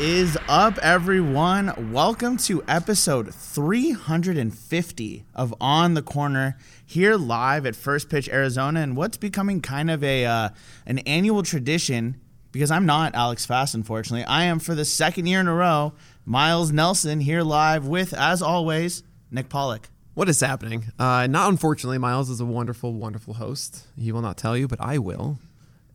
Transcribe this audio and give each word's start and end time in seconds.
Is 0.00 0.38
up, 0.48 0.78
everyone? 0.78 1.92
Welcome 1.92 2.36
to 2.36 2.62
episode 2.68 3.34
350 3.34 5.24
of 5.34 5.52
On 5.60 5.94
the 5.94 6.02
Corner 6.02 6.56
here 6.86 7.16
live 7.16 7.66
at 7.66 7.74
First 7.74 8.08
Pitch 8.08 8.28
Arizona, 8.28 8.78
and 8.78 8.96
what's 8.96 9.16
becoming 9.16 9.60
kind 9.60 9.90
of 9.90 10.04
a 10.04 10.24
uh, 10.24 10.50
an 10.86 10.98
annual 11.00 11.42
tradition. 11.42 12.20
Because 12.52 12.70
I'm 12.70 12.86
not 12.86 13.16
Alex 13.16 13.44
Fast, 13.44 13.74
unfortunately. 13.74 14.22
I 14.24 14.44
am 14.44 14.60
for 14.60 14.76
the 14.76 14.84
second 14.84 15.26
year 15.26 15.40
in 15.40 15.48
a 15.48 15.54
row. 15.54 15.94
Miles 16.24 16.70
Nelson 16.70 17.18
here 17.18 17.42
live 17.42 17.88
with, 17.88 18.14
as 18.14 18.40
always, 18.40 19.02
Nick 19.32 19.48
Pollack. 19.48 19.88
What 20.14 20.28
is 20.28 20.38
happening? 20.40 20.84
Uh, 20.96 21.26
not 21.26 21.48
unfortunately, 21.48 21.98
Miles 21.98 22.30
is 22.30 22.40
a 22.40 22.46
wonderful, 22.46 22.94
wonderful 22.94 23.34
host. 23.34 23.88
He 23.98 24.12
will 24.12 24.22
not 24.22 24.36
tell 24.36 24.56
you, 24.56 24.68
but 24.68 24.80
I 24.80 24.98
will. 24.98 25.40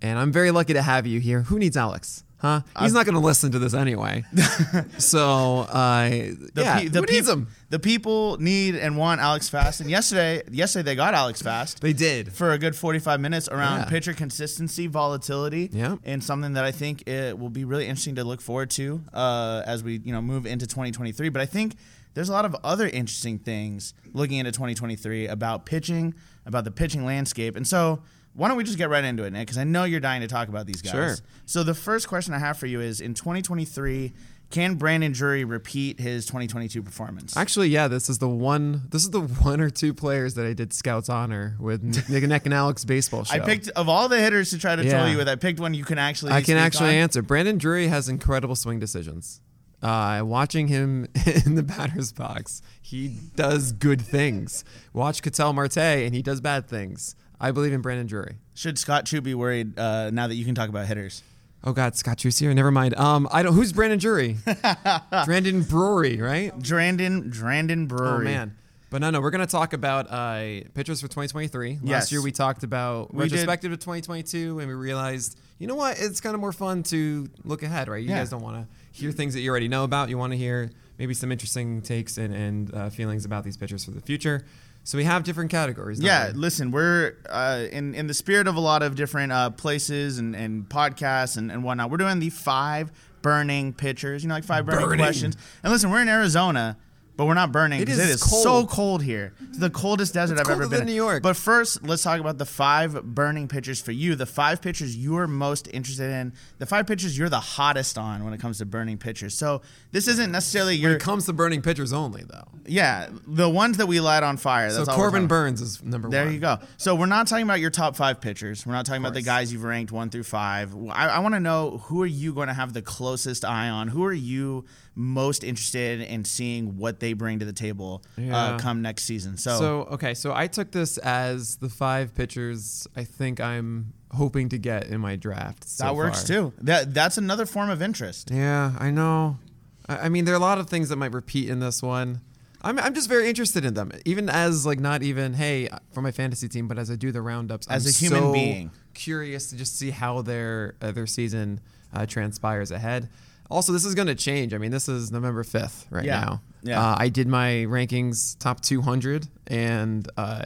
And 0.01 0.19
I'm 0.19 0.33
very 0.33 0.51
lucky 0.51 0.73
to 0.73 0.81
have 0.81 1.07
you 1.07 1.21
here. 1.21 1.43
Who 1.43 1.57
needs 1.57 1.77
Alex? 1.77 2.22
Huh? 2.44 2.59
He's 2.81 2.91
not 2.91 3.05
going 3.05 3.16
to 3.16 3.22
listen 3.22 3.53
to 3.53 3.59
this 3.59 3.73
anyway. 3.73 4.25
so, 4.97 5.59
uh, 5.61 6.09
yeah, 6.55 6.80
pe- 6.80 6.88
the 6.89 6.99
who 6.99 7.05
needs 7.05 7.27
peop- 7.27 7.38
him? 7.38 7.47
The 7.69 7.80
people 7.80 8.38
need 8.38 8.75
and 8.75 8.97
want 8.97 9.22
Alex 9.22 9.47
Fast, 9.49 9.80
and 9.80 9.89
yesterday, 9.89 10.44
yesterday 10.52 10.83
they 10.83 10.95
got 10.95 11.14
Alex 11.14 11.41
Fast. 11.41 11.80
They 11.81 11.94
did. 11.94 12.33
for 12.33 12.52
a 12.52 12.58
good 12.58 12.75
45 12.75 13.19
minutes 13.21 13.47
around 13.47 13.80
Yeah. 13.80 13.86
pitcher 13.86 14.14
consistency, 14.14 14.88
volatility, 14.88 15.70
Yeah. 15.71 15.95
and 16.04 16.23
something 16.23 16.54
that 16.54 16.65
I 16.65 16.71
think 16.71 17.08
it 17.08 17.39
will 17.39 17.49
be 17.49 17.64
really 17.64 17.86
interesting 17.87 18.15
to 18.15 18.23
look 18.26 18.42
forward 18.42 18.70
to 18.71 19.02
uh, 19.14 19.64
as 19.65 19.83
we 19.83 20.02
you 20.04 20.11
know 20.11 20.21
move 20.21 20.45
into 20.45 20.67
2023. 20.67 21.30
But 21.30 21.42
I 21.42 21.45
think 21.45 21.75
there's 22.14 22.30
a 22.30 22.33
lot 22.33 22.43
of 22.45 22.55
other 22.64 22.87
interesting 22.87 23.39
things 23.39 23.93
looking 24.14 24.37
into 24.37 24.52
2023 24.52 25.27
about 25.27 25.65
pitching, 25.65 26.14
about 26.45 26.65
the 26.65 26.71
pitching 26.71 27.05
landscape, 27.05 27.55
and 27.55 27.65
so. 27.67 28.02
Why 28.36 28.48
don't 28.48 28.58
we 28.58 28.64
just 28.64 28.77
get 28.77 28.89
right 28.89 29.04
into 29.04 29.23
it, 29.23 29.32
Nick? 29.32 29.48
Because 29.48 29.58
I 29.58 29.64
know 29.64 29.83
you're 29.83 29.99
dying 29.99 30.21
to 30.21 30.27
talk 30.27 30.48
about 30.48 30.66
these 30.66 30.82
guys. 30.82 30.92
Sure. 30.92 31.16
So 31.45 31.64
the 31.64 31.76
first 31.76 32.08
question 32.08 32.33
I 32.33 32.39
have 32.39 32.58
for 32.58 32.66
you 32.66 32.82
is: 32.82 32.99
In 32.99 33.14
2023, 33.14 34.11
can 34.49 34.76
Brandon 34.76 35.11
Drury 35.11 35.45
repeat 35.45 35.99
his 35.99 36.26
2022 36.26 36.83
performance? 36.83 37.36
Actually, 37.36 37.70
yeah, 37.70 37.88
this 37.88 38.10
is 38.10 38.20
the 38.20 38.27
one. 38.27 38.83
This 38.89 39.04
is 39.04 39.11
the 39.11 39.22
one 39.43 39.61
or 39.61 39.70
two 39.70 39.93
players 39.93 40.36
that 40.36 40.45
I 40.45 40.54
did 40.54 40.73
Scouts 40.73 41.10
honor 41.10 41.55
with 41.60 41.83
Nick, 41.83 42.27
Nick 42.27 42.45
and 42.45 42.54
Alex 42.54 42.86
baseball 42.86 43.23
show. 43.23 43.36
I 43.36 43.39
picked 43.39 43.70
of 43.70 43.89
all 43.89 44.10
the 44.10 44.20
hitters 44.20 44.52
to 44.52 44.58
try 44.58 44.76
to 44.76 44.83
Yeah. 44.83 45.08
you 45.08 45.17
with. 45.17 45.27
I 45.27 45.36
picked 45.36 45.60
one 45.60 45.73
you 45.73 45.83
can 45.83 45.98
actually. 45.98 46.32
I 46.32 46.42
can 46.42 46.58
actually 46.58 46.89
on. 46.89 46.95
answer. 46.95 47.22
Brandon 47.22 47.58
Drury 47.58 47.88
has 47.88 48.10
incredible 48.10 48.55
swing 48.55 48.80
decisions. 48.80 49.42
Uh, 49.82 50.22
watching 50.23 50.70
him 50.70 51.08
in 51.45 51.55
the 51.55 51.64
batter's 51.64 52.14
box, 52.14 52.61
he 52.82 53.17
does 53.36 53.73
good 53.73 54.02
things. 54.02 54.64
Watch 54.93 55.22
Ketel 55.22 55.52
Marte, 55.54 55.77
and 55.77 56.16
he 56.16 56.22
does 56.22 56.39
bad 56.42 56.67
things. 56.67 57.16
I 57.43 57.52
believe 57.52 57.73
in 57.73 57.81
Brandon 57.81 58.08
Drury. 58.08 58.36
Should 58.55 58.80
Scott 58.80 59.05
Chu 59.05 59.21
be 59.21 59.36
worried 59.36 59.77
uh, 59.77 60.09
now 60.11 60.27
that 60.27 60.36
you 60.36 60.45
can 60.45 60.55
talk 60.55 60.70
about 60.70 60.87
hitters? 60.87 61.21
Oh 61.65 61.73
God, 61.73 61.95
Scott 61.95 62.17
Truce 62.17 62.39
here. 62.39 62.54
Never 62.54 62.71
mind. 62.71 62.95
Um, 62.98 63.27
I 63.31 63.43
don't. 63.43 63.54
Who's 63.54 63.71
Brandon 63.73 63.99
Drury? 63.99 64.37
Brandon 65.26 65.61
Brewery, 65.64 66.17
right? 66.21 66.58
Drandon 66.59 67.31
Drandon 67.33 67.87
Brewery. 67.87 68.21
Oh 68.21 68.23
man. 68.23 68.58
But 68.89 69.02
no, 69.02 69.09
no, 69.09 69.21
we're 69.21 69.31
gonna 69.31 69.48
talk 69.48 69.73
about 69.73 70.05
uh, 70.11 70.61
pitchers 70.76 71.02
for 71.02 71.08
2023. 71.08 71.80
Yes. 71.81 71.81
Last 71.83 72.11
year 72.11 72.21
we 72.21 72.31
talked 72.31 72.64
about 72.64 73.14
We 73.14 73.23
did- 73.23 73.31
retrospective 73.33 73.71
of 73.71 73.80
2022, 73.80 74.60
and 74.60 74.67
we 74.67 74.73
realized, 74.75 75.37
you 75.58 75.65
know 75.67 75.73
what? 75.75 75.99
It's 75.99 76.21
kind 76.21 76.36
of 76.36 76.42
more 76.42 76.52
fun 76.52 76.83
to 76.83 77.27
look 77.43 77.64
ahead, 77.64 77.87
right? 77.87 78.04
You 78.04 78.10
Yeah. 78.10 78.20
guys 78.20 78.30
don't 78.30 78.43
want 78.43 78.58
to 78.58 78.67
hear 79.02 79.11
things 79.11 79.33
that 79.33 79.39
you 79.42 79.49
already 79.49 79.67
know 79.67 79.83
about. 79.83 80.10
You 80.10 80.17
want 80.20 80.31
to 80.33 80.37
hear 80.37 80.70
maybe 80.99 81.15
some 81.15 81.31
interesting 81.31 81.81
takes 81.81 82.17
and, 82.20 82.33
and 82.36 82.73
uh, 82.75 82.89
feelings 82.92 83.25
about 83.25 83.43
these 83.43 83.58
pitchers 83.58 83.83
for 83.83 83.92
the 83.92 84.02
future. 84.02 84.45
So 84.86 84.98
we 84.98 85.05
have 85.05 85.23
different 85.23 85.49
categories. 85.49 85.99
Yeah, 86.02 86.27
we? 86.27 86.33
listen, 86.33 86.71
we're 86.71 87.16
uh, 87.30 87.66
in 87.71 87.95
in 87.95 88.08
the 88.08 88.14
spirit 88.14 88.48
of 88.48 88.55
a 88.55 88.60
lot 88.60 88.83
of 88.83 88.95
different 88.95 89.32
uh, 89.32 89.49
places 89.52 90.17
and, 90.20 90.36
and 90.36 90.67
podcasts 90.67 91.38
and, 91.38 91.52
and 91.52 91.64
whatnot. 91.64 91.89
We're 91.89 91.98
doing 91.98 92.20
the 92.20 92.30
five 92.30 92.92
burning 93.22 93.73
pitchers, 93.73 94.23
you 94.23 94.30
know, 94.30 94.36
like 94.36 94.43
five 94.43 94.66
burning, 94.66 94.86
Burning. 94.86 94.99
questions. 94.99 95.38
And 95.64 95.72
listen, 95.72 95.89
we're 95.89 96.02
in 96.02 96.10
Arizona, 96.10 96.77
but 97.15 97.25
we're 97.25 97.33
not 97.35 97.51
burning 97.51 97.79
It 97.81 97.85
because 97.85 97.99
it 97.99 98.09
is 98.09 98.15
is 98.15 98.23
cold. 98.23 98.43
so 98.43 98.65
cold 98.65 99.03
here. 99.03 99.33
It's 99.49 99.59
the 99.59 99.69
coldest 99.69 100.13
desert 100.13 100.39
It's 100.39 100.49
I've 100.49 100.55
ever 100.59 100.67
been. 100.67 100.81
in. 100.81 100.87
New 100.87 100.93
York. 100.93 101.21
But 101.21 101.35
first, 101.37 101.83
let's 101.83 102.01
talk 102.03 102.19
about 102.19 102.37
the 102.39 102.45
five 102.45 103.03
burning 103.03 103.47
pitchers 103.47 103.79
for 103.81 103.91
you. 103.91 104.15
The 104.15 104.25
five 104.25 104.61
pitchers 104.61 104.97
you're 104.97 105.27
most 105.27 105.67
interested 105.71 106.09
in. 106.09 106.33
The 106.57 106.65
five 106.65 106.87
pitchers 106.87 107.17
you're 107.17 107.29
the 107.29 107.39
hottest 107.39 107.97
on 107.97 108.23
when 108.23 108.33
it 108.33 108.39
comes 108.39 108.57
to 108.57 108.65
burning 108.65 108.97
pitchers. 108.97 109.35
So 109.35 109.61
this 109.91 110.07
isn't 110.07 110.31
necessarily 110.31 110.73
When 110.75 110.81
your 110.81 110.93
it 110.95 111.01
comes 111.01 111.25
to 111.27 111.33
burning 111.33 111.61
pitchers 111.61 111.93
only, 111.93 112.23
though. 112.23 112.47
yeah 112.65 113.09
the 113.27 113.47
ones 113.49 113.77
that 113.77 113.85
we 113.87 113.99
light 113.99 114.23
on 114.23 114.37
fire. 114.37 114.69
So 114.71 114.85
Corbin. 114.85 115.27
Burns 115.27 115.61
is 115.61 115.83
number 115.83 116.09
There 116.09 116.21
one. 116.21 116.27
There 116.27 116.33
you 116.33 116.39
go. 116.39 116.57
So 116.77 116.95
we're 116.95 117.05
not 117.05 117.27
talking 117.27 117.43
about 117.43 117.59
your 117.59 117.69
top 117.69 117.95
five 117.95 118.21
pitchers. 118.21 118.65
We're 118.65 118.73
not 118.73 118.85
talking 118.85 119.01
about 119.01 119.13
the 119.13 119.21
guys 119.21 119.53
you've 119.53 119.63
ranked 119.63 119.91
one 119.91 120.09
through 120.09 120.23
five. 120.23 120.75
I, 120.89 121.09
I 121.09 121.19
want 121.19 121.35
to 121.35 121.39
know 121.39 121.77
who 121.85 122.01
are 122.01 122.07
you 122.07 122.33
going 122.33 122.47
to 122.47 122.53
have 122.53 122.73
the 122.73 122.81
closest 122.81 123.45
eye 123.45 123.69
on? 123.69 123.89
Who 123.89 124.03
are 124.03 124.13
you 124.13 124.65
most 124.95 125.43
interested 125.43 126.02
in 126.02 126.23
seeing 126.26 126.77
what 126.77 126.99
they 126.99 127.14
bring 127.14 127.39
to 127.39 127.45
the 127.45 127.54
table 127.54 128.04
uh, 128.31 128.57
come 128.59 128.81
next 128.81 129.04
season? 129.04 129.38
So, 129.38 129.57
So 129.59 129.81
okay, 129.94 130.13
so 130.13 130.33
I 130.33 130.48
took 130.48 130.71
this 130.71 130.98
as 131.00 131.57
the 131.57 131.69
five 131.69 132.13
pitchers 132.15 132.88
I 132.95 133.04
think 133.04 133.39
I'm 133.39 133.94
hoping 134.12 134.50
to 134.50 134.57
get 134.59 134.88
in 134.88 135.01
my 135.01 135.15
draft. 135.15 135.68
so 135.68 135.83
that 135.86 135.95
works 135.95 136.19
far. 136.27 136.27
too. 136.27 136.54
That 136.62 136.94
that's 136.94 137.18
another 137.18 137.45
form 137.45 137.69
of 137.69 137.81
interest. 137.81 138.30
Yeah, 138.31 138.74
I 138.77 138.92
know. 138.92 139.39
I, 139.88 139.98
I 140.06 140.09
mean, 140.09 140.25
there 140.25 140.33
are 140.33 140.38
a 140.38 140.42
lot 140.42 140.59
of 140.59 140.69
things 140.69 140.89
that 140.89 140.98
might 140.98 141.12
repeat 141.13 141.50
in 141.50 141.60
this 141.60 141.81
one. 141.81 142.21
I'm, 142.65 142.80
I'm 142.80 142.94
just 142.94 143.10
very 143.10 143.27
interested 143.27 143.66
in 143.66 143.74
them, 143.74 143.92
even 144.06 144.30
as 144.30 144.66
like 144.66 144.80
not 144.80 145.04
even 145.04 145.34
hey 145.34 145.68
for 145.92 146.01
my 146.01 146.12
fantasy 146.12 146.48
team, 146.48 146.68
but 146.69 146.78
as 146.80 146.90
I 146.90 146.95
do 146.95 147.12
the 147.12 147.22
roundups, 147.22 147.68
As 147.68 147.86
I'm 147.86 147.90
a 147.90 147.94
human 147.94 148.22
so 148.30 148.31
being. 148.34 148.72
curious 148.94 149.50
to 149.50 149.57
just 149.57 149.78
see 149.78 149.90
how 149.90 150.22
their 150.22 150.75
uh, 150.81 150.92
their 150.92 151.06
season 151.07 151.60
uh, 151.94 152.06
transpires 152.06 152.72
ahead. 152.72 153.10
Also, 153.54 153.72
this 153.72 153.86
is 153.86 153.96
going 153.96 154.08
to 154.08 154.16
change. 154.16 154.54
I 154.54 154.58
mean, 154.58 154.72
this 154.72 154.90
is 154.90 155.12
November 155.12 155.44
5th 155.44 155.86
right 155.90 156.04
Yeah. 156.06 156.20
now. 156.22 156.42
Yeah. 156.64 156.82
Uh, 156.82 156.96
I 156.98 157.10
did 157.10 157.28
my 157.28 157.66
rankings 157.68 158.38
top 158.40 158.62
200, 158.62 159.28
and 159.48 160.08
uh, 160.18 160.44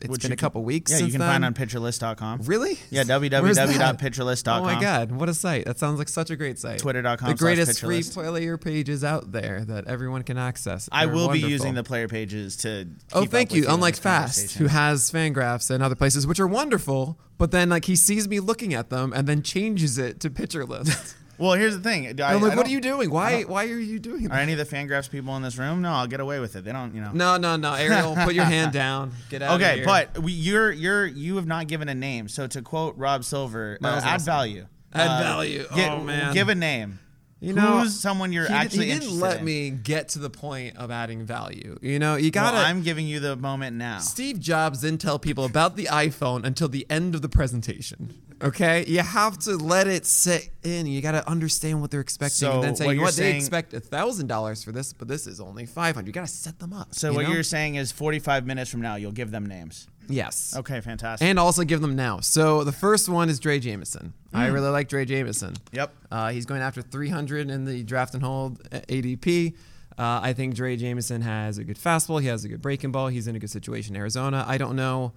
it's 0.00 0.08
Which 0.08 0.22
been 0.22 0.32
a 0.32 0.36
couple 0.36 0.60
can, 0.62 0.66
weeks. 0.66 0.90
Yeah, 0.92 0.98
you 0.98 1.10
can 1.10 1.20
then. 1.20 1.28
find 1.28 1.44
on 1.44 1.54
pitcherlist.com. 1.54 2.42
Really? 2.44 2.78
Yeah, 2.90 3.02
www.pitcherlist.com. 3.04 4.62
Oh 4.62 4.64
my 4.64 4.80
God, 4.80 5.12
what 5.12 5.28
a 5.28 5.34
site. 5.34 5.64
That 5.66 5.78
sounds 5.78 5.98
like 5.98 6.08
such 6.08 6.30
a 6.30 6.36
great 6.36 6.58
site. 6.58 6.78
Twitter.com 6.78 7.28
The 7.28 7.34
greatest 7.34 7.80
free 7.80 8.02
player 8.02 8.56
pages 8.56 9.04
out 9.04 9.32
there 9.32 9.64
that 9.66 9.86
everyone 9.86 10.22
can 10.22 10.38
access. 10.38 10.88
I 10.90 11.06
They're 11.06 11.14
will 11.14 11.28
be 11.28 11.40
using 11.40 11.74
the 11.74 11.84
player 11.84 12.08
pages 12.08 12.56
to. 12.58 12.86
Oh, 13.12 13.26
thank 13.26 13.52
you. 13.52 13.66
Unlike 13.68 13.96
Fast, 13.96 14.54
who 14.54 14.66
has 14.68 15.10
Fangraphs 15.10 15.70
and 15.70 15.82
other 15.82 15.94
places, 15.96 16.26
which 16.26 16.40
are 16.40 16.46
wonderful, 16.46 17.18
but 17.38 17.50
then 17.50 17.68
like 17.68 17.84
he 17.84 17.96
sees 17.96 18.28
me 18.28 18.40
looking 18.40 18.72
at 18.72 18.88
them 18.90 19.12
and 19.12 19.26
then 19.26 19.42
changes 19.42 19.98
it 19.98 20.20
to 20.20 20.30
Pitcher 20.30 20.64
List. 20.64 21.16
Well, 21.40 21.54
here's 21.54 21.74
the 21.74 21.82
thing. 21.82 22.20
I, 22.20 22.34
I'm 22.34 22.42
like, 22.42 22.52
I 22.52 22.56
what 22.56 22.66
are 22.66 22.70
you 22.70 22.80
doing? 22.80 23.10
Why 23.10 23.42
why 23.42 23.64
are 23.64 23.78
you 23.78 23.98
doing 23.98 24.24
That? 24.24 24.32
Are 24.32 24.38
any 24.38 24.52
of 24.52 24.58
the 24.58 24.64
Fangraphs 24.66 25.10
people 25.10 25.34
in 25.36 25.42
this 25.42 25.56
room? 25.56 25.80
No, 25.82 25.90
I'll 25.90 26.06
get 26.06 26.20
away 26.20 26.38
with 26.38 26.54
it. 26.54 26.64
They 26.64 26.72
don't, 26.72 26.94
you 26.94 27.00
know. 27.00 27.12
No, 27.12 27.36
no, 27.38 27.56
no. 27.56 27.72
Ariel, 27.74 28.14
put 28.14 28.34
your 28.34 28.44
hand 28.44 28.72
down. 28.84 29.12
Get 29.30 29.40
out 29.42 29.54
of 29.54 29.60
Okay, 29.62 29.82
but 29.84 30.18
we, 30.18 30.32
you're 30.32 30.70
you're 30.70 31.06
you 31.06 31.36
have 31.36 31.46
not 31.46 31.66
given 31.66 31.88
a 31.88 31.94
name. 31.94 32.28
So 32.28 32.46
to 32.46 32.60
quote 32.62 32.96
Rob 32.98 33.24
Silver, 33.24 33.78
uh, 33.82 34.00
add 34.04 34.20
value. 34.20 34.66
Add 34.92 35.08
Uh, 35.08 35.22
value. 35.22 35.62
gi- 35.74 35.84
Oh, 35.84 36.00
man. 36.00 36.34
Give 36.34 36.48
a 36.48 36.54
name. 36.54 36.98
You 37.40 37.54
know, 37.54 37.80
who's 37.80 37.98
someone 37.98 38.32
you're 38.32 38.46
he, 38.46 38.52
actually 38.52 38.86
he 38.86 38.98
didn't 38.98 39.18
let 39.18 39.38
in? 39.38 39.44
me 39.44 39.70
get 39.70 40.10
to 40.10 40.18
the 40.18 40.28
point 40.28 40.76
of 40.76 40.90
adding 40.90 41.24
value. 41.24 41.78
You 41.80 41.98
know, 41.98 42.16
you 42.16 42.30
gotta. 42.30 42.58
I'm 42.58 42.82
giving 42.82 43.06
you 43.06 43.18
the 43.18 43.34
moment 43.34 43.76
now. 43.76 43.98
Steve 43.98 44.38
Jobs 44.38 44.82
didn't 44.82 45.00
tell 45.00 45.18
people 45.18 45.46
about 45.46 45.76
the 45.76 45.86
iPhone 45.86 46.44
until 46.44 46.68
the 46.68 46.86
end 46.90 47.14
of 47.14 47.22
the 47.22 47.30
presentation. 47.30 48.14
Okay, 48.42 48.84
you 48.86 49.00
have 49.00 49.38
to 49.40 49.56
let 49.56 49.86
it 49.86 50.06
sit 50.06 50.50
in. 50.62 50.86
You 50.86 51.02
got 51.02 51.12
to 51.12 51.28
understand 51.28 51.82
what 51.82 51.90
they're 51.90 52.00
expecting, 52.00 52.36
So 52.36 52.54
and 52.54 52.64
then 52.64 52.76
say, 52.76 52.86
what 52.86 52.92
you 52.92 52.98
know 52.98 53.04
what, 53.04 53.14
they 53.14 53.36
expect 53.36 53.74
a 53.74 53.80
thousand 53.80 54.28
dollars 54.28 54.64
for 54.64 54.72
this, 54.72 54.94
but 54.94 55.08
this 55.08 55.26
is 55.26 55.40
only 55.40 55.66
five 55.66 55.94
hundred. 55.94 56.08
You 56.08 56.12
got 56.14 56.26
to 56.26 56.32
set 56.32 56.58
them 56.58 56.72
up. 56.72 56.94
So 56.94 57.12
what 57.12 57.24
know? 57.24 57.32
you're 57.32 57.42
saying 57.42 57.74
is 57.74 57.92
45 57.92 58.46
minutes 58.46 58.70
from 58.70 58.80
now 58.80 58.96
you'll 58.96 59.12
give 59.12 59.30
them 59.30 59.44
names. 59.46 59.88
Yes, 60.10 60.54
Okay, 60.56 60.80
fantastic. 60.80 61.26
and 61.26 61.38
also 61.38 61.62
give 61.64 61.80
them 61.80 61.96
now. 61.96 62.20
So 62.20 62.64
the 62.64 62.72
first 62.72 63.08
one 63.08 63.28
is 63.28 63.40
Drey 63.40 63.60
Jameson. 63.60 64.12
I 64.32 64.48
Hmm. 64.48 64.54
really 64.54 64.68
like 64.70 64.88
Drey 64.88 65.06
Jameson. 65.06 65.54
Yep. 65.72 65.94
Uh, 66.10 66.30
he's 66.30 66.46
going 66.46 66.60
after 66.62 66.82
300 66.82 67.48
in 67.50 67.64
the 67.64 67.82
draft 67.82 68.14
and 68.14 68.22
hold 68.22 68.60
uh, 68.72 68.80
ADP. 68.88 69.54
Uh, 69.98 70.20
I 70.22 70.32
think 70.32 70.54
Drey 70.54 70.78
Jameson 70.78 71.20
has 71.22 71.58
a 71.58 71.64
good 71.64 71.76
fastball. 71.76 72.20
He 72.20 72.26
has 72.28 72.44
a 72.44 72.48
good 72.48 72.62
breaking 72.62 72.90
ball. 72.92 73.08
He's 73.08 73.26
in 73.26 73.36
a 73.36 73.38
good 73.38 73.50
situation 73.50 73.94
in 73.94 74.00
Arizona. 74.00 74.44
I 74.48 74.56
don't 74.58 74.76
know 74.76 75.12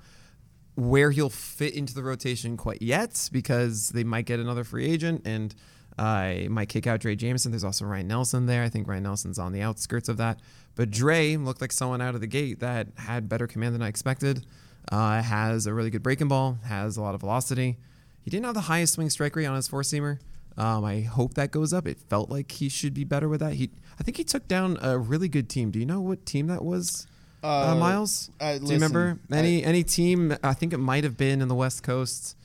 where 0.76 1.12
he'll 1.12 1.30
fit 1.30 1.74
into 1.76 1.94
the 1.94 2.04
rotation 2.04 2.58
quite 2.58 2.82
yet 2.82 3.30
because 3.32 3.90
they 3.90 4.04
might 4.04 4.26
get 4.26 4.40
another 4.40 4.64
free 4.64 4.86
agent 4.86 5.22
and 5.26 5.54
I 5.98 6.48
might 6.50 6.70
kick 6.70 6.88
out 6.88 7.00
Drey 7.02 7.16
Jameson. 7.16 7.52
There's 7.52 7.64
also 7.64 7.86
Ryne 7.86 8.08
Nelson 8.08 8.48
there. 8.48 8.64
I 8.64 8.70
think 8.70 8.88
Ryne 8.88 9.04
Nelson's 9.04 9.38
on 9.38 9.52
the 9.52 9.62
outskirts 9.62 10.10
of 10.10 10.18
that. 10.18 10.40
But 10.76 10.90
Drey 10.90 11.42
looked 11.44 11.62
like 11.62 11.72
someone 11.72 12.02
out 12.02 12.16
of 12.16 12.22
the 12.22 12.28
gate 12.28 12.60
that 12.62 12.88
had 12.98 13.30
better 13.30 13.46
command 13.46 13.76
than 13.76 13.84
I 13.84 13.88
expected. 13.90 14.46
Uh, 14.92 15.22
has 15.22 15.66
a 15.66 15.74
really 15.74 15.90
good 15.90 16.04
breaking 16.04 16.28
ball, 16.28 16.58
has 16.66 16.98
a 16.98 17.02
lot 17.02 17.16
of 17.16 17.22
velocity. 17.22 17.78
He 18.22 18.30
didn't 18.30 18.46
have 18.46 18.54
the 18.54 18.62
highest 18.62 18.94
swing 18.94 19.10
strike 19.10 19.36
rate 19.36 19.46
on 19.46 19.56
his 19.56 19.68
four 19.68 19.82
seamer. 19.82 20.20
Um, 20.58 20.84
I 20.86 21.02
hope 21.02 21.34
that 21.34 21.52
goes 21.52 21.74
up. 21.74 21.88
It 21.88 21.98
felt 22.10 22.30
like 22.30 22.52
he 22.52 22.70
should 22.70 22.94
be 22.94 23.04
better 23.04 23.28
with 23.28 23.40
that. 23.40 23.54
He, 23.54 23.72
I 24.00 24.04
think 24.04 24.18
he 24.18 24.24
took 24.24 24.48
down 24.48 24.78
a 24.82 24.98
really 25.00 25.28
good 25.28 25.50
team. 25.50 25.72
Do 25.72 25.80
you 25.80 25.86
know 25.86 26.00
what 26.00 26.26
team 26.26 26.48
that 26.48 26.64
was? 26.64 27.08
Uh, 27.44 27.72
Uh, 27.72 27.76
Miles, 27.76 28.30
uh, 28.40 28.54
do 28.54 28.54
you 28.56 28.60
listen, 28.62 28.74
remember 28.76 29.20
I- 29.32 29.38
any 29.38 29.64
any 29.64 29.84
team? 29.84 30.38
I 30.44 30.54
think 30.54 30.72
it 30.74 30.78
might 30.78 31.04
have 31.04 31.18
been 31.18 31.42
in 31.42 31.48
the 31.48 31.56
West 31.56 31.82
Coast. 31.84 32.36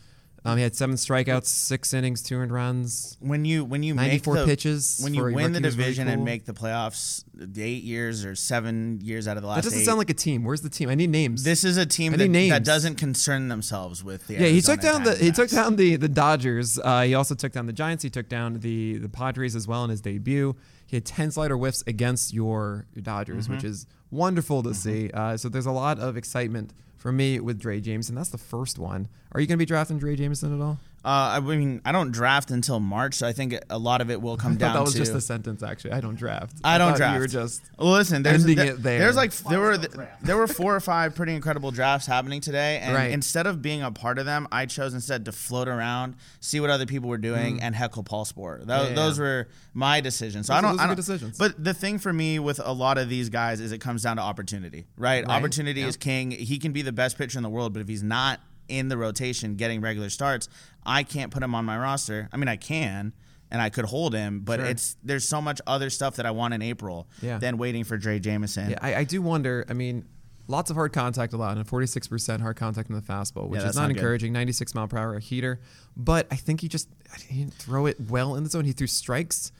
Um, 0.48 0.56
he 0.56 0.62
had 0.62 0.74
seven 0.74 0.96
strikeouts, 0.96 1.46
six 1.46 1.92
innings, 1.92 2.22
two 2.22 2.36
earned 2.36 2.52
runs. 2.52 3.18
when 3.20 3.44
you 3.44 3.64
when 3.66 3.82
you 3.82 3.92
94 3.94 4.44
pitches 4.46 5.00
when 5.02 5.12
you 5.12 5.22
win 5.22 5.34
the 5.34 5.40
rookie 5.40 5.66
was 5.66 5.76
really 5.76 5.84
division 5.84 6.08
and 6.08 6.24
make 6.24 6.46
the 6.46 6.54
playoffs 6.54 7.22
the 7.34 7.62
eight 7.62 7.82
years 7.82 8.24
or 8.24 8.34
seven 8.34 8.98
years 9.02 9.28
out 9.28 9.36
of 9.36 9.42
the 9.42 9.48
last 9.48 9.56
That 9.56 9.64
doesn't 9.64 9.80
eight, 9.80 9.84
sound 9.84 9.98
like 9.98 10.08
a 10.08 10.14
team. 10.14 10.44
Where's 10.44 10.62
the 10.62 10.70
team? 10.70 10.88
I 10.88 10.94
need 10.94 11.10
names. 11.10 11.44
this 11.44 11.64
is 11.64 11.76
a 11.76 11.84
team 11.84 12.12
that, 12.12 12.32
that 12.48 12.64
doesn't 12.64 12.94
concern 12.94 13.48
themselves 13.48 14.02
with 14.02 14.26
the 14.26 14.34
yeah, 14.34 14.46
he 14.46 14.62
took 14.62 14.82
Arizona 14.82 15.04
down 15.04 15.18
the 15.18 15.24
he 15.24 15.32
took 15.32 15.50
down 15.50 15.76
the 15.76 15.96
the 15.96 16.08
Dodgers. 16.08 16.78
Uh, 16.78 17.02
he 17.02 17.14
also 17.14 17.34
took 17.34 17.52
down 17.52 17.66
the 17.66 17.72
Giants. 17.74 18.02
He 18.02 18.10
took 18.10 18.30
down 18.30 18.60
the 18.60 18.96
the 18.96 19.08
Padres 19.08 19.54
as 19.54 19.68
well 19.68 19.84
in 19.84 19.90
his 19.90 20.00
debut. 20.00 20.56
He 20.88 20.96
had 20.96 21.04
ten 21.04 21.30
slider 21.30 21.54
whiffs 21.56 21.84
against 21.86 22.34
your, 22.34 22.86
your 22.94 23.02
Dodgers, 23.02 23.44
Mm-hmm. 23.44 23.54
which 23.54 23.64
is 23.64 23.86
wonderful 24.10 24.62
to 24.64 24.74
see. 24.74 25.10
Uh, 25.12 25.36
so 25.36 25.48
there's 25.48 25.66
a 25.66 25.70
lot 25.70 26.00
of 26.00 26.16
excitement 26.16 26.72
for 26.96 27.12
me 27.12 27.38
with 27.38 27.60
Drey 27.62 27.80
Jameson. 27.80 28.14
That's 28.16 28.30
the 28.30 28.38
first 28.38 28.78
one. 28.78 29.06
Are 29.32 29.40
you 29.40 29.46
going 29.46 29.56
to 29.58 29.62
be 29.62 29.66
drafting 29.66 30.00
Drey 30.00 30.16
Jameson 30.16 30.52
at 30.58 30.60
all? 30.64 30.78
Uh, 31.08 31.36
I 31.36 31.40
mean, 31.40 31.80
I 31.86 31.92
don't 31.92 32.10
draft 32.10 32.50
until 32.50 32.80
March, 32.80 33.14
so 33.14 33.26
I 33.26 33.32
think 33.32 33.54
a 33.70 33.78
lot 33.78 34.02
of 34.02 34.10
it 34.10 34.20
will 34.20 34.36
come 34.36 34.52
I 34.52 34.54
thought 34.56 34.60
down 34.60 34.74
that 34.74 34.80
was 34.82 34.92
to. 34.92 34.98
just 34.98 35.14
a 35.14 35.20
sentence. 35.22 35.62
Actually, 35.62 35.92
I 35.92 36.00
don't 36.00 36.16
draft. 36.16 36.56
I 36.62 36.76
don't 36.76 36.96
draft. 36.96 37.14
You 37.14 37.20
were 37.20 37.26
just 37.26 37.62
Well, 37.78 37.92
listen, 37.92 38.22
there's 38.22 38.42
ending 38.42 38.56
there- 38.56 38.74
it 38.74 38.82
there. 38.82 38.98
There's 38.98 39.16
like 39.16 39.32
there 39.32 39.58
were 39.60 39.78
there 40.22 40.36
were 40.36 40.46
four 40.46 40.76
or 40.76 40.80
five 40.80 41.14
pretty 41.14 41.34
incredible 41.34 41.70
drafts 41.70 42.06
happening 42.06 42.42
today, 42.42 42.78
and 42.82 42.94
Right. 42.94 43.10
instead 43.10 43.46
of 43.46 43.62
being 43.62 43.82
a 43.82 43.90
part 43.90 44.18
of 44.18 44.26
them, 44.26 44.46
I 44.52 44.66
chose 44.66 44.92
instead 44.92 45.24
to 45.24 45.32
float 45.32 45.66
around, 45.66 46.16
see 46.40 46.60
what 46.60 46.68
other 46.68 46.84
people 46.84 47.08
were 47.08 47.16
doing, 47.16 47.62
and 47.62 47.74
heckle 47.74 48.02
Paul 48.02 48.26
Sporer. 48.26 48.66
Tho- 48.66 48.74
Mm. 48.78 48.88
Yeah, 48.90 48.94
those 48.94 49.18
were 49.18 49.48
my 49.72 50.00
decisions. 50.02 50.46
So 50.48 50.52
Those 50.52 50.58
I 50.58 50.60
don't. 50.60 50.70
those 50.72 50.80
I 50.80 50.86
don't 50.88 50.96
good 50.96 51.02
decisions. 51.02 51.38
But 51.38 51.64
the 51.64 51.72
thing 51.74 51.98
for 51.98 52.12
me 52.12 52.38
with 52.38 52.60
a 52.62 52.72
lot 52.72 52.98
of 52.98 53.08
these 53.08 53.30
guys 53.30 53.60
is 53.60 53.72
it 53.72 53.78
comes 53.80 54.02
down 54.02 54.16
to 54.18 54.22
opportunity, 54.22 54.86
right? 54.96 55.24
Right. 55.26 55.36
Opportunity 55.36 55.80
Yeah. 55.80 55.86
is 55.86 55.96
king. 55.96 56.30
He 56.32 56.58
can 56.58 56.72
be 56.72 56.82
the 56.82 56.92
best 56.92 57.16
pitcher 57.16 57.38
in 57.38 57.42
the 57.42 57.48
world, 57.48 57.72
but 57.72 57.80
if 57.80 57.88
he's 57.88 58.02
not 58.02 58.40
in 58.68 58.88
the 58.88 58.96
rotation 58.96 59.56
getting 59.56 59.80
regular 59.80 60.10
starts, 60.10 60.48
I 60.84 61.02
can't 61.02 61.30
put 61.32 61.42
him 61.42 61.54
on 61.54 61.64
my 61.64 61.78
roster. 61.78 62.28
I 62.32 62.36
mean, 62.36 62.48
I 62.48 62.56
can. 62.56 63.12
And 63.50 63.62
I 63.62 63.70
could 63.70 63.86
hold 63.86 64.12
him, 64.14 64.40
but 64.40 64.60
Sure. 64.60 64.68
it's 64.68 64.96
there's 65.02 65.26
so 65.26 65.40
much 65.40 65.58
other 65.66 65.88
stuff 65.88 66.16
that 66.16 66.26
I 66.26 66.32
want 66.32 66.52
in 66.52 66.60
April 66.60 67.08
Yeah. 67.22 67.38
than 67.38 67.56
waiting 67.56 67.82
for 67.82 67.96
Drey 67.96 68.20
Jameson. 68.20 68.72
Yeah, 68.72 68.78
I, 68.82 68.94
I 68.96 69.04
do 69.04 69.22
wonder. 69.22 69.64
I 69.70 69.72
mean, 69.72 70.04
lots 70.48 70.68
of 70.68 70.76
hard 70.76 70.92
contact 70.92 71.32
allowed, 71.32 71.56
and 71.56 71.66
46% 71.66 72.42
hard 72.42 72.56
contact 72.56 72.90
in 72.90 72.94
the 72.96 73.00
fastball, 73.00 73.48
which 73.48 73.62
Yeah, 73.62 73.68
is 73.68 73.74
not, 73.76 73.82
not 73.84 73.90
encouraging. 73.92 74.34
96 74.34 74.74
mile 74.74 74.86
per 74.86 74.98
hour 74.98 75.18
heater, 75.18 75.60
but 75.96 76.26
I 76.30 76.36
think 76.36 76.60
he 76.60 76.68
just 76.68 76.90
he 77.26 77.38
didn't 77.38 77.54
throw 77.54 77.86
it 77.86 77.98
well 78.10 78.36
in 78.36 78.44
the 78.44 78.50
zone. 78.50 78.66
He 78.66 78.72
threw 78.72 78.86
strikes, 78.86 79.50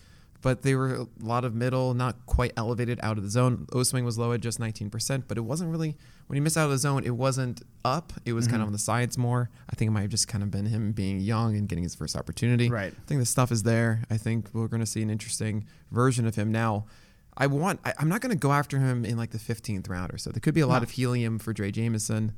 but 0.43 0.61
they 0.61 0.75
were 0.75 0.95
a 0.95 1.07
lot 1.23 1.47
of 1.47 1.55
middle, 1.55 1.95
not 1.95 2.27
quite 2.27 2.53
elevated 2.59 3.01
out 3.03 3.17
of 3.17 3.25
the 3.25 3.31
zone. 3.31 3.67
O 3.73 3.83
swing 3.85 4.05
was 4.05 4.19
low 4.19 4.33
at 4.35 4.43
just 4.43 4.61
19%, 4.61 5.23
but 5.27 5.39
it 5.39 5.43
wasn't 5.45 5.71
really 5.71 5.97
when 6.29 6.37
he 6.37 6.41
missed 6.41 6.57
out 6.57 6.65
of 6.67 6.71
the 6.71 6.79
zone. 6.79 7.03
It 7.05 7.11
wasn't 7.17 7.63
up. 7.85 8.13
It 8.25 8.33
was 8.35 8.45
Mm-hmm. 8.47 8.53
kind 8.53 8.63
of 8.63 8.67
on 8.69 8.73
the 8.73 8.79
sides 8.79 9.19
more. 9.19 9.51
I 9.69 9.75
think 9.75 9.89
it 9.89 9.93
might 9.93 10.03
have 10.03 10.11
just 10.11 10.29
kind 10.29 10.45
of 10.45 10.51
been 10.51 10.67
him 10.67 10.93
being 10.93 11.19
young 11.21 11.57
and 11.57 11.69
getting 11.69 11.83
his 11.83 11.95
first 11.95 12.17
opportunity. 12.17 12.71
Right. 12.71 12.93
I 12.93 13.05
think 13.07 13.19
the 13.21 13.27
stuff 13.27 13.51
is 13.51 13.65
there. 13.65 14.05
I 14.11 14.17
think 14.17 14.49
we're 14.53 14.69
going 14.69 14.81
to 14.81 14.87
see 14.87 15.03
an 15.03 15.11
interesting 15.11 15.67
version 15.91 16.27
of 16.27 16.37
him 16.37 16.53
now. 16.53 16.87
I 17.37 17.47
want. 17.47 17.81
I, 17.85 17.93
I'm 17.99 18.09
not 18.09 18.21
going 18.21 18.31
to 18.33 18.39
go 18.39 18.53
after 18.53 18.79
him 18.79 19.05
in 19.05 19.17
like 19.17 19.31
the 19.31 19.39
15th 19.39 19.89
round 19.89 20.13
or 20.13 20.19
so. 20.19 20.31
There 20.31 20.41
could 20.41 20.55
be 20.55 20.61
a 20.61 20.67
lot 20.67 20.83
of 20.83 20.91
helium 20.91 21.39
for 21.39 21.55
Drey 21.55 21.71
Jameson, 21.73 22.33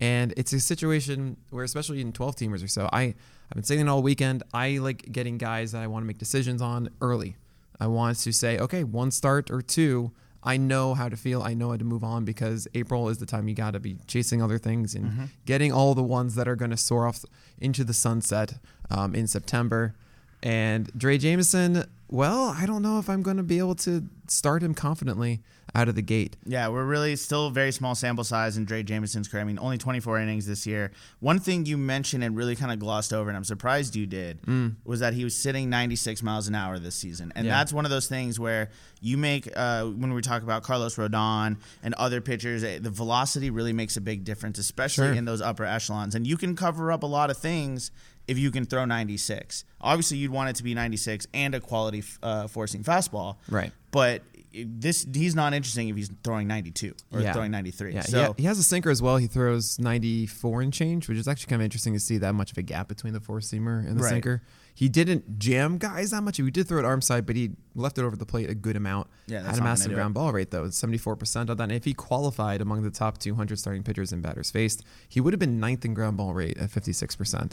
and 0.00 0.32
it's 0.36 0.52
a 0.52 0.60
situation 0.60 1.36
where, 1.50 1.64
especially 1.64 2.00
in 2.00 2.12
12 2.12 2.36
teamers 2.36 2.62
or 2.64 2.68
so, 2.68 2.88
I 2.92 3.02
I've 3.02 3.54
been 3.54 3.64
saying 3.64 3.80
it 3.80 3.88
all 3.88 4.00
weekend. 4.02 4.42
I 4.54 4.78
like 4.78 5.10
getting 5.12 5.38
guys 5.38 5.72
that 5.72 5.82
I 5.82 5.86
want 5.88 6.02
to 6.02 6.06
make 6.06 6.18
decisions 6.18 6.62
on 6.62 6.88
early. 7.00 7.36
I 7.80 7.88
want 7.88 8.16
to 8.18 8.32
say, 8.32 8.58
okay, 8.58 8.84
one 8.84 9.10
start 9.10 9.50
or 9.50 9.60
two. 9.60 10.12
I 10.44 10.56
know 10.58 10.92
how 10.94 11.08
to 11.08 11.16
feel. 11.16 11.42
I 11.42 11.54
know 11.54 11.70
how 11.70 11.76
to 11.78 11.84
move 11.84 12.04
on 12.04 12.24
because 12.24 12.68
April 12.74 13.08
is 13.08 13.18
the 13.18 13.26
time 13.26 13.48
you 13.48 13.54
got 13.54 13.72
to 13.72 13.80
be 13.80 13.96
chasing 14.06 14.42
other 14.42 14.58
things 14.58 14.94
and 14.94 15.30
getting 15.46 15.72
all 15.72 15.94
the 15.94 16.02
ones 16.02 16.34
that 16.34 16.46
are 16.46 16.56
going 16.56 16.70
to 16.70 16.76
soar 16.76 17.06
off 17.06 17.24
into 17.58 17.82
the 17.84 17.94
sunset 17.94 18.54
um, 18.90 19.14
in 19.14 19.26
September. 19.26 19.94
And 20.42 20.92
Drey 20.92 21.18
Jameson, 21.18 21.84
well, 22.10 22.50
I 22.50 22.66
don't 22.66 22.82
know 22.82 22.98
if 22.98 23.08
I'm 23.08 23.22
going 23.22 23.38
to 23.38 23.42
be 23.42 23.58
able 23.58 23.74
to 23.76 24.04
start 24.28 24.62
him 24.62 24.74
confidently 24.74 25.40
out 25.74 25.88
of 25.88 25.94
the 25.96 26.02
gate. 26.02 26.36
Yeah, 26.46 26.68
we're 26.68 26.84
really 26.84 27.16
still 27.16 27.50
very 27.50 27.72
small 27.72 27.94
sample 27.96 28.22
size 28.22 28.56
in 28.56 28.64
Drey 28.64 28.84
Jameson's 28.84 29.26
career. 29.26 29.40
I 29.42 29.44
mean, 29.44 29.58
only 29.60 29.76
24 29.76 30.20
innings 30.20 30.46
this 30.46 30.66
year. 30.66 30.92
One 31.20 31.40
thing 31.40 31.66
you 31.66 31.76
mentioned 31.76 32.22
and 32.22 32.36
really 32.36 32.54
kind 32.54 32.70
of 32.70 32.78
glossed 32.78 33.12
over, 33.12 33.28
and 33.28 33.36
I'm 33.36 33.42
surprised 33.44 33.96
you 33.96 34.06
did, 34.06 34.38
was 34.84 35.00
that 35.00 35.14
he 35.14 35.24
was 35.24 35.34
sitting 35.36 35.68
96 35.70 36.22
miles 36.22 36.46
an 36.46 36.54
hour 36.54 36.78
this 36.78 36.94
season. 36.94 37.32
And 37.34 37.44
Mm. 37.44 37.48
Yeah. 37.48 37.56
that's 37.58 37.72
one 37.72 37.84
of 37.84 37.90
those 37.90 38.06
things 38.06 38.38
where 38.38 38.70
you 39.00 39.16
make, 39.18 39.48
uh, 39.56 39.84
when 39.86 40.14
we 40.14 40.22
talk 40.22 40.42
about 40.42 40.62
Carlos 40.62 40.94
Rodon 40.96 41.56
and 41.82 41.92
other 41.94 42.20
pitchers, 42.20 42.62
eh, 42.62 42.78
the 42.80 42.90
velocity 42.90 43.50
really 43.50 43.72
makes 43.72 43.96
a 43.96 44.00
big 44.00 44.24
difference, 44.24 44.58
especially 44.58 45.08
Sure. 45.08 45.14
in 45.14 45.24
those 45.24 45.40
upper 45.40 45.64
echelons. 45.64 46.14
And 46.14 46.26
you 46.26 46.36
can 46.36 46.54
cover 46.56 46.92
up 46.92 47.02
a 47.02 47.06
lot 47.06 47.30
of 47.30 47.36
things 47.36 47.90
if 48.26 48.38
you 48.38 48.50
can 48.50 48.64
throw 48.64 48.84
96. 48.86 49.64
Obviously, 49.80 50.16
you'd 50.18 50.30
want 50.30 50.48
it 50.50 50.56
to 50.56 50.62
be 50.62 50.72
96 50.72 51.26
and 51.34 51.54
a 51.54 51.60
quality 51.60 52.02
uh, 52.22 52.46
forcing 52.46 52.82
fastball. 52.82 53.36
Right. 53.50 53.72
But 53.90 54.22
this 54.66 55.06
he's 55.12 55.34
not 55.34 55.52
interesting 55.54 55.88
if 55.88 55.96
he's 55.96 56.10
throwing 56.22 56.46
92 56.46 56.94
or 57.12 57.20
throwing 57.32 57.50
93. 57.50 57.94
Yeah, 57.94 58.00
so 58.02 58.18
yeah, 58.20 58.32
he 58.36 58.44
has 58.44 58.58
a 58.58 58.62
sinker 58.62 58.90
as 58.90 59.02
well. 59.02 59.16
He 59.16 59.26
throws 59.26 59.78
94 59.78 60.62
and 60.62 60.72
change, 60.72 61.08
which 61.08 61.18
is 61.18 61.26
actually 61.26 61.50
kind 61.50 61.62
of 61.62 61.64
interesting 61.64 61.92
to 61.94 62.00
see 62.00 62.18
that 62.18 62.34
much 62.34 62.52
of 62.52 62.58
a 62.58 62.62
gap 62.62 62.88
between 62.88 63.12
the 63.12 63.20
four 63.20 63.40
seamer 63.40 63.86
and 63.86 63.98
the 63.98 64.02
Right. 64.02 64.10
sinker. 64.10 64.42
He 64.76 64.88
didn't 64.88 65.38
jam 65.38 65.78
guys 65.78 66.10
that 66.10 66.22
much. 66.22 66.36
He 66.36 66.50
did 66.50 66.66
throw 66.66 66.78
it 66.80 66.84
arm 66.84 67.00
side, 67.00 67.26
but 67.26 67.36
he 67.36 67.52
left 67.76 67.96
it 67.96 68.02
over 68.02 68.16
the 68.16 68.26
plate 68.26 68.50
a 68.50 68.54
good 68.54 68.76
amount. 68.76 69.06
Yeah, 69.26 69.42
had 69.44 69.58
a 69.58 69.62
massive 69.62 69.92
ground 69.92 70.14
ball 70.14 70.32
rate 70.32 70.50
though, 70.50 70.64
74% 70.64 71.48
of 71.48 71.56
that. 71.58 71.62
And 71.64 71.72
if 71.72 71.84
he 71.84 71.94
qualified 71.94 72.60
among 72.60 72.82
the 72.82 72.90
top 72.90 73.18
200 73.18 73.58
starting 73.58 73.82
pitchers 73.84 74.12
and 74.12 74.22
batters 74.22 74.50
faced, 74.50 74.82
he 75.08 75.20
would 75.20 75.32
have 75.32 75.40
been 75.40 75.60
ninth 75.60 75.84
in 75.84 75.94
ground 75.94 76.16
ball 76.16 76.34
rate 76.34 76.58
at 76.58 76.70
56%, 76.70 77.52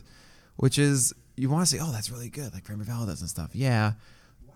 which 0.56 0.80
is 0.80 1.14
you 1.38 1.50
want 1.50 1.68
to 1.68 1.76
say, 1.76 1.82
oh, 1.82 1.92
that's 1.92 2.10
really 2.12 2.30
good, 2.30 2.54
like 2.54 2.64
Framber 2.64 2.84
Valdez 2.84 3.22
and 3.22 3.30
stuff. 3.30 3.52
Yeah, 3.54 3.94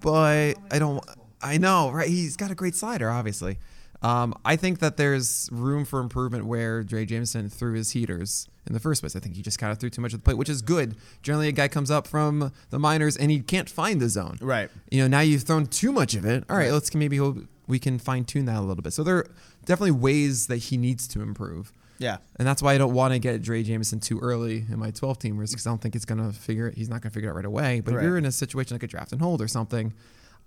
but 0.01 0.55
I 0.71 0.79
don't. 0.79 1.03
I 1.41 1.57
know, 1.57 1.91
right? 1.91 2.07
He's 2.07 2.35
got 2.37 2.51
a 2.51 2.55
great 2.55 2.75
slider, 2.75 3.09
obviously. 3.09 3.57
Um, 4.01 4.35
I 4.43 4.55
think 4.55 4.79
that 4.79 4.97
there's 4.97 5.49
room 5.51 5.85
for 5.85 5.99
improvement 5.99 6.45
where 6.45 6.83
Drey 6.83 7.07
Jameson 7.07 7.49
threw 7.49 7.73
his 7.73 7.91
heaters 7.91 8.47
in 8.67 8.73
the 8.73 8.79
first 8.79 9.01
place. 9.01 9.15
I 9.15 9.19
think 9.19 9.35
he 9.35 9.41
just 9.41 9.57
kind 9.57 9.71
of 9.71 9.79
threw 9.79 9.89
too 9.89 10.01
much 10.01 10.13
at 10.13 10.19
the 10.19 10.23
plate, 10.23 10.37
which 10.37 10.49
is 10.49 10.61
good. 10.61 10.95
Generally, 11.23 11.47
a 11.49 11.51
guy 11.53 11.67
comes 11.67 11.89
up 11.89 12.05
from 12.07 12.51
the 12.69 12.77
minors 12.77 13.17
and 13.17 13.31
he 13.31 13.39
can't 13.39 13.69
find 13.69 13.99
the 14.01 14.09
zone. 14.09 14.37
Right. 14.41 14.69
You 14.91 15.01
know, 15.01 15.07
now 15.07 15.21
you've 15.21 15.43
thrown 15.43 15.65
too 15.65 15.91
much 15.91 16.13
of 16.13 16.25
it. 16.25 16.43
All 16.49 16.57
right, 16.57 16.71
let's 16.71 16.93
maybe 16.93 17.19
we 17.67 17.79
can 17.79 17.97
fine 17.97 18.25
tune 18.25 18.45
that 18.45 18.57
a 18.57 18.61
little 18.61 18.83
bit. 18.83 18.93
So 18.93 19.03
there 19.03 19.17
are 19.17 19.27
definitely 19.65 19.91
ways 19.91 20.47
that 20.47 20.57
he 20.57 20.77
needs 20.77 21.07
to 21.09 21.21
improve. 21.21 21.71
Yeah. 21.97 22.17
And 22.35 22.47
that's 22.47 22.61
why 22.61 22.73
I 22.73 22.77
don't 22.77 22.93
want 22.93 23.13
to 23.13 23.19
get 23.19 23.41
Drey 23.41 23.63
Jameson 23.63 24.01
too 24.01 24.19
early 24.19 24.65
in 24.69 24.77
my 24.77 24.91
12 24.91 25.17
teamers 25.17 25.51
because 25.51 25.65
I 25.65 25.69
don't 25.69 25.81
think 25.81 25.95
it's 25.95 26.05
going 26.05 26.23
to 26.23 26.37
figure 26.37 26.67
it. 26.67 26.75
He's 26.77 26.89
not 26.89 27.01
going 27.01 27.09
to 27.09 27.13
figure 27.13 27.29
it 27.29 27.31
out 27.31 27.35
right 27.37 27.45
away. 27.45 27.79
But 27.79 27.93
Right. 27.93 28.01
if 28.01 28.07
you're 28.07 28.17
in 28.17 28.25
a 28.25 28.31
situation 28.31 28.75
like 28.75 28.83
a 28.83 28.87
draft 28.87 29.13
and 29.13 29.21
hold 29.21 29.41
or 29.41 29.47
something, 29.47 29.93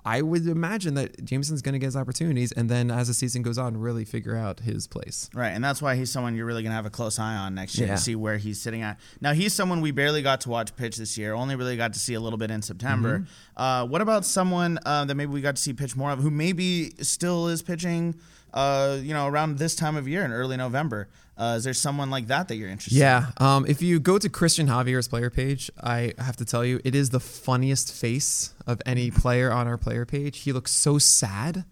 I 0.08 0.22
would 0.22 0.46
imagine 0.46 0.94
that 0.94 1.22
Jameson's 1.24 1.60
going 1.60 1.74
to 1.74 1.78
get 1.78 1.86
his 1.86 1.96
opportunities 1.96 2.50
and 2.52 2.70
then 2.70 2.90
as 2.90 3.08
the 3.08 3.14
season 3.14 3.42
goes 3.42 3.58
on, 3.58 3.76
really 3.76 4.04
figure 4.06 4.36
out 4.36 4.60
his 4.60 4.86
place. 4.86 5.28
Right, 5.34 5.50
and 5.50 5.62
that's 5.62 5.82
why 5.82 5.96
he's 5.96 6.10
someone 6.10 6.34
you're 6.34 6.46
really 6.46 6.62
going 6.62 6.70
to 6.70 6.76
have 6.76 6.86
a 6.86 6.90
close 6.90 7.18
eye 7.18 7.36
on 7.36 7.54
next 7.54 7.76
year 7.76 7.88
Yeah. 7.88 7.96
to 7.96 8.00
see 8.00 8.16
where 8.16 8.38
he's 8.38 8.58
sitting 8.60 8.80
at. 8.82 8.98
Now, 9.20 9.32
he's 9.34 9.52
someone 9.52 9.80
we 9.82 9.90
barely 9.90 10.22
got 10.22 10.40
to 10.42 10.48
watch 10.48 10.74
pitch 10.76 10.96
this 10.96 11.18
year, 11.18 11.34
only 11.34 11.56
really 11.56 11.76
got 11.76 11.92
to 11.92 11.98
see 11.98 12.14
a 12.14 12.20
little 12.20 12.38
bit 12.38 12.50
in 12.50 12.62
September. 12.62 13.18
Mm-hmm. 13.18 13.62
Uh, 13.62 13.84
what 13.84 14.00
about 14.00 14.24
someone 14.24 14.78
uh, 14.86 15.04
that 15.04 15.14
maybe 15.14 15.30
we 15.32 15.42
got 15.42 15.56
to 15.56 15.62
see 15.62 15.74
pitch 15.74 15.94
more 15.94 16.10
of, 16.10 16.20
who 16.20 16.30
maybe 16.30 16.92
still 17.02 17.48
is 17.48 17.60
pitching, 17.62 18.14
uh, 18.58 18.98
you 19.00 19.14
know, 19.14 19.28
around 19.28 19.58
this 19.58 19.76
time 19.76 19.96
of 19.96 20.08
year 20.08 20.24
in 20.24 20.32
early 20.32 20.56
November? 20.56 21.08
Uh, 21.36 21.54
is 21.56 21.62
there 21.62 21.74
someone 21.74 22.10
like 22.10 22.26
that 22.26 22.48
that 22.48 22.56
you're 22.56 22.68
interested 22.68 22.96
in? 22.96 23.00
Yeah. 23.00 23.26
Um, 23.36 23.64
if 23.68 23.80
you 23.80 24.00
go 24.00 24.18
to 24.18 24.28
Cristian 24.28 24.66
Javier's 24.66 25.06
player 25.06 25.30
page, 25.30 25.70
I 25.80 26.14
have 26.18 26.36
to 26.38 26.44
tell 26.44 26.64
you, 26.64 26.80
it 26.84 26.96
is 26.96 27.10
the 27.10 27.20
funniest 27.20 27.92
face 27.94 28.52
of 28.66 28.82
any 28.84 29.12
player 29.12 29.52
on 29.52 29.68
our 29.68 29.78
player 29.78 30.04
page. 30.04 30.40
He 30.40 30.52
looks 30.52 30.72
so 30.72 30.98
sad, 30.98 31.64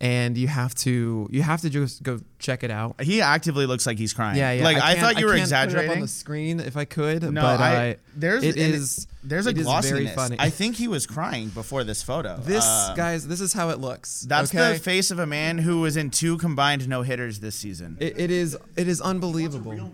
and 0.00 0.38
you 0.38 0.46
have 0.46 0.74
to 0.76 1.26
you 1.30 1.42
have 1.42 1.60
to 1.62 1.70
just 1.70 2.02
go 2.02 2.20
check 2.38 2.62
it 2.62 2.70
out. 2.70 3.00
He 3.02 3.20
actively 3.20 3.66
looks 3.66 3.84
like 3.86 3.98
he's 3.98 4.12
crying. 4.12 4.36
Yeah, 4.36 4.52
yeah. 4.52 4.62
Like 4.64 4.76
I, 4.76 4.94
can't- 4.94 5.00
thought 5.00 5.18
you 5.20 5.26
were 5.26 5.34
can't 5.36 5.48
put 5.48 5.50
it 5.50 5.54
up 5.56 5.64
exaggerating. 5.64 5.90
on 5.92 6.00
the 6.02 6.08
screen 6.08 6.60
if 6.60 6.76
I 6.76 6.84
could. 6.84 7.22
no, 7.24 7.40
but 7.40 7.60
I, 7.60 7.90
uh, 7.90 7.94
there's 8.16 8.44
it 8.44 8.56
and 8.56 8.74
is 8.74 9.06
there's 9.24 9.46
a 9.46 9.50
it 9.50 9.58
is 9.58 9.64
glossiness. 9.64 9.90
very 10.04 10.06
funny. 10.14 10.36
I 10.38 10.50
think 10.50 10.76
he 10.76 10.86
was 10.88 11.06
crying 11.06 11.48
before 11.48 11.82
this 11.84 12.02
photo. 12.02 12.36
this 12.38 12.64
Uh, 12.64 12.94
guys, 12.96 13.26
this 13.26 13.40
is 13.40 13.52
how 13.52 13.70
it 13.70 13.78
looks. 13.80 14.20
That's 14.22 14.54
okay? 14.54 14.74
the 14.74 14.78
face 14.78 15.10
of 15.10 15.18
a 15.18 15.26
man 15.26 15.58
who 15.58 15.80
was 15.80 15.96
in 15.96 16.10
two 16.10 16.38
combined 16.38 16.88
no 16.88 17.02
hitters 17.02 17.40
this 17.40 17.56
season. 17.56 17.96
It, 18.00 18.18
it 18.18 18.30
is 18.30 18.56
it 18.76 18.86
is 18.88 19.00
unbelievable. 19.00 19.90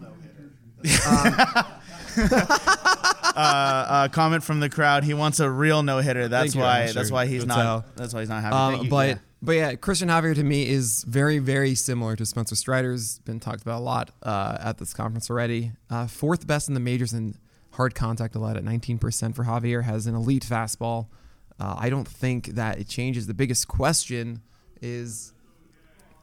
uh, 3.36 4.08
comment 4.12 4.42
from 4.44 4.60
the 4.60 4.68
crowd. 4.68 5.04
He 5.04 5.14
wants 5.14 5.40
a 5.40 5.48
real 5.50 5.82
no 5.82 5.98
hitter. 5.98 6.28
That's 6.28 6.52
Thank 6.52 6.54
you, 6.56 6.60
why. 6.60 6.80
I'm 6.82 6.86
sure 6.88 6.94
that's 6.94 7.10
why 7.10 7.26
he's 7.26 7.38
you'll 7.38 7.46
not. 7.48 7.56
tell. 7.56 7.84
That's 7.96 8.14
why 8.14 8.20
he's 8.20 8.28
not 8.28 8.42
happy. 8.42 8.54
Um, 8.54 8.72
Thank 8.72 8.84
you. 8.84 8.90
but 8.90 9.08
Yeah. 9.08 9.14
But 9.44 9.56
yeah, 9.56 9.74
Cristian 9.74 10.08
Javier 10.08 10.34
to 10.36 10.42
me 10.42 10.66
is 10.66 11.04
very 11.06 11.38
very 11.38 11.74
similar 11.74 12.16
to 12.16 12.24
Spencer 12.24 12.56
Strider's. 12.56 13.18
Been 13.18 13.40
talked 13.40 13.60
about 13.60 13.80
a 13.80 13.84
lot 13.84 14.10
uh, 14.22 14.56
at 14.58 14.78
this 14.78 14.94
conference 14.94 15.28
already. 15.28 15.72
Uh, 15.90 16.06
fourth 16.06 16.46
best 16.46 16.68
in 16.68 16.72
the 16.72 16.80
majors 16.80 17.12
in 17.12 17.36
hard 17.72 17.94
contact 17.94 18.34
allowed 18.34 18.56
at 18.56 18.64
19% 18.64 19.34
for 19.36 19.44
Javier. 19.44 19.82
Has 19.84 20.06
an 20.06 20.14
elite 20.14 20.46
fastball. 20.48 21.08
Uh, 21.60 21.76
I 21.78 21.90
don't 21.90 22.08
think 22.08 22.54
that 22.54 22.78
it 22.78 22.88
changes. 22.88 23.26
The 23.26 23.34
biggest 23.34 23.68
question 23.68 24.40
is. 24.80 25.34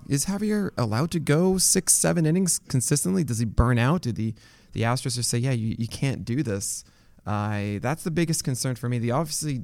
Is 0.09 0.25
Javier 0.25 0.71
allowed 0.79 1.11
to 1.11 1.19
go 1.19 1.59
six, 1.59 1.93
seven 1.93 2.25
innings 2.25 2.57
consistently? 2.57 3.23
Does 3.23 3.37
he 3.37 3.45
burn 3.45 3.77
out? 3.77 4.01
Did 4.01 4.15
the 4.15 4.33
the 4.71 4.81
Astros 4.81 5.13
just 5.13 5.29
say, 5.29 5.37
"Yeah, 5.37 5.51
you, 5.51 5.75
you 5.77 5.87
can't 5.87 6.25
do 6.25 6.41
this"? 6.41 6.83
Uh, 7.23 7.77
that's 7.81 8.03
the 8.03 8.09
biggest 8.09 8.43
concern 8.43 8.73
for 8.73 8.89
me. 8.89 8.97
They 8.97 9.11
obviously 9.11 9.63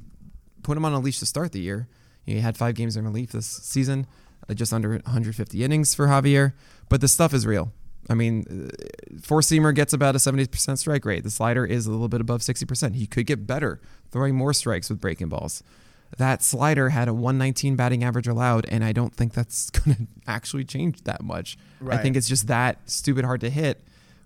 put 0.62 0.76
him 0.76 0.84
on 0.84 0.92
a 0.92 1.00
leash 1.00 1.18
to 1.18 1.26
start 1.26 1.50
the 1.50 1.60
year. 1.60 1.88
He 2.28 2.40
had 2.40 2.56
five 2.56 2.74
games 2.74 2.96
in 2.96 3.04
relief 3.04 3.32
this 3.32 3.46
season, 3.46 4.06
uh, 4.48 4.54
just 4.54 4.72
under 4.72 4.90
150 4.90 5.64
innings 5.64 5.94
for 5.94 6.06
Javier. 6.06 6.52
But 6.88 7.00
the 7.00 7.08
stuff 7.08 7.32
is 7.32 7.46
real. 7.46 7.72
I 8.10 8.14
mean, 8.14 8.70
uh, 8.70 9.18
four 9.22 9.40
seamer 9.40 9.74
gets 9.74 9.92
about 9.92 10.14
a 10.14 10.18
70% 10.18 10.78
strike 10.78 11.04
rate. 11.04 11.24
The 11.24 11.30
slider 11.30 11.64
is 11.64 11.86
a 11.86 11.90
little 11.90 12.08
bit 12.08 12.20
above 12.20 12.40
60%. 12.40 12.94
He 12.94 13.06
could 13.06 13.26
get 13.26 13.46
better 13.46 13.80
throwing 14.10 14.34
more 14.34 14.52
strikes 14.52 14.88
with 14.90 15.00
breaking 15.00 15.28
balls. 15.28 15.62
That 16.16 16.42
slider 16.42 16.88
had 16.88 17.08
a 17.08 17.14
119 17.14 17.76
batting 17.76 18.02
average 18.02 18.26
allowed, 18.26 18.64
and 18.70 18.82
I 18.82 18.92
don't 18.92 19.14
think 19.14 19.34
that's 19.34 19.68
going 19.70 19.96
to 19.96 20.06
actually 20.26 20.64
change 20.64 21.02
that 21.02 21.22
much. 21.22 21.58
I 21.98 22.02
think 22.02 22.16
it's 22.16 22.28
just 22.28 22.46
that 22.46 22.78
stupid 22.90 23.24
hard 23.24 23.40
to 23.42 23.50
hit, 23.50 23.82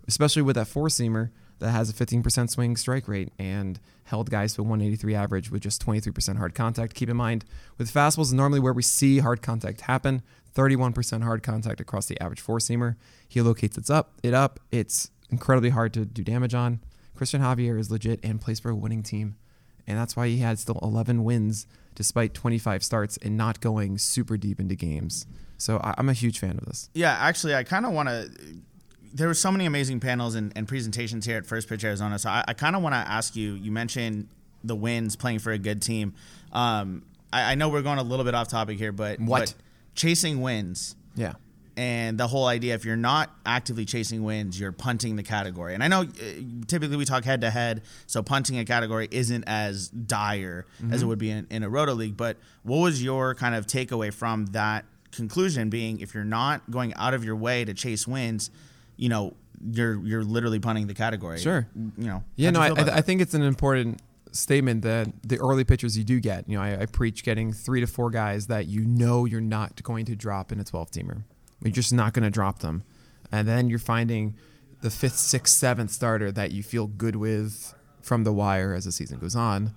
especially 0.07 0.43
with 0.43 0.57
that 0.57 0.67
four 0.69 0.89
seamer 0.89 1.31
that 1.63 1.71
has 1.71 1.89
a 1.89 1.93
15% 1.95 2.51
swing 2.51 2.77
strike 2.77 3.09
rate 3.09 3.31
and 3.39 3.81
held 4.05 4.31
guys 4.31 4.55
to 4.55 4.61
a 4.61 4.65
183 4.65 5.15
average 5.15 5.51
with 5.51 5.63
just 5.63 5.85
23% 5.85 6.37
hard 6.37 6.55
contact. 6.55 6.95
Keep 6.95 7.09
in 7.09 7.17
mind, 7.17 7.45
with 7.79 7.93
fastballs, 7.93 8.25
is 8.25 8.33
normally 8.35 8.61
where 8.61 8.73
we 8.73 8.83
see 8.83 9.19
hard 9.21 9.41
contact 9.43 9.83
happen. 9.83 10.23
31% 10.55 11.23
hard 11.23 11.43
contact 11.43 11.81
across 11.81 12.07
the 12.07 12.21
average 12.21 12.41
four 12.41 12.59
seamer. 12.59 12.97
He 13.27 13.41
locates 13.41 13.79
it 13.79 13.89
up, 13.91 14.13
it 14.23 14.35
up. 14.35 14.61
It's 14.71 15.11
incredibly 15.31 15.71
hard 15.71 15.95
to 15.95 16.05
do 16.05 16.23
damage 16.23 16.53
on. 16.55 16.81
Cristian 17.17 17.41
Javier 17.41 17.79
is 17.79 17.91
legit 17.91 18.21
and 18.23 18.41
plays 18.41 18.61
for 18.61 18.71
a 18.71 18.75
winning 18.75 19.03
team, 19.03 19.37
and 19.87 19.97
that's 19.99 20.15
why 20.17 20.29
he 20.29 20.39
had 20.39 20.59
still 20.59 20.79
11 20.83 21.25
wins 21.25 21.67
despite 21.95 22.35
25 22.35 22.83
starts 22.83 23.17
and 23.19 23.37
not 23.37 23.61
going 23.61 23.97
super 23.99 24.37
deep 24.37 24.59
into 24.61 24.75
games. 24.75 25.27
So 25.59 25.79
I- 25.79 25.95
I'm 25.97 26.09
a 26.09 26.15
huge 26.15 26.39
fan 26.39 26.59
of 26.59 26.65
this. 26.67 26.91
Yeah, 26.95 27.13
actually, 27.19 27.55
I 27.55 27.63
kind 27.65 27.87
of 27.87 27.93
want 27.93 28.09
to. 28.09 28.31
There 29.15 29.29
were 29.29 29.35
so 29.35 29.53
many 29.53 29.67
amazing 29.67 30.01
panels 30.01 30.35
and, 30.35 30.53
and 30.57 30.67
presentations 30.67 31.27
here 31.27 31.37
at 31.37 31.47
First 31.47 31.69
Pitch 31.69 31.85
Arizona. 31.85 32.19
So 32.19 32.31
I, 32.31 32.45
I 32.49 32.55
kind 32.55 32.75
of 32.77 32.83
want 32.83 32.95
to 32.95 32.99
ask 32.99 33.37
you. 33.37 33.55
You 33.55 33.71
mentioned 33.73 34.29
the 34.65 34.75
wins, 34.77 35.17
playing 35.17 35.41
for 35.41 35.53
a 35.53 35.59
good 35.59 35.83
team. 35.83 36.15
Um, 36.53 37.03
I, 37.33 37.53
I 37.53 37.55
know 37.57 37.69
we're 37.69 37.83
going 37.83 37.99
a 37.99 38.03
little 38.03 38.25
bit 38.25 38.35
off 38.35 38.49
topic 38.49 38.79
here, 38.79 38.93
but 38.93 39.21
What? 39.21 39.41
but 39.41 39.55
chasing 39.95 40.41
wins 40.41 40.97
Yeah. 41.17 41.35
and 41.77 42.17
the 42.19 42.27
whole 42.27 42.47
idea 42.47 42.75
if 42.75 42.85
you're 42.87 42.97
not 42.97 43.31
actively 43.45 43.85
chasing 43.85 44.23
wins 44.25 44.59
you're 44.59 44.73
punting 44.73 45.17
the 45.17 45.23
category 45.23 45.75
and 45.75 45.83
i 45.85 45.89
know 45.89 46.01
uh, 46.03 46.07
typically 46.67 46.97
we 46.97 47.05
talk 47.05 47.25
head 47.25 47.43
to 47.43 47.51
head 47.51 47.83
so 48.07 48.23
punting 48.23 48.59
a 48.59 48.65
category 48.65 49.07
isn't 49.11 49.45
as 49.47 49.89
dire 49.89 50.65
as 50.91 51.03
it 51.03 51.07
would 51.07 51.19
be 51.19 51.31
in, 51.31 51.47
in 51.51 51.63
a 51.63 51.69
roto 51.69 51.93
league 51.93 52.17
but 52.17 52.39
what 52.63 52.79
was 52.79 53.03
your 53.03 53.35
kind 53.35 53.55
of 53.55 53.67
takeaway 53.67 54.11
from 54.11 54.47
that 54.47 54.87
conclusion 55.11 55.69
being 55.69 56.01
if 56.01 56.15
you're 56.15 56.25
not 56.25 56.71
going 56.71 56.95
out 56.95 57.13
of 57.13 57.23
your 57.23 57.37
way 57.37 57.63
to 57.67 57.75
chase 57.75 58.09
wins 58.09 58.51
you 59.03 59.09
know 59.09 59.35
you're 59.71 59.97
you're 60.07 60.23
literally 60.23 60.61
punting 60.61 60.87
the 60.87 60.95
category 60.95 61.39
Sure. 61.39 61.69
you 61.75 62.07
know 62.07 62.23
Yeah, 62.37 62.51
no, 62.51 62.61
I, 62.61 62.69
I, 62.69 62.97
I 62.97 63.01
think 63.01 63.21
it's 63.21 63.35
an 63.35 63.43
important 63.43 64.01
statement 64.31 64.83
that 64.83 65.09
the 65.23 65.39
early 65.41 65.65
pitchers 65.65 65.99
you 65.99 66.05
do 66.05 66.19
get, 66.21 66.49
you 66.49 66.57
know, 66.57 66.63
I, 66.63 66.83
I 66.83 66.87
preach 66.87 67.23
getting 67.23 67.53
three 67.53 67.81
to 67.81 67.87
four 67.87 68.11
guys 68.11 68.47
that 68.47 68.67
you 68.67 68.85
know 68.85 69.25
you're 69.25 69.43
not 69.43 69.83
going 69.83 70.07
to 70.07 70.17
drop 70.17 70.53
in 70.53 70.59
a 70.59 70.65
12 70.65 70.91
teamer. 70.91 71.25
You're 71.63 71.73
just 71.73 71.93
not 71.93 72.15
going 72.15 72.23
to 72.23 72.31
drop 72.31 72.61
them. 72.61 72.83
And 73.31 73.47
then 73.47 73.69
you're 73.69 73.79
finding 73.79 74.37
the 74.81 74.91
fifth, 74.91 75.19
sixth, 75.19 75.55
seventh 75.55 75.91
starter 75.91 76.33
that 76.33 76.53
you 76.53 76.63
feel 76.63 76.87
good 76.87 77.17
with 77.17 77.75
from 78.01 78.25
the 78.25 78.33
wire 78.33 78.75
as 78.75 78.85
the 78.85 78.93
season 78.93 79.19
goes 79.19 79.37
on. 79.37 79.75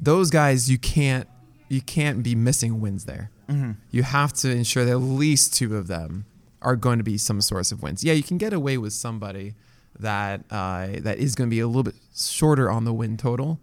Those 0.00 0.30
guys, 0.30 0.70
you 0.70 0.78
can't 0.78 1.28
you 1.68 1.82
can't 1.82 2.22
be 2.22 2.34
missing 2.34 2.80
wins 2.80 3.04
there. 3.04 3.30
Mm-hmm. 3.48 3.72
You 3.90 4.02
have 4.02 4.32
to 4.34 4.50
ensure 4.50 4.84
that 4.86 4.92
at 4.92 4.96
least 4.96 5.54
two 5.54 5.76
of 5.76 5.86
them 5.88 6.24
are 6.62 6.76
going 6.76 6.98
to 6.98 7.04
be 7.04 7.18
some 7.18 7.40
source 7.40 7.72
of 7.72 7.82
wins. 7.82 8.02
Yeah, 8.04 8.14
you 8.14 8.22
can 8.22 8.38
get 8.38 8.52
away 8.52 8.78
with 8.78 8.92
somebody 8.92 9.54
that 9.98 10.42
uh, 10.50 10.88
that 11.00 11.18
is 11.18 11.34
going 11.34 11.48
to 11.48 11.54
be 11.54 11.60
a 11.60 11.66
little 11.66 11.82
bit 11.82 11.94
shorter 12.16 12.70
on 12.70 12.84
the 12.84 12.92
win 12.92 13.16
total, 13.16 13.58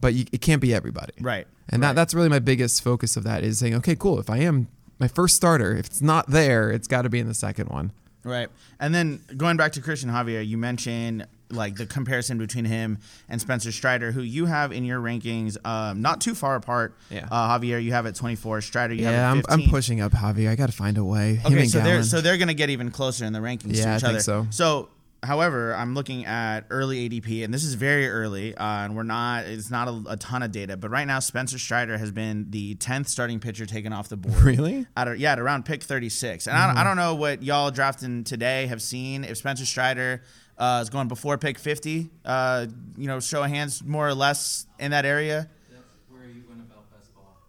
but 0.00 0.14
you, 0.14 0.24
it 0.32 0.40
can't 0.40 0.60
be 0.60 0.74
everybody. 0.74 1.12
Right, 1.20 1.46
And 1.68 1.82
right. 1.82 1.88
that 1.88 1.94
that's 1.94 2.14
really 2.14 2.28
my 2.28 2.38
biggest 2.38 2.82
focus 2.82 3.16
of 3.16 3.24
that 3.24 3.44
is 3.44 3.58
saying, 3.58 3.74
okay, 3.76 3.96
cool. 3.96 4.18
If 4.18 4.30
I 4.30 4.38
am 4.38 4.68
my 4.98 5.08
first 5.08 5.36
starter, 5.36 5.76
if 5.76 5.86
it's 5.86 6.02
not 6.02 6.28
there, 6.28 6.70
it's 6.70 6.88
got 6.88 7.02
to 7.02 7.08
be 7.08 7.18
in 7.18 7.26
the 7.26 7.34
second 7.34 7.68
one. 7.68 7.92
Right. 8.24 8.48
And 8.78 8.94
then 8.94 9.20
going 9.36 9.56
back 9.56 9.72
to 9.72 9.80
Cristian 9.80 10.12
Javier, 10.12 10.46
you 10.46 10.56
mentioned 10.56 11.26
like 11.52 11.76
the 11.76 11.86
comparison 11.86 12.38
between 12.38 12.64
him 12.64 12.98
and 13.28 13.40
Spencer 13.40 13.72
Strider, 13.72 14.12
who 14.12 14.22
you 14.22 14.46
have 14.46 14.72
in 14.72 14.84
your 14.84 15.00
rankings 15.00 15.56
um, 15.66 16.02
not 16.02 16.20
too 16.20 16.34
far 16.34 16.56
apart. 16.56 16.96
Yeah. 17.10 17.28
Uh, 17.30 17.58
Javier, 17.58 17.82
you 17.82 17.92
have 17.92 18.06
at 18.06 18.14
24. 18.14 18.60
Strider, 18.62 18.94
you 18.94 19.02
yeah, 19.04 19.10
have 19.10 19.32
I'm, 19.32 19.38
at 19.38 19.46
15. 19.50 19.64
I'm 19.64 19.70
pushing 19.70 20.00
up 20.00 20.12
Javier. 20.12 20.48
I 20.48 20.54
got 20.54 20.66
to 20.66 20.72
find 20.72 20.98
a 20.98 21.04
way. 21.04 21.36
Him 21.36 21.52
Okay, 21.52 21.66
so 21.66 21.80
they're 21.80 22.02
so 22.02 22.20
they're 22.20 22.38
gonna 22.38 22.54
get 22.54 22.70
even 22.70 22.90
closer 22.90 23.24
in 23.24 23.32
the 23.32 23.38
rankings 23.40 23.76
Yeah, 23.76 23.84
to 23.84 23.90
I 23.90 23.96
each 23.96 24.02
think 24.02 24.14
other. 24.14 24.20
so. 24.20 24.46
So, 24.50 24.88
however, 25.22 25.74
I'm 25.74 25.94
looking 25.94 26.24
at 26.26 26.62
early 26.70 27.08
ADP, 27.08 27.44
and 27.44 27.54
this 27.54 27.62
is 27.64 27.74
very 27.74 28.08
early, 28.08 28.54
uh, 28.56 28.64
and 28.84 28.96
we're 28.96 29.02
not. 29.04 29.44
It's 29.44 29.70
not 29.70 29.88
a, 29.88 30.02
a 30.08 30.16
ton 30.16 30.42
of 30.42 30.50
data, 30.52 30.76
but 30.76 30.90
right 30.90 31.06
now 31.06 31.20
Spencer 31.20 31.58
Strider 31.58 31.96
has 31.98 32.10
been 32.10 32.46
the 32.50 32.74
10th 32.76 33.08
starting 33.08 33.38
pitcher 33.38 33.66
taken 33.66 33.92
off 33.92 34.08
the 34.08 34.16
board. 34.16 34.34
Really? 34.42 34.86
At 34.96 35.06
a, 35.08 35.16
yeah, 35.18 35.32
at 35.32 35.38
around 35.38 35.64
pick 35.64 35.82
36. 35.82 36.48
And 36.48 36.56
I, 36.56 36.66
don't, 36.66 36.78
I 36.78 36.84
don't 36.84 36.96
know 36.96 37.14
what 37.14 37.42
y'all 37.44 37.70
drafting 37.70 38.24
today 38.24 38.66
have 38.66 38.82
seen. 38.82 39.22
If 39.24 39.36
Spencer 39.36 39.64
Strider 39.64 40.22
uh, 40.62 40.78
is 40.80 40.90
going 40.90 41.08
before 41.08 41.36
pick 41.38 41.58
50, 41.58 42.08
uh, 42.24 42.66
you 42.96 43.08
know, 43.08 43.18
show 43.18 43.42
of 43.42 43.50
hands 43.50 43.82
more 43.84 44.06
or 44.06 44.14
less 44.14 44.66
in 44.78 44.92
that 44.92 45.04
area. 45.04 45.48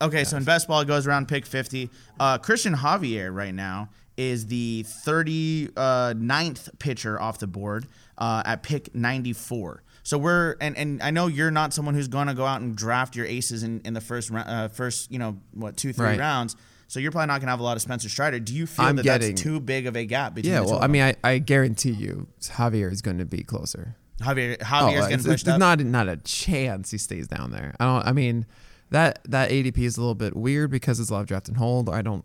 Okay, 0.01 0.23
so 0.23 0.35
in 0.37 0.43
best 0.43 0.67
ball 0.67 0.81
it 0.81 0.87
goes 0.87 1.05
around 1.07 1.27
pick 1.27 1.45
50. 1.45 1.89
Uh, 2.19 2.37
Cristian 2.39 2.75
Javier 2.75 3.33
right 3.33 3.53
now 3.53 3.89
is 4.17 4.47
the 4.47 4.83
39th 4.87 6.79
pitcher 6.79 7.21
off 7.21 7.39
the 7.39 7.47
board 7.47 7.87
uh, 8.17 8.41
at 8.45 8.63
pick 8.63 8.93
94. 8.95 9.83
So 10.05 10.17
we're 10.17 10.57
and, 10.59 10.75
and 10.77 11.01
I 11.01 11.11
know 11.11 11.27
you're 11.27 11.51
not 11.51 11.73
someone 11.73 11.95
who's 11.95 12.09
going 12.09 12.27
to 12.27 12.33
go 12.33 12.45
out 12.45 12.59
and 12.61 12.75
draft 12.75 13.15
your 13.15 13.25
aces 13.25 13.63
in, 13.63 13.79
in 13.85 13.93
the 13.93 14.01
first 14.01 14.29
rou- 14.29 14.39
uh, 14.41 14.67
first 14.67 15.09
you 15.11 15.19
know 15.19 15.37
what 15.53 15.77
two 15.77 15.93
three 15.93 16.05
Right. 16.05 16.19
rounds. 16.19 16.57
So 16.93 16.99
you're 16.99 17.11
probably 17.11 17.25
not 17.25 17.39
going 17.39 17.47
to 17.47 17.51
have 17.53 17.59
a 17.59 17.63
lot 17.63 17.75
of 17.75 17.81
Spencer 17.81 18.07
Strider. 18.07 18.39
Do 18.39 18.53
you 18.53 18.67
feel 18.67 18.85
I'm 18.85 18.97
that 18.97 19.03
getting- 19.03 19.29
that's 19.29 19.41
too 19.41 19.59
big 19.59 19.87
of 19.87 19.95
a 19.97 20.05
gap 20.05 20.35
between? 20.35 20.53
Yeah, 20.53 20.59
well, 20.59 20.77
I 20.79 20.85
mean, 20.85 21.01
I, 21.01 21.15
I 21.23 21.39
guarantee 21.39 21.89
you, 21.89 22.27
Javier 22.39 22.91
is 22.91 23.01
going 23.01 23.17
to 23.17 23.25
be 23.25 23.41
closer. 23.41 23.95
Javier 24.21 24.57
Oh, 24.61 24.63
Javier's 24.63 24.99
getting 24.99 25.13
it's, 25.15 25.25
pushed 25.25 25.47
it's 25.47 25.53
up. 25.55 25.59
not 25.59 25.79
not 25.79 26.07
a 26.07 26.17
chance 26.17 26.91
he 26.91 26.99
stays 26.99 27.27
down 27.27 27.49
there. 27.49 27.73
I 27.79 27.85
don't. 27.85 28.05
I 28.05 28.11
mean, 28.11 28.45
that 28.91 29.19
that 29.27 29.49
ADP 29.49 29.79
is 29.79 29.97
a 29.97 30.01
little 30.01 30.13
bit 30.13 30.35
weird 30.35 30.69
because 30.69 30.99
it's 30.99 31.09
a 31.09 31.13
lot 31.13 31.21
of 31.21 31.25
draft 31.25 31.47
and 31.47 31.57
hold. 31.57 31.89
I 31.89 32.03
don't. 32.03 32.23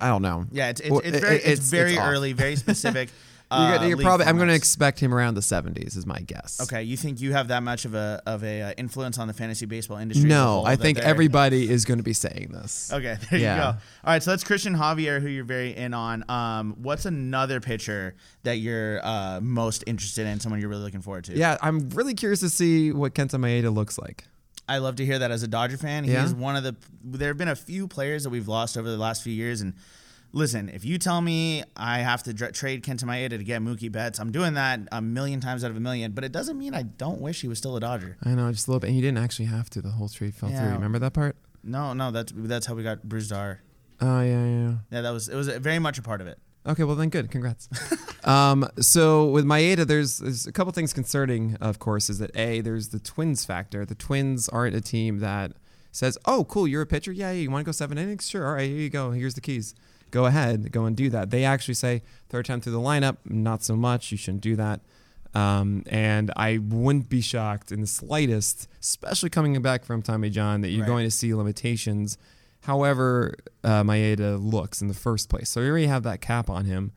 I 0.00 0.08
don't 0.08 0.22
know. 0.22 0.46
Yeah, 0.50 0.70
it's 0.70 0.80
it's, 0.80 0.96
it's 1.04 1.18
very 1.20 1.36
it- 1.36 1.46
it's, 1.46 1.70
very 1.70 1.96
off. 1.96 2.08
early, 2.08 2.32
very 2.32 2.56
specific. 2.64 3.10
Uh, 3.50 3.78
you're, 3.80 3.88
you're 3.88 3.98
probably. 3.98 4.26
I'm 4.26 4.36
going 4.36 4.48
to 4.48 4.54
expect 4.54 5.00
him 5.00 5.14
around 5.14 5.34
the 5.34 5.40
70s. 5.40 5.96
Is 5.96 6.04
my 6.04 6.18
guess. 6.20 6.60
Okay, 6.62 6.82
you 6.82 6.96
think 6.98 7.20
you 7.20 7.32
have 7.32 7.48
that 7.48 7.62
much 7.62 7.86
of 7.86 7.94
a 7.94 8.20
of 8.26 8.44
a 8.44 8.60
uh, 8.62 8.72
influence 8.76 9.18
on 9.18 9.26
the 9.26 9.32
fantasy 9.32 9.64
baseball 9.64 9.96
industry? 9.96 10.28
No, 10.28 10.64
I 10.66 10.76
think 10.76 10.98
everybody 10.98 11.70
is 11.70 11.84
going 11.86 11.96
to 11.98 12.04
be 12.04 12.12
saying 12.12 12.50
this. 12.52 12.92
Okay, 12.92 13.16
there 13.30 13.40
Yeah. 13.40 13.54
you 13.54 13.60
go. 13.62 13.66
All 13.68 13.78
right, 14.04 14.22
so 14.22 14.30
that's 14.32 14.44
Cristian 14.44 14.76
Javier, 14.76 15.20
who 15.22 15.28
you're 15.28 15.44
very 15.44 15.74
in 15.74 15.94
on. 15.94 16.24
Um, 16.30 16.76
what's 16.82 17.06
another 17.06 17.60
pitcher 17.60 18.16
that 18.42 18.56
you're 18.58 19.00
uh, 19.02 19.40
most 19.42 19.82
interested 19.86 20.26
in? 20.26 20.40
Someone 20.40 20.60
you're 20.60 20.68
really 20.68 20.82
looking 20.82 21.00
forward 21.02 21.24
to? 21.24 21.32
Yeah, 21.34 21.56
I'm 21.62 21.88
really 21.90 22.14
curious 22.14 22.40
to 22.40 22.50
see 22.50 22.92
what 22.92 23.14
Kenta 23.14 23.36
Maeda 23.40 23.74
looks 23.74 23.98
like. 23.98 24.24
I 24.68 24.76
love 24.76 24.96
to 24.96 25.06
hear 25.06 25.18
that 25.20 25.30
as 25.30 25.42
a 25.42 25.48
Dodger 25.48 25.78
fan. 25.78 26.04
He's 26.04 26.12
Yeah? 26.12 26.28
one 26.32 26.54
of 26.54 26.64
the. 26.64 26.76
There 27.02 27.28
have 27.28 27.38
been 27.38 27.48
a 27.48 27.56
few 27.56 27.88
players 27.88 28.24
that 28.24 28.30
we've 28.30 28.48
lost 28.48 28.76
over 28.76 28.90
the 28.90 28.98
last 28.98 29.22
few 29.22 29.32
years, 29.32 29.62
and 29.62 29.72
listen, 30.32 30.68
if 30.68 30.84
you 30.84 30.98
tell 30.98 31.20
me 31.20 31.62
I 31.76 31.98
have 31.98 32.22
to 32.24 32.34
trade 32.34 32.82
Kenta 32.84 33.04
Maeda 33.04 33.30
to 33.30 33.44
get 33.44 33.60
Mookie 33.62 33.90
Betts, 33.90 34.18
I'm 34.18 34.30
doing 34.32 34.54
that 34.54 34.80
a 34.92 35.00
million 35.00 35.40
times 35.40 35.64
out 35.64 35.70
of 35.70 35.76
a 35.76 35.80
million. 35.80 36.12
But 36.12 36.24
it 36.24 36.32
doesn't 36.32 36.58
mean 36.58 36.74
I 36.74 36.82
don't 36.82 37.20
wish 37.20 37.40
he 37.40 37.48
was 37.48 37.58
still 37.58 37.76
a 37.76 37.80
Dodger. 37.80 38.16
I 38.24 38.30
know, 38.34 38.50
just 38.52 38.68
a 38.68 38.70
little 38.70 38.80
bit. 38.80 38.88
And 38.88 38.96
he 38.96 39.00
didn't 39.02 39.18
actually 39.18 39.46
have 39.46 39.70
to. 39.70 39.82
The 39.82 39.90
whole 39.90 40.08
trade 40.08 40.34
fell 40.34 40.50
Yeah. 40.50 40.64
through. 40.64 40.74
Remember 40.74 40.98
that 40.98 41.12
part? 41.12 41.36
No, 41.62 41.92
no, 41.92 42.10
that's 42.10 42.32
that's 42.34 42.66
how 42.66 42.74
we 42.74 42.82
got 42.82 43.02
Brusdar. 43.06 43.58
Oh 44.00 44.20
yeah, 44.22 44.44
yeah. 44.46 44.74
Yeah, 44.90 45.00
that 45.02 45.10
was 45.10 45.28
it 45.28 45.34
was 45.36 45.48
very 45.48 45.78
much 45.78 45.98
a 45.98 46.02
part 46.02 46.20
of 46.20 46.26
it. 46.26 46.38
Okay, 46.66 46.84
well 46.84 46.96
then, 46.96 47.08
good. 47.08 47.30
Congrats. 47.30 47.68
um, 48.24 48.68
so 48.78 49.30
with 49.30 49.44
Maeda, 49.44 49.86
there's 49.86 50.18
there's 50.18 50.46
a 50.46 50.52
couple 50.52 50.72
things 50.72 50.92
concerning. 50.92 51.56
Of 51.60 51.78
course, 51.78 52.10
is 52.10 52.18
that 52.18 52.36
a 52.36 52.60
there's 52.60 52.88
the 52.88 53.00
Twins 53.00 53.44
factor. 53.44 53.84
The 53.86 53.94
Twins 53.94 54.48
aren't 54.48 54.76
a 54.76 54.80
team 54.80 55.18
that 55.20 55.52
says, 55.92 56.18
"Oh, 56.26 56.44
cool, 56.44 56.68
you're 56.68 56.82
a 56.82 56.86
pitcher. 56.86 57.10
Yeah, 57.10 57.30
yeah 57.32 57.40
you 57.40 57.50
want 57.50 57.62
to 57.64 57.68
go 57.68 57.72
seven 57.72 57.96
innings? 57.98 58.28
Sure. 58.28 58.46
All 58.46 58.54
right, 58.54 58.68
here 58.68 58.78
you 58.78 58.90
go. 58.90 59.10
Here's 59.12 59.34
the 59.34 59.40
keys. 59.40 59.74
Go 60.10 60.26
ahead, 60.26 60.72
go 60.72 60.84
and 60.84 60.96
do 60.96 61.10
that." 61.10 61.30
They 61.30 61.44
actually 61.44 61.74
say 61.74 62.02
third 62.28 62.46
time 62.46 62.60
through 62.60 62.72
the 62.72 62.78
lineup, 62.80 63.16
not 63.24 63.62
so 63.62 63.76
much. 63.76 64.10
You 64.12 64.18
shouldn't 64.18 64.42
do 64.42 64.56
that. 64.56 64.80
Um, 65.34 65.84
and 65.88 66.30
I 66.36 66.58
wouldn't 66.58 67.08
be 67.10 67.20
shocked 67.20 67.70
in 67.70 67.80
the 67.82 67.86
slightest, 67.86 68.66
especially 68.80 69.28
coming 69.30 69.60
back 69.60 69.84
from 69.84 70.00
Tommy 70.02 70.30
John, 70.30 70.62
that 70.62 70.70
you're 70.70 70.80
Right. 70.82 70.86
going 70.88 71.04
to 71.06 71.10
see 71.10 71.34
limitations. 71.34 72.16
However, 72.62 73.34
uh, 73.62 73.82
Maeda 73.84 74.38
looks 74.40 74.80
in 74.82 74.88
the 74.88 74.94
first 74.94 75.28
place, 75.28 75.48
so 75.48 75.60
you 75.60 75.68
already 75.68 75.86
have 75.86 76.02
that 76.02 76.20
cap 76.20 76.50
on 76.50 76.64
him. 76.64 76.92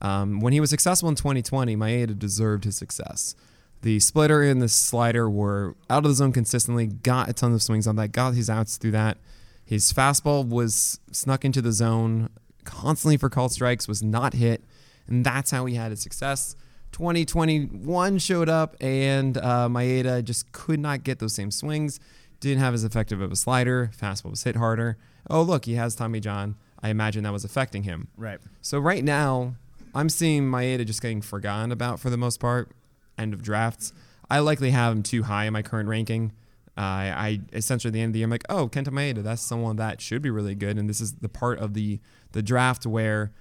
Um, 0.00 0.40
when 0.40 0.52
he 0.52 0.60
was 0.60 0.70
successful 0.70 1.08
in 1.08 1.14
2020, 1.16 1.76
Maeda 1.76 2.18
deserved 2.18 2.64
his 2.64 2.76
success. 2.76 3.34
The 3.82 3.98
splitter 4.00 4.42
and 4.42 4.62
the 4.62 4.68
slider 4.68 5.28
were 5.28 5.74
out 5.90 6.04
of 6.04 6.10
the 6.10 6.14
zone 6.14 6.32
consistently, 6.32 6.86
got 6.86 7.28
a 7.28 7.32
ton 7.32 7.52
of 7.52 7.62
swings 7.62 7.86
on 7.86 7.96
that, 7.96 8.12
got 8.12 8.34
his 8.34 8.48
outs 8.48 8.76
through 8.76 8.92
that. 8.92 9.18
His 9.64 9.92
fastball 9.92 10.46
was 10.46 10.98
snuck 11.10 11.44
into 11.44 11.60
the 11.62 11.72
zone 11.72 12.30
constantly 12.64 13.16
for 13.16 13.28
called 13.28 13.52
strikes, 13.52 13.88
was 13.88 14.02
not 14.02 14.34
hit, 14.34 14.64
and 15.06 15.24
that's 15.24 15.50
how 15.50 15.66
he 15.66 15.74
had 15.74 15.90
his 15.90 16.00
success. 16.00 16.56
2021 16.92 18.18
showed 18.18 18.48
up, 18.48 18.76
and 18.80 19.38
uh, 19.38 19.68
Maeda 19.68 20.22
just 20.22 20.52
could 20.52 20.78
not 20.78 21.04
get 21.04 21.18
those 21.18 21.34
same 21.34 21.50
swings. 21.50 21.98
Didn't 22.40 22.60
have 22.60 22.74
as 22.74 22.84
effective 22.84 23.20
of 23.20 23.32
a 23.32 23.36
slider. 23.36 23.90
Fastball 23.96 24.30
was 24.30 24.42
hit 24.42 24.56
harder. 24.56 24.98
Oh, 25.30 25.42
look, 25.42 25.64
he 25.64 25.74
has 25.74 25.94
Tommy 25.94 26.20
John. 26.20 26.56
I 26.82 26.90
imagine 26.90 27.22
that 27.24 27.32
was 27.32 27.44
affecting 27.44 27.84
him. 27.84 28.08
Right. 28.16 28.40
So 28.60 28.78
right 28.78 29.04
now, 29.04 29.54
I'm 29.94 30.08
seeing 30.08 30.50
Maeda 30.50 30.84
just 30.84 31.00
getting 31.00 31.22
forgotten 31.22 31.70
about 31.72 32.00
for 32.00 32.10
the 32.10 32.16
most 32.16 32.40
part. 32.40 32.72
End 33.16 33.32
of 33.32 33.42
drafts. 33.42 33.92
I 34.28 34.40
likely 34.40 34.70
have 34.70 34.92
him 34.92 35.02
too 35.02 35.24
high 35.24 35.44
in 35.44 35.52
my 35.52 35.62
current 35.62 35.88
ranking. 35.88 36.32
Uh, 36.76 36.80
I 36.80 37.40
essentially 37.52 37.90
at 37.90 37.92
the 37.92 38.00
end 38.00 38.10
of 38.10 38.12
the 38.14 38.20
year, 38.20 38.26
I'm 38.26 38.30
like, 38.30 38.44
oh, 38.48 38.68
Kenta 38.68 38.88
Maeda, 38.88 39.22
that's 39.22 39.42
someone 39.42 39.76
that 39.76 40.00
should 40.00 40.22
be 40.22 40.30
really 40.30 40.54
good. 40.54 40.78
And 40.78 40.88
this 40.88 41.00
is 41.00 41.12
the 41.14 41.28
part 41.28 41.58
of 41.58 41.74
the 41.74 42.00
the 42.32 42.42
draft 42.42 42.86
where 42.86 43.32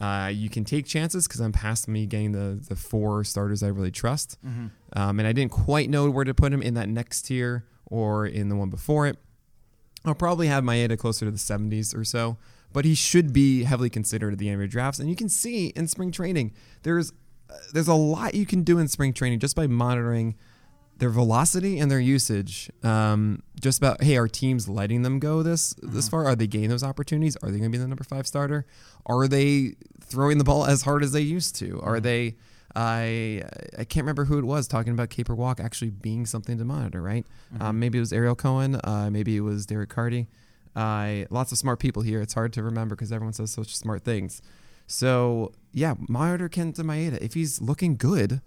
uh, 0.00 0.30
you 0.32 0.50
can 0.50 0.64
take 0.64 0.84
chances 0.86 1.26
because 1.26 1.40
I'm 1.40 1.52
past 1.52 1.88
me 1.88 2.04
getting 2.04 2.32
the 2.32 2.62
the 2.68 2.76
four 2.76 3.24
starters 3.24 3.62
I 3.62 3.68
really 3.68 3.90
trust. 3.90 4.38
Um, 4.92 5.18
and 5.18 5.26
I 5.26 5.32
didn't 5.32 5.52
quite 5.52 5.88
know 5.88 6.10
where 6.10 6.24
to 6.24 6.34
put 6.34 6.52
him 6.52 6.60
in 6.60 6.74
that 6.74 6.88
next 6.88 7.22
tier 7.22 7.64
or 7.86 8.26
in 8.26 8.48
the 8.48 8.56
one 8.56 8.68
before 8.70 9.06
it. 9.06 9.16
I'll 10.04 10.14
probably 10.14 10.48
have 10.48 10.62
Maeda 10.62 10.98
closer 10.98 11.24
to 11.24 11.30
the 11.30 11.38
70s 11.38 11.96
or 11.96 12.04
so, 12.04 12.36
but 12.72 12.84
he 12.84 12.94
should 12.94 13.32
be 13.32 13.64
heavily 13.64 13.88
considered 13.88 14.34
at 14.34 14.38
the 14.38 14.48
end 14.48 14.56
of 14.56 14.60
your 14.60 14.68
drafts. 14.68 14.98
And 14.98 15.08
you 15.08 15.16
can 15.16 15.30
see 15.30 15.68
in 15.68 15.88
spring 15.88 16.10
training, 16.10 16.52
there's 16.82 17.12
uh, 17.48 17.54
there's 17.72 17.88
a 17.88 17.94
lot 17.94 18.34
you 18.34 18.44
can 18.44 18.62
do 18.62 18.78
in 18.78 18.88
spring 18.88 19.14
training 19.14 19.38
just 19.38 19.56
by 19.56 19.66
monitoring 19.66 20.34
their 20.98 21.10
velocity 21.10 21.78
and 21.78 21.90
their 21.90 22.00
usage. 22.00 22.70
Um, 22.82 23.42
just 23.60 23.78
about 23.78 24.02
hey, 24.02 24.16
are 24.16 24.28
teams 24.28 24.68
letting 24.68 25.02
them 25.02 25.18
go 25.18 25.42
this 25.42 25.74
this 25.82 26.08
far? 26.08 26.24
Are 26.26 26.36
they 26.36 26.46
getting 26.46 26.70
those 26.70 26.84
opportunities? 26.84 27.36
Are 27.36 27.50
they 27.50 27.58
going 27.58 27.70
to 27.70 27.76
be 27.76 27.82
the 27.82 27.88
number 27.88 28.04
five 28.04 28.26
starter? 28.26 28.66
Are 29.06 29.26
they 29.28 29.74
throwing 30.00 30.38
the 30.38 30.44
ball 30.44 30.64
as 30.64 30.82
hard 30.82 31.02
as 31.02 31.12
they 31.12 31.20
used 31.20 31.56
to? 31.56 31.80
Are 31.82 32.00
they 32.00 32.36
I 32.74 33.42
I 33.78 33.84
can't 33.84 34.04
remember 34.04 34.24
who 34.24 34.38
it 34.38 34.44
was 34.44 34.66
talking 34.66 34.92
about 34.92 35.10
Caper 35.10 35.34
Walk 35.34 35.60
actually 35.60 35.90
being 35.90 36.26
something 36.26 36.58
to 36.58 36.64
monitor, 36.64 37.00
right? 37.02 37.24
Um, 37.60 37.78
maybe 37.78 37.98
it 37.98 38.00
was 38.00 38.12
Ariel 38.12 38.34
Cohen, 38.34 38.80
uh, 38.82 39.10
maybe 39.10 39.36
it 39.36 39.40
was 39.40 39.66
Derek 39.66 39.90
Carty. 39.90 40.28
Uh, 40.74 41.24
lots 41.30 41.52
of 41.52 41.58
smart 41.58 41.78
people 41.78 42.02
here. 42.02 42.20
It's 42.20 42.34
hard 42.34 42.52
to 42.54 42.62
remember 42.62 42.96
because 42.96 43.12
everyone 43.12 43.32
says 43.32 43.52
such 43.52 43.76
smart 43.76 44.02
things. 44.02 44.42
So 44.86 45.52
yeah, 45.72 45.94
monitor 46.08 46.48
Kenta 46.48 46.80
Maeda. 46.80 47.18
If 47.18 47.34
he's 47.34 47.60
looking 47.60 47.96
good, 47.96 48.40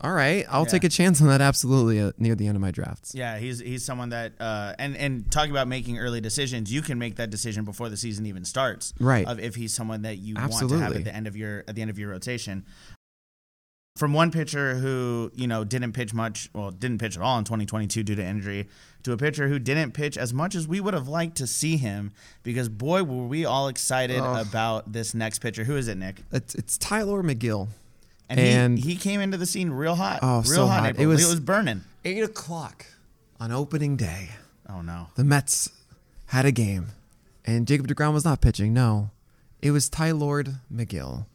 all 0.00 0.12
right, 0.12 0.44
I'll 0.50 0.62
Yeah. 0.64 0.68
take 0.68 0.84
a 0.84 0.88
chance 0.88 1.20
on 1.22 1.28
that 1.28 1.40
absolutely 1.40 2.00
uh, 2.00 2.12
near 2.18 2.34
the 2.34 2.46
end 2.46 2.56
of 2.56 2.60
my 2.60 2.70
drafts. 2.70 3.14
Yeah, 3.14 3.38
he's 3.38 3.60
he's 3.60 3.84
someone 3.84 4.10
that 4.10 4.34
uh, 4.40 4.74
and 4.78 4.96
and 4.96 5.30
talking 5.30 5.50
about 5.50 5.68
making 5.68 5.98
early 5.98 6.20
decisions, 6.20 6.72
you 6.72 6.82
can 6.82 6.98
make 6.98 7.16
that 7.16 7.30
decision 7.30 7.64
before 7.64 7.88
the 7.88 7.96
season 7.96 8.26
even 8.26 8.44
starts. 8.44 8.92
Right. 9.00 9.26
Of 9.26 9.40
if 9.40 9.54
he's 9.54 9.72
someone 9.74 10.02
that 10.02 10.18
you 10.18 10.34
want 10.34 10.52
to 10.68 10.78
have 10.78 10.94
at 10.96 11.04
the 11.04 11.14
end 11.14 11.26
of 11.26 11.36
your 11.36 11.64
at 11.66 11.74
the 11.74 11.82
end 11.82 11.90
of 11.90 11.98
your 11.98 12.10
rotation. 12.10 12.64
From 13.96 14.12
one 14.12 14.30
pitcher 14.30 14.74
who 14.74 15.30
you 15.34 15.46
know 15.46 15.64
didn't 15.64 15.92
pitch 15.94 16.12
much, 16.12 16.50
well, 16.52 16.70
didn't 16.70 16.98
pitch 16.98 17.16
at 17.16 17.22
all 17.22 17.38
in 17.38 17.44
2022 17.44 18.02
due 18.02 18.14
to 18.14 18.22
injury, 18.22 18.68
to 19.04 19.12
a 19.12 19.16
pitcher 19.16 19.48
who 19.48 19.58
didn't 19.58 19.92
pitch 19.92 20.18
as 20.18 20.34
much 20.34 20.54
as 20.54 20.68
we 20.68 20.80
would 20.80 20.92
have 20.92 21.08
liked 21.08 21.38
to 21.38 21.46
see 21.46 21.78
him, 21.78 22.12
because 22.42 22.68
boy, 22.68 23.02
were 23.02 23.26
we 23.26 23.46
all 23.46 23.68
excited 23.68 24.20
Ugh. 24.20 24.46
about 24.46 24.92
this 24.92 25.14
next 25.14 25.38
pitcher. 25.38 25.64
Who 25.64 25.76
is 25.78 25.88
it, 25.88 25.96
Nick? 25.96 26.20
It's, 26.30 26.54
it's 26.54 26.76
Tylor 26.76 27.22
Megill. 27.22 27.68
And, 28.28 28.40
And- 28.40 28.78
he, 28.78 28.90
he 28.90 28.96
came 28.96 29.20
into 29.20 29.36
the 29.36 29.46
scene 29.46 29.70
real 29.70 29.94
hot. 29.94 30.20
Oh, 30.22 30.36
real 30.36 30.44
so 30.44 30.66
hot. 30.66 30.80
hot. 30.84 30.98
It 30.98 31.06
was- 31.06 31.22
it 31.24 31.28
was 31.30 31.40
burning. 31.40 31.82
Eight 32.04 32.22
o'clock 32.22 32.86
on 33.40 33.52
opening 33.52 33.96
day. 33.96 34.30
Oh 34.68 34.80
no. 34.80 35.08
the 35.14 35.24
Mets 35.24 35.70
had 36.26 36.44
a 36.44 36.50
game, 36.52 36.88
and 37.44 37.66
Jacob 37.68 37.86
DeGrom 37.86 38.12
was 38.12 38.24
not 38.24 38.40
pitching. 38.40 38.72
No, 38.74 39.10
it 39.62 39.70
was 39.70 39.88
Tylor 39.88 40.44
Megill, 40.72 41.26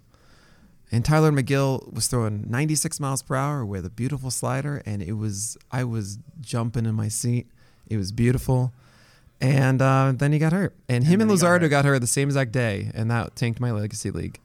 and 0.91 1.05
Tylor 1.05 1.31
Megill 1.31 1.91
was 1.93 2.07
throwing 2.07 2.43
96 2.49 2.99
miles 2.99 3.21
per 3.21 3.35
hour 3.35 3.65
with 3.65 3.85
a 3.85 3.89
beautiful 3.89 4.31
slider, 4.31 4.81
and 4.85 5.01
it 5.01 5.13
was 5.13 5.57
I 5.71 5.85
was 5.85 6.19
jumping 6.41 6.85
in 6.85 6.93
my 6.95 7.07
seat. 7.07 7.47
It 7.87 7.95
was 7.97 8.11
beautiful, 8.11 8.73
and 9.39 9.81
uh, 9.81 10.11
then 10.15 10.33
he 10.33 10.39
got 10.39 10.51
hurt, 10.51 10.75
and, 10.89 11.05
him 11.05 11.21
and 11.21 11.31
he 11.31 11.37
got 11.37 11.61
got 11.69 11.85
hurt 11.85 11.99
the 11.99 12.07
same 12.07 12.27
exact 12.27 12.51
day, 12.51 12.91
and 12.93 13.09
that 13.11 13.35
tanked 13.37 13.59
my 13.61 13.71
legacy 13.71 14.11
league. 14.11 14.39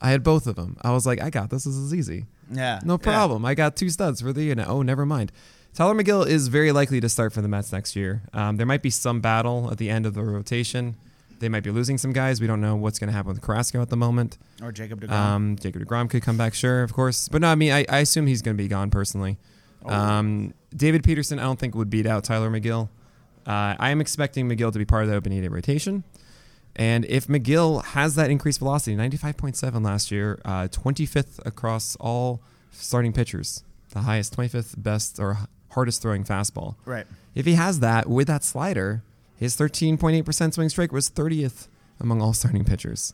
I 0.00 0.10
had 0.10 0.22
both 0.22 0.46
of 0.46 0.56
them. 0.56 0.76
I 0.82 0.92
was 0.92 1.06
like, 1.06 1.20
I 1.20 1.30
got 1.30 1.50
this. 1.50 1.64
This 1.64 1.74
is 1.74 1.92
easy. 1.92 2.26
Yeah. 2.50 2.80
No 2.84 2.94
yeah. 2.94 2.98
problem. 2.98 3.44
I 3.44 3.54
got 3.54 3.76
two 3.76 3.90
studs 3.90 4.20
for 4.20 4.32
the 4.32 4.44
year. 4.44 4.64
Oh, 4.66 4.82
never 4.82 5.04
mind. 5.04 5.32
Tylor 5.74 5.94
Megill 5.94 6.26
is 6.26 6.48
very 6.48 6.72
likely 6.72 7.00
to 7.00 7.08
start 7.08 7.32
for 7.32 7.42
the 7.42 7.48
Mets 7.48 7.72
next 7.72 7.94
year. 7.94 8.22
Um, 8.32 8.56
there 8.56 8.66
might 8.66 8.82
be 8.82 8.90
some 8.90 9.20
battle 9.20 9.70
at 9.70 9.78
the 9.78 9.90
end 9.90 10.06
of 10.06 10.14
the 10.14 10.22
rotation. 10.22 10.96
They 11.40 11.48
might 11.48 11.62
be 11.62 11.70
losing 11.70 11.98
some 11.98 12.12
guys. 12.12 12.40
We 12.40 12.46
don't 12.46 12.60
know 12.60 12.74
what's 12.74 12.98
going 12.98 13.08
to 13.08 13.12
happen 13.12 13.32
with 13.32 13.42
Carrasco 13.42 13.80
at 13.80 13.88
the 13.90 13.96
moment. 13.96 14.38
Or 14.62 14.72
Jacob 14.72 15.00
DeGrom. 15.00 15.10
Um, 15.12 15.56
Jacob 15.56 15.82
DeGrom 15.82 16.10
could 16.10 16.22
come 16.22 16.36
back, 16.36 16.54
sure, 16.54 16.82
of 16.82 16.92
course. 16.92 17.28
But 17.28 17.42
no, 17.42 17.48
I 17.48 17.54
mean, 17.54 17.72
I, 17.72 17.84
I 17.88 17.98
assume 17.98 18.26
he's 18.26 18.42
going 18.42 18.56
to 18.56 18.62
be 18.62 18.66
gone 18.66 18.90
personally. 18.90 19.38
Oh. 19.84 19.92
Um, 19.92 20.54
David 20.74 21.04
Peterson, 21.04 21.38
I 21.38 21.42
don't 21.42 21.58
think 21.58 21.74
would 21.74 21.90
beat 21.90 22.06
out 22.06 22.24
Tylor 22.24 22.50
Megill. 22.50 22.88
Uh, 23.46 23.76
I 23.78 23.90
am 23.90 24.00
expecting 24.00 24.48
Megill 24.48 24.72
to 24.72 24.78
be 24.78 24.84
part 24.84 25.04
of 25.04 25.10
the 25.10 25.16
open 25.16 25.30
day 25.30 25.46
rotation. 25.48 26.02
And 26.78 27.04
if 27.06 27.26
Megill 27.26 27.84
has 27.86 28.14
that 28.14 28.30
increased 28.30 28.60
velocity, 28.60 28.96
95.7 28.96 29.84
last 29.84 30.12
year, 30.12 30.40
uh, 30.44 30.68
25th 30.68 31.44
across 31.44 31.96
all 31.96 32.40
starting 32.70 33.12
pitchers, 33.12 33.64
the 33.90 34.02
highest, 34.02 34.36
25th 34.36 34.80
best 34.80 35.18
or 35.18 35.38
hardest 35.72 36.00
throwing 36.00 36.24
fastball. 36.24 36.76
right. 36.84 37.06
If 37.34 37.46
he 37.46 37.54
has 37.54 37.80
that 37.80 38.08
with 38.08 38.26
that 38.28 38.42
slider, 38.42 39.02
his 39.36 39.56
13.8% 39.56 40.54
swing 40.54 40.68
strike 40.68 40.90
was 40.90 41.08
30th 41.08 41.68
among 42.00 42.20
all 42.20 42.32
starting 42.32 42.64
pitchers. 42.64 43.12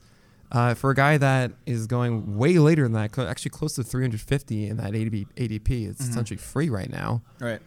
Uh, 0.53 0.73
for 0.73 0.91
a 0.91 0.95
guy 0.95 1.19
that 1.19 1.53
is 1.67 1.87
going 1.87 2.39
way 2.39 2.59
later 2.59 2.85
than 2.85 2.93
that, 2.93 3.19
actually 3.19 3.51
close 3.51 3.75
to 3.75 3.83
350 3.83 4.69
in 4.69 4.77
that 4.77 4.93
ADP, 4.93 5.27
ADP, 5.37 5.91
it's 5.91 6.01
essentially 6.01 6.37
free 6.37 6.69
right 6.69 6.91
now. 6.91 7.23
Right. 7.41 7.61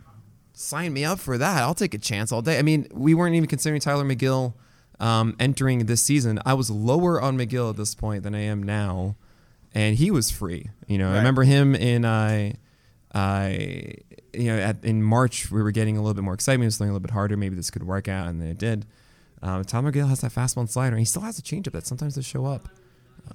Sign 0.53 0.93
me 0.93 1.03
up 1.05 1.19
for 1.19 1.37
that. 1.37 1.61
I'll 1.61 1.75
take 1.75 1.93
a 1.93 1.99
chance 1.99 2.31
all 2.31 2.41
day. 2.41 2.57
I 2.57 2.61
mean, 2.61 2.87
we 2.91 3.13
weren't 3.13 3.35
even 3.35 3.47
considering 3.49 3.81
Tylor 3.81 4.05
Megill 4.05 4.53
um, 4.99 5.35
entering 5.39 5.85
this 5.85 6.01
season. 6.01 6.39
I 6.45 6.53
was 6.53 6.69
lower 6.69 7.21
on 7.21 7.37
Megill 7.37 7.69
at 7.69 7.77
this 7.77 7.95
point 7.95 8.23
than 8.23 8.33
I 8.35 8.41
am 8.41 8.63
now, 8.63 9.15
and 9.73 9.95
he 9.95 10.11
was 10.11 10.31
free. 10.31 10.69
You 10.87 10.97
know, 10.97 11.11
I 11.11 11.17
remember 11.17 11.43
him 11.43 11.75
in 11.75 12.05
I, 12.05 12.55
I, 13.13 13.95
you 14.33 14.45
know, 14.45 14.57
at, 14.57 14.83
in 14.83 15.03
March 15.03 15.51
we 15.51 15.61
were 15.61 15.71
getting 15.71 15.97
a 15.97 16.01
little 16.01 16.13
bit 16.13 16.23
more 16.23 16.33
excitement. 16.33 16.65
It 16.65 16.67
was 16.67 16.77
throwing 16.77 16.89
a 16.89 16.93
little 16.93 17.05
bit 17.05 17.11
harder. 17.11 17.37
Maybe 17.37 17.55
this 17.55 17.71
could 17.71 17.83
work 17.83 18.07
out, 18.07 18.27
and 18.27 18.41
then 18.41 18.49
it 18.49 18.57
did. 18.57 18.85
Um, 19.41 19.63
Tylor 19.63 19.91
Megill 19.91 20.09
has 20.09 20.21
that 20.21 20.31
fastball 20.31 20.61
and 20.61 20.69
slider, 20.69 20.95
and 20.95 20.99
he 20.99 21.05
still 21.05 21.21
has 21.21 21.37
a 21.37 21.41
changeup 21.43 21.73
that 21.73 21.85
sometimes 21.85 22.15
does 22.15 22.25
show 22.25 22.45
up. 22.45 22.69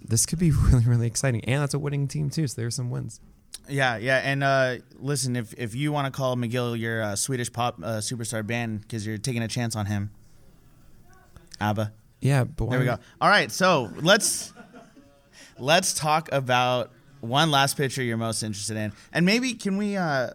this 0.05 0.27
could 0.27 0.38
be 0.38 0.51
really 0.70 0.85
really 0.85 1.07
exciting, 1.07 1.44
and 1.44 1.62
that's 1.62 1.75
a 1.75 1.79
winning 1.79 2.09
team 2.09 2.31
too. 2.31 2.48
So 2.48 2.61
there's 2.61 2.75
some 2.75 2.90
wins. 2.90 3.20
Yeah, 3.68 3.96
yeah, 3.96 4.16
and 4.18 4.42
uh, 4.42 4.77
listen, 4.98 5.37
if 5.37 5.55
if 5.57 5.75
you 5.75 5.92
want 5.92 6.12
to 6.12 6.16
call 6.16 6.37
Megill 6.37 6.77
your 6.79 7.03
uh, 7.03 7.16
Swedish 7.16 7.53
pop 7.53 7.79
uh, 7.79 7.98
superstar 7.98 8.44
band 8.44 8.81
because 8.81 9.07
you're 9.07 9.18
taking 9.18 9.42
a 9.42 9.48
chance 9.48 9.77
on 9.77 9.87
him, 9.87 10.11
ABBA. 11.62 11.92
Yeah, 12.20 12.44
but 12.44 12.70
There 12.70 12.79
we 12.79 12.85
go. 12.85 12.98
All 13.20 13.29
right, 13.29 13.51
so 13.51 13.90
let's 14.01 14.53
let's 15.59 15.94
talk 15.94 16.31
about 16.33 16.90
one 17.20 17.51
last 17.51 17.77
pitcher 17.77 18.03
you're 18.03 18.16
most 18.16 18.42
interested 18.42 18.77
in, 18.77 18.92
and 19.12 19.25
maybe 19.25 19.55
can 19.55 19.77
we? 19.77 19.96
Uh, 19.96 20.31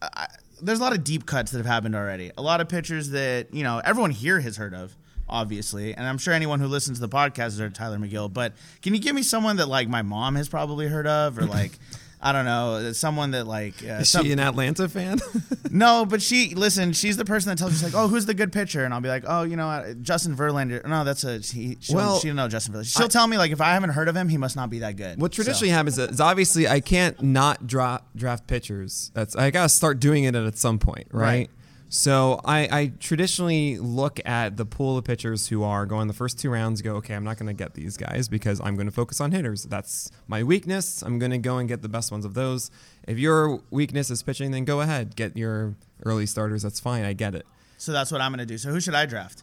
I, 0.00 0.26
there's 0.60 0.78
a 0.78 0.82
lot 0.82 0.92
of 0.92 1.04
deep 1.04 1.26
cuts 1.26 1.50
that 1.52 1.58
have 1.58 1.66
happened 1.66 1.94
already. 1.94 2.30
A 2.38 2.42
lot 2.42 2.60
of 2.60 2.68
pitchers 2.68 3.10
that 3.10 3.52
you 3.52 3.62
know 3.62 3.80
everyone 3.84 4.10
here 4.10 4.40
has 4.40 4.56
heard 4.56 4.74
of, 4.74 4.96
obviously, 5.28 5.94
and 5.94 6.06
I'm 6.06 6.18
sure 6.18 6.32
anyone 6.32 6.60
who 6.60 6.66
listens 6.66 6.98
to 6.98 7.06
the 7.06 7.14
podcast 7.14 7.36
has 7.36 7.58
heard 7.58 7.66
of 7.66 7.74
Tylor 7.74 7.98
Megill. 7.98 8.32
But 8.32 8.54
can 8.80 8.94
you 8.94 9.00
give 9.00 9.14
me 9.14 9.22
someone 9.22 9.56
that 9.56 9.68
like 9.68 9.88
my 9.88 10.02
mom 10.02 10.36
has 10.36 10.48
probably 10.48 10.88
heard 10.88 11.06
of, 11.06 11.38
or 11.38 11.46
like? 11.46 11.72
I 12.24 12.30
don't 12.32 12.44
know, 12.44 12.92
someone 12.92 13.32
that 13.32 13.46
like 13.48 13.74
uh, 13.82 13.94
Is 13.94 14.08
some- 14.10 14.24
she 14.24 14.30
an 14.32 14.38
Atlanta 14.38 14.88
fan? 14.88 15.18
no, 15.70 16.06
but 16.06 16.22
she 16.22 16.54
listen. 16.54 16.92
She's 16.92 17.16
the 17.16 17.24
person 17.24 17.50
that 17.50 17.58
tells 17.58 17.82
me 17.82 17.88
like, 17.88 17.96
"Oh, 18.00 18.06
who's 18.06 18.26
the 18.26 18.34
good 18.34 18.52
pitcher?" 18.52 18.84
And 18.84 18.94
I'll 18.94 19.00
be 19.00 19.08
like, 19.08 19.24
"Oh, 19.26 19.42
you 19.42 19.56
know, 19.56 19.92
Justin 20.02 20.36
Verlander." 20.36 20.86
No, 20.86 21.02
that's 21.02 21.24
a 21.24 21.38
he. 21.38 21.78
She'll, 21.80 21.96
Well, 21.96 22.18
she 22.20 22.28
don't 22.28 22.36
know 22.36 22.46
Justin 22.48 22.74
Verlander. 22.74 22.96
She'll 22.96 23.06
I- 23.06 23.08
tell 23.08 23.26
me 23.26 23.38
like 23.38 23.50
if 23.50 23.60
I 23.60 23.72
haven't 23.74 23.90
heard 23.90 24.08
of 24.08 24.14
him, 24.16 24.28
he 24.28 24.36
must 24.38 24.54
not 24.54 24.70
be 24.70 24.78
that 24.80 24.96
good. 24.96 25.20
What 25.20 25.32
So- 25.34 25.42
traditionally 25.42 25.70
happens 25.70 25.98
is 25.98 26.20
obviously 26.20 26.68
I 26.68 26.78
can't 26.80 27.20
not 27.22 27.66
draft 27.66 28.04
draft 28.16 28.46
pitchers. 28.46 29.10
That's 29.14 29.34
I 29.34 29.50
gotta 29.50 29.68
start 29.68 29.98
doing 29.98 30.24
it 30.24 30.34
at 30.36 30.56
some 30.56 30.78
point, 30.78 31.08
right? 31.10 31.22
Right. 31.22 31.50
So 31.94 32.40
I, 32.42 32.60
I 32.70 32.92
traditionally 33.00 33.76
look 33.76 34.18
at 34.24 34.56
the 34.56 34.64
pool 34.64 34.96
of 34.96 35.04
pitchers 35.04 35.48
who 35.48 35.62
are 35.62 35.84
going 35.84 36.08
the 36.08 36.14
first 36.14 36.38
two 36.38 36.48
rounds. 36.48 36.80
Go, 36.80 36.94
okay, 36.96 37.14
I'm 37.14 37.22
not 37.22 37.36
going 37.36 37.48
to 37.48 37.52
get 37.52 37.74
these 37.74 37.98
guys 37.98 38.28
because 38.30 38.62
I'm 38.62 38.76
going 38.76 38.86
to 38.86 38.92
focus 38.92 39.20
on 39.20 39.30
hitters. 39.30 39.64
That's 39.64 40.10
my 40.26 40.42
weakness. 40.42 41.02
I'm 41.02 41.18
going 41.18 41.32
to 41.32 41.38
go 41.38 41.58
and 41.58 41.68
get 41.68 41.82
the 41.82 41.90
best 41.90 42.10
ones 42.10 42.24
of 42.24 42.32
those. 42.32 42.70
If 43.06 43.18
your 43.18 43.60
weakness 43.70 44.10
is 44.10 44.22
pitching, 44.22 44.52
then 44.52 44.64
go 44.64 44.80
ahead, 44.80 45.16
get 45.16 45.36
your 45.36 45.74
early 46.06 46.24
starters. 46.24 46.62
That's 46.62 46.80
fine. 46.80 47.04
I 47.04 47.12
get 47.12 47.34
it. 47.34 47.44
So 47.76 47.90
that's 47.90 48.10
what 48.12 48.20
I'm 48.20 48.30
gonna 48.30 48.46
do. 48.46 48.58
So 48.58 48.70
who 48.70 48.80
should 48.80 48.94
I 48.94 49.06
draft? 49.06 49.42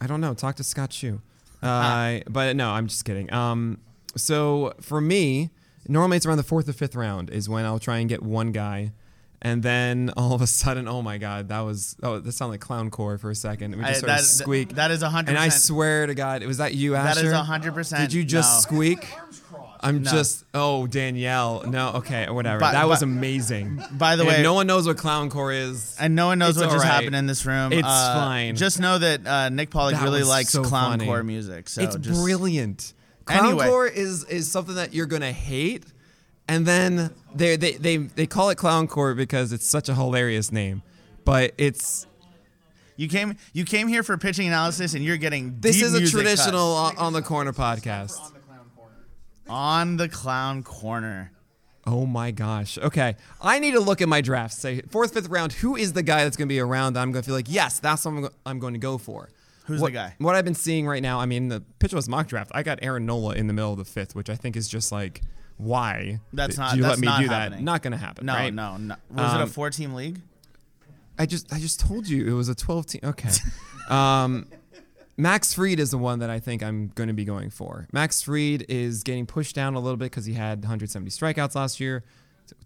I 0.00 0.06
don't 0.06 0.22
know. 0.22 0.32
Talk 0.32 0.56
to 0.56 0.64
Scott 0.64 0.90
Chu. 0.90 1.20
Uh, 1.60 2.20
but 2.30 2.54
no, 2.54 2.70
I'm 2.70 2.86
just 2.86 3.04
kidding. 3.04 3.32
Um, 3.32 3.80
so 4.14 4.74
for 4.80 5.00
me, 5.00 5.50
normally 5.88 6.16
it's 6.16 6.24
around 6.24 6.36
the 6.36 6.44
fourth 6.44 6.68
or 6.68 6.72
fifth 6.72 6.94
round 6.94 7.30
is 7.30 7.48
when 7.48 7.64
I'll 7.64 7.80
try 7.80 7.98
and 7.98 8.08
get 8.08 8.22
one 8.22 8.52
guy. 8.52 8.92
And 9.40 9.62
then 9.62 10.10
all 10.16 10.32
of 10.32 10.42
a 10.42 10.46
sudden, 10.48 10.88
oh 10.88 11.00
my 11.00 11.16
God, 11.18 11.48
that 11.50 11.60
was 11.60 11.94
oh 12.02 12.18
that 12.18 12.32
sounded 12.32 12.54
like 12.54 12.60
clown 12.60 12.90
core 12.90 13.18
for 13.18 13.30
a 13.30 13.34
second. 13.36 13.76
We 13.76 13.82
just 13.84 13.96
I- 14.04 14.06
sort 14.06 14.10
of 14.12 14.20
squeak. 14.24 14.74
that 14.74 14.90
is 14.90 15.02
100%. 15.02 15.28
And 15.28 15.38
I 15.38 15.48
swear 15.48 16.06
to 16.06 16.14
God, 16.14 16.42
was 16.44 16.58
that 16.58 16.74
you, 16.74 16.92
That 16.92 17.16
Asher? 17.16 17.26
is 17.28 17.32
100% 17.32 17.98
Did 17.98 18.12
you 18.12 18.24
just 18.24 18.68
no. 18.70 18.76
squeak? 18.76 19.06
I'm 19.80 20.02
No. 20.02 20.10
just 20.10 20.44
oh 20.54 20.88
Danielle. 20.88 21.62
No, 21.68 21.90
okay, 21.98 22.28
whatever. 22.28 22.58
But- 22.58 22.72
that 22.72 22.88
was 22.88 22.98
but- 22.98 23.04
amazing. 23.04 23.80
By 23.92 24.16
the 24.16 24.22
And 24.24 24.28
way, 24.38 24.42
no 24.42 24.54
one 24.54 24.66
knows 24.66 24.88
what 24.88 24.96
clown 24.98 25.30
core 25.30 25.52
is. 25.52 25.96
and 26.00 26.16
no 26.16 26.26
one 26.26 26.40
knows 26.40 26.56
It's 26.56 26.66
what 26.66 26.72
just 26.72 26.84
right. 26.84 26.90
happened 26.92 27.14
in 27.14 27.26
this 27.26 27.46
room. 27.46 27.72
It's 27.72 27.86
Uh, 27.86 28.14
fine. 28.14 28.56
Just 28.56 28.80
know 28.80 28.98
that 28.98 29.24
uh, 29.24 29.48
Nick 29.50 29.70
Pollack 29.70 29.94
That 29.94 30.02
really 30.02 30.24
likes 30.24 30.50
so 30.50 30.64
clown 30.64 30.90
funny. 30.94 31.04
core 31.06 31.22
music. 31.22 31.68
So 31.68 31.82
it's 31.82 31.94
just, 31.94 32.20
brilliant. 32.20 32.92
Anyway. 33.28 33.66
Clowncore 33.66 33.92
is 33.94 34.24
is 34.24 34.50
something 34.50 34.74
that 34.74 34.94
you're 34.94 35.06
gonna 35.06 35.30
hate, 35.32 35.84
and 36.48 36.66
then 36.66 37.14
they 37.34 37.56
they 37.56 37.72
they 37.72 37.96
they 37.98 38.26
call 38.26 38.50
it 38.50 38.58
clowncore 38.58 39.16
because 39.16 39.52
it's 39.52 39.68
such 39.68 39.88
a 39.88 39.94
hilarious 39.94 40.50
name, 40.50 40.82
but 41.24 41.52
it's 41.58 42.06
You 42.96 43.08
came 43.08 43.36
you 43.52 43.64
came 43.64 43.86
here 43.86 44.02
for 44.02 44.16
pitching 44.18 44.48
analysis, 44.48 44.94
and 44.94 45.04
you're 45.04 45.18
getting 45.18 45.60
this 45.60 45.80
is 45.80 45.94
a 45.94 46.04
traditional 46.10 46.72
on, 46.72 46.96
on 46.96 47.12
the 47.12 47.22
corner 47.22 47.52
podcast. 47.52 48.18
on 49.48 49.96
the 49.96 50.08
clown 50.08 50.62
corner. 50.62 51.32
Oh 51.86 52.04
my 52.04 52.32
gosh. 52.32 52.76
Okay, 52.76 53.16
I 53.40 53.58
need 53.60 53.72
to 53.72 53.80
look 53.80 54.02
at 54.02 54.08
my 54.08 54.20
drafts. 54.20 54.58
Say 54.58 54.82
fourth, 54.90 55.14
fifth 55.14 55.28
round. 55.28 55.52
Who 55.54 55.76
is 55.76 55.94
the 55.94 56.02
guy 56.02 56.24
that's 56.24 56.36
gonna 56.36 56.48
be 56.48 56.60
around? 56.60 56.94
That 56.94 57.00
I'm 57.00 57.12
gonna 57.12 57.22
feel 57.22 57.34
like 57.34 57.46
yes, 57.48 57.78
that's 57.78 58.04
what 58.04 58.10
I'm, 58.10 58.20
go- 58.22 58.30
I'm 58.44 58.58
going 58.58 58.74
to 58.74 58.78
go 58.80 58.98
for. 58.98 59.30
Who's 59.64 59.80
what, 59.80 59.88
the 59.88 59.98
guy? 59.98 60.14
What 60.18 60.34
I've 60.34 60.44
been 60.44 60.54
seeing 60.54 60.86
right 60.86 61.02
now. 61.02 61.20
I 61.20 61.26
mean, 61.26 61.48
the 61.48 61.62
pitch 61.78 61.92
was 61.92 62.08
mock 62.08 62.26
draft. 62.26 62.50
I 62.54 62.62
got 62.62 62.78
Aaron 62.82 63.06
Nola 63.06 63.34
in 63.34 63.46
the 63.48 63.52
middle 63.52 63.72
of 63.72 63.78
the 63.78 63.84
fifth, 63.84 64.14
which 64.14 64.28
I 64.30 64.34
think 64.34 64.56
is 64.56 64.66
just 64.66 64.90
like 64.92 65.20
why 65.58 66.20
That's 66.32 66.56
not- 66.56 66.76
you 66.76 66.82
that's 66.82 66.92
let 66.92 67.00
me 67.00 67.06
not 67.06 67.20
do 67.20 67.28
happening. 67.28 67.58
that? 67.58 67.64
Not 67.64 67.82
gonna 67.82 67.96
happen. 67.98 68.26
No, 68.26 68.34
right? 68.34 68.52
no, 68.54 68.76
no. 68.78 68.94
Was 69.10 69.34
it 69.34 69.40
a 69.40 69.42
Um, 69.42 69.48
four 69.50 69.70
team 69.70 69.94
league? 69.94 70.20
I 71.18 71.26
just 71.26 71.52
I 71.52 71.58
just 71.58 71.80
told 71.80 72.08
you 72.08 72.26
it 72.26 72.32
was 72.32 72.48
a 72.48 72.54
12 72.54 72.86
team. 72.86 73.00
Okay. 73.04 73.28
um, 73.90 74.46
Max 75.16 75.52
Fried 75.52 75.80
is 75.80 75.90
the 75.90 75.98
one 75.98 76.20
that 76.20 76.30
I 76.30 76.38
think 76.38 76.62
I'm 76.62 76.92
going 76.94 77.08
to 77.08 77.12
be 77.14 77.24
going 77.24 77.50
for. 77.50 77.88
Max 77.92 78.22
Fried 78.22 78.64
is 78.68 79.02
getting 79.02 79.26
pushed 79.26 79.56
down 79.56 79.74
a 79.74 79.80
little 79.80 79.96
bit 79.96 80.06
because 80.06 80.26
he 80.26 80.34
had 80.34 80.60
170 80.62 81.10
strikeouts 81.10 81.56
last 81.56 81.80
year. 81.80 82.04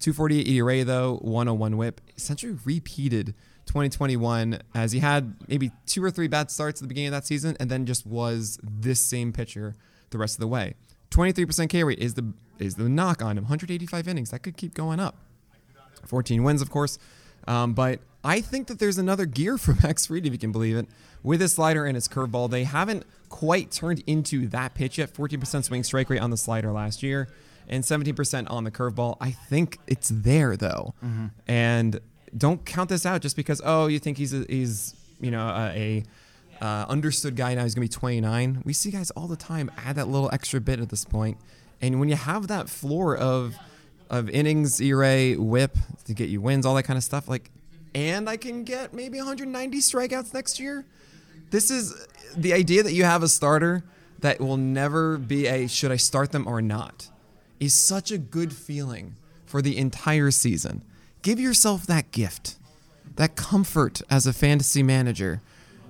248 0.00 0.46
ERA 0.48 0.84
though, 0.84 1.16
101 1.22 1.78
WHIP. 1.78 2.00
Essentially 2.16 2.56
repeated 2.66 3.34
2021 3.66 4.58
as 4.74 4.92
he 4.92 4.98
had 4.98 5.34
maybe 5.48 5.70
two 5.86 6.04
or 6.04 6.10
three 6.10 6.28
bad 6.28 6.50
starts 6.50 6.80
at 6.80 6.84
the 6.84 6.88
beginning 6.88 7.08
of 7.08 7.12
that 7.12 7.26
season, 7.26 7.56
and 7.58 7.70
then 7.70 7.86
just 7.86 8.06
was 8.06 8.58
this 8.62 9.00
same 9.04 9.32
pitcher 9.32 9.74
the 10.10 10.18
rest 10.18 10.36
of 10.36 10.40
the 10.40 10.46
way. 10.48 10.74
23% 11.12 11.68
K 11.68 11.84
rate 11.84 11.98
is 11.98 12.14
the 12.14 12.32
is 12.58 12.76
the 12.76 12.88
knock 12.88 13.22
on 13.22 13.36
him. 13.38 13.44
185 13.44 14.08
innings 14.08 14.30
that 14.30 14.42
could 14.42 14.56
keep 14.56 14.74
going 14.74 15.00
up. 15.00 15.16
14 16.06 16.42
wins, 16.42 16.62
of 16.62 16.70
course. 16.70 16.98
Um, 17.46 17.74
but 17.74 18.00
I 18.24 18.40
think 18.40 18.68
that 18.68 18.78
there's 18.78 18.98
another 18.98 19.26
gear 19.26 19.58
for 19.58 19.74
Max 19.82 20.06
Fried, 20.06 20.26
if 20.26 20.32
you 20.32 20.38
can 20.38 20.52
believe 20.52 20.76
it. 20.76 20.86
With 21.22 21.40
his 21.40 21.54
slider 21.54 21.86
and 21.86 21.94
his 21.94 22.08
curveball, 22.08 22.50
they 22.50 22.64
haven't 22.64 23.04
quite 23.28 23.70
turned 23.70 24.02
into 24.06 24.46
that 24.48 24.74
pitch 24.74 24.98
yet. 24.98 25.12
14% 25.12 25.64
swing 25.64 25.82
strike 25.84 26.10
rate 26.10 26.20
on 26.20 26.30
the 26.30 26.36
slider 26.36 26.72
last 26.72 27.02
year 27.02 27.28
and 27.68 27.84
17% 27.84 28.50
on 28.50 28.64
the 28.64 28.70
curveball. 28.70 29.16
I 29.20 29.30
think 29.30 29.78
it's 29.86 30.10
there, 30.12 30.56
though. 30.56 30.94
And 31.46 32.00
don't 32.36 32.64
count 32.64 32.88
this 32.88 33.06
out 33.06 33.20
just 33.22 33.36
because, 33.36 33.60
oh, 33.64 33.86
you 33.86 33.98
think 33.98 34.18
he's, 34.18 34.34
a, 34.34 34.44
he's 34.48 34.94
you 35.20 35.30
know, 35.30 35.46
a, 35.46 35.70
a 35.76 36.04
uh, 36.62 36.86
understood 36.88 37.34
guy 37.34 37.54
now. 37.54 37.64
He's 37.64 37.74
to 37.74 37.80
be 37.80 37.88
29. 37.88 38.62
We 38.64 38.72
see 38.72 38.92
guys 38.92 39.10
all 39.10 39.26
the 39.26 39.36
time 39.36 39.70
add 39.76 39.96
that 39.96 40.06
little 40.06 40.30
extra 40.32 40.60
bit 40.60 40.78
at 40.78 40.88
this 40.88 41.04
point. 41.04 41.36
And 41.80 41.98
when 41.98 42.08
you 42.08 42.14
have 42.14 42.46
that 42.46 42.70
floor 42.70 43.16
of 43.16 43.56
of 44.08 44.28
innings, 44.28 44.78
ERA, 44.80 45.32
whip 45.32 45.76
to 46.04 46.12
get 46.12 46.28
you 46.28 46.40
wins, 46.40 46.66
all 46.66 46.74
that 46.74 46.82
kind 46.82 46.98
of 46.98 47.02
stuff. 47.02 47.28
Like, 47.28 47.50
and 47.94 48.28
I 48.28 48.36
can 48.36 48.62
get 48.62 48.92
maybe 48.92 49.16
190 49.16 49.78
strikeouts 49.78 50.34
next 50.34 50.60
year. 50.60 50.84
This 51.50 51.70
is 51.70 52.06
the 52.36 52.52
idea 52.52 52.82
that 52.82 52.92
you 52.92 53.04
have 53.04 53.22
a 53.22 53.28
starter 53.28 53.82
that 54.20 54.38
will 54.38 54.58
never 54.58 55.16
be 55.16 55.46
a 55.46 55.66
should 55.66 55.90
I 55.90 55.96
start 55.96 56.30
them 56.30 56.46
or 56.46 56.62
not 56.62 57.08
is 57.58 57.74
such 57.74 58.10
a 58.10 58.18
good 58.18 58.52
feeling 58.52 59.16
for 59.46 59.62
the 59.62 59.78
entire 59.78 60.30
season. 60.30 60.82
Give 61.22 61.40
yourself 61.40 61.86
that 61.86 62.10
gift, 62.12 62.56
that 63.16 63.34
comfort 63.34 64.02
as 64.10 64.26
a 64.26 64.32
fantasy 64.32 64.82
manager, 64.82 65.40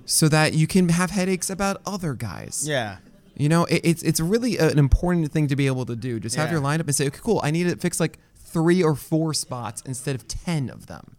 so 0.05 0.27
that 0.29 0.53
you 0.53 0.67
can 0.67 0.89
have 0.89 1.11
headaches 1.11 1.49
about 1.49 1.81
other 1.85 2.13
guys. 2.13 2.65
Yeah. 2.67 2.97
You 3.35 3.49
know, 3.49 3.65
it, 3.65 3.81
it's 3.83 4.03
it's 4.03 4.19
really 4.19 4.57
an 4.57 4.77
important 4.77 5.31
thing 5.31 5.47
to 5.47 5.55
be 5.55 5.67
able 5.67 5.85
to 5.85 5.95
do. 5.95 6.19
Just 6.19 6.35
have 6.35 6.49
Yeah. 6.49 6.53
your 6.53 6.61
lineup 6.61 6.81
and 6.87 6.95
say, 6.95 7.07
okay, 7.07 7.19
cool. 7.21 7.39
I 7.43 7.51
need 7.51 7.63
to 7.69 7.75
fix 7.75 7.99
like 7.99 8.19
three 8.35 8.83
or 8.83 8.93
four 8.95 9.33
spots 9.33 9.81
instead 9.85 10.15
of 10.15 10.27
ten 10.27 10.69
of 10.69 10.85
them. 10.87 11.15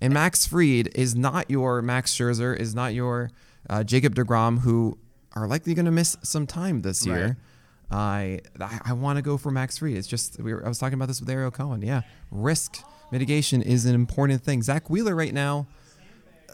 And 0.00 0.12
Max 0.12 0.46
Fried 0.46 0.88
is 0.94 1.14
not 1.14 1.50
your 1.50 1.80
Max 1.80 2.12
Scherzer, 2.12 2.54
is 2.58 2.74
not 2.74 2.92
your 2.92 3.30
uh, 3.70 3.82
Jacob 3.84 4.14
Degrom, 4.14 4.60
who 4.60 4.98
are 5.34 5.46
likely 5.46 5.72
going 5.72 5.86
to 5.86 5.90
miss 5.90 6.16
some 6.22 6.46
time 6.46 6.82
this 6.82 7.06
year. 7.06 7.38
I 7.90 8.40
I, 8.60 8.80
I 8.86 8.92
want 8.92 9.16
to 9.16 9.22
go 9.22 9.38
for 9.38 9.50
Max 9.50 9.78
Fried. 9.78 9.96
It's 9.96 10.06
just 10.08 10.38
we 10.40 10.52
were, 10.52 10.64
I 10.64 10.68
was 10.68 10.78
talking 10.78 10.94
about 10.94 11.08
this 11.08 11.20
with 11.20 11.30
Ariel 11.30 11.50
Cohen. 11.50 11.80
Yeah, 11.80 12.02
risk 12.30 12.76
mitigation 13.10 13.62
is 13.62 13.86
an 13.86 13.94
important 13.94 14.42
thing. 14.42 14.60
Zack 14.62 14.90
Wheeler 14.90 15.14
right 15.14 15.32
now. 15.32 15.66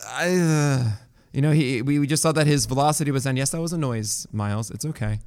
I, 0.07 0.37
uh, 0.37 0.91
you 1.33 1.41
know, 1.43 1.53
he 1.53 1.83
we, 1.83 1.99
we 1.99 2.07
just 2.07 2.23
saw 2.23 2.33
that 2.33 2.47
his 2.47 2.67
velocity 2.67 3.11
was 3.11 3.25
down. 3.25 3.37
Yes, 3.37 3.51
that 3.51 3.61
was 3.61 3.73
a 3.73 3.79
noise, 3.79 4.27
Miles. 4.33 4.71
It's 4.71 4.85
okay. 4.85 5.21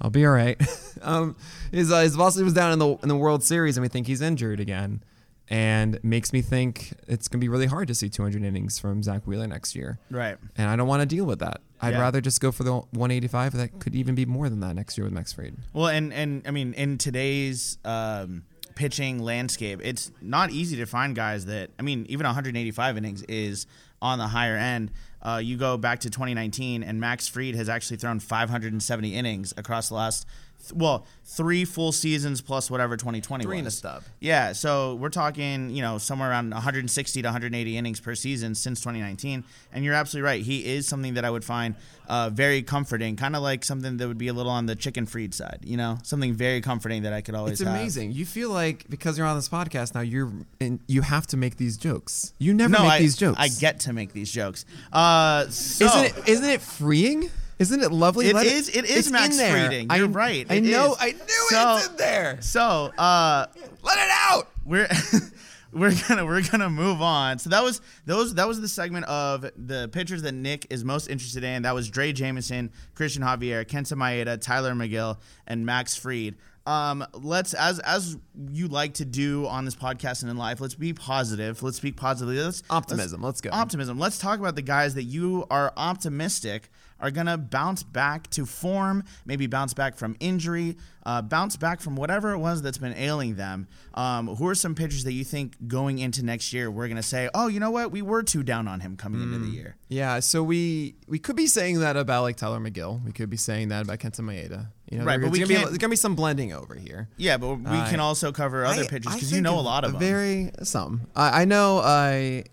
I'll 0.00 0.10
be 0.10 0.24
all 0.24 0.32
right. 0.32 0.60
um, 1.02 1.36
his 1.72 1.90
uh, 1.92 2.00
his 2.00 2.14
velocity 2.14 2.44
was 2.44 2.54
down 2.54 2.72
in 2.72 2.78
the 2.78 2.96
in 3.02 3.08
the 3.08 3.16
World 3.16 3.42
Series, 3.42 3.76
and 3.76 3.82
we 3.82 3.88
think 3.88 4.06
he's 4.06 4.22
injured 4.22 4.58
again, 4.60 5.02
and 5.48 5.98
makes 6.02 6.32
me 6.32 6.40
think 6.40 6.92
it's 7.06 7.28
gonna 7.28 7.40
be 7.40 7.48
really 7.48 7.66
hard 7.66 7.88
to 7.88 7.94
see 7.94 8.08
200 8.08 8.42
innings 8.42 8.78
from 8.78 9.02
Zack 9.02 9.26
Wheeler 9.26 9.46
next 9.46 9.74
year. 9.76 9.98
Right. 10.10 10.36
And 10.56 10.68
I 10.70 10.76
don't 10.76 10.88
want 10.88 11.00
to 11.02 11.06
deal 11.06 11.26
with 11.26 11.40
that. 11.40 11.60
I'd 11.82 11.94
Yeah. 11.94 12.00
rather 12.00 12.20
just 12.20 12.40
go 12.40 12.50
for 12.52 12.62
the 12.62 12.72
185. 12.92 13.52
That 13.54 13.78
could 13.80 13.94
even 13.94 14.14
be 14.14 14.24
more 14.26 14.48
than 14.48 14.60
that 14.60 14.74
next 14.74 14.96
year 14.96 15.04
with 15.04 15.12
Max 15.12 15.32
Fried. 15.32 15.54
Well, 15.74 15.88
and 15.88 16.12
and 16.14 16.42
I 16.46 16.50
mean, 16.50 16.72
in 16.74 16.96
today's 16.96 17.76
um, 17.84 18.44
pitching 18.74 19.18
landscape, 19.18 19.80
it's 19.84 20.10
not 20.22 20.50
easy 20.50 20.76
to 20.76 20.86
find 20.86 21.14
guys 21.14 21.44
that. 21.46 21.70
I 21.78 21.82
mean, 21.82 22.06
even 22.08 22.24
185 22.24 22.96
innings 22.96 23.22
is 23.24 23.66
on 24.00 24.18
the 24.18 24.28
higher 24.28 24.56
end. 24.56 24.90
Uh, 25.22 25.40
you 25.42 25.56
go 25.56 25.76
back 25.76 26.00
to 26.00 26.10
2019, 26.10 26.82
and 26.82 27.00
Max 27.00 27.28
Fried 27.28 27.54
has 27.54 27.68
actually 27.68 27.98
thrown 27.98 28.20
570 28.20 29.14
innings 29.14 29.52
across 29.56 29.88
the 29.88 29.94
last 29.94 30.26
th- 30.60 30.72
well, 30.74 31.06
three 31.24 31.64
full 31.64 31.92
seasons 31.92 32.40
plus 32.40 32.70
whatever 32.70 32.96
2020 32.96 33.44
Three 33.44 33.56
was. 33.56 33.58
and 33.60 33.68
a 33.68 33.70
stub. 33.70 34.02
Yeah, 34.18 34.52
so 34.52 34.94
we're 34.96 35.08
talking, 35.10 35.70
you 35.70 35.80
know, 35.82 35.98
somewhere 35.98 36.30
around 36.30 36.50
160 36.50 37.22
to 37.22 37.26
180 37.28 37.76
innings 37.76 38.00
per 38.00 38.14
season 38.14 38.54
since 38.54 38.80
2019. 38.80 39.44
And 39.72 39.84
you're 39.84 39.94
absolutely 39.94 40.26
right. 40.26 40.42
He 40.42 40.66
is 40.66 40.88
something 40.88 41.14
that 41.14 41.24
I 41.24 41.30
would 41.30 41.44
find 41.44 41.74
uh, 42.08 42.30
very 42.30 42.62
comforting, 42.62 43.14
kind 43.16 43.36
of 43.36 43.42
like 43.42 43.64
something 43.64 43.96
that 43.98 44.08
would 44.08 44.18
be 44.18 44.26
a 44.28 44.32
little 44.32 44.50
on 44.50 44.66
the 44.66 44.74
chicken 44.74 45.06
freed 45.06 45.32
side, 45.32 45.60
you 45.62 45.76
know, 45.76 45.98
something 46.02 46.34
very 46.34 46.60
comforting 46.60 47.02
that 47.02 47.12
I 47.12 47.20
could 47.20 47.36
always 47.36 47.60
It's 47.60 47.68
have. 47.68 47.78
amazing. 47.78 48.10
You 48.12 48.26
feel 48.26 48.50
like 48.50 48.88
because 48.90 49.16
you're 49.16 49.26
on 49.28 49.36
this 49.36 49.48
podcast 49.48 49.94
now, 49.94 50.00
you're 50.00 50.32
in, 50.58 50.80
you 50.88 51.02
have 51.02 51.26
to 51.28 51.36
make 51.36 51.56
these 51.56 51.76
jokes. 51.76 52.32
You 52.38 52.52
never 52.52 52.72
No, 52.72 52.80
make 52.82 52.90
I, 52.92 52.98
these 52.98 53.16
jokes. 53.16 53.38
I 53.38 53.48
get 53.48 53.80
to 53.80 53.92
make 53.92 54.12
these 54.12 54.32
jokes. 54.32 54.64
Uh, 54.92 55.46
so, 55.48 55.84
Isn't 55.86 56.04
it? 56.04 56.28
Isn't 56.28 56.50
it 56.50 56.60
freeing? 56.60 57.30
Isn't 57.60 57.82
it 57.82 57.92
lovely? 57.92 58.28
It 58.30 58.34
Let 58.34 58.46
is- 58.46 58.68
it 58.70 58.84
is 58.86 58.96
it's 58.96 59.06
in 59.08 59.12
Max. 59.12 59.36
Frieding. 59.40 59.86
I- 59.90 59.96
You're 59.98 60.08
right. 60.08 60.46
I 60.50 60.54
It 60.54 60.64
know. 60.64 60.92
is. 60.94 60.98
I 60.98 61.12
knew 61.12 61.46
So- 61.50 61.76
it's 61.76 61.86
in 61.88 61.96
there. 61.96 62.38
So, 62.40 62.92
uh, 62.98 63.46
Let 63.82 63.98
it 63.98 64.10
out. 64.10 64.48
we're 64.64 64.88
we're 65.72 65.92
gonna 66.08 66.24
we're 66.24 66.42
gonna 66.42 66.70
move 66.70 67.00
on. 67.02 67.38
So 67.38 67.50
that 67.50 67.62
was 67.62 67.80
those 68.06 68.34
that 68.36 68.48
was 68.48 68.60
the 68.62 68.66
segment 68.68 69.04
of 69.06 69.42
the 69.56 69.88
pitchers 69.92 70.22
that 70.22 70.32
Nick 70.32 70.66
is 70.70 70.84
most 70.84 71.08
interested 71.08 71.44
in. 71.44 71.62
That 71.62 71.74
was 71.74 71.90
Drey 71.90 72.14
Jameson, 72.14 72.72
Cristian 72.96 73.20
Javier, 73.20 73.64
Kenta 73.66 73.92
Maeda, 73.94 74.40
Tylor 74.40 74.72
Megill, 74.72 75.18
and 75.46 75.64
Max 75.66 75.94
Fried. 75.94 76.36
Um, 76.66 77.04
let's 77.14 77.52
as 77.54 77.78
as 77.80 78.16
you 78.52 78.68
like 78.68 78.94
to 78.94 79.04
do 79.04 79.46
on 79.46 79.64
this 79.64 79.74
podcast 79.74 80.22
and 80.22 80.30
in 80.30 80.36
life, 80.36 80.60
let's 80.60 80.74
be 80.74 80.92
positive. 80.92 81.62
Let's 81.62 81.76
speak 81.78 81.96
positively. 81.96 82.40
Let's 82.42 82.62
Optimism. 82.70 83.22
Let's 83.22 83.40
go. 83.40 83.50
Optimism. 83.52 83.98
Let's 83.98 84.18
talk 84.18 84.38
about 84.40 84.56
the 84.56 84.62
guys 84.62 84.94
that 84.94 85.04
you 85.04 85.46
are 85.50 85.72
optimistic 85.76 86.70
are 87.00 87.10
gonna 87.10 87.38
bounce 87.38 87.82
back 87.82 88.28
to 88.30 88.46
form, 88.46 89.04
maybe 89.24 89.46
bounce 89.46 89.74
back 89.74 89.96
from 89.96 90.16
injury, 90.20 90.76
uh, 91.06 91.22
bounce 91.22 91.56
back 91.56 91.80
from 91.80 91.96
whatever 91.96 92.32
it 92.32 92.38
was 92.38 92.60
that's 92.62 92.78
been 92.78 92.94
ailing 92.94 93.34
them. 93.36 93.66
Um, 93.94 94.28
who 94.28 94.46
are 94.48 94.54
some 94.54 94.74
pitchers 94.74 95.04
that 95.04 95.12
you 95.12 95.24
think 95.24 95.56
going 95.66 95.98
into 95.98 96.24
next 96.24 96.52
year 96.52 96.70
we're 96.70 96.88
gonna 96.88 97.02
say, 97.02 97.28
oh, 97.34 97.48
you 97.48 97.58
know 97.60 97.70
what, 97.70 97.90
we 97.90 98.02
were 98.02 98.22
too 98.22 98.42
down 98.42 98.68
on 98.68 98.80
him 98.80 98.96
coming 98.96 99.22
into 99.22 99.38
Mm. 99.38 99.42
the 99.50 99.56
year. 99.56 99.76
Yeah, 99.88 100.20
so 100.20 100.42
we 100.42 100.94
we 101.08 101.18
could 101.18 101.36
be 101.36 101.46
saying 101.46 101.80
that 101.80 101.96
about 101.96 102.22
like 102.22 102.36
Tylor 102.36 102.60
Megill. 102.60 103.04
We 103.04 103.12
could 103.12 103.30
be 103.30 103.36
saying 103.36 103.68
that 103.68 103.82
about 103.84 103.98
Kenta 103.98 104.20
Maeda. 104.20 104.68
You 104.90 104.98
know, 104.98 105.04
Right, 105.04 105.20
but 105.20 105.30
we 105.30 105.38
gonna, 105.38 105.48
be, 105.48 105.54
there's 105.54 105.78
gonna 105.78 105.90
be 105.90 105.96
some 105.96 106.14
blending 106.16 106.52
over 106.52 106.74
here. 106.74 107.08
Yeah, 107.16 107.36
but 107.38 107.56
we 107.56 107.64
Uh, 107.66 107.88
can 107.88 108.00
also 108.00 108.32
cover 108.32 108.64
other 108.64 108.84
pitchers 108.84 109.14
because 109.14 109.32
you 109.32 109.40
know 109.40 109.58
a 109.58 109.62
lot 109.62 109.84
of 109.84 109.92
them. 109.92 110.00
Very 110.00 110.50
some. 110.64 111.02
I, 111.14 111.42
I 111.42 111.44
know. 111.44 111.78
I 111.78 112.44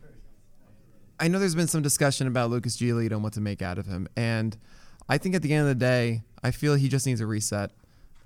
I 1.20 1.28
know 1.28 1.40
there's 1.40 1.56
been 1.56 1.68
some 1.68 1.82
discussion 1.82 2.28
about 2.28 2.50
Lucas 2.50 2.78
Giolito 2.78 3.14
and 3.14 3.24
what 3.24 3.34
to 3.34 3.42
make 3.42 3.62
out 3.62 3.78
of 3.78 3.86
him, 3.86 4.08
and 4.16 4.58
I 5.10 5.18
think 5.18 5.36
at 5.36 5.42
the 5.42 5.54
end 5.54 5.62
of 5.62 5.68
the 5.68 5.86
day, 5.86 6.24
I 6.44 6.52
feel 6.52 6.76
he 6.76 6.90
just 6.90 7.06
needs 7.06 7.22
a 7.22 7.26
reset. 7.26 7.72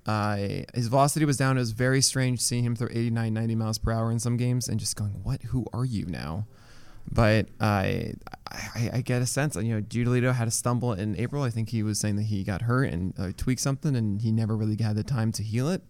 Uh, 0.06 0.36
his 0.74 0.88
velocity 0.88 1.26
was 1.26 1.38
down. 1.38 1.58
It 1.58 1.60
was 1.60 1.72
very 1.72 2.02
strange 2.02 2.42
seeing 2.42 2.64
him 2.64 2.76
throw 2.76 2.88
89, 2.90 3.34
90 3.34 3.56
miles 3.56 3.78
per 3.78 3.92
hour 3.92 4.12
in 4.12 4.20
some 4.20 4.36
games, 4.36 4.68
and 4.68 4.80
just 4.80 4.96
going, 4.96 5.22
"What? 5.24 5.44
Who 5.44 5.66
are 5.74 5.86
you 5.86 6.06
now?" 6.06 6.48
But 7.12 7.48
I, 7.60 8.14
I, 8.48 8.90
I 8.94 9.02
get 9.02 9.22
a 9.22 9.26
sense. 9.26 9.56
You 9.56 9.76
know, 9.76 9.82
Giolito 9.82 10.34
had 10.34 10.48
a 10.48 10.52
stumble 10.52 10.94
in 10.94 11.20
April. 11.20 11.44
I 11.44 11.50
think 11.50 11.70
he 11.70 11.84
was 11.84 12.00
saying 12.00 12.16
that 12.18 12.24
he 12.24 12.44
got 12.44 12.64
hurt 12.64 12.86
and 12.86 13.14
uh, 13.20 13.32
tweaked 13.36 13.62
something, 13.62 13.96
and 13.96 14.22
he 14.22 14.32
never 14.32 14.56
really 14.56 14.82
had 14.82 14.96
the 14.96 15.04
time 15.04 15.32
to 15.34 15.44
heal 15.44 15.70
it. 15.70 15.82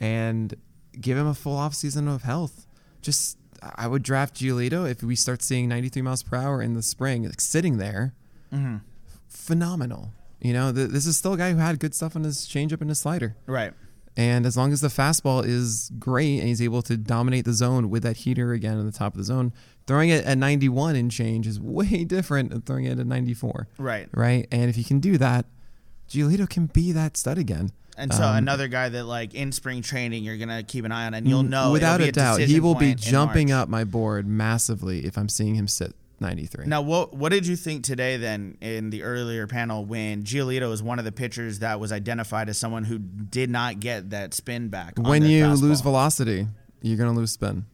And 0.00 0.54
give 1.00 1.16
him 1.16 1.26
a 1.26 1.34
full 1.34 1.56
off 1.56 1.74
season 1.74 2.08
of 2.08 2.22
health. 2.22 2.66
Just 3.02 3.38
I 3.76 3.86
would 3.86 4.02
draft 4.02 4.34
Giolito 4.36 4.88
if 4.90 5.02
we 5.02 5.16
start 5.16 5.42
seeing 5.42 5.68
93 5.68 6.02
miles 6.02 6.22
per 6.22 6.36
hour 6.36 6.60
in 6.62 6.74
the 6.74 6.82
spring, 6.82 7.24
like 7.24 7.40
sitting 7.40 7.78
there. 7.78 8.14
Mm-hmm. 8.52 8.76
Phenomenal. 9.28 10.12
You 10.40 10.52
know, 10.52 10.72
th- 10.72 10.90
this 10.90 11.06
is 11.06 11.16
still 11.16 11.32
a 11.34 11.36
guy 11.38 11.52
who 11.52 11.58
had 11.58 11.78
good 11.80 11.94
stuff 11.94 12.16
on 12.16 12.24
his 12.24 12.46
changeup 12.46 12.80
and 12.80 12.90
his 12.90 12.98
slider. 13.00 13.36
right. 13.46 13.72
And 14.16 14.46
as 14.46 14.56
long 14.56 14.72
as 14.72 14.80
the 14.80 14.86
fastball 14.86 15.44
is 15.44 15.90
great 15.98 16.38
and 16.38 16.46
he's 16.46 16.62
able 16.62 16.82
to 16.82 16.96
dominate 16.96 17.44
the 17.44 17.52
zone 17.52 17.90
with 17.90 18.04
that 18.04 18.18
heater 18.18 18.52
again 18.52 18.78
in 18.78 18.86
the 18.86 18.92
top 18.92 19.14
of 19.14 19.18
the 19.18 19.24
zone, 19.24 19.52
throwing 19.88 20.08
it 20.08 20.24
at 20.24 20.38
91 20.38 20.94
and 20.94 21.10
change 21.10 21.48
is 21.48 21.58
way 21.60 22.04
different 22.04 22.50
than 22.50 22.60
throwing 22.60 22.84
it 22.84 23.00
at 23.00 23.06
94. 23.08 23.66
Right. 23.76 24.08
Right. 24.12 24.46
And 24.52 24.70
if 24.70 24.78
you 24.78 24.84
can 24.84 25.00
do 25.00 25.18
that, 25.18 25.46
Giolito 26.08 26.48
can 26.48 26.66
be 26.66 26.92
that 26.92 27.16
stud 27.16 27.38
again. 27.38 27.70
And 27.96 28.12
so 28.12 28.24
Um, 28.24 28.36
another 28.36 28.66
guy 28.68 28.88
that 28.88 29.04
like 29.04 29.34
in 29.34 29.52
spring 29.52 29.80
training 29.80 30.24
you're 30.24 30.36
gonna 30.36 30.62
keep 30.64 30.84
an 30.84 30.90
eye 30.92 31.06
on 31.06 31.14
and 31.14 31.28
you'll 31.28 31.44
know 31.44 31.70
without 31.70 32.00
it'll 32.00 32.08
a 32.08 32.12
doubt, 32.12 32.40
he 32.40 32.58
will 32.58 32.74
be 32.74 32.94
jumping 32.94 33.52
up 33.52 33.68
my 33.68 33.84
board 33.84 34.26
massively 34.26 35.04
if 35.06 35.16
I'm 35.16 35.28
seeing 35.28 35.54
him 35.54 35.68
sit 35.68 35.94
93. 36.20 36.66
Now, 36.66 36.80
what 36.82 37.14
what 37.14 37.30
did 37.30 37.46
you 37.46 37.54
think 37.54 37.84
today 37.84 38.16
then 38.16 38.56
in 38.60 38.90
the 38.90 39.04
earlier 39.04 39.46
panel 39.46 39.84
when 39.84 40.24
Giolito 40.24 40.68
was 40.68 40.82
one 40.82 40.98
of 40.98 41.04
the 41.04 41.12
pitchers 41.12 41.60
that 41.60 41.78
was 41.78 41.92
identified 41.92 42.48
as 42.48 42.58
someone 42.58 42.82
who 42.84 42.98
did 42.98 43.48
not 43.50 43.78
get 43.78 44.10
that 44.10 44.34
spin 44.34 44.68
back? 44.70 44.94
when 44.98 45.22
you 45.22 45.44
fastball? 45.44 45.62
lose 45.62 45.80
velocity, 45.80 46.46
you're 46.82 46.96
gonna 46.98 47.12
lose 47.12 47.30
spin. 47.32 47.64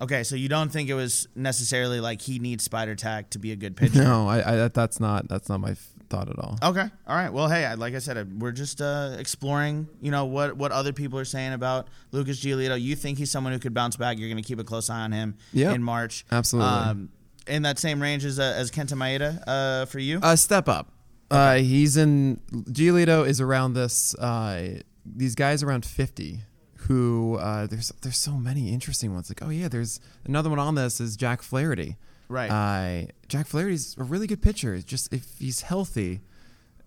okay, 0.00 0.24
so 0.24 0.34
you 0.34 0.48
don't 0.48 0.70
think 0.72 0.88
it 0.88 0.94
was 0.94 1.28
necessarily 1.36 2.00
like 2.00 2.22
he 2.22 2.38
needs 2.40 2.64
spider 2.64 2.94
tack 2.96 3.30
to 3.30 3.38
be 3.38 3.52
a 3.52 3.56
good 3.56 3.76
pitcher? 3.76 4.02
No, 4.02 4.28
I, 4.28 4.64
I 4.64 4.68
that's 4.68 4.98
not 4.98 5.28
that's 5.28 5.48
not 5.48 5.60
my 5.60 5.76
thought 6.14 6.28
at 6.28 6.38
all. 6.38 6.58
Okay, 6.62 6.88
all 7.06 7.16
right. 7.16 7.32
Well, 7.32 7.48
hey, 7.48 7.64
I- 7.64 7.74
like 7.74 7.94
I 7.94 7.98
said, 7.98 8.16
uh, 8.16 8.24
we're 8.38 8.52
just 8.52 8.80
uh, 8.80 9.16
exploring. 9.18 9.88
You 10.00 10.10
know 10.10 10.24
what 10.26 10.56
what 10.56 10.70
other 10.72 10.92
people 10.92 11.18
are 11.18 11.24
saying 11.24 11.52
about 11.52 11.88
Lucas 12.12 12.40
Giolito. 12.40 12.80
You 12.80 12.94
think 12.96 13.18
he's 13.18 13.30
someone 13.30 13.52
who 13.52 13.58
could 13.58 13.74
bounce 13.74 13.96
back? 13.96 14.18
You're 14.18 14.28
going 14.28 14.42
to 14.42 14.46
keep 14.46 14.58
a 14.60 14.64
close 14.64 14.88
eye 14.90 15.00
on 15.00 15.12
him 15.12 15.36
Yep. 15.52 15.74
in 15.76 15.82
March. 15.82 16.24
Absolutely. 16.30 16.70
Um, 16.70 17.08
in 17.46 17.62
that 17.62 17.78
same 17.78 18.00
range 18.00 18.24
as 18.24 18.38
uh, 18.38 18.54
as 18.56 18.70
Kenta 18.70 18.94
Maeda 18.94 19.42
uh, 19.46 19.86
for 19.86 19.98
you. 19.98 20.18
Uh, 20.22 20.36
step 20.36 20.68
up. 20.68 20.92
Uh, 21.30 21.56
he's 21.56 21.96
in. 21.96 22.40
Giolito 22.52 23.26
is 23.26 23.40
around 23.40 23.74
this. 23.74 24.14
Uh, 24.16 24.80
these 25.04 25.34
guys 25.34 25.62
around 25.62 25.84
fifty. 25.84 26.40
Who 26.88 27.36
uh, 27.36 27.66
there's 27.66 27.90
there's 28.02 28.18
so 28.18 28.32
many 28.32 28.70
interesting 28.70 29.14
ones. 29.14 29.30
Like 29.30 29.42
oh 29.42 29.48
yeah, 29.50 29.68
there's 29.68 30.00
another 30.26 30.50
one 30.50 30.58
on 30.58 30.74
this 30.74 31.00
is 31.00 31.16
Jack 31.16 31.40
Flaherty. 31.42 31.96
Right. 32.28 32.50
Uh, 32.50 33.06
Jack 33.28 33.46
Flaherty's 33.46 33.96
a 33.98 34.04
really 34.04 34.26
good 34.26 34.42
pitcher. 34.42 34.78
Just 34.78 35.12
if 35.12 35.38
he's 35.38 35.62
healthy, 35.62 36.20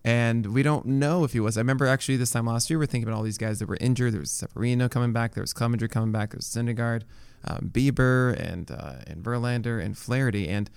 and 0.04 0.54
we 0.54 0.64
don't 0.64 0.86
know 0.86 1.24
if 1.24 1.34
he 1.34 1.40
was. 1.40 1.58
I 1.58 1.62
remember 1.62 1.86
actually 1.86 2.18
this 2.18 2.32
time 2.32 2.46
last 2.46 2.70
year, 2.70 2.80
we 2.80 2.84
are 2.84 2.88
thinking 2.88 3.08
about 3.08 3.18
all 3.18 3.24
these 3.24 3.38
guys 3.38 3.60
that 3.60 3.68
were 3.68 3.78
injured. 3.82 4.14
There 4.14 4.20
was 4.20 4.32
Severino 4.32 4.88
coming 4.88 5.14
back. 5.14 5.34
There 5.34 5.44
was 5.44 5.54
Clevinger 5.54 5.90
coming 5.90 6.12
back. 6.12 6.32
There 6.32 6.38
was 6.38 6.46
Syndergaard, 6.46 7.04
um, 7.46 7.70
Bieber, 7.74 8.40
and 8.40 8.72
uh, 8.72 8.96
and 9.06 9.24
Verlander 9.24 9.84
and 9.84 9.98
Flaherty. 9.98 10.48
And 10.48 10.70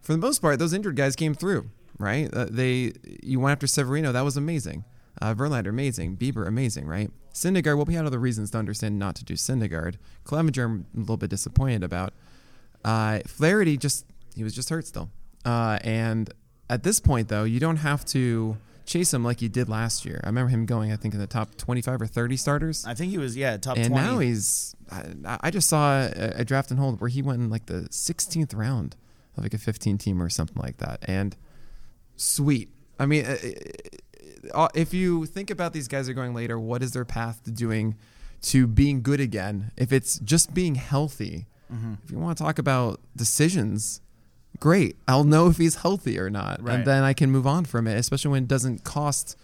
for 0.00 0.12
the 0.12 0.18
most 0.18 0.40
part, 0.40 0.58
those 0.58 0.72
injured 0.72 0.96
guys 0.96 1.16
came 1.16 1.34
through. 1.34 1.70
Right? 1.98 2.32
Uh, 2.32 2.46
they 2.50 2.92
you 3.22 3.40
went 3.40 3.52
after 3.52 3.66
Severino. 3.66 4.12
That 4.12 4.22
was 4.22 4.36
amazing. 4.36 4.84
Uh, 5.20 5.34
Verlander 5.34 5.68
amazing. 5.68 6.16
Bieber 6.16 6.46
amazing. 6.46 6.86
Right? 6.86 7.10
Syndergaard. 7.34 7.76
Well, 7.76 7.86
we 7.86 7.94
had 7.94 8.06
other 8.06 8.18
reasons 8.18 8.50
to 8.52 8.58
understand 8.58 8.98
not 8.98 9.16
to 9.16 9.24
do 9.24 9.34
Syndergaard. 9.34 9.96
Clevinger, 10.24 10.64
I'm 10.64 10.86
a 10.94 11.00
little 11.00 11.16
bit 11.16 11.30
disappointed 11.30 11.82
about. 11.82 12.14
Uh, 12.86 13.18
Flaherty 13.26 13.76
just 13.76 14.06
he 14.34 14.44
was 14.44 14.54
just 14.54 14.70
hurt 14.70 14.86
still. 14.86 15.10
Uh, 15.44 15.78
and 15.82 16.32
at 16.70 16.82
this 16.82 17.00
point, 17.00 17.28
though, 17.28 17.44
you 17.44 17.60
don't 17.60 17.78
have 17.78 18.04
to 18.06 18.56
chase 18.84 19.12
him 19.12 19.24
like 19.24 19.42
you 19.42 19.48
did 19.48 19.68
last 19.68 20.04
year. 20.04 20.20
I 20.22 20.28
remember 20.28 20.50
him 20.50 20.66
going, 20.66 20.92
I 20.92 20.96
think, 20.96 21.12
in 21.12 21.20
the 21.20 21.26
top 21.26 21.56
25 21.56 22.02
or 22.02 22.06
30 22.06 22.36
starters. 22.36 22.84
I 22.86 22.94
think 22.94 23.10
he 23.10 23.18
was 23.18 23.36
yeah 23.36 23.56
top 23.56 23.76
and 23.76 23.88
20. 23.88 24.06
now 24.06 24.18
he's. 24.20 24.74
I, 24.90 25.38
I 25.40 25.50
just 25.50 25.68
saw 25.68 26.02
a, 26.02 26.32
a 26.36 26.44
draft 26.44 26.70
and 26.70 26.78
hold 26.78 27.00
where 27.00 27.08
he 27.08 27.22
went 27.22 27.40
in 27.40 27.50
like 27.50 27.66
the 27.66 27.88
16th 27.90 28.56
round 28.56 28.94
of 29.36 29.42
like 29.42 29.54
a 29.54 29.58
15 29.58 29.98
team 29.98 30.22
or 30.22 30.28
something 30.28 30.62
like 30.62 30.78
that. 30.78 31.00
And 31.02 31.36
sweet. 32.14 32.70
I 32.98 33.06
mean, 33.06 33.26
uh, 33.26 33.36
uh, 34.54 34.68
if 34.74 34.94
you 34.94 35.26
think 35.26 35.50
about 35.50 35.72
these 35.72 35.88
guys 35.88 36.08
are 36.08 36.14
going 36.14 36.34
later, 36.34 36.58
what 36.58 36.82
is 36.82 36.92
their 36.92 37.04
path 37.04 37.42
to 37.44 37.50
doing 37.50 37.96
to 38.42 38.66
being 38.66 39.02
good 39.02 39.20
again? 39.20 39.72
If 39.76 39.92
it's 39.92 40.18
just 40.20 40.54
being 40.54 40.76
healthy, 40.76 41.46
Mm-hmm. 41.72 41.94
if 42.04 42.10
you 42.10 42.18
want 42.18 42.38
to 42.38 42.44
talk 42.44 42.58
about 42.58 43.00
decisions, 43.16 44.00
great. 44.60 44.96
I'll 45.08 45.24
know 45.24 45.48
if 45.48 45.56
he's 45.58 45.76
healthy 45.76 46.18
or 46.18 46.30
not, 46.30 46.62
Right. 46.62 46.76
and 46.76 46.84
then 46.86 47.02
I 47.02 47.12
can 47.12 47.30
move 47.30 47.46
on 47.46 47.64
from 47.64 47.86
it. 47.86 47.96
Especially 47.98 48.30
when 48.30 48.44
it 48.44 48.48
doesn't 48.48 48.84
cost 48.84 49.36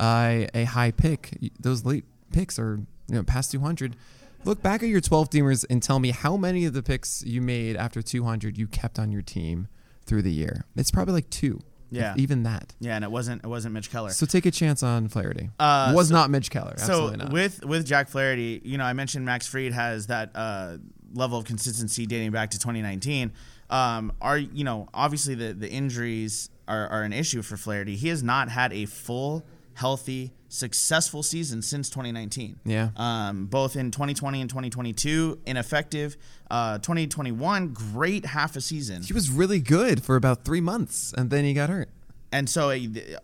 uh, 0.00 0.46
a 0.54 0.64
high 0.64 0.90
pick. 0.90 1.36
Those 1.60 1.84
late 1.84 2.04
picks 2.32 2.58
are 2.58 2.80
you 3.08 3.14
know 3.14 3.22
past 3.22 3.50
200. 3.52 3.96
Look 4.44 4.62
back 4.62 4.82
at 4.82 4.88
your 4.88 5.00
12 5.00 5.30
teamers 5.30 5.64
and 5.68 5.82
tell 5.82 5.98
me 5.98 6.10
how 6.10 6.36
many 6.36 6.66
of 6.66 6.72
the 6.72 6.82
picks 6.82 7.24
you 7.24 7.40
made 7.42 7.74
after 7.76 8.00
200 8.00 8.56
you 8.56 8.68
kept 8.68 8.96
on 8.98 9.10
your 9.10 9.22
team 9.22 9.66
through 10.04 10.22
the 10.22 10.30
year. 10.32 10.64
It's 10.76 10.90
probably 10.92 11.14
like 11.14 11.30
two. 11.30 11.60
Yeah. 11.88 12.14
even 12.16 12.42
that. 12.42 12.74
yeah, 12.80 12.96
and 12.96 13.04
it 13.04 13.10
wasn't 13.12 13.44
it 13.44 13.46
wasn't 13.46 13.72
Mitch 13.74 13.90
Keller. 13.92 14.10
So 14.10 14.26
take 14.26 14.44
a 14.44 14.50
chance 14.50 14.82
on 14.82 15.06
Flaherty. 15.08 15.50
Uh, 15.58 15.92
was 15.94 16.08
so- 16.08 16.14
not 16.14 16.30
Mitch 16.30 16.50
Keller. 16.50 16.74
So 16.78 17.10
not. 17.10 17.32
with 17.32 17.64
with 17.64 17.86
Jack 17.86 18.08
Flaherty, 18.08 18.60
you 18.64 18.76
know, 18.76 18.84
I 18.84 18.92
mentioned 18.92 19.24
Max 19.24 19.46
Fried 19.46 19.72
has 19.72 20.08
that 20.08 20.32
uh, 20.34 20.78
level 21.14 21.38
of 21.38 21.44
consistency 21.44 22.06
dating 22.06 22.30
back 22.32 22.50
to 22.50 22.58
2019. 22.58 23.32
Um, 23.68 24.12
are 24.20 24.38
you 24.38 24.64
know 24.64 24.88
obviously 24.94 25.34
the 25.34 25.52
the 25.52 25.68
injuries 25.68 26.50
are, 26.68 26.88
are 26.88 27.02
an 27.02 27.12
issue 27.12 27.42
for 27.42 27.56
Flaherty. 27.56 27.96
He 27.96 28.08
has 28.08 28.22
not 28.22 28.48
had 28.48 28.72
a 28.72 28.86
full, 28.86 29.44
healthy, 29.74 30.32
successful 30.48 31.22
season 31.22 31.62
since 31.62 31.88
2019. 31.90 32.60
Yeah. 32.64 32.90
Um, 32.96 33.46
both 33.46 33.76
in 33.76 33.90
2020 33.90 34.40
and 34.40 34.50
2022, 34.50 35.40
ineffective. 35.46 36.16
Uh, 36.50 36.78
2021, 36.78 37.68
great 37.72 38.26
half 38.26 38.56
a 38.56 38.60
season. 38.60 39.02
he 39.02 39.12
was 39.12 39.30
really 39.30 39.60
good 39.60 40.02
for 40.04 40.16
about 40.16 40.44
three 40.44 40.60
months, 40.60 41.12
and 41.16 41.30
then 41.30 41.44
he 41.44 41.54
got 41.54 41.68
hurt. 41.70 41.88
And 42.32 42.48
so 42.48 42.70
uh, 42.70 42.78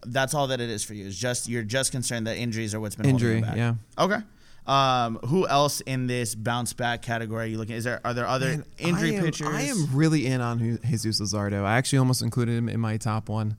that's 0.06 0.34
all 0.34 0.46
that 0.48 0.60
it 0.60 0.70
is 0.70 0.84
for 0.84 0.94
you. 0.94 1.06
Is 1.06 1.18
just 1.18 1.48
you're 1.48 1.62
just 1.62 1.92
concerned 1.92 2.26
that 2.26 2.36
injuries 2.36 2.74
are 2.74 2.80
what's 2.80 2.94
been 2.94 3.06
Injury, 3.06 3.40
holding 3.40 3.58
you 3.58 3.64
back. 3.64 3.76
yeah. 3.98 4.04
Okay. 4.04 4.24
Um, 4.66 5.16
who 5.26 5.46
else 5.48 5.80
in 5.80 6.06
this 6.06 6.36
bounce 6.36 6.72
back 6.72 7.02
category 7.02 7.44
are 7.44 7.46
you 7.48 7.58
looking? 7.58 7.74
Is 7.74 7.84
there 7.84 8.00
are 8.04 8.14
there 8.14 8.26
other 8.28 8.48
Man, 8.48 8.64
injury 8.78 9.14
I 9.14 9.18
am, 9.18 9.24
pitchers? 9.24 9.48
I 9.48 9.62
am 9.62 9.88
really 9.92 10.26
in 10.26 10.40
on 10.40 10.78
Jesus 10.84 11.20
Luzardo. 11.20 11.64
I 11.64 11.76
actually 11.76 11.98
almost 11.98 12.22
included 12.22 12.56
him 12.56 12.68
in 12.68 12.78
my 12.78 12.96
top 12.96 13.28
one. 13.28 13.56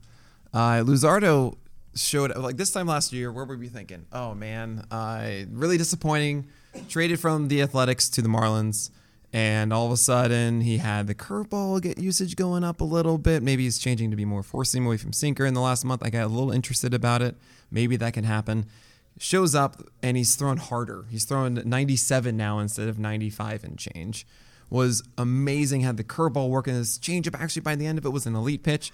Uh, 0.54 0.82
Luzardo 0.84 1.56
showed 1.94 2.34
like 2.36 2.56
this 2.56 2.70
time 2.72 2.86
last 2.86 3.12
year. 3.12 3.30
Where 3.30 3.44
were 3.44 3.56
we 3.56 3.68
thinking? 3.68 4.06
Oh 4.12 4.34
man, 4.34 4.86
uh, 4.90 5.30
really 5.50 5.76
disappointing. 5.76 6.46
Traded 6.88 7.20
from 7.20 7.48
the 7.48 7.60
Athletics 7.62 8.08
to 8.10 8.22
the 8.22 8.28
Marlins, 8.28 8.90
and 9.32 9.72
all 9.72 9.86
of 9.86 9.92
a 9.92 9.96
sudden 9.96 10.62
he 10.62 10.78
had 10.78 11.06
the 11.06 11.14
curveball 11.14 11.82
get 11.82 11.98
usage 11.98 12.34
going 12.34 12.64
up 12.64 12.80
a 12.80 12.84
little 12.84 13.18
bit. 13.18 13.42
Maybe 13.42 13.64
he's 13.64 13.78
changing 13.78 14.10
to 14.10 14.16
be 14.16 14.24
more 14.24 14.42
four 14.42 14.64
seam 14.64 14.86
away 14.86 14.96
from 14.96 15.12
sinker 15.12 15.44
in 15.44 15.54
the 15.54 15.60
last 15.60 15.84
month. 15.84 16.02
I 16.02 16.08
got 16.10 16.24
a 16.24 16.28
little 16.28 16.50
interested 16.50 16.94
about 16.94 17.20
it. 17.20 17.36
Maybe 17.70 17.96
that 17.96 18.14
can 18.14 18.24
happen. 18.24 18.66
Shows 19.18 19.54
up 19.54 19.82
and 20.02 20.16
he's 20.16 20.34
thrown 20.34 20.56
harder. 20.56 21.04
He's 21.08 21.24
thrown 21.24 21.62
97 21.64 22.36
now 22.36 22.58
instead 22.58 22.88
of 22.88 22.98
95 22.98 23.64
and 23.64 23.78
change. 23.78 24.26
Was 24.70 25.02
amazing. 25.16 25.82
Had 25.82 25.96
the 25.96 26.04
curveball 26.04 26.48
working. 26.48 26.74
His 26.74 26.98
changeup 26.98 27.38
actually 27.38 27.62
by 27.62 27.76
the 27.76 27.86
end 27.86 27.98
of 27.98 28.04
it 28.04 28.10
was 28.10 28.26
an 28.26 28.34
elite 28.34 28.62
pitch. 28.62 28.92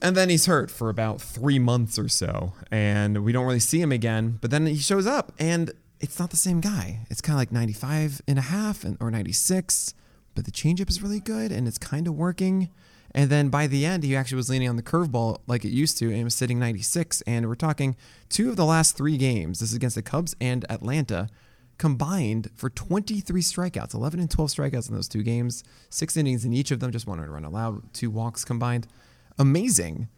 And 0.00 0.16
then 0.16 0.28
he's 0.28 0.46
hurt 0.46 0.68
for 0.68 0.88
about 0.88 1.20
three 1.20 1.60
months 1.60 1.96
or 1.96 2.08
so, 2.08 2.54
and 2.72 3.24
we 3.24 3.30
don't 3.30 3.46
really 3.46 3.60
see 3.60 3.80
him 3.80 3.92
again. 3.92 4.38
But 4.40 4.50
then 4.50 4.66
he 4.66 4.76
shows 4.76 5.06
up, 5.06 5.32
and 5.38 5.70
it's 6.00 6.18
not 6.18 6.30
the 6.30 6.36
same 6.36 6.60
guy. 6.60 7.06
It's 7.08 7.20
kind 7.20 7.36
of 7.36 7.38
like 7.38 7.52
95 7.52 8.20
and 8.26 8.36
a 8.36 8.42
half 8.42 8.82
and, 8.82 8.96
or 9.00 9.12
96, 9.12 9.94
but 10.34 10.44
the 10.44 10.50
changeup 10.50 10.90
is 10.90 11.00
really 11.00 11.20
good, 11.20 11.52
and 11.52 11.68
it's 11.68 11.78
kind 11.78 12.08
of 12.08 12.14
working. 12.14 12.68
And 13.14 13.30
then 13.30 13.48
by 13.50 13.66
the 13.66 13.84
end, 13.84 14.04
he 14.04 14.16
actually 14.16 14.36
was 14.36 14.48
leaning 14.48 14.68
on 14.68 14.76
the 14.76 14.82
curveball 14.82 15.40
like 15.46 15.64
it 15.64 15.70
used 15.70 15.98
to, 15.98 16.12
and 16.12 16.24
was 16.24 16.34
sitting 16.34 16.58
96. 16.58 17.20
And 17.22 17.46
we're 17.46 17.54
talking 17.54 17.96
two 18.28 18.50
of 18.50 18.56
the 18.56 18.64
last 18.64 18.96
three 18.96 19.18
games. 19.18 19.60
This 19.60 19.70
is 19.70 19.76
against 19.76 19.96
the 19.96 20.02
Cubs 20.02 20.34
and 20.40 20.64
Atlanta 20.70 21.28
combined 21.78 22.48
for 22.54 22.70
23 22.70 23.42
strikeouts, 23.42 23.92
11 23.94 24.20
and 24.20 24.30
12 24.30 24.50
strikeouts 24.50 24.88
in 24.88 24.94
those 24.94 25.08
two 25.08 25.22
games, 25.22 25.64
six 25.90 26.16
innings 26.16 26.44
in 26.44 26.52
each 26.52 26.70
of 26.70 26.80
them, 26.80 26.92
just 26.92 27.06
one 27.06 27.20
run 27.20 27.44
allowed, 27.44 27.92
two 27.92 28.10
walks 28.10 28.44
combined. 28.44 28.86
Amazing. 29.38 30.08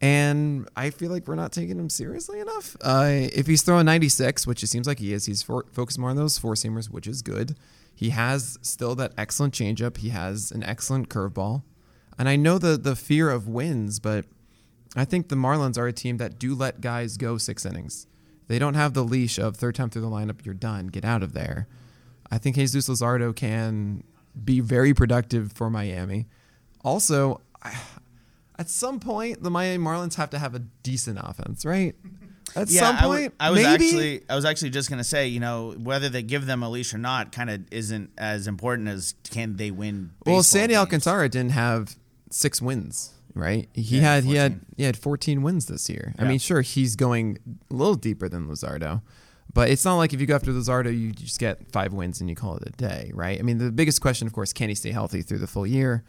And 0.00 0.68
I 0.76 0.90
feel 0.90 1.10
like 1.10 1.28
we're 1.28 1.36
not 1.36 1.52
taking 1.52 1.78
him 1.78 1.88
seriously 1.88 2.40
enough. 2.40 2.76
Uh, 2.80 3.28
if 3.32 3.46
he's 3.46 3.62
throwing 3.62 3.86
96, 3.86 4.46
which 4.46 4.62
it 4.62 4.66
seems 4.66 4.86
like 4.86 4.98
he 4.98 5.12
is, 5.12 5.26
he's 5.26 5.42
for, 5.42 5.64
focused 5.72 5.98
more 5.98 6.10
on 6.10 6.16
those 6.16 6.38
four 6.38 6.54
seamers, 6.54 6.90
which 6.90 7.06
is 7.06 7.22
good. 7.22 7.56
He 7.94 8.10
has 8.10 8.58
still 8.60 8.94
that 8.96 9.12
excellent 9.16 9.54
changeup. 9.54 9.98
He 9.98 10.08
has 10.08 10.50
an 10.50 10.64
excellent 10.64 11.08
curveball. 11.08 11.62
And 12.18 12.28
I 12.28 12.36
know 12.36 12.58
the 12.58 12.76
the 12.76 12.96
fear 12.96 13.30
of 13.30 13.48
wins, 13.48 13.98
but 13.98 14.26
I 14.96 15.04
think 15.04 15.28
the 15.28 15.36
Marlins 15.36 15.76
are 15.78 15.86
a 15.86 15.92
team 15.92 16.18
that 16.18 16.38
do 16.38 16.54
let 16.54 16.80
guys 16.80 17.16
go 17.16 17.38
six 17.38 17.66
innings. 17.66 18.06
They 18.46 18.58
don't 18.58 18.74
have 18.74 18.94
the 18.94 19.04
leash 19.04 19.38
of 19.38 19.56
third 19.56 19.74
time 19.74 19.90
through 19.90 20.02
the 20.02 20.10
lineup, 20.10 20.44
you're 20.44 20.54
done, 20.54 20.88
get 20.88 21.04
out 21.04 21.22
of 21.22 21.32
there. 21.32 21.66
I 22.30 22.38
think 22.38 22.56
Jesus 22.56 22.88
Luzardo 22.88 23.34
can 23.34 24.04
be 24.44 24.60
very 24.60 24.92
productive 24.92 25.52
for 25.52 25.70
Miami. 25.70 26.26
Also, 26.84 27.40
at 28.58 28.68
some 28.68 29.00
point, 29.00 29.42
the 29.42 29.50
Miami 29.50 29.82
Marlins 29.82 30.14
have 30.14 30.30
to 30.30 30.38
have 30.38 30.54
a 30.54 30.60
decent 30.82 31.18
offense, 31.22 31.64
right? 31.64 31.94
At 32.54 32.68
yeah, 32.70 32.80
some 32.80 32.96
I 32.96 33.00
w- 33.00 33.20
point, 33.22 33.34
I 33.40 33.50
was 33.50 33.62
maybe? 33.62 33.84
actually 33.84 34.22
I 34.28 34.36
was 34.36 34.44
actually 34.44 34.70
just 34.70 34.88
gonna 34.90 35.02
say, 35.02 35.26
you 35.26 35.40
know, 35.40 35.74
whether 35.78 36.08
they 36.08 36.22
give 36.22 36.46
them 36.46 36.62
a 36.62 36.68
leash 36.68 36.94
or 36.94 36.98
not, 36.98 37.32
kind 37.32 37.50
of 37.50 37.62
isn't 37.72 38.10
as 38.18 38.46
important 38.46 38.88
as 38.88 39.14
can 39.30 39.56
they 39.56 39.70
win. 39.70 40.12
Well, 40.24 40.42
Sandy 40.42 40.74
games. 40.74 40.80
Alcantara 40.80 41.28
didn't 41.28 41.52
have 41.52 41.96
six 42.34 42.60
wins, 42.60 43.12
right? 43.34 43.68
He 43.72 43.98
Yeah, 43.98 44.02
had 44.14 44.24
he 44.24 44.34
had 44.34 44.60
he 44.76 44.82
had 44.82 44.96
14 44.96 45.42
wins 45.42 45.66
this 45.66 45.88
year. 45.88 46.14
I 46.18 46.24
mean, 46.24 46.38
sure, 46.38 46.60
he's 46.62 46.96
going 46.96 47.38
a 47.70 47.74
little 47.74 47.94
deeper 47.94 48.28
than 48.28 48.48
Luzardo, 48.48 49.02
but 49.52 49.70
it's 49.70 49.84
not 49.84 49.96
like 49.96 50.12
if 50.12 50.20
you 50.20 50.26
go 50.26 50.34
after 50.34 50.50
Luzardo, 50.50 50.90
you 50.96 51.12
just 51.12 51.38
get 51.38 51.70
five 51.70 51.92
wins 51.92 52.20
and 52.20 52.28
you 52.28 52.36
call 52.36 52.56
it 52.56 52.64
a 52.68 52.72
day, 52.72 53.10
right? 53.14 53.38
I 53.38 53.42
mean, 53.42 53.58
the 53.58 53.70
biggest 53.70 54.00
question, 54.00 54.26
of 54.26 54.32
course, 54.32 54.52
can 54.52 54.68
he 54.68 54.74
stay 54.74 54.90
healthy 54.92 55.22
through 55.22 55.38
the 55.38 55.46
full 55.46 55.66
year? 55.66 56.04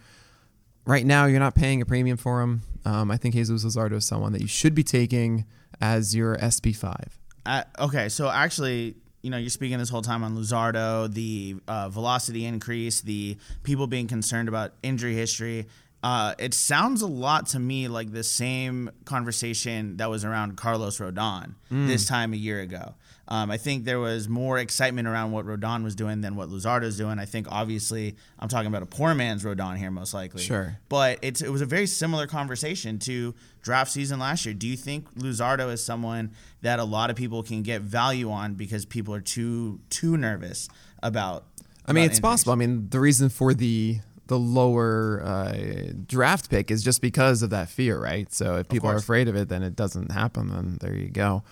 Right 0.84 1.04
now, 1.04 1.26
you're 1.26 1.40
not 1.40 1.54
paying 1.56 1.82
a 1.82 1.86
premium 1.86 2.16
for 2.16 2.40
him. 2.42 2.62
Um, 2.84 3.10
I 3.10 3.16
think 3.16 3.34
Jesus 3.34 3.64
Luzardo 3.64 3.94
is 3.94 4.04
someone 4.04 4.32
that 4.32 4.40
you 4.40 4.46
should 4.48 4.74
be 4.74 4.84
taking 4.84 5.44
as 5.80 6.14
your 6.14 6.36
SP5. 6.36 7.06
Uh, 7.44 7.64
okay, 7.80 8.08
so 8.08 8.28
actually, 8.28 8.94
you 9.22 9.30
know, 9.30 9.36
you're 9.36 9.50
speaking 9.50 9.78
this 9.78 9.88
whole 9.88 10.02
time 10.02 10.22
on 10.22 10.36
Luzardo, 10.36 11.12
the 11.12 11.56
uh, 11.66 11.88
velocity 11.88 12.44
increase, 12.44 13.00
the 13.00 13.36
people 13.64 13.88
being 13.88 14.06
concerned 14.06 14.48
about 14.48 14.74
injury 14.84 15.14
history. 15.14 15.66
Uh, 16.02 16.34
it 16.38 16.54
sounds 16.54 17.02
a 17.02 17.06
lot 17.06 17.46
to 17.46 17.58
me 17.58 17.88
like 17.88 18.12
the 18.12 18.22
same 18.22 18.90
conversation 19.04 19.96
that 19.96 20.08
was 20.08 20.24
around 20.24 20.56
Carlos 20.56 21.00
Rodon 21.00 21.54
this 21.70 22.06
time 22.06 22.32
a 22.32 22.36
year 22.36 22.60
ago. 22.60 22.94
Um, 23.28 23.50
I 23.50 23.56
think 23.56 23.84
there 23.84 23.98
was 23.98 24.28
more 24.28 24.58
excitement 24.58 25.08
around 25.08 25.32
what 25.32 25.46
Rodon 25.46 25.82
was 25.82 25.96
doing 25.96 26.20
than 26.20 26.36
what 26.36 26.48
Luzardo's 26.48 26.96
doing. 26.96 27.18
I 27.18 27.24
think 27.24 27.48
obviously 27.50 28.14
I'm 28.38 28.48
talking 28.48 28.68
about 28.68 28.82
a 28.82 28.86
poor 28.86 29.14
man's 29.16 29.42
Rodon 29.42 29.76
here, 29.76 29.90
most 29.90 30.14
likely. 30.14 30.42
Sure. 30.42 30.78
But 30.88 31.18
it's 31.22 31.42
it 31.42 31.50
was 31.50 31.60
a 31.60 31.66
very 31.66 31.86
similar 31.88 32.28
conversation 32.28 33.00
to 33.00 33.34
draft 33.62 33.90
season 33.90 34.20
last 34.20 34.44
year. 34.44 34.54
Do 34.54 34.68
you 34.68 34.76
think 34.76 35.12
Luzardo 35.14 35.72
is 35.72 35.84
someone 35.84 36.32
that 36.62 36.78
a 36.78 36.84
lot 36.84 37.10
of 37.10 37.16
people 37.16 37.42
can 37.42 37.62
get 37.62 37.82
value 37.82 38.30
on 38.30 38.54
because 38.54 38.84
people 38.84 39.12
are 39.12 39.20
too 39.20 39.80
too 39.90 40.16
nervous 40.16 40.68
about? 41.02 41.46
I 41.84 41.92
mean, 41.92 42.04
about 42.04 42.06
it's 42.06 42.18
injuries? 42.18 42.20
possible. 42.20 42.52
I 42.52 42.56
mean, 42.56 42.88
the 42.90 43.00
reason 43.00 43.28
for 43.28 43.54
the 43.54 43.98
the 44.28 44.38
lower 44.38 45.22
uh, 45.24 45.92
draft 46.06 46.50
pick 46.50 46.70
is 46.70 46.82
just 46.82 47.00
because 47.00 47.42
of 47.42 47.50
that 47.50 47.68
fear, 47.68 47.98
right? 48.00 48.32
So 48.32 48.56
if 48.56 48.68
people 48.68 48.88
are 48.90 48.96
afraid 48.96 49.28
of 49.28 49.36
it, 49.36 49.48
then 49.48 49.62
it 49.62 49.76
doesn't 49.76 50.10
happen. 50.10 50.48
Then 50.48 50.78
there 50.80 50.94
you 50.94 51.08
go. 51.08 51.42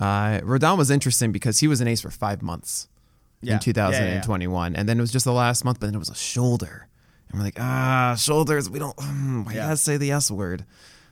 Uh, 0.00 0.40
Rodon 0.40 0.78
was 0.78 0.90
interesting 0.90 1.30
because 1.32 1.58
he 1.58 1.68
was 1.68 1.80
an 1.80 1.88
ace 1.88 2.00
for 2.00 2.10
five 2.10 2.42
months 2.42 2.88
Yeah. 3.42 3.54
in 3.54 3.60
Yeah, 3.66 3.90
yeah, 3.90 3.98
yeah. 4.14 4.20
2021, 4.22 4.74
and 4.76 4.88
then 4.88 4.98
it 4.98 5.00
was 5.02 5.12
just 5.12 5.24
the 5.24 5.32
last 5.32 5.64
month, 5.64 5.78
but 5.80 5.86
then 5.86 5.94
it 5.94 5.98
was 5.98 6.08
a 6.10 6.14
shoulder, 6.14 6.88
and 7.28 7.38
we're 7.38 7.44
like, 7.44 7.58
ah, 7.60 8.14
shoulders. 8.18 8.68
We 8.70 8.78
don't. 8.78 8.96
Mm, 8.96 9.44
why 9.46 9.52
Yeah. 9.54 9.64
gotta 9.66 9.76
say 9.76 9.96
the 9.98 10.10
S 10.12 10.30
word? 10.30 10.64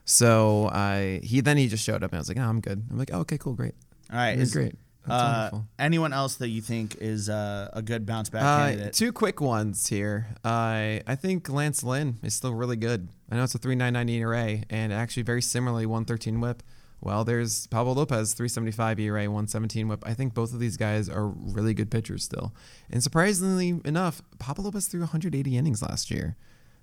So 0.07 0.67
uh, 0.67 1.19
he 1.23 1.41
then 1.41 1.57
he 1.57 1.69
just 1.69 1.85
showed 1.85 2.03
up, 2.03 2.11
and 2.13 2.19
I 2.19 2.21
was 2.21 2.29
like, 2.29 2.39
oh, 2.39 2.43
I'm 2.49 2.61
good. 2.61 2.83
I'm 2.91 2.99
like, 2.99 3.11
oh, 3.13 3.21
okay, 3.21 3.39
cool, 3.39 3.53
great. 3.55 3.75
All 4.11 4.17
right, 4.19 4.39
is- 4.39 4.53
great. 4.53 4.75
That's 5.07 5.55
Uh, 5.55 5.61
anyone 5.79 6.13
else 6.13 6.35
that 6.37 6.49
you 6.49 6.61
think 6.61 6.97
is 7.01 7.29
uh, 7.29 7.71
a 7.73 7.81
good 7.83 8.05
bounce 8.07 8.29
back 8.29 8.43
Uh, 8.43 8.67
candidate? 8.69 8.93
two 8.93 9.13
quick 9.13 9.41
ones 9.41 9.87
here. 9.87 10.27
I 10.45 11.03
I 11.07 11.15
think 11.17 11.49
Lance 11.49 11.83
Lynn 11.83 12.19
is 12.23 12.35
still 12.35 12.55
really 12.55 12.77
good. 12.77 13.09
I 13.31 13.37
know 13.37 13.45
it's 13.45 13.55
a 13.55 13.59
3.99 13.59 14.11
ERA 14.11 14.63
and 14.69 14.93
actually 14.93 15.23
very 15.23 15.43
similarly 15.43 15.87
113 15.87 16.41
WHIP. 16.41 16.63
Well, 17.03 17.25
there's 17.25 17.67
Pablo 17.69 17.95
Lopez 17.95 18.35
375 18.35 19.01
ERA, 19.01 19.23
117 19.23 19.89
WHIP. 19.89 20.05
I 20.07 20.13
think 20.13 20.35
both 20.35 20.53
of 20.53 20.61
these 20.61 20.77
guys 20.77 21.09
are 21.09 21.29
really 21.29 21.73
good 21.73 21.91
pitchers 21.91 22.23
still. 22.25 22.55
And 22.91 23.03
surprisingly 23.03 23.81
enough, 23.87 24.21
Pablo 24.39 24.65
Lopez 24.65 24.87
threw 24.87 25.01
180 25.01 25.57
innings 25.57 25.81
last 25.81 26.11
year. 26.11 26.37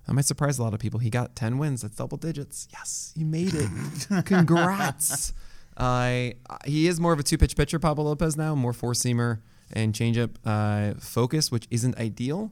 That 0.08 0.14
might 0.14 0.24
surprise 0.24 0.58
a 0.58 0.62
lot 0.64 0.74
of 0.74 0.80
people. 0.80 0.98
He 0.98 1.10
got 1.10 1.36
10 1.36 1.56
wins. 1.58 1.82
That's 1.82 1.94
double 1.94 2.16
digits. 2.18 2.66
Yes, 2.72 3.12
you 3.14 3.26
made 3.26 3.52
it. 3.54 3.70
Congrats. 4.24 5.32
Uh, 5.78 6.30
he 6.66 6.86
is 6.88 6.98
more 7.00 7.12
of 7.12 7.18
a 7.20 7.22
two 7.22 7.38
pitch 7.38 7.56
pitcher, 7.56 7.78
Pablo 7.78 8.04
Lopez 8.04 8.36
now, 8.36 8.54
more 8.54 8.72
four 8.72 8.92
seamer 8.92 9.40
and 9.72 9.94
changeup 9.94 10.30
uh, 10.44 10.98
focus, 10.98 11.50
which 11.52 11.66
isn't 11.70 11.96
ideal. 11.98 12.50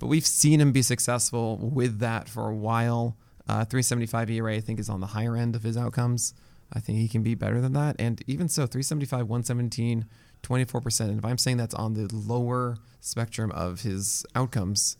But 0.00 0.08
we've 0.08 0.26
seen 0.26 0.60
him 0.60 0.70
be 0.72 0.82
successful 0.82 1.56
with 1.56 1.98
that 2.00 2.28
for 2.28 2.46
a 2.50 2.54
while. 2.54 3.16
Uh, 3.48 3.64
375 3.64 4.28
ERA, 4.30 4.54
I 4.56 4.60
think, 4.60 4.78
is 4.78 4.90
on 4.90 5.00
the 5.00 5.06
higher 5.06 5.34
end 5.34 5.56
of 5.56 5.62
his 5.62 5.78
outcomes. 5.78 6.34
I 6.74 6.78
think 6.78 6.98
he 6.98 7.08
can 7.08 7.22
be 7.22 7.34
better 7.34 7.58
than 7.58 7.72
that. 7.72 7.96
And 7.98 8.22
even 8.26 8.50
so, 8.50 8.66
375, 8.66 9.20
117, 9.30 10.04
24%. 10.42 11.00
And 11.08 11.18
if 11.18 11.24
I'm 11.24 11.38
saying 11.38 11.56
that's 11.56 11.72
on 11.74 11.94
the 11.94 12.06
lower 12.14 12.76
spectrum 13.00 13.50
of 13.52 13.80
his 13.80 14.26
outcomes, 14.34 14.98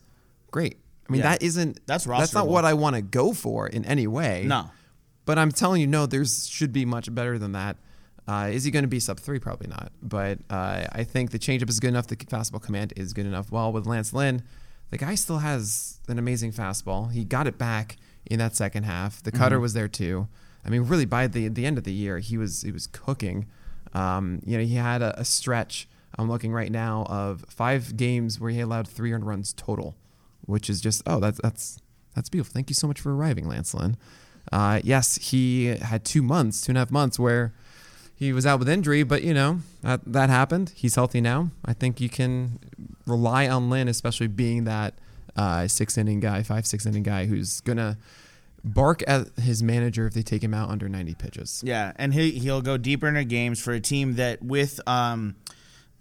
great. 0.49 0.77
I 1.07 1.11
mean, 1.11 1.21
Yeah. 1.21 1.29
that 1.33 1.43
isn't, 1.43 1.79
That's 1.85 2.05
that's 2.05 2.33
not 2.33 2.47
what 2.47 2.65
I 2.65 2.73
want 2.73 2.95
to 2.95 3.03
go 3.03 3.31
for 3.31 3.67
in 3.67 3.85
any 3.85 4.07
way. 4.07 4.45
no. 4.47 4.71
But 5.25 5.39
I'm 5.39 5.51
telling 5.51 5.81
you, 5.81 5.87
no, 5.87 6.05
there's 6.05 6.47
should 6.47 6.73
be 6.73 6.85
much 6.85 7.13
better 7.13 7.37
than 7.37 7.53
that. 7.53 7.77
Uh, 8.27 8.49
is 8.51 8.63
he 8.63 8.71
going 8.71 8.83
to 8.83 8.89
be 8.89 8.99
sub 8.99 9.19
three? 9.19 9.39
Probably 9.39 9.67
not. 9.67 9.91
But 10.01 10.39
uh, 10.49 10.85
I 10.91 11.03
think 11.03 11.31
the 11.31 11.39
changeup 11.39 11.69
is 11.69 11.79
good 11.79 11.89
enough. 11.89 12.07
The 12.07 12.15
fastball 12.15 12.61
command 12.61 12.93
is 12.95 13.13
good 13.13 13.25
enough. 13.25 13.51
Well, 13.51 13.71
with 13.71 13.85
Lance 13.85 14.13
Lynn, 14.13 14.43
the 14.91 14.97
guy 14.97 15.15
still 15.15 15.39
has 15.39 15.99
an 16.07 16.19
amazing 16.19 16.51
fastball. 16.53 17.11
He 17.11 17.25
got 17.25 17.47
it 17.47 17.57
back 17.57 17.97
in 18.25 18.39
that 18.39 18.55
second 18.55 18.83
half. 18.83 19.21
The 19.21 19.31
cutter 19.31 19.59
was 19.59 19.73
there 19.73 19.87
too. 19.87 20.27
I 20.65 20.69
mean, 20.69 20.83
really, 20.83 21.05
by 21.05 21.27
the 21.27 21.49
the 21.49 21.65
end 21.65 21.77
of 21.77 21.83
the 21.83 21.93
year, 21.93 22.19
he 22.19 22.37
was 22.37 22.61
he 22.61 22.71
was 22.71 22.87
cooking. 22.87 23.47
Um, 23.93 24.41
you 24.45 24.57
know, 24.57 24.63
he 24.63 24.75
had 24.75 25.01
a, 25.01 25.19
a 25.19 25.25
stretch. 25.25 25.87
I'm 26.17 26.29
looking 26.29 26.53
right 26.53 26.71
now 26.71 27.05
of 27.09 27.43
five 27.49 27.97
games 27.97 28.39
where 28.39 28.51
he 28.51 28.59
allowed 28.59 28.87
three 28.87 29.11
earned 29.11 29.25
runs 29.25 29.51
total, 29.53 29.95
which 30.45 30.69
is 30.69 30.79
just 30.79 31.03
oh 31.05 31.19
that's 31.19 31.39
that's 31.41 31.79
that's 32.15 32.29
beautiful. 32.29 32.53
Thank 32.53 32.69
you 32.69 32.75
so 32.75 32.87
much 32.87 33.01
for 33.01 33.13
arriving, 33.13 33.47
Lance 33.47 33.73
Lynn. 33.73 33.97
Uh, 34.53 34.79
yes, 34.83 35.15
he 35.15 35.65
had 35.65 36.05
two 36.05 36.21
months, 36.21 36.61
two 36.61 36.69
and 36.69 36.77
a 36.77 36.81
half 36.81 36.91
months 36.91 37.17
where 37.17 37.53
he 38.15 38.31
was 38.31 38.45
out 38.45 38.59
with 38.59 38.69
injury, 38.69 39.01
but 39.01 39.23
you 39.23 39.33
know 39.33 39.61
that 39.81 40.01
that 40.05 40.29
happened. 40.29 40.71
He's 40.75 40.93
healthy 40.93 41.21
now. 41.21 41.49
I 41.65 41.73
think 41.73 41.99
you 41.99 42.07
can 42.07 42.59
rely 43.07 43.47
on 43.47 43.71
Lynn, 43.71 43.87
especially 43.87 44.27
being 44.27 44.65
that 44.65 44.93
uh, 45.35 45.67
six 45.67 45.97
inning 45.97 46.19
guy, 46.19 46.43
five 46.43 46.67
six 46.67 46.85
inning 46.85 47.01
guy 47.01 47.25
who's 47.25 47.61
gonna 47.61 47.97
bark 48.63 49.03
at 49.07 49.27
his 49.39 49.63
manager 49.63 50.05
if 50.05 50.13
they 50.13 50.21
take 50.21 50.43
him 50.43 50.53
out 50.53 50.69
under 50.69 50.87
90 50.87 51.15
pitches. 51.15 51.63
Yeah, 51.65 51.91
and 51.95 52.13
he 52.13 52.31
he'll 52.33 52.61
go 52.61 52.77
deeper 52.77 53.07
into 53.07 53.23
games 53.23 53.59
for 53.59 53.73
a 53.73 53.79
team 53.79 54.15
that 54.15 54.43
with 54.43 54.79
um 54.87 55.35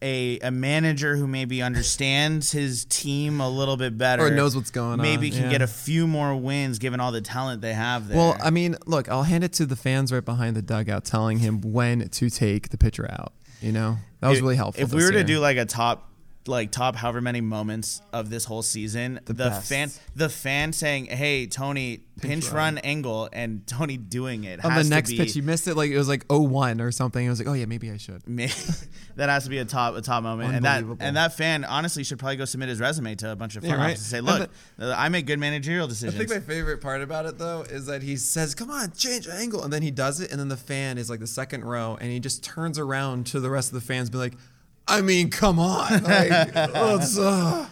a 0.03 0.38
a 0.40 0.50
manager 0.50 1.16
who 1.16 1.26
maybe 1.26 1.62
understands 1.62 2.53
his 2.53 2.84
team 2.86 3.40
a 3.40 3.48
little 3.48 3.76
bit 3.76 3.96
better 3.96 4.26
Or 4.26 4.30
knows 4.30 4.55
what's 4.57 4.70
going 4.70 4.92
on, 4.92 5.03
Maybe 5.03 5.30
can 5.30 5.44
yeah. 5.44 5.50
get 5.50 5.62
a 5.62 5.66
few 5.66 6.07
more 6.07 6.34
wins 6.36 6.78
given 6.78 7.00
all 7.00 7.12
the 7.12 7.20
talent 7.20 7.62
they 7.62 7.72
have 7.74 8.09
there. 8.09 8.16
Well, 8.16 8.36
I 8.42 8.50
mean, 8.50 8.76
look, 8.86 9.09
I'll 9.09 9.22
hand 9.22 9.44
it 9.44 9.53
to 9.55 9.66
the 9.66 9.76
fans 9.76 10.12
right 10.12 10.24
behind 10.24 10.57
the 10.57 10.62
dugout 10.62 11.05
telling 11.05 11.38
him 11.38 11.61
when 11.61 12.09
to 12.09 12.30
take 12.30 12.68
the 12.70 12.78
pitcher 12.78 13.09
out. 13.11 13.32
You 13.61 13.72
know, 13.72 13.98
that 14.20 14.28
was 14.28 14.38
If- 14.38 14.42
really 14.42 14.57
helpful. 14.57 14.82
If 14.84 14.92
we 14.92 15.05
were 15.05 15.12
to 15.12 15.24
do 15.24 15.38
like 15.38 15.57
a 15.57 15.64
top 15.64 16.11
like 16.47 16.70
top 16.72 16.97
however 16.97 17.20
many 17.20 17.40
moments 17.40 18.03
of 18.12 18.28
this 18.30 18.45
whole 18.45 18.62
season, 18.62 19.20
the, 19.26 19.34
best. 19.34 19.68
fan 19.68 19.90
the 20.16 20.28
fan 20.28 20.72
saying, 20.72 21.07
"Hey, 21.07 21.47
Tony, 21.47 22.01
pinch, 22.20 22.51
run. 22.51 22.78
angle," 22.78 23.28
and 23.32 23.64
Tony 23.66 23.97
doing 23.97 24.45
it 24.45 24.64
on 24.64 24.74
the 24.74 24.84
next 24.84 25.11
be- 25.11 25.18
pitch, 25.18 25.34
he 25.34 25.40
missed 25.40 25.68
it 25.68 25.76
like 25.76 25.90
it 25.90 25.99
was 25.99 26.09
like 26.09 26.26
0-1 26.28 26.80
or 26.80 26.90
something. 26.90 27.24
I 27.24 27.30
was 27.30 27.38
like, 27.38 27.49
oh 27.49 27.53
yeah, 27.53 27.66
maybe 27.66 27.90
I 27.90 27.97
should. 27.97 28.22
That 29.16 29.28
has 29.28 29.45
to 29.45 29.51
be 29.51 29.59
a 29.59 29.64
top 29.66 29.95
a 29.95 30.01
top 30.01 30.22
moment, 30.22 30.55
and 30.55 30.64
that 30.64 30.84
and 31.01 31.16
that 31.16 31.34
fan 31.34 31.64
honestly 31.64 32.03
should 32.03 32.18
probably 32.18 32.36
go 32.36 32.47
submit 32.47 32.70
his 32.70 32.80
resume 32.80 33.14
to 33.16 33.30
a 33.30 33.36
bunch 33.36 33.57
of 33.57 33.62
Yeah, 33.62 33.72
front 33.72 33.80
right. 33.82 33.90
offices 33.90 34.12
and 34.14 34.26
say, 34.26 34.38
"Look, 34.38 34.51
uh, 34.80 34.95
I 34.97 35.11
make 35.11 35.26
good 35.26 35.38
managerial 35.38 35.86
decisions." 35.86 36.14
I 36.14 36.18
think 36.24 36.30
my 36.30 36.40
favorite 36.40 36.80
part 36.80 37.03
about 37.03 37.26
it 37.26 37.36
though 37.36 37.61
is 37.61 37.84
that 37.86 38.03
he 38.03 38.16
says, 38.16 38.55
"Come 38.55 38.70
on, 38.70 38.93
change 38.93 39.28
angle," 39.28 39.62
and 39.64 39.70
then 39.72 39.82
he 39.82 39.90
does 39.90 40.20
it, 40.20 40.30
and 40.30 40.40
then 40.40 40.49
the 40.49 40.57
fan 40.57 40.97
is 40.97 41.11
like 41.11 41.20
the 41.20 41.26
second 41.26 41.62
row, 41.62 41.99
and 42.01 42.11
he 42.11 42.20
just 42.20 42.43
turns 42.43 42.78
around 42.78 43.26
to 43.26 43.40
the 43.40 43.51
rest 43.51 43.68
of 43.68 43.74
the 43.74 43.86
fans, 43.86 44.09
be 44.09 44.16
like, 44.16 44.32
"I 44.89 45.01
mean, 45.01 45.30
come 45.30 45.59
on, 45.59 46.03
like, 46.03 46.30
let's, 46.55 47.18
uh." 47.18 47.66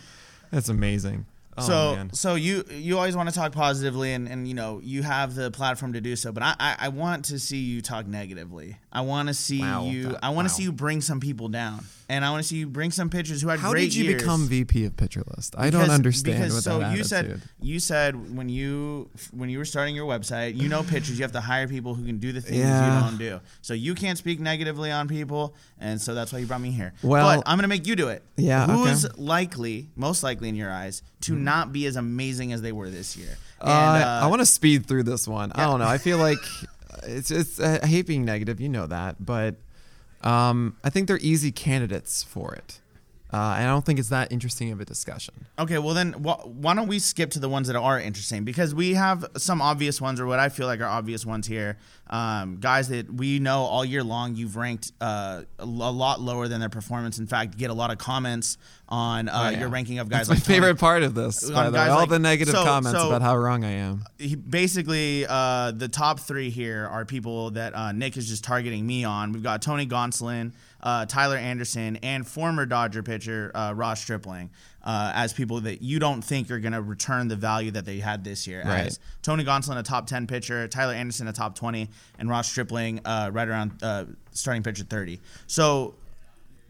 that's 0.50 0.68
amazing." 0.68 1.26
Oh, 1.58 1.62
so 1.66 1.96
man. 1.96 2.12
so 2.14 2.36
you 2.36 2.64
you 2.70 2.96
always 2.96 3.16
want 3.16 3.28
to 3.28 3.34
talk 3.34 3.52
positively 3.52 4.12
and, 4.14 4.26
and 4.28 4.46
you 4.48 4.54
know 4.54 4.80
you 4.82 5.02
have 5.02 5.34
the 5.34 5.50
platform 5.50 5.92
to 5.92 6.00
do 6.00 6.14
so 6.16 6.30
but 6.32 6.42
I, 6.42 6.54
I, 6.58 6.76
I 6.82 6.88
want 6.88 7.26
to 7.26 7.38
see 7.40 7.58
you 7.58 7.82
talk 7.82 8.06
negatively 8.06 8.76
I 8.92 9.00
want 9.02 9.28
to 9.28 9.34
see 9.34 9.60
Wow, 9.60 9.84
you 9.84 10.04
that- 10.10 10.24
I 10.24 10.30
want 10.30 10.48
to 10.48 10.52
wow. 10.52 10.56
see 10.56 10.62
you 10.62 10.72
bring 10.72 11.00
some 11.02 11.18
people 11.20 11.48
down 11.48 11.84
and 12.10 12.24
I 12.24 12.30
want 12.30 12.42
to 12.42 12.48
see 12.48 12.56
you 12.56 12.66
bring 12.66 12.90
some 12.90 13.08
pitchers 13.08 13.40
who 13.40 13.48
had 13.48 13.60
how 13.60 13.70
great 13.70 13.82
did 13.90 13.94
you 13.94 14.04
years. 14.04 14.22
become 14.22 14.46
VP 14.48 14.84
of 14.84 14.96
Pitcher 14.96 15.22
List? 15.36 15.54
I 15.56 15.70
don't 15.70 15.82
Because- 15.82 15.94
understand 15.94 16.38
because 16.38 16.54
what 16.54 16.62
so 16.64 16.78
that 16.80 16.86
you 16.96 17.00
attitude. 17.00 17.06
said 17.06 17.42
you 17.60 17.78
said 17.80 18.36
when 18.36 18.48
you 18.48 19.08
when 19.32 19.48
you 19.48 19.58
were 19.58 19.64
starting 19.64 19.94
your 19.94 20.06
website 20.06 20.56
you 20.56 20.68
know 20.68 20.82
pitchers 20.82 21.18
you 21.18 21.22
have 21.22 21.32
to 21.32 21.40
hire 21.40 21.68
people 21.68 21.94
who 21.94 22.04
can 22.04 22.18
do 22.18 22.32
the 22.32 22.40
things 22.40 22.58
Yeah. 22.58 22.94
you 22.94 23.00
don't 23.08 23.18
do 23.18 23.40
so 23.62 23.74
you 23.74 23.94
can't 23.94 24.18
speak 24.18 24.40
negatively 24.40 24.90
on 24.90 25.08
people 25.08 25.54
and 25.78 26.00
so 26.00 26.14
that's 26.14 26.32
why 26.32 26.40
you 26.40 26.46
brought 26.46 26.60
me 26.60 26.72
here 26.72 26.92
Well- 27.02 27.36
but 27.38 27.44
I'm 27.48 27.56
gonna 27.58 27.68
make 27.68 27.86
you 27.86 27.94
do 27.96 28.08
it 28.08 28.22
Yeah, 28.36 28.66
who's 28.66 29.04
okay. 29.06 29.14
likely 29.22 29.88
most 29.96 30.22
likely 30.22 30.48
in 30.48 30.56
your 30.56 30.70
eyes 30.72 31.02
to 31.22 31.34
not 31.36 31.72
be 31.72 31.86
as 31.86 31.96
amazing 31.96 32.52
as 32.52 32.60
they 32.62 32.72
were 32.72 32.90
this 32.90 33.16
year 33.16 33.36
Uh, 33.60 33.64
and, 33.68 34.04
I 34.24 34.26
want 34.26 34.40
to 34.40 34.46
speed 34.46 34.86
through 34.86 35.02
this 35.04 35.28
one. 35.28 35.52
I 35.52 35.64
don't 35.66 35.80
know. 35.80 35.86
I 35.86 35.98
feel 35.98 36.16
like 36.16 36.38
it's 37.04 37.30
it's. 37.30 37.60
I 37.60 37.86
hate 37.86 38.06
being 38.06 38.24
negative. 38.24 38.58
You 38.58 38.70
know 38.70 38.86
that, 38.86 39.16
but 39.24 39.56
um, 40.22 40.76
I 40.84 40.90
think 40.90 41.06
they're 41.08 41.18
easy 41.18 41.52
candidates 41.52 42.22
for 42.22 42.54
it. 42.54 42.80
Uh, 43.32 43.54
and 43.58 43.64
I 43.68 43.70
don't 43.70 43.84
think 43.84 43.98
it's 44.00 44.08
that 44.08 44.32
interesting 44.32 44.72
of 44.72 44.80
a 44.80 44.84
discussion. 44.84 45.34
Okay, 45.58 45.78
well 45.78 45.94
then, 45.94 46.14
wh- 46.14 46.44
why 46.46 46.74
don't 46.74 46.88
we 46.88 46.98
skip 46.98 47.30
to 47.32 47.38
the 47.38 47.48
ones 47.48 47.68
that 47.68 47.76
are 47.76 48.00
interesting 48.00 48.44
because 48.44 48.74
we 48.74 48.94
have 48.94 49.24
some 49.36 49.62
obvious 49.62 50.00
ones, 50.00 50.18
or 50.20 50.26
what 50.26 50.40
I 50.40 50.48
feel 50.48 50.66
like 50.66 50.80
are 50.80 50.86
obvious 50.88 51.24
ones 51.24 51.46
here. 51.46 51.78
Um, 52.08 52.56
guys 52.58 52.88
that 52.88 53.12
we 53.12 53.38
know 53.38 53.60
all 53.60 53.84
year 53.84 54.02
long, 54.02 54.34
you've 54.34 54.56
ranked 54.56 54.90
uh, 55.00 55.42
a 55.60 55.64
lot 55.64 56.20
lower 56.20 56.48
than 56.48 56.58
their 56.58 56.68
performance. 56.68 57.18
In 57.20 57.28
fact, 57.28 57.56
get 57.56 57.70
a 57.70 57.74
lot 57.74 57.92
of 57.92 57.98
comments 57.98 58.58
on 58.88 59.28
uh, 59.28 59.32
Oh, 59.32 59.48
yeah. 59.50 59.60
your 59.60 59.68
ranking 59.68 60.00
of 60.00 60.08
guys. 60.08 60.26
That's 60.26 60.40
like 60.40 60.48
my 60.48 60.54
favorite 60.54 60.78
part 60.80 61.04
of 61.04 61.14
this. 61.14 61.48
By 61.48 61.70
the 61.70 61.76
way, 61.78 61.86
all 61.86 62.00
like- 62.00 62.08
the 62.08 62.18
negative 62.18 62.52
so- 62.54 62.64
comments 62.64 62.98
so- 62.98 63.06
about 63.06 63.22
how 63.22 63.36
wrong 63.36 63.62
I 63.64 63.70
am. 63.70 64.02
he, 64.18 64.34
basically 64.34 65.24
uh, 65.28 65.70
the 65.70 65.86
top 65.86 66.18
three 66.18 66.50
here 66.50 66.88
are 66.90 67.04
people 67.04 67.52
that 67.52 67.76
uh, 67.76 67.92
Nick 67.92 68.16
is 68.16 68.28
just 68.28 68.42
targeting 68.42 68.84
me 68.84 69.04
on. 69.04 69.30
We've 69.32 69.42
got 69.44 69.62
Tony 69.62 69.86
Gonsolin, 69.86 70.52
uh, 70.82 71.06
Tyler 71.06 71.36
Anderson, 71.36 71.96
and 71.96 72.26
former 72.26 72.66
Dodger 72.66 73.02
pitcher 73.02 73.50
uh, 73.54 73.72
Ross 73.74 74.00
Stripling 74.00 74.50
uh, 74.82 75.12
as 75.14 75.32
people 75.32 75.60
that 75.60 75.82
you 75.82 75.98
don't 75.98 76.22
think 76.22 76.50
are 76.50 76.58
going 76.58 76.72
to 76.72 76.82
return 76.82 77.28
the 77.28 77.36
value 77.36 77.70
that 77.72 77.84
they 77.84 77.98
had 77.98 78.24
this 78.24 78.46
year. 78.46 78.62
Right. 78.64 78.86
As 78.86 78.98
Tony 79.22 79.44
Gonsolin, 79.44 79.78
a 79.78 79.82
top 79.82 80.06
10 80.06 80.26
pitcher, 80.26 80.66
Tyler 80.68 80.94
Anderson, 80.94 81.28
a 81.28 81.32
top 81.32 81.54
20, 81.54 81.88
and 82.18 82.28
Ross 82.28 82.48
Stripling, 82.48 83.00
uh, 83.04 83.30
right 83.32 83.48
around 83.48 83.82
uh, 83.82 84.06
starting 84.32 84.62
pitcher 84.62 84.84
30. 84.84 85.20
So 85.46 85.94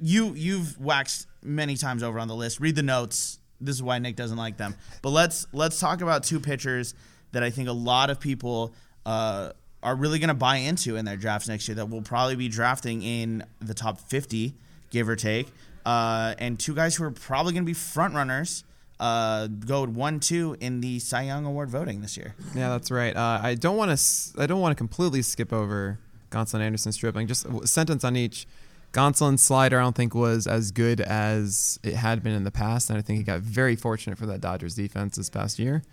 you 0.01 0.35
you've 0.35 0.81
waxed 0.81 1.27
many 1.43 1.77
times 1.77 2.03
over 2.03 2.19
on 2.19 2.29
the 2.29 2.35
list. 2.35 2.61
Read 2.61 2.77
the 2.77 2.83
notes. 2.83 3.39
This 3.61 3.77
is 3.77 3.83
why 3.83 3.99
Nick 3.99 4.17
doesn't 4.17 4.39
like 4.39 4.57
them. 4.57 4.75
But 5.03 5.11
let's 5.11 5.47
let's 5.53 5.79
talk 5.79 6.01
about 6.01 6.25
two 6.25 6.41
pitchers 6.41 6.95
that 7.33 7.43
I 7.43 7.51
think 7.51 7.69
a 7.69 7.73
lot 7.73 8.11
of 8.11 8.19
people 8.19 8.75
uh, 9.05 9.51
are 9.83 9.95
really 9.95 10.19
going 10.19 10.29
to 10.29 10.35
buy 10.35 10.57
into 10.57 10.97
in 10.97 11.05
their 11.05 11.17
drafts 11.17 11.49
next 11.49 11.69
year. 11.69 11.75
That 11.75 11.89
will 11.89 12.03
probably 12.03 12.37
be 12.37 12.49
drafting 12.49 13.03
in 13.03 13.45
the 13.61 13.75
top 13.75 14.01
fifty, 14.01 14.55
give 14.91 15.09
or 15.09 15.17
take. 15.17 15.49
Uh, 15.87 16.35
and 16.39 16.59
two 16.59 16.75
guys 16.75 16.97
who 16.97 17.05
are 17.05 17.11
probably 17.11 17.53
going 17.53 17.63
to 17.65 17.67
be 17.67 17.75
front 17.75 18.15
runners. 18.15 18.65
Uh, 18.99 19.47
go 19.47 19.87
one 19.87 20.21
two 20.21 20.57
in 20.61 20.83
the 20.83 20.99
Cy 20.99 21.23
Young 21.23 21.47
Award 21.47 21.71
voting 21.71 22.03
this 22.03 22.19
year. 22.19 22.35
Yeah, 22.55 22.69
that's 22.69 22.91
right. 22.91 23.17
Uh, 23.17 23.41
I 23.43 23.55
don't 23.55 23.77
want 23.77 23.97
to. 23.97 24.41
I 24.43 24.47
don't 24.47 24.61
want 24.61 24.73
to 24.73 24.77
completely 24.77 25.23
skip 25.23 25.53
over 25.53 25.99
Gonsolin 26.31 26.61
Anderson 26.61 26.93
Stripling. 26.93 27.27
Just 27.27 27.47
a 27.47 27.67
sentence 27.67 28.05
on 28.05 28.17
each. 28.17 28.47
Gonsolin's 28.93 29.43
slider, 29.43 29.79
I 29.79 29.83
don't 29.83 29.95
think 29.95 30.15
was 30.17 30.49
as 30.49 30.73
good 30.73 31.01
as 31.01 31.79
it 31.85 31.95
had 31.95 32.25
been 32.25 32.33
in 32.33 32.43
the 32.43 32.51
past, 32.51 32.91
and 32.91 32.99
I 32.99 33.03
think 33.03 33.19
he 33.19 33.23
got 33.23 33.41
very 33.41 33.77
fortunate 33.77 34.19
for 34.19 34.27
that 34.27 34.41
Dodgers 34.41 34.75
defense 34.75 35.17
this 35.17 35.31
past 35.31 35.61
year. 35.61 35.85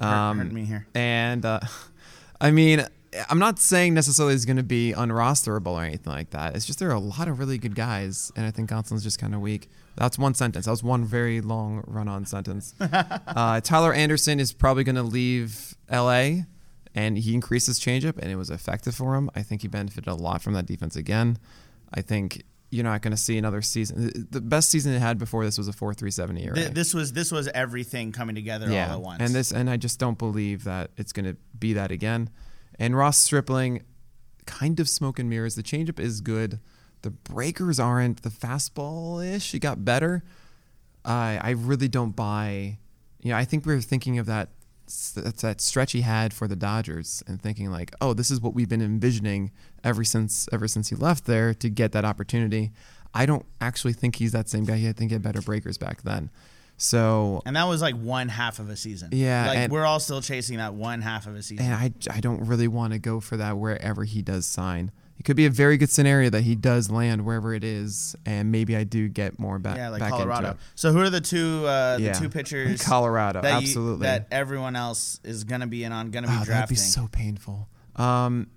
Hurt- 0.00 0.34
hurt 0.36 0.52
me 0.52 0.64
here. 0.64 0.86
And 0.94 1.44
uh, 1.46 1.60
I 2.40 2.50
mean, 2.50 2.84
I'm 3.28 3.38
not 3.38 3.58
saying 3.58 3.94
necessarily 3.94 4.34
he's 4.34 4.44
going 4.44 4.56
to 4.56 4.62
be 4.62 4.94
unrosterable 4.96 5.72
or 5.72 5.82
anything 5.84 6.12
like 6.12 6.30
that. 6.30 6.56
It's 6.56 6.64
just 6.64 6.78
there 6.78 6.88
are 6.90 6.94
a 6.94 7.00
lot 7.00 7.28
of 7.28 7.38
really 7.38 7.58
good 7.58 7.74
guys, 7.74 8.32
and 8.36 8.46
I 8.46 8.50
think 8.50 8.70
Gonsolin's 8.70 9.02
just 9.02 9.18
kind 9.18 9.34
of 9.34 9.40
weak. 9.40 9.68
That's 9.96 10.18
one 10.18 10.34
sentence. 10.34 10.64
That 10.64 10.70
was 10.70 10.82
one 10.82 11.04
very 11.04 11.40
long 11.40 11.84
run-on 11.86 12.24
sentence. 12.24 12.74
uh, 12.80 13.60
Tyler 13.60 13.92
Anderson 13.92 14.40
is 14.40 14.52
probably 14.52 14.84
going 14.84 14.96
to 14.96 15.02
leave 15.02 15.74
L.A. 15.90 16.46
and 16.94 17.18
he 17.18 17.34
increased 17.34 17.66
his 17.66 17.78
changeup, 17.78 18.16
and 18.18 18.30
it 18.30 18.36
was 18.36 18.48
effective 18.48 18.94
for 18.94 19.14
him. 19.14 19.30
I 19.34 19.42
think 19.42 19.62
he 19.62 19.68
benefited 19.68 20.08
a 20.08 20.14
lot 20.14 20.40
from 20.42 20.54
that 20.54 20.64
defense 20.66 20.96
again. 20.96 21.38
I 21.92 22.00
think 22.00 22.42
you're 22.70 22.84
not 22.84 23.02
going 23.02 23.10
to 23.10 23.18
see 23.18 23.36
another 23.36 23.60
season. 23.60 24.26
The- 24.30 24.40
best 24.40 24.70
season 24.70 24.94
it 24.94 25.00
had 25.00 25.18
before 25.18 25.44
this 25.44 25.58
was 25.58 25.68
a 25.68 25.72
4.37 25.72 26.42
ERA. 26.42 26.54
Th- 26.54 26.68
this 26.70 26.94
was 26.94 27.12
this 27.12 27.30
was 27.30 27.46
everything 27.48 28.12
coming 28.12 28.34
together 28.34 28.68
all 28.68 28.74
at 28.74 29.00
once. 29.02 29.20
and 29.20 29.34
this 29.34 29.52
and 29.52 29.68
I 29.68 29.76
just 29.76 29.98
don't 29.98 30.16
believe 30.16 30.64
that 30.64 30.90
it's 30.96 31.12
going 31.12 31.26
to 31.26 31.36
be 31.58 31.74
that 31.74 31.90
again. 31.90 32.30
And 32.78 32.96
Ross 32.96 33.18
Stripling, 33.18 33.82
kind 34.46 34.80
of 34.80 34.88
smoke 34.88 35.18
and 35.18 35.28
mirrors. 35.28 35.54
The 35.54 35.62
changeup 35.62 36.00
is 36.00 36.20
good. 36.20 36.58
The 37.02 37.10
breakers 37.10 37.78
aren't. 37.78 38.22
The 38.22 38.30
fastball 38.30 39.24
ish. 39.24 39.54
It 39.54 39.60
got 39.60 39.84
better. 39.84 40.22
I 41.04 41.38
I 41.42 41.50
really 41.50 41.88
don't 41.88 42.14
buy. 42.14 42.78
You 43.20 43.30
know, 43.30 43.36
I 43.36 43.44
think 43.44 43.66
we 43.66 43.74
were 43.74 43.80
thinking 43.80 44.18
of 44.18 44.26
that, 44.26 44.48
that 45.14 45.60
stretch 45.60 45.92
he 45.92 46.00
had 46.00 46.34
for 46.34 46.48
the 46.48 46.56
Dodgers 46.56 47.22
and 47.28 47.40
thinking 47.40 47.70
like, 47.70 47.94
oh, 48.00 48.14
this 48.14 48.32
is 48.32 48.40
what 48.40 48.52
we've 48.52 48.68
been 48.68 48.82
envisioning 48.82 49.52
ever 49.84 50.02
since 50.02 50.48
ever 50.52 50.66
since 50.66 50.88
he 50.88 50.96
left 50.96 51.26
there 51.26 51.54
to 51.54 51.68
get 51.68 51.92
that 51.92 52.04
opportunity. 52.04 52.72
I 53.14 53.26
don't 53.26 53.46
actually 53.60 53.92
think 53.92 54.16
he's 54.16 54.32
that 54.32 54.48
same 54.48 54.64
guy. 54.64 54.74
I 54.74 54.92
think 54.92 55.10
he 55.10 55.14
had 55.14 55.22
better 55.22 55.42
breakers 55.42 55.78
back 55.78 56.02
then. 56.02 56.30
So 56.76 57.42
And 57.46 57.54
that 57.56 57.64
was 57.68 57.80
like 57.80 57.94
one 57.94 58.28
half 58.28 58.58
of 58.58 58.68
a 58.68 58.76
season. 58.76 59.10
Yeah, 59.12 59.46
Like 59.48 59.58
and- 59.58 59.72
we're 59.72 59.84
all 59.86 60.00
still 60.00 60.20
chasing 60.20 60.58
that 60.58 60.74
one 60.74 61.00
half 61.00 61.26
of 61.26 61.34
a 61.36 61.42
season. 61.42 61.66
and 61.66 61.74
I, 61.74 61.92
I 62.10 62.20
don't 62.20 62.44
really 62.46 62.68
want 62.68 62.92
to 62.92 62.98
go 62.98 63.20
for 63.20 63.36
that 63.36 63.56
wherever 63.58 64.04
he 64.04 64.22
does 64.22 64.46
sign. 64.46 64.90
It 65.18 65.24
could 65.24 65.36
be 65.36 65.46
a 65.46 65.50
very 65.50 65.76
good 65.76 65.90
scenario 65.90 66.30
that 66.30 66.40
he 66.42 66.56
does 66.56 66.90
land 66.90 67.24
wherever 67.24 67.54
it 67.54 67.62
is, 67.62 68.16
and 68.26 68.50
maybe 68.50 68.74
I 68.74 68.82
do 68.82 69.08
get 69.08 69.38
more 69.38 69.60
back. 69.60 69.76
yeah, 69.76 69.90
like 69.90 70.00
back 70.00 70.10
Colorado. 70.10 70.56
So 70.74 70.90
who 70.90 70.98
are 71.00 71.10
the 71.10 71.20
two 71.20 71.64
uh, 71.64 71.98
the 71.98 72.02
Yeah. 72.04 72.12
two 72.14 72.28
pitchers 72.30 72.82
Colorado, 72.82 73.40
that 73.42 73.62
you- 73.62 73.68
absolutely. 73.68 74.06
that 74.06 74.26
everyone 74.32 74.74
else 74.74 75.20
is 75.22 75.44
gonna 75.44 75.68
be 75.68 75.84
in 75.84 75.92
on, 75.92 76.10
gonna 76.10 76.26
be 76.26 76.32
Oh, 76.36 76.44
that'd 76.44 76.68
be 76.68 76.74
so 76.74 77.06
painful. 77.12 77.68
Um, 77.94 78.48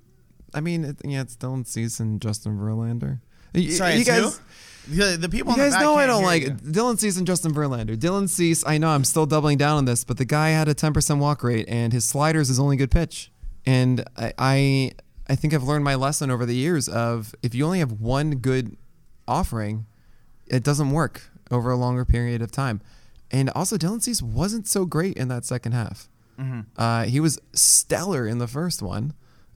I 0.55 0.61
mean, 0.61 0.85
it, 0.85 0.97
yeah, 1.05 1.21
it's 1.21 1.35
Dylan 1.35 1.67
Cease 1.67 1.99
and 1.99 2.19
Justin 2.19 2.57
Verlander. 2.57 3.19
Sorry, 3.53 3.97
you 3.97 4.05
guys. 4.05 4.23
who? 4.23 4.31
The, 4.87 5.17
the 5.19 5.29
people 5.29 5.53
You 5.53 5.63
in 5.63 5.69
the 5.69 5.75
guys 5.75 5.81
know 5.81 5.95
I 5.95 6.05
don't 6.05 6.23
like 6.23 6.43
you. 6.43 6.51
Dylan 6.51 6.99
Cease 6.99 7.17
and 7.17 7.25
Justin 7.25 7.53
Verlander. 7.53 7.97
Dylan 7.97 8.29
Cease, 8.29 8.63
I 8.65 8.77
know 8.77 8.89
I'm 8.89 9.03
still 9.03 9.25
doubling 9.25 9.57
down 9.57 9.77
on 9.77 9.85
this, 9.85 10.03
but 10.03 10.17
the 10.17 10.25
guy 10.25 10.49
had 10.49 10.67
a 10.67 10.75
10% 10.75 11.19
walk 11.19 11.43
rate, 11.43 11.65
and 11.67 11.91
his 11.91 12.05
sliders 12.05 12.49
is 12.49 12.59
only 12.59 12.77
good 12.77 12.91
pitch. 12.91 13.31
And 13.65 14.05
I, 14.15 14.33
I, 14.37 14.91
I 15.27 15.35
think 15.35 15.53
I've 15.53 15.63
learned 15.63 15.83
my 15.83 15.95
lesson 15.95 16.29
over 16.29 16.45
the 16.45 16.55
years 16.55 16.87
of 16.87 17.33
if 17.41 17.55
you 17.55 17.65
only 17.65 17.79
have 17.79 17.93
one 17.93 18.35
good 18.35 18.77
offering, 19.27 19.85
it 20.47 20.63
doesn't 20.63 20.91
work 20.91 21.29
over 21.49 21.71
a 21.71 21.75
longer 21.75 22.05
period 22.05 22.41
of 22.41 22.51
time. 22.51 22.81
And 23.31 23.49
also, 23.51 23.77
Dylan 23.77 24.01
Cease 24.01 24.21
wasn't 24.21 24.67
so 24.67 24.85
great 24.85 25.17
in 25.17 25.29
that 25.29 25.45
second 25.45 25.71
half. 25.71 26.09
Mm-hmm. 26.39 26.61
Uh, 26.77 27.03
he 27.05 27.19
was 27.19 27.39
stellar 27.53 28.27
in 28.27 28.37
the 28.37 28.47
first 28.47 28.81
one. 28.81 29.13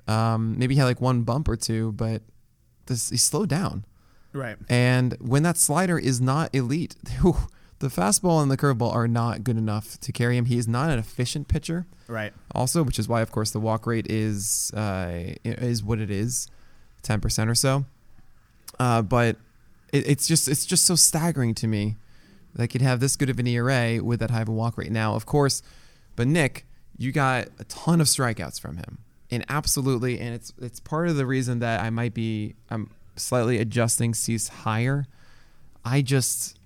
Um, 0.08 0.58
maybe 0.58 0.74
he 0.74 0.80
had 0.80 0.86
like 0.86 1.02
one 1.02 1.22
bump 1.22 1.48
or 1.48 1.56
two, 1.56 1.92
but 1.92 2.24
this 2.88 3.10
he 3.10 3.18
slowed 3.18 3.50
down. 3.50 3.86
Right. 4.34 4.58
And 4.70 5.16
when 5.20 5.44
that 5.44 5.58
slider 5.58 5.98
is 5.98 6.22
not 6.22 6.54
elite, 6.54 6.96
the 7.80 7.88
fastball 7.88 8.42
and 8.42 8.52
the 8.52 8.58
curveball 8.58 8.94
are 8.94 9.08
not 9.08 9.44
good 9.44 9.58
enough 9.58 10.00
to 10.02 10.12
carry 10.12 10.38
him. 10.38 10.46
He 10.46 10.58
is 10.58 10.68
not 10.68 10.90
an 10.90 11.00
efficient 11.00 11.48
pitcher. 11.48 11.88
Right. 12.08 12.34
Also, 12.54 12.84
which 12.84 13.00
is 13.00 13.08
why, 13.08 13.22
of 13.22 13.32
course, 13.32 13.52
the 13.52 13.60
walk 13.60 13.88
rate 13.88 14.08
is 14.10 14.72
uh, 14.74 15.34
is 15.44 15.84
what 15.84 16.00
it 16.00 16.12
is, 16.12 16.48
ten 17.02 17.22
percent 17.22 17.50
or 17.50 17.56
so. 17.56 17.86
Uh, 18.80 19.02
but 19.02 19.38
it, 19.92 20.08
it's 20.08 20.28
just 20.28 20.48
it's 20.48 20.66
just 20.66 20.86
so 20.86 20.96
staggering 20.96 21.54
to 21.56 21.68
me 21.68 21.96
that 22.56 22.68
could 22.70 22.82
have 22.82 23.00
this 23.00 23.16
good 23.16 23.30
of 23.30 23.40
an 23.40 23.48
ERA 23.48 24.04
with 24.04 24.20
that 24.20 24.32
high 24.32 24.42
of 24.42 24.50
a 24.50 24.52
walk 24.52 24.78
rate. 24.78 24.92
Now, 24.92 25.16
of 25.16 25.26
course, 25.26 25.62
but 26.16 26.28
Nick, 26.28 26.66
you 26.98 27.12
got 27.12 27.48
a 27.60 27.64
ton 27.66 28.02
of 28.02 28.08
strikeouts 28.08 28.60
from 28.60 28.78
him, 28.78 29.00
and 29.32 29.46
absolutely, 29.50 30.20
and 30.20 30.34
it's 30.34 30.52
it's 30.60 30.80
part 30.80 31.08
of 31.08 31.16
the 31.16 31.26
reason 31.26 31.60
that 31.60 31.82
I 31.82 31.90
might 31.90 32.14
be 32.14 32.56
I'm 32.70 32.90
slightly 33.20 33.58
adjusting 33.58 34.14
Cease 34.14 34.48
higher. 34.48 35.06
I 35.86 36.02
just 36.02 36.58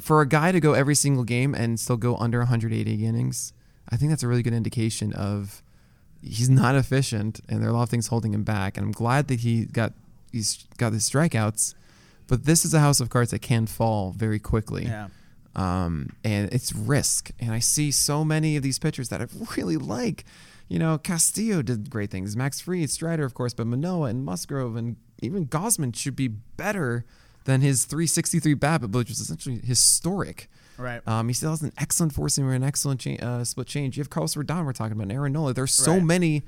for 0.00 0.20
a 0.20 0.26
guy 0.28 0.52
to 0.52 0.60
go 0.60 0.72
every 0.72 0.94
single 0.94 1.24
game 1.24 1.54
and 1.54 1.78
still 1.78 1.96
go 1.96 2.16
under 2.16 2.38
180 2.38 3.04
innings, 3.04 3.52
I 3.88 3.96
think 3.96 4.10
that's 4.10 4.22
a 4.22 4.28
really 4.28 4.42
good 4.42 4.54
indication 4.54 5.12
of 5.12 5.62
he's 6.22 6.48
not 6.48 6.74
efficient 6.76 7.40
and 7.48 7.60
there 7.60 7.68
are 7.68 7.72
a 7.72 7.74
lot 7.74 7.82
of 7.82 7.88
things 7.88 8.06
holding 8.06 8.32
him 8.32 8.44
back. 8.44 8.76
And 8.76 8.86
I'm 8.86 8.92
glad 8.92 9.28
that 9.28 9.40
he 9.40 9.64
got 9.66 9.92
he's 10.30 10.64
got 10.78 10.92
his 10.92 11.08
strikeouts, 11.08 11.74
but 12.26 12.44
this 12.44 12.64
is 12.64 12.72
a 12.72 12.80
house 12.80 13.00
of 13.00 13.10
cards 13.10 13.32
that 13.32 13.40
can 13.40 13.66
fall 13.66 14.12
very 14.12 14.38
quickly. 14.38 14.84
Yeah. 14.84 15.08
Um, 15.54 16.10
and 16.24 16.52
it's 16.52 16.74
risk. 16.74 17.30
And 17.38 17.52
I 17.52 17.58
see 17.58 17.90
so 17.90 18.24
many 18.24 18.56
of 18.56 18.62
these 18.62 18.78
pitchers 18.78 19.10
that 19.10 19.20
I 19.20 19.26
really 19.56 19.76
like. 19.76 20.24
You 20.68 20.78
know, 20.78 20.96
Castillo 20.96 21.60
did 21.60 21.90
great 21.90 22.10
things. 22.10 22.34
Max 22.34 22.60
Fried, 22.60 22.88
Strider, 22.88 23.24
of 23.24 23.34
course, 23.34 23.52
but 23.52 23.66
Manoah 23.66 24.08
and 24.08 24.24
Musgrove 24.24 24.76
and 24.76 24.96
even 25.22 25.46
Gausman 25.46 25.94
should 25.96 26.16
be 26.16 26.28
better 26.28 27.04
than 27.44 27.60
his 27.60 27.84
363 27.86 28.54
BABIP, 28.54 28.92
which 28.92 29.08
was 29.08 29.20
essentially 29.20 29.58
historic. 29.64 30.48
Right. 30.78 31.06
Um, 31.06 31.28
he 31.28 31.34
still 31.34 31.50
has 31.50 31.62
an 31.62 31.72
excellent 31.78 32.12
four 32.14 32.28
seamer, 32.28 32.54
an 32.54 32.62
excellent 32.64 33.00
cha- 33.00 33.16
uh, 33.24 33.44
split 33.44 33.66
change. 33.66 33.96
You 33.96 34.00
have 34.02 34.10
Carlos 34.10 34.34
Rodon, 34.34 34.64
we're 34.64 34.72
talking 34.72 34.92
about, 34.92 35.02
and 35.04 35.12
Aaron 35.12 35.32
Nola. 35.32 35.52
There's 35.54 35.72
so 35.72 35.94
Right. 35.94 36.02
many 36.04 36.42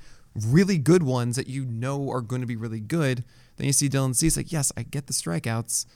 really 0.46 0.78
good 0.78 1.02
ones 1.02 1.36
that 1.36 1.46
you 1.46 1.64
know 1.64 2.10
are 2.10 2.20
going 2.20 2.40
to 2.40 2.46
be 2.46 2.56
really 2.56 2.80
good. 2.80 3.24
Then 3.56 3.66
you 3.66 3.72
see 3.72 3.88
Dylan 3.88 4.14
Cease, 4.16 4.36
like, 4.36 4.50
yes, 4.50 4.72
I 4.76 4.82
get 4.82 5.06
the 5.06 5.12
strikeouts, 5.12 5.86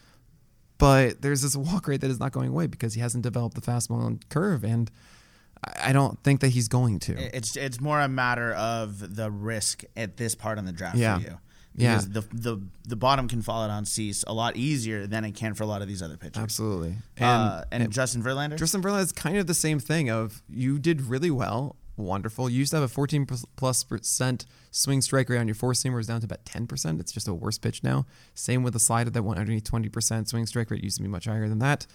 but 0.78 1.22
there's 1.22 1.42
this 1.42 1.56
walk 1.56 1.88
rate 1.88 2.00
that 2.02 2.10
is 2.10 2.20
not 2.20 2.32
going 2.32 2.48
away 2.48 2.66
because 2.66 2.94
he 2.94 3.00
hasn't 3.00 3.22
developed 3.24 3.54
the 3.56 3.60
fastball 3.60 4.06
and 4.06 4.28
curve, 4.28 4.62
and 4.64 4.90
I 5.82 5.92
don't 5.92 6.22
think 6.22 6.40
that 6.40 6.50
he's 6.50 6.68
going 6.68 7.00
to. 7.00 7.36
It's 7.36 7.56
it's 7.56 7.80
more 7.80 8.00
a 8.00 8.06
matter 8.08 8.52
of 8.52 9.16
the 9.16 9.28
risk 9.30 9.82
at 9.96 10.16
this 10.16 10.36
part 10.36 10.56
in 10.58 10.66
the 10.66 10.72
draft 10.72 10.96
Yeah. 10.96 11.18
for 11.18 11.24
you. 11.24 11.38
Yeah. 11.78 11.92
Because 11.96 12.08
the, 12.10 12.20
the 12.32 12.60
the 12.86 12.96
bottom 12.96 13.28
can 13.28 13.40
fall 13.40 13.62
out 13.62 13.70
on 13.70 13.84
Cease 13.84 14.24
a 14.26 14.32
lot 14.34 14.56
easier 14.56 15.06
than 15.06 15.24
it 15.24 15.32
can 15.32 15.54
for 15.54 15.62
a 15.62 15.66
lot 15.66 15.80
of 15.80 15.88
these 15.88 16.02
other 16.02 16.16
pitchers. 16.16 16.42
Absolutely. 16.42 16.96
Uh, 17.20 17.64
and, 17.70 17.90
Justin 17.90 18.22
Verlander. 18.22 18.56
Justin 18.56 18.82
Verlander 18.82 19.02
is 19.02 19.12
kind 19.12 19.36
of 19.36 19.46
the 19.46 19.54
same 19.54 19.78
thing 19.78 20.10
of 20.10 20.42
you 20.48 20.78
did 20.78 21.02
really 21.02 21.30
well, 21.30 21.76
wonderful. 21.96 22.50
You 22.50 22.58
used 22.58 22.70
to 22.72 22.76
have 22.76 22.84
a 22.84 22.88
14 22.88 23.26
plus- 23.26 23.44
plus 23.56 23.84
percent 23.84 24.44
swing 24.70 25.00
strike 25.00 25.28
rate 25.28 25.38
on 25.38 25.46
your 25.48 25.54
four 25.54 25.72
seamers 25.72 26.06
down 26.06 26.20
to 26.20 26.24
about 26.24 26.44
10%. 26.44 27.00
It's 27.00 27.12
just 27.12 27.28
a 27.28 27.34
worse 27.34 27.58
pitch 27.58 27.82
now. 27.84 28.06
Same 28.34 28.62
with 28.62 28.72
the 28.72 28.80
slider 28.80 29.10
that 29.10 29.22
went 29.22 29.38
underneath 29.38 29.64
20% 29.70 30.28
swing 30.28 30.46
strike 30.46 30.70
rate 30.70 30.82
used 30.82 30.96
to 30.96 31.02
be 31.02 31.08
much 31.08 31.26
higher 31.26 31.48
than 31.48 31.58
that. 31.60 31.86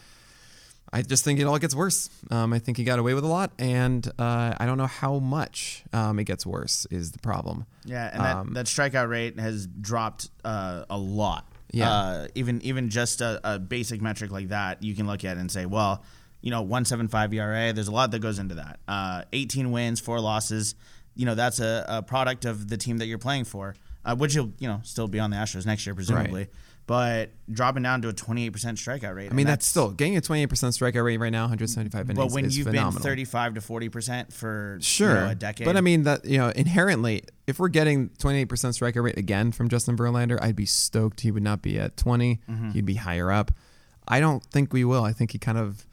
I 0.93 1.01
just 1.01 1.23
think 1.25 1.39
it 1.39 1.45
all 1.45 1.57
gets 1.57 1.73
worse. 1.73 2.09
Um, 2.29 2.53
I 2.53 2.59
think 2.59 2.77
he 2.77 2.83
got 2.83 2.99
away 2.99 3.15
with 3.15 3.23
a 3.23 3.27
lot, 3.27 3.51
and 3.57 4.05
uh, 4.19 4.53
I 4.57 4.65
don't 4.67 4.77
know 4.77 4.85
how 4.85 5.17
much 5.17 5.83
um, 5.91 6.19
it 6.19 6.25
gets 6.25 6.45
worse 6.45 6.85
is 6.91 7.11
the 7.11 7.19
problem. 7.19 7.65
Yeah, 7.83 8.09
and 8.13 8.23
that, 8.23 8.35
Um, 8.35 8.53
that 8.53 8.67
strikeout 8.67 9.09
rate 9.09 9.39
has 9.39 9.65
dropped 9.67 10.29
uh, 10.45 10.85
a 10.89 10.97
lot. 10.97 11.51
Yeah. 11.71 11.91
Uh, 11.91 12.27
even 12.35 12.61
even 12.61 12.89
just 12.89 13.21
a, 13.21 13.41
a 13.43 13.57
basic 13.57 14.01
metric 14.01 14.29
like 14.31 14.49
that, 14.49 14.83
you 14.83 14.93
can 14.95 15.07
look 15.07 15.25
at 15.25 15.37
it 15.37 15.39
and 15.39 15.51
say, 15.51 15.65
well, 15.65 16.03
you 16.41 16.51
know, 16.51 16.61
175 16.61 17.33
ERA, 17.33 17.73
there's 17.73 17.87
a 17.87 17.91
lot 17.91 18.11
that 18.11 18.19
goes 18.19 18.37
into 18.37 18.55
that. 18.55 18.79
Uh, 18.87 19.23
18 19.33 19.71
wins, 19.71 19.99
four 19.99 20.19
losses. 20.19 20.75
You 21.15 21.25
know, 21.25 21.33
that's 21.35 21.59
a, 21.59 21.85
a 21.87 22.01
product 22.03 22.45
of 22.45 22.67
the 22.67 22.77
team 22.77 22.97
that 22.97 23.07
you're 23.07 23.17
playing 23.17 23.45
for, 23.45 23.75
uh, 24.05 24.15
which 24.15 24.35
you'll, 24.35 24.51
you 24.59 24.67
know, 24.67 24.81
still 24.83 25.07
be 25.07 25.19
on 25.19 25.31
the 25.31 25.37
Astros 25.37 25.65
next 25.65 25.85
year, 25.87 25.95
presumably. 25.95 26.47
But 26.85 27.29
dropping 27.49 27.83
down 27.83 28.01
to 28.01 28.09
a 28.09 28.13
28% 28.13 28.51
strikeout 28.51 29.15
rate. 29.15 29.31
I 29.31 29.33
mean, 29.33 29.47
that's, 29.47 29.65
still 29.65 29.91
getting 29.91 30.17
a 30.17 30.21
28% 30.21 30.47
strikeout 30.47 31.05
rate 31.05 31.17
right 31.17 31.31
now, 31.31 31.43
175 31.43 32.09
innings. 32.09 32.17
But 32.17 32.33
when 32.33 32.49
you've 32.49 32.67
phenomenal. 32.67 32.91
been 32.93 33.03
35 33.03 33.53
to 33.53 33.61
40% 33.61 34.33
for 34.33 34.75
you 34.75 34.81
Sure, 34.83 35.13
know, 35.15 35.29
a 35.29 35.35
decade. 35.35 35.65
But 35.65 35.77
I 35.77 35.81
mean 35.81 36.03
that 36.03 36.25
you 36.25 36.37
know 36.37 36.49
inherently, 36.49 37.23
if 37.47 37.57
we're 37.57 37.69
getting 37.69 38.09
28% 38.09 38.47
strikeout 38.47 39.01
rate 39.01 39.17
again 39.17 39.53
from 39.53 39.69
Justin 39.69 39.95
Verlander, 39.95 40.37
I'd 40.41 40.57
be 40.57 40.65
stoked. 40.65 41.21
He 41.21 41.31
would 41.31 41.43
not 41.43 41.61
be 41.61 41.79
at 41.79 41.95
20. 41.95 42.41
Mm-hmm. 42.49 42.71
He'd 42.71 42.85
be 42.85 42.95
higher 42.95 43.31
up. 43.31 43.51
I 44.05 44.19
don't 44.19 44.43
think 44.43 44.73
we 44.73 44.83
will. 44.83 45.05
I 45.05 45.13
think 45.13 45.31
he 45.31 45.39
kind 45.39 45.57
of 45.57 45.85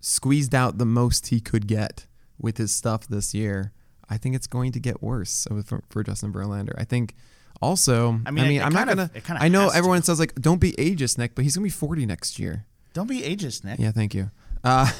squeezed 0.00 0.54
out 0.54 0.78
the 0.78 0.86
most 0.86 1.28
he 1.28 1.40
could 1.40 1.66
get 1.66 2.06
with 2.38 2.58
his 2.58 2.72
stuff 2.72 3.08
this 3.08 3.34
year. 3.34 3.72
I 4.08 4.16
think 4.16 4.36
it's 4.36 4.46
going 4.46 4.70
to 4.70 4.78
get 4.78 5.02
worse 5.02 5.48
for, 5.66 5.82
for 5.90 6.04
Justin 6.04 6.32
Verlander. 6.32 6.74
I 6.78 6.84
think. 6.84 7.16
Also, 7.62 8.12
I 8.24 8.28
I 8.28 8.30
mean, 8.30 8.44
mean, 8.48 8.52
it- 8.52 8.54
it 8.56 8.62
I'm 8.66 8.72
not 8.72 8.86
gonna. 8.88 9.10
of 9.14 9.22
I 9.30 9.48
know 9.48 9.62
has 9.62 9.72
to. 9.72 9.78
everyone 9.78 10.02
says 10.02 10.18
like, 10.20 10.34
"Don't 10.34 10.60
be 10.60 10.72
ageist, 10.72 11.18
Nick," 11.18 11.34
but 11.34 11.44
he's 11.44 11.56
gonna 11.56 11.64
be 11.64 11.70
40 11.70 12.06
next 12.06 12.38
year. 12.38 12.66
Don't 12.92 13.08
be 13.08 13.20
ageist, 13.22 13.64
Nick. 13.64 13.78
Yeah, 13.78 13.92
thank 13.92 14.14
you. 14.14 14.30
Uh, 14.64 14.90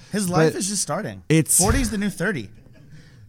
His 0.12 0.28
life 0.30 0.54
is 0.54 0.68
just 0.68 0.82
starting. 0.82 1.22
it's- 1.28 1.58
40 1.58 1.80
is 1.80 1.90
the 1.90 1.98
new 1.98 2.10
30. 2.10 2.48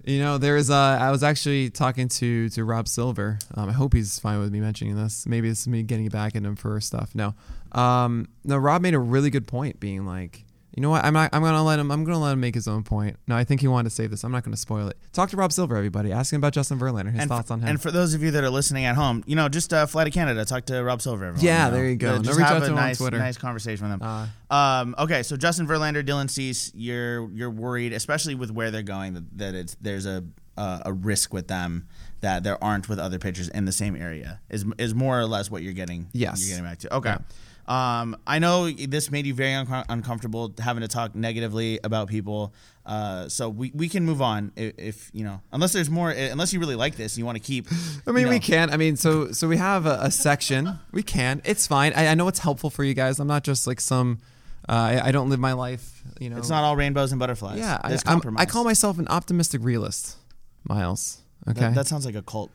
You 0.04 0.18
know, 0.20 0.40
there's 0.40 0.72
uh, 0.72 0.76
I 1.00 1.12
was 1.12 1.22
actually 1.22 1.70
talking 1.70 2.08
to 2.08 2.50
to 2.50 2.64
Rob 2.66 2.88
Silver. 2.88 3.38
Um, 3.54 3.70
I 3.70 3.72
hope 3.72 3.94
he's 3.94 4.18
fine 4.18 4.40
with 4.40 4.52
me 4.52 4.60
mentioning 4.60 4.96
this. 4.96 5.28
Maybe 5.28 5.48
it's 5.48 5.68
me 5.68 5.84
getting 5.84 6.08
back 6.10 6.36
at 6.36 6.42
him 6.42 6.56
for 6.56 6.80
stuff. 6.82 7.14
No, 7.14 7.36
um, 7.74 8.28
no. 8.44 8.58
Rob 8.58 8.82
made 8.82 8.96
a 8.96 9.00
really 9.00 9.30
good 9.30 9.46
point, 9.48 9.80
being 9.80 10.06
like, 10.08 10.44
you 10.76 10.82
know 10.82 10.90
what, 10.90 11.04
I'm 11.04 11.14
not, 11.14 11.30
I'm 11.34 11.42
gonna 11.42 11.64
let 11.64 11.80
him. 11.80 11.92
I'm 11.92 12.04
gonna 12.04 12.20
let 12.20 12.32
him 12.34 12.40
make 12.40 12.56
his 12.56 12.68
own 12.68 12.84
point. 12.84 13.18
No, 13.28 13.36
I 13.36 13.44
think 13.44 13.60
he 13.62 13.68
wanted 13.68 13.90
to 13.90 13.96
save 13.96 14.10
this. 14.12 14.24
I'm 14.24 14.32
not 14.32 14.44
gonna 14.44 14.56
spoil 14.58 14.88
it. 14.88 14.98
Talk 15.12 15.30
to 15.32 15.38
Rob 15.38 15.52
Silver, 15.52 15.76
everybody. 15.76 16.12
Ask 16.12 16.32
him 16.32 16.38
about 16.40 16.54
Justin 16.54 16.80
Verlander, 16.80 17.12
his 17.12 17.22
and 17.22 17.30
thoughts 17.30 17.50
for, 17.50 17.54
on 17.56 17.62
him. 17.62 17.68
And 17.68 17.82
for 17.82 17.92
those 17.92 18.14
of 18.14 18.24
you 18.24 18.32
that 18.32 18.44
are 18.44 18.50
listening 18.50 18.86
at 18.86 18.96
home, 18.96 19.24
you 19.28 19.36
know, 19.36 19.50
just 19.50 19.74
uh, 19.74 19.86
fly 19.86 20.06
to 20.06 20.10
Canada, 20.12 20.46
talk 20.46 20.66
to 20.68 20.82
Rob 20.84 21.02
Silver. 21.02 21.26
Everyone, 21.26 21.44
Yeah, 21.46 21.66
you 21.66 21.72
know. 21.72 21.78
there 21.78 21.90
you 21.90 21.96
go. 21.98 22.10
Uh, 22.14 22.18
No, 22.18 22.24
just 22.24 22.38
reach 22.40 22.48
have 22.48 22.58
out 22.58 22.64
a 22.64 22.66
to 22.68 22.72
him 22.72 22.78
on 22.78 22.84
nice, 22.86 22.98
Twitter. 23.00 23.18
nice 23.20 23.38
conversation 23.38 23.90
with 23.90 24.02
him. 24.02 24.02
Uh, 24.02 24.28
um, 24.54 24.96
okay, 24.98 25.24
so 25.24 25.36
Justin 25.36 25.68
Verlander, 25.68 26.06
Dylan 26.06 26.30
Cease, 26.30 26.72
you're 26.74 27.30
you're 27.32 27.50
worried, 27.52 27.92
especially 27.94 28.36
with 28.36 28.52
where 28.52 28.72
they're 28.72 28.82
going, 28.82 29.14
that, 29.16 29.38
that 29.38 29.56
it's 29.56 29.76
there's 29.82 30.06
a 30.06 30.24
uh, 30.58 30.80
a 30.86 30.94
risk 30.94 31.34
with 31.34 31.48
them 31.48 31.88
that 32.22 32.44
there 32.44 32.62
aren't 32.64 32.88
with 32.88 33.00
other 33.00 33.18
pitchers 33.20 33.50
in 33.50 33.66
the 33.66 33.72
same 33.72 33.96
area. 33.96 34.40
Is 34.50 34.66
is 34.78 34.94
more 34.94 35.20
or 35.20 35.26
less 35.26 35.50
what 35.52 35.64
you're 35.64 35.74
getting. 35.74 36.08
Yes. 36.14 36.42
you're 36.42 36.50
getting 36.58 36.70
back 36.70 36.80
to. 36.80 36.96
Okay. 36.96 37.16
Um, 37.68 38.18
I 38.28 38.40
know 38.40 38.70
this 38.70 39.12
made 39.12 39.26
you 39.26 39.34
very 39.34 39.52
uncom- 39.52 39.86
uncomfortable 39.90 40.54
having 40.60 40.82
to 40.82 40.88
talk 40.88 41.16
negatively 41.16 41.80
about 41.84 42.08
people. 42.10 42.54
Uh, 42.86 43.30
so 43.30 43.48
we, 43.50 43.72
we 43.76 43.88
can 43.88 44.04
move 44.06 44.22
on 44.22 44.52
if, 44.56 44.74
if 44.80 45.10
you 45.14 45.24
know, 45.24 45.40
unless 45.52 45.72
there's 45.72 45.90
more, 45.90 46.10
unless 46.10 46.52
you 46.52 46.60
really 46.60 46.76
like 46.76 46.96
this 46.96 47.14
and 47.14 47.20
you 47.20 47.26
want 47.26 47.38
to 47.38 47.44
keep. 47.44 47.68
I 48.08 48.12
mean, 48.12 48.24
you 48.26 48.30
we 48.30 48.36
know- 48.38 48.42
can. 48.42 48.70
I 48.72 48.78
mean, 48.78 48.96
so 48.98 49.32
so 49.32 49.48
we 49.48 49.58
have 49.58 49.86
a, 49.86 50.00
a 50.02 50.12
section. 50.12 50.80
We 50.92 51.04
can. 51.04 51.42
It's 51.46 51.68
fine. 51.68 51.94
I, 51.96 52.08
I 52.08 52.14
know 52.16 52.28
it's 52.28 52.40
helpful 52.40 52.70
for 52.70 52.84
you 52.84 52.94
guys. 52.94 53.20
I'm 53.20 53.28
not 53.28 53.44
just 53.44 53.68
like 53.68 53.80
some. 53.80 54.20
Uh, 54.68 54.74
I, 54.74 55.08
I 55.08 55.12
don't 55.12 55.30
live 55.30 55.40
my 55.40 55.54
life. 55.54 56.02
You 56.20 56.30
know, 56.30 56.38
It's 56.38 56.50
not 56.50 56.64
all 56.64 56.76
rainbows 56.76 57.12
and 57.12 57.20
butterflies. 57.20 57.58
Yeah, 57.60 57.80
I, 57.84 57.90
there's 57.90 58.04
I'm- 58.06 58.16
compromise. 58.16 58.42
I 58.42 58.46
call 58.46 58.64
myself 58.64 59.00
an 59.00 59.08
optimistic 59.08 59.64
realist, 59.64 60.18
Miles. 60.64 61.22
Okay, 61.50 61.60
That, 61.62 61.76
that 61.76 61.88
sounds 61.88 62.06
like 62.06 62.16
a 62.16 62.22
cult. 62.22 62.52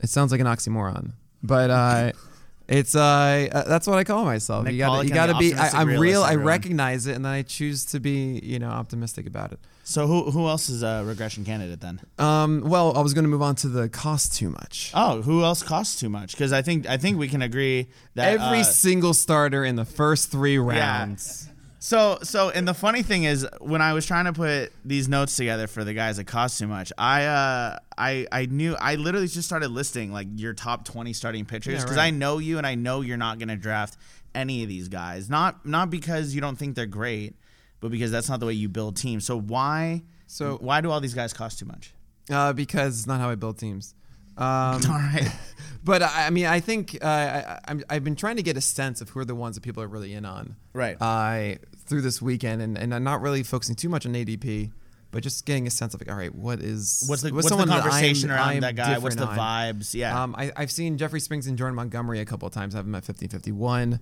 it 0.00 0.08
sounds 0.08 0.30
like 0.30 0.40
an 0.40 0.46
oxymoron, 0.46 1.12
but 1.42 1.70
uh, 1.70 2.12
it's 2.68 2.94
uh, 2.94 3.48
uh, 3.50 3.64
that's 3.64 3.86
what 3.86 3.98
I 3.98 4.04
call 4.04 4.24
myself. 4.24 4.64
Nick 4.64 4.74
you 4.74 4.80
gotta, 4.80 4.90
Pollack 4.90 5.08
you 5.08 5.14
gotta 5.14 5.38
be. 5.38 5.54
I, 5.54 5.70
I'm 5.70 5.88
realist, 5.88 6.02
real. 6.02 6.22
I 6.22 6.32
everyone. 6.32 6.46
recognize 6.46 7.06
it, 7.06 7.16
and 7.16 7.24
then 7.24 7.32
I 7.32 7.42
choose 7.42 7.86
to 7.86 8.00
be, 8.00 8.40
you 8.42 8.58
know, 8.58 8.68
optimistic 8.68 9.26
about 9.26 9.52
it. 9.52 9.58
So 9.84 10.06
who 10.06 10.30
who 10.30 10.46
else 10.48 10.68
is 10.68 10.82
a 10.82 11.02
regression 11.02 11.46
candidate 11.46 11.80
then? 11.80 12.00
Um, 12.18 12.60
well, 12.66 12.94
I 12.94 13.00
was 13.00 13.14
going 13.14 13.24
to 13.24 13.30
move 13.30 13.40
on 13.40 13.54
to 13.56 13.68
the 13.68 13.88
cost 13.88 14.34
too 14.36 14.50
much. 14.50 14.90
Oh, 14.92 15.22
who 15.22 15.44
else 15.44 15.62
costs 15.62 15.98
too 15.98 16.10
much? 16.10 16.32
Because 16.32 16.52
I 16.52 16.60
think 16.60 16.86
I 16.86 16.98
think 16.98 17.16
we 17.16 17.26
can 17.26 17.40
agree 17.40 17.88
that 18.14 18.38
Every 18.38 18.60
uh, 18.60 18.64
single 18.64 19.14
starter 19.14 19.64
in 19.64 19.76
the 19.76 19.86
first 19.86 20.30
three 20.30 20.58
rounds. 20.58 21.47
So 21.80 22.18
so 22.22 22.50
and 22.50 22.66
the 22.66 22.74
funny 22.74 23.02
thing 23.02 23.24
is 23.24 23.46
when 23.60 23.80
I 23.80 23.92
was 23.92 24.04
trying 24.04 24.24
to 24.24 24.32
put 24.32 24.72
these 24.84 25.08
notes 25.08 25.36
together 25.36 25.66
for 25.68 25.84
the 25.84 25.94
guys 25.94 26.16
that 26.16 26.24
cost 26.24 26.58
too 26.58 26.66
much, 26.66 26.92
I 26.98 27.24
uh 27.26 27.78
I 27.96 28.26
I 28.32 28.46
knew 28.46 28.74
I 28.80 28.96
literally 28.96 29.28
just 29.28 29.46
started 29.46 29.68
listing 29.70 30.12
like 30.12 30.26
your 30.34 30.54
top 30.54 30.84
20 30.84 31.12
starting 31.12 31.44
pitchers 31.44 31.74
Yeah, 31.74 31.80
because 31.82 31.96
right. 31.96 32.06
I 32.06 32.10
know 32.10 32.38
you 32.38 32.58
and 32.58 32.66
I 32.66 32.74
know 32.74 33.00
you're 33.00 33.16
not 33.16 33.38
going 33.38 33.48
to 33.48 33.56
draft 33.56 33.96
any 34.34 34.62
of 34.64 34.68
these 34.68 34.88
guys. 34.88 35.30
Not 35.30 35.64
not 35.64 35.88
because 35.90 36.34
you 36.34 36.40
don't 36.40 36.56
think 36.56 36.74
they're 36.74 36.86
great, 36.86 37.34
but 37.80 37.90
because 37.92 38.10
that's 38.10 38.28
not 38.28 38.40
the 38.40 38.46
way 38.46 38.54
you 38.54 38.68
build 38.68 38.96
teams. 38.96 39.24
So 39.24 39.38
why 39.40 40.02
So- 40.26 40.58
why 40.60 40.80
do 40.80 40.90
all 40.90 41.00
these 41.00 41.14
guys 41.14 41.32
cost 41.32 41.60
too 41.60 41.66
much? 41.66 41.94
Uh, 42.28 42.52
because 42.52 42.98
it's 42.98 43.06
not 43.06 43.20
how 43.20 43.30
I 43.30 43.36
build 43.36 43.56
teams. 43.58 43.94
Um, 44.38 44.80
All 44.88 44.96
right. 44.96 45.30
But 45.84 46.02
I 46.02 46.26
I 46.26 46.30
mean, 46.30 46.44
I 46.44 46.60
think 46.60 46.98
uh, 47.00 47.06
I, 47.06 47.60
I'm, 47.68 47.82
I've 47.88 48.04
been 48.04 48.16
trying 48.16 48.36
to 48.36 48.42
get 48.42 48.58
a 48.58 48.60
sense 48.60 49.00
of 49.00 49.08
who 49.10 49.20
are 49.20 49.24
the 49.24 49.34
ones 49.34 49.54
that 49.54 49.62
people 49.62 49.82
are 49.82 49.86
really 49.86 50.12
in 50.12 50.26
on. 50.26 50.56
Right. 50.74 51.00
Uh, 51.00 51.54
through 51.86 52.02
this 52.02 52.20
weekend, 52.20 52.60
and, 52.60 52.76
and 52.76 52.94
I'm 52.94 53.04
not 53.04 53.22
really 53.22 53.42
focusing 53.42 53.74
too 53.74 53.88
much 53.88 54.04
on 54.04 54.12
ADP, 54.12 54.70
but 55.12 55.22
just 55.22 55.46
getting 55.46 55.66
a 55.66 55.70
sense 55.70 55.94
of 55.94 56.00
like, 56.02 56.10
all 56.10 56.18
right, 56.18 56.34
what 56.34 56.60
is 56.60 57.04
What's 57.06 57.22
the 57.22 57.32
what's, 57.32 57.48
the 57.48 57.56
that 57.56 57.68
conversation 57.68 58.30
I'm- 58.30 58.38
around 58.38 58.48
I'm 58.56 58.60
that 58.60 58.76
guy? 58.76 58.98
What's 58.98 59.16
the 59.16 59.26
on? 59.28 59.38
vibes? 59.38 59.94
Yeah. 59.94 60.20
Um, 60.22 60.34
I, 60.36 60.52
I've 60.56 60.70
seen 60.70 60.98
Jeffrey 60.98 61.20
Springs 61.20 61.46
and 61.46 61.56
Jordan 61.56 61.76
Montgomery 61.76 62.20
a 62.20 62.26
couple 62.26 62.46
of 62.46 62.52
times. 62.52 62.74
I 62.74 62.78
have 62.78 62.86
him 62.86 62.94
at 62.94 63.06
1551. 63.08 64.00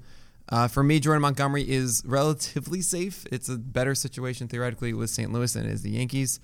Uh, 0.49 0.66
for 0.68 0.82
me, 0.82 0.99
Jordan 0.99 1.22
Montgomery 1.22 1.68
is 1.70 2.03
relatively 2.07 2.80
safe. 2.80 3.26
It's 3.30 3.49
a 3.49 3.59
better 3.59 3.95
situation 3.95 4.49
theoretically 4.49 4.93
with 4.93 5.11
St. 5.11 5.32
Louis 5.32 5.53
than 5.53 5.66
it 5.66 5.72
is 5.72 5.82
the 5.82 5.91
Yankees. 5.91 6.41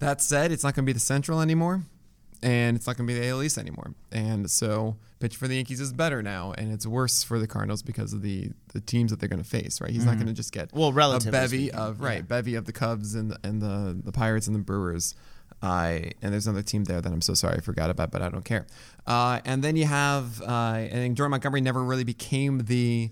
That 0.00 0.20
said, 0.20 0.50
it's 0.50 0.64
not 0.64 0.74
going 0.74 0.84
to 0.84 0.86
be 0.86 0.92
the 0.94 1.00
Central 1.00 1.40
anymore, 1.40 1.82
and 2.42 2.76
it's 2.76 2.86
not 2.86 2.96
going 2.96 3.06
to 3.06 3.12
be 3.12 3.18
the 3.18 3.28
AL 3.28 3.42
East 3.42 3.58
anymore. 3.58 3.94
And 4.12 4.50
so, 4.50 4.96
pitch 5.18 5.36
for 5.36 5.48
the 5.48 5.56
Yankees 5.56 5.80
is 5.80 5.92
better 5.92 6.22
now, 6.22 6.52
and 6.56 6.72
it's 6.72 6.86
worse 6.86 7.22
for 7.22 7.38
the 7.38 7.46
Cardinals 7.46 7.82
because 7.82 8.12
of 8.12 8.22
the 8.22 8.50
the 8.72 8.80
teams 8.80 9.10
that 9.10 9.20
they're 9.20 9.28
going 9.28 9.42
to 9.42 9.48
face. 9.48 9.80
Right? 9.80 9.90
He's 9.90 10.04
not 10.04 10.14
going 10.14 10.26
to 10.26 10.32
just 10.32 10.52
get 10.52 10.68
Mm-hmm. 10.68 10.78
Well, 10.78 10.88
a 10.90 10.92
relatively 10.92 11.30
bevy 11.30 11.68
speaking, 11.68 11.78
of 11.78 12.00
right 12.00 12.26
bevy 12.26 12.54
of 12.54 12.64
the 12.64 12.72
Cubs 12.72 13.14
and 13.14 13.30
the, 13.30 13.38
and 13.42 13.60
the 13.62 14.00
the 14.04 14.12
Pirates 14.12 14.46
and 14.46 14.54
the 14.54 14.60
Brewers. 14.60 15.14
I 15.62 16.12
and 16.22 16.32
there's 16.32 16.46
another 16.46 16.62
team 16.62 16.84
there 16.84 17.00
that 17.00 17.12
I'm 17.12 17.20
so 17.20 17.34
sorry 17.34 17.56
I 17.56 17.60
forgot 17.60 17.90
about, 17.90 18.10
but 18.10 18.22
I 18.22 18.28
don't 18.30 18.44
care. 18.44 18.66
Uh, 19.06 19.40
and 19.44 19.62
then 19.62 19.76
you 19.76 19.84
have 19.86 20.40
uh, 20.42 20.46
I 20.46 20.88
think 20.90 21.16
Jordan 21.16 21.32
Montgomery 21.32 21.60
never 21.60 21.82
really 21.82 22.04
became 22.04 22.64
the 22.64 23.10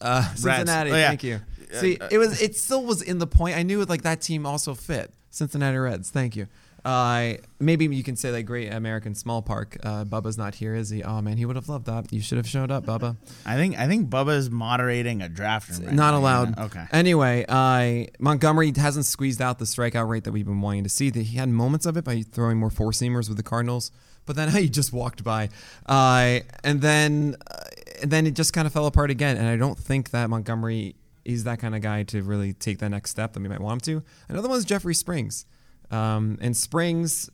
uh, 0.00 0.22
Cincinnati. 0.34 0.90
Oh, 0.90 0.96
yeah. 0.96 1.08
Thank 1.08 1.24
you. 1.24 1.40
See, 1.72 1.98
it 2.10 2.18
was 2.18 2.40
it 2.40 2.56
still 2.56 2.84
was 2.84 3.02
in 3.02 3.18
the 3.18 3.26
point. 3.26 3.56
I 3.56 3.62
knew 3.62 3.84
like 3.84 4.02
that 4.02 4.20
team 4.20 4.46
also 4.46 4.74
fit 4.74 5.12
Cincinnati 5.30 5.76
Reds. 5.76 6.10
Thank 6.10 6.36
you. 6.36 6.46
Uh, 6.84 7.34
maybe 7.58 7.86
you 7.86 8.02
can 8.02 8.14
say 8.14 8.30
like 8.30 8.44
Great 8.44 8.70
American 8.72 9.14
Small 9.14 9.40
Park. 9.40 9.78
Uh, 9.82 10.04
Bubba's 10.04 10.36
not 10.36 10.54
here, 10.54 10.74
is 10.74 10.90
he? 10.90 11.02
Oh 11.02 11.22
man, 11.22 11.36
he 11.38 11.46
would 11.46 11.56
have 11.56 11.68
loved 11.68 11.86
that. 11.86 12.12
You 12.12 12.20
should 12.20 12.36
have 12.36 12.46
showed 12.46 12.70
up, 12.70 12.84
Bubba. 12.84 13.16
I 13.46 13.56
think 13.56 13.78
I 13.78 13.86
think 13.86 14.10
Bubba's 14.10 14.50
moderating 14.50 15.22
a 15.22 15.28
draft. 15.28 15.70
Right 15.70 15.92
Not 15.92 16.10
now. 16.12 16.18
allowed. 16.18 16.58
Okay. 16.58 16.84
Anyway, 16.92 17.44
uh, 17.48 18.10
Montgomery 18.18 18.72
hasn't 18.76 19.06
squeezed 19.06 19.40
out 19.40 19.58
the 19.58 19.64
strikeout 19.64 20.08
rate 20.08 20.24
that 20.24 20.32
we've 20.32 20.44
been 20.44 20.60
wanting 20.60 20.84
to 20.84 20.90
see. 20.90 21.08
That 21.10 21.22
he 21.22 21.38
had 21.38 21.48
moments 21.48 21.86
of 21.86 21.96
it 21.96 22.04
by 22.04 22.20
throwing 22.22 22.58
more 22.58 22.70
four 22.70 22.90
seamers 22.90 23.28
with 23.28 23.38
the 23.38 23.42
Cardinals, 23.42 23.90
but 24.26 24.36
then 24.36 24.50
he 24.52 24.68
just 24.68 24.92
walked 24.92 25.24
by, 25.24 25.48
uh, 25.86 26.40
and 26.62 26.82
then 26.82 27.36
uh, 27.50 27.64
and 28.02 28.10
then 28.10 28.26
it 28.26 28.34
just 28.34 28.52
kind 28.52 28.66
of 28.66 28.72
fell 28.74 28.86
apart 28.86 29.10
again. 29.10 29.38
And 29.38 29.48
I 29.48 29.56
don't 29.56 29.78
think 29.78 30.10
that 30.10 30.28
Montgomery 30.28 30.96
is 31.24 31.44
that 31.44 31.58
kind 31.58 31.74
of 31.74 31.80
guy 31.80 32.02
to 32.02 32.22
really 32.22 32.52
take 32.52 32.78
that 32.80 32.90
next 32.90 33.10
step 33.10 33.32
that 33.32 33.42
we 33.42 33.48
might 33.48 33.60
want 33.60 33.86
him 33.86 34.00
to. 34.00 34.06
Another 34.28 34.48
one 34.48 34.58
is 34.58 34.66
Jeffrey 34.66 34.94
Springs, 34.94 35.46
um, 35.90 36.38
and 36.40 36.56
Springs. 36.56 37.30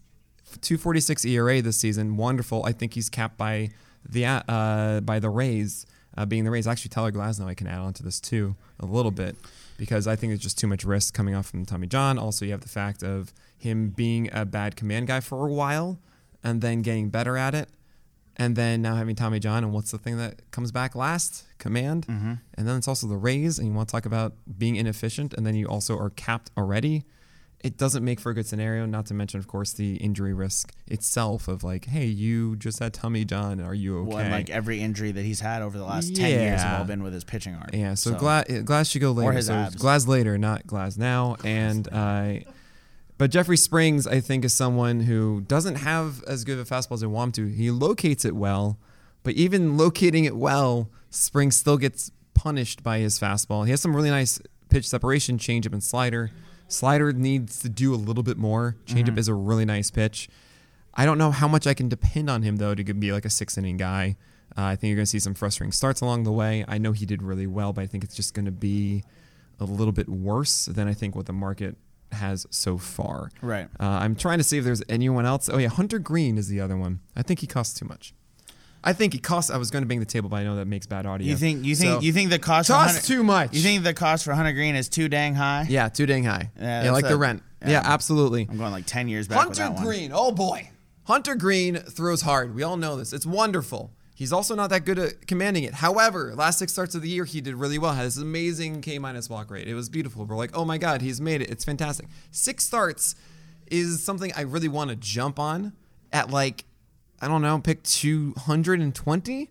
246 0.59 1.25
ERA 1.25 1.63
this 1.63 1.77
season, 1.77 2.17
wonderful. 2.17 2.65
I 2.65 2.73
think 2.73 2.95
he's 2.95 3.09
capped 3.09 3.37
by 3.37 3.71
the 4.09 4.27
uh, 4.27 5.01
by 5.01 5.19
the 5.19 5.31
Rays, 5.31 5.87
uh, 6.17 6.27
being 6.27 6.45
the 6.45 6.51
Rays. 6.51 6.67
Actually, 6.67 6.91
Tyler 6.91 7.13
Glasnow 7.13 7.47
I 7.47 7.55
can 7.55 7.67
add 7.67 7.79
on 7.79 7.93
to 7.95 8.03
this 8.03 8.21
too 8.21 8.57
a 8.79 8.87
little 8.87 9.11
bit 9.11 9.37
because 9.77 10.07
I 10.07 10.17
think 10.17 10.33
it's 10.33 10.43
just 10.43 10.59
too 10.59 10.67
much 10.67 10.85
risk 10.85 11.15
coming 11.15 11.35
off 11.35 11.47
from 11.47 11.65
Tommy 11.65 11.87
John. 11.87 12.19
Also, 12.19 12.45
you 12.45 12.51
have 12.53 12.63
the 12.63 12.69
fact 12.69 13.03
of 13.03 13.33
him 13.57 13.91
being 13.91 14.29
a 14.33 14.45
bad 14.45 14.77
command 14.77 15.07
guy 15.07 15.21
for 15.21 15.47
a 15.47 15.53
while 15.53 15.99
and 16.43 16.61
then 16.63 16.83
getting 16.83 17.11
better 17.11 17.37
at 17.37 17.55
it, 17.55 17.69
and 18.37 18.57
then 18.57 18.83
now 18.83 18.97
having 18.97 19.15
Tommy 19.15 19.39
John. 19.39 19.63
And 19.63 19.73
what's 19.73 19.91
the 19.91 19.99
thing 19.99 20.17
that 20.19 20.51
comes 20.51 20.73
back 20.73 20.95
last? 20.95 21.45
Command. 21.59 22.07
Mm-hmm. 22.07 22.35
And 22.55 22.69
then 22.69 22.77
it's 22.77 22.89
also 22.89 23.07
the 23.07 23.17
Rays, 23.17 23.59
and 23.59 23.69
you 23.69 23.75
want 23.75 23.89
to 23.89 23.93
talk 23.93 24.07
about 24.07 24.33
being 24.59 24.77
inefficient, 24.77 25.35
and 25.35 25.47
then 25.47 25.55
you 25.55 25.67
also 25.67 25.97
are 25.99 26.11
capped 26.11 26.51
already 26.57 27.05
it 27.63 27.77
doesn't 27.77 28.05
make 28.05 28.21
for 28.21 28.31
a 28.31 28.35
good 28.35 28.47
scenario. 28.47 28.87
Not 28.87 29.07
to 29.07 29.15
mention, 29.15 29.39
of 29.39 29.47
course, 29.47 29.73
the 29.73 29.97
injury 29.97 30.33
risk 30.33 30.73
itself 30.87 31.47
of 31.47 31.63
like, 31.63 31.87
hey, 31.87 32.07
you 32.07 32.57
just 32.57 32.79
had 32.79 32.95
tummy 32.95 33.25
John. 33.25 33.61
Are 33.61 33.75
you 33.75 33.99
okay? 33.99 34.09
Well, 34.09 34.19
and 34.19 34.31
like 34.31 34.49
every 34.51 34.81
injury 34.81 35.13
that 35.13 35.23
he's 35.23 35.41
had 35.41 35.63
over 35.63 35.77
the 35.77 35.85
last 35.85 36.17
ten 36.17 36.31
years 36.31 36.63
have 36.63 36.81
all 36.81 36.87
been 36.87 37.03
with 37.03 37.13
his 37.13 37.25
pitching 37.25 37.55
arm. 37.55 37.69
yeah. 37.73 37.95
So, 37.95 38.15
Glass, 38.15 38.47
Glass 38.65 38.89
should 38.89 39.03
go 39.03 39.13
later. 39.13 39.33
his 39.33 39.47
so 39.47 39.55
abs. 39.55 39.77
Glass 39.77 40.07
later, 40.07 40.39
not 40.39 40.67
Glass 40.67 40.97
now. 40.97 41.37
And 41.45 41.87
uh, 41.93 42.35
but 43.19 43.31
Jeffrey 43.31 43.59
Springs, 43.59 44.07
I 44.07 44.21
think, 44.21 44.47
is 44.47 44.55
someone 44.55 45.01
who 45.01 45.43
doesn't 45.43 45.77
have 45.77 46.23
as 46.25 46.45
good 46.45 46.59
of 46.59 46.71
a 46.71 46.75
fastball 46.75 46.93
as 46.95 47.03
I 47.03 47.07
want 47.07 47.37
him 47.37 47.51
to. 47.51 47.55
He 47.55 47.71
locates 47.71 48.25
it 48.25 48.35
well, 48.35 48.79
but 49.23 49.35
even 49.35 49.77
locating 49.77 50.25
it 50.25 50.35
well, 50.35 50.89
Springs 51.11 51.57
still 51.57 51.77
gets 51.77 52.11
punished 52.33 52.83
by 52.83 53.01
his 53.01 53.19
fastball. 53.21 53.67
He 53.67 53.71
has 53.73 53.83
some 53.83 53.95
really 53.95 54.09
nice 54.09 54.41
pitch 54.71 54.89
separation, 54.89 55.37
changeup, 55.37 55.75
and 55.75 55.85
slider. 55.85 56.31
Slider 56.71 57.12
needs 57.12 57.59
to 57.61 57.68
do 57.68 57.95
a 57.95 57.97
little 57.97 58.23
bit 58.23 58.37
more. 58.37 58.77
Changeup 58.87 59.18
is 59.18 59.29
a 59.29 59.35
really 59.35 59.64
nice 59.64 59.91
pitch. 59.91 60.29
I 60.95 61.05
don't 61.05 61.18
know 61.18 61.31
how 61.31 61.49
much 61.49 61.66
I 61.66 61.75
can 61.75 61.89
depend 61.89 62.29
on 62.31 62.43
him 62.43 62.57
though 62.57 62.75
to 62.75 62.95
be 62.95 63.12
like 63.12 63.25
a 63.25 63.31
six 63.31 63.57
inning 63.59 63.77
guy. 63.77 64.16
Uh, 64.57 64.64
I 64.64 64.77
think 64.77 64.91
you're 64.91 64.97
going 64.97 65.05
to 65.05 65.11
see 65.11 65.21
some 65.21 65.35
frustrating 65.35 65.73
starts 65.73 66.01
along 66.01 66.25
the 66.25 66.33
way. 66.33 66.64
I 66.66 66.79
know 66.79 66.93
he 66.93 67.07
did 67.07 67.23
really 67.23 67.47
well, 67.47 67.73
but 67.73 67.83
I 67.83 67.87
think 67.87 68.03
it's 68.03 68.16
just 68.16 68.35
going 68.35 68.47
to 68.47 68.51
be 68.51 69.05
a 69.61 69.64
little 69.64 69.93
bit 69.93 70.09
worse 70.09 70.66
than 70.66 70.89
I 70.89 70.95
think 70.95 71.14
what 71.14 71.27
the 71.27 71.33
market 71.33 71.77
has 72.12 72.47
so 72.51 72.77
far. 72.77 73.31
Right. 73.41 73.68
Uh, 73.79 73.85
I'm 73.85 74.16
trying 74.16 74.39
to 74.39 74.45
see 74.45 74.59
if 74.59 74.64
there's 74.64 74.83
anyone 74.89 75.27
else. 75.27 75.49
Oh 75.49 75.59
yeah, 75.59 75.68
Hunter 75.68 75.99
Greene 75.99 76.39
is 76.39 76.49
the 76.49 76.61
other 76.61 76.77
one. 76.77 77.01
I 77.14 77.23
think 77.23 77.41
he 77.41 77.47
costs 77.47 77.79
too 77.79 77.87
much. 77.87 78.12
I 78.83 78.93
think 78.95 79.14
it 79.14 79.22
costs. 79.22 79.51
I 79.51 79.57
was 79.59 79.70
going 79.70 79.83
to 79.83 79.89
bang 79.89 80.01
the 80.01 80.07
table, 80.07 80.28
but 80.28 80.37
I 80.37 80.45
know 80.45 80.57
that 80.57 80.66
makes 80.66 80.87
bad 80.87 81.05
audio. 81.07 81.26
You 81.28 81.37
think 81.37 81.64
you 81.64 81.76
think 81.76 81.91
So- 81.97 82.01
you 82.01 82.12
think 82.12 82.31
the 82.31 82.39
cost 82.39 82.68
Costs 82.70 83.07
too 83.07 83.22
much. 83.22 83.53
You 83.55 83.61
think 83.62 83.85
the 83.85 83.93
cost 83.95 84.24
for 84.24 84.33
Hunter 84.33 84.53
Greene 84.53 84.74
is 84.74 84.89
too 84.89 85.09
dang 85.09 85.35
high? 85.35 85.66
Yeah, 85.68 85.89
too 85.89 86.07
dang 86.07 86.24
high. 86.24 86.51
Yeah, 86.59 86.85
Yeah, 86.85 86.91
like 86.93 87.05
a- 87.05 87.09
the 87.09 87.16
rent. 87.16 87.43
yeah. 87.62 87.70
Yeah, 87.70 87.83
absolutely. 87.85 88.47
I'm 88.51 88.57
going 88.57 88.72
like 88.72 88.87
ten 88.87 89.09
years 89.09 89.28
back 89.28 89.49
with 89.49 89.59
Hunter. 89.59 89.83
Greene, 89.83 90.12
oh 90.14 90.33
boy. 90.33 90.70
Hunter 91.05 91.35
Greene 91.35 91.76
throws 91.76 92.22
hard. 92.22 92.55
We 92.55 92.62
all 92.62 92.76
know 92.76 92.97
this. 92.97 93.12
It's 93.12 93.26
wonderful. 93.26 93.93
He's 94.14 94.33
also 94.33 94.55
not 94.55 94.68
that 94.70 94.85
good 94.85 94.99
at 94.99 95.26
commanding 95.26 95.64
it. 95.64 95.74
However, 95.74 96.35
last 96.37 96.59
six 96.59 96.72
starts 96.72 96.95
of 96.95 97.01
the 97.03 97.09
year, 97.09 97.24
he 97.24 97.41
did 97.41 97.55
really 97.55 97.78
well. 97.78 97.95
Had 97.95 98.07
this 98.07 98.18
amazing 98.18 98.81
K 98.83 98.99
minus 98.99 99.28
walk 99.31 99.51
rate. 99.51 99.66
It 99.66 99.74
was 99.74 99.89
beautiful. 99.89 100.24
We're 100.26 100.37
like, 100.37 100.51
oh 100.55 100.64
my 100.66 100.76
God, 100.78 101.01
he's 101.01 101.20
made 101.22 101.41
it. 101.43 101.51
It's 101.51 101.64
fantastic. 101.64 102.07
Six 102.31 102.64
starts 102.64 103.14
is 103.70 104.03
something 104.05 104.31
I 104.37 104.43
really 104.43 104.68
want 104.68 104.91
to 104.91 104.97
jump 104.97 105.39
on 105.39 105.72
at 106.12 106.31
like, 106.31 106.64
I 107.21 107.29
don't 107.29 107.43
know, 107.43 107.59
pick 107.59 107.83
220. 107.83 109.51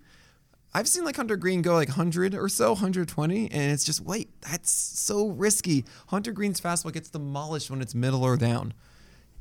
I've 0.74 0.88
seen 0.88 1.04
like 1.04 1.16
Hunter 1.16 1.36
Greene 1.36 1.62
go 1.62 1.74
like 1.74 1.90
100 1.90 2.36
or 2.36 2.48
so, 2.48 2.72
120, 2.72 3.52
and 3.52 3.72
it's 3.72 3.84
just, 3.84 4.02
wait, 4.02 4.30
that's 4.42 4.72
so 4.72 5.28
risky. 5.28 5.84
Hunter 6.08 6.32
Greene's 6.32 6.62
fastball 6.62 6.94
gets 6.94 7.10
demolished 7.10 7.72
when 7.72 7.82
it's 7.82 7.96
middle 7.96 8.24
or 8.24 8.38
down. 8.38 8.74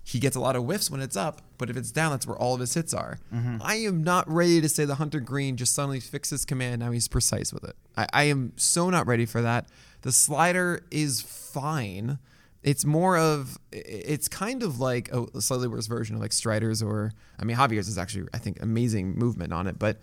He 0.03 0.19
gets 0.19 0.37
a 0.37 0.41
lot 0.41 0.57
of 0.57 0.65
whiffs 0.65 0.91
when 0.91 1.03
it's 1.03 1.17
up, 1.17 1.43
but 1.59 1.69
if 1.69 1.77
it's 1.77 1.93
down, 1.93 2.13
that's 2.13 2.27
where 2.27 2.37
all 2.37 2.55
of 2.55 2.61
his 2.61 2.73
hits 2.73 2.95
are. 2.95 3.19
Mm-hmm. 3.33 3.59
I 3.61 3.75
am 3.77 4.03
not 4.03 4.27
ready 4.27 4.59
to 4.63 4.69
say 4.69 4.87
that 4.87 4.95
Hunter 4.95 5.21
Greene 5.21 5.59
just 5.59 5.75
suddenly 5.75 6.01
fixes 6.01 6.31
his 6.31 6.45
command. 6.47 6.81
Now 6.81 6.93
he's 6.93 7.09
precise 7.09 7.53
with 7.53 7.65
it. 7.65 7.77
I, 7.95 8.07
I 8.15 8.23
am 8.25 8.55
so 8.57 8.89
not 8.89 9.07
ready 9.07 9.27
for 9.27 9.43
that. 9.43 9.69
The 10.01 10.13
slider 10.13 10.83
is 10.91 11.21
fine. 11.21 12.19
It's 12.63 12.85
more 12.85 13.17
of, 13.17 13.57
it's 13.73 14.27
kind 14.29 14.63
of 14.63 14.81
like 14.81 15.11
a 15.13 15.41
slightly 15.41 15.69
worse 15.69 15.87
version 15.87 16.17
of 16.17 16.23
like 16.23 16.33
Strider's 16.33 16.83
or, 16.83 17.13
I 17.39 17.45
mean, 17.45 17.57
Javier's 17.57 17.89
is 17.89 17.99
actually, 17.99 18.27
I 18.35 18.39
think, 18.39 18.61
amazing 18.63 19.15
movement 19.17 19.53
on 19.53 19.67
it, 19.67 19.79
but 19.79 19.99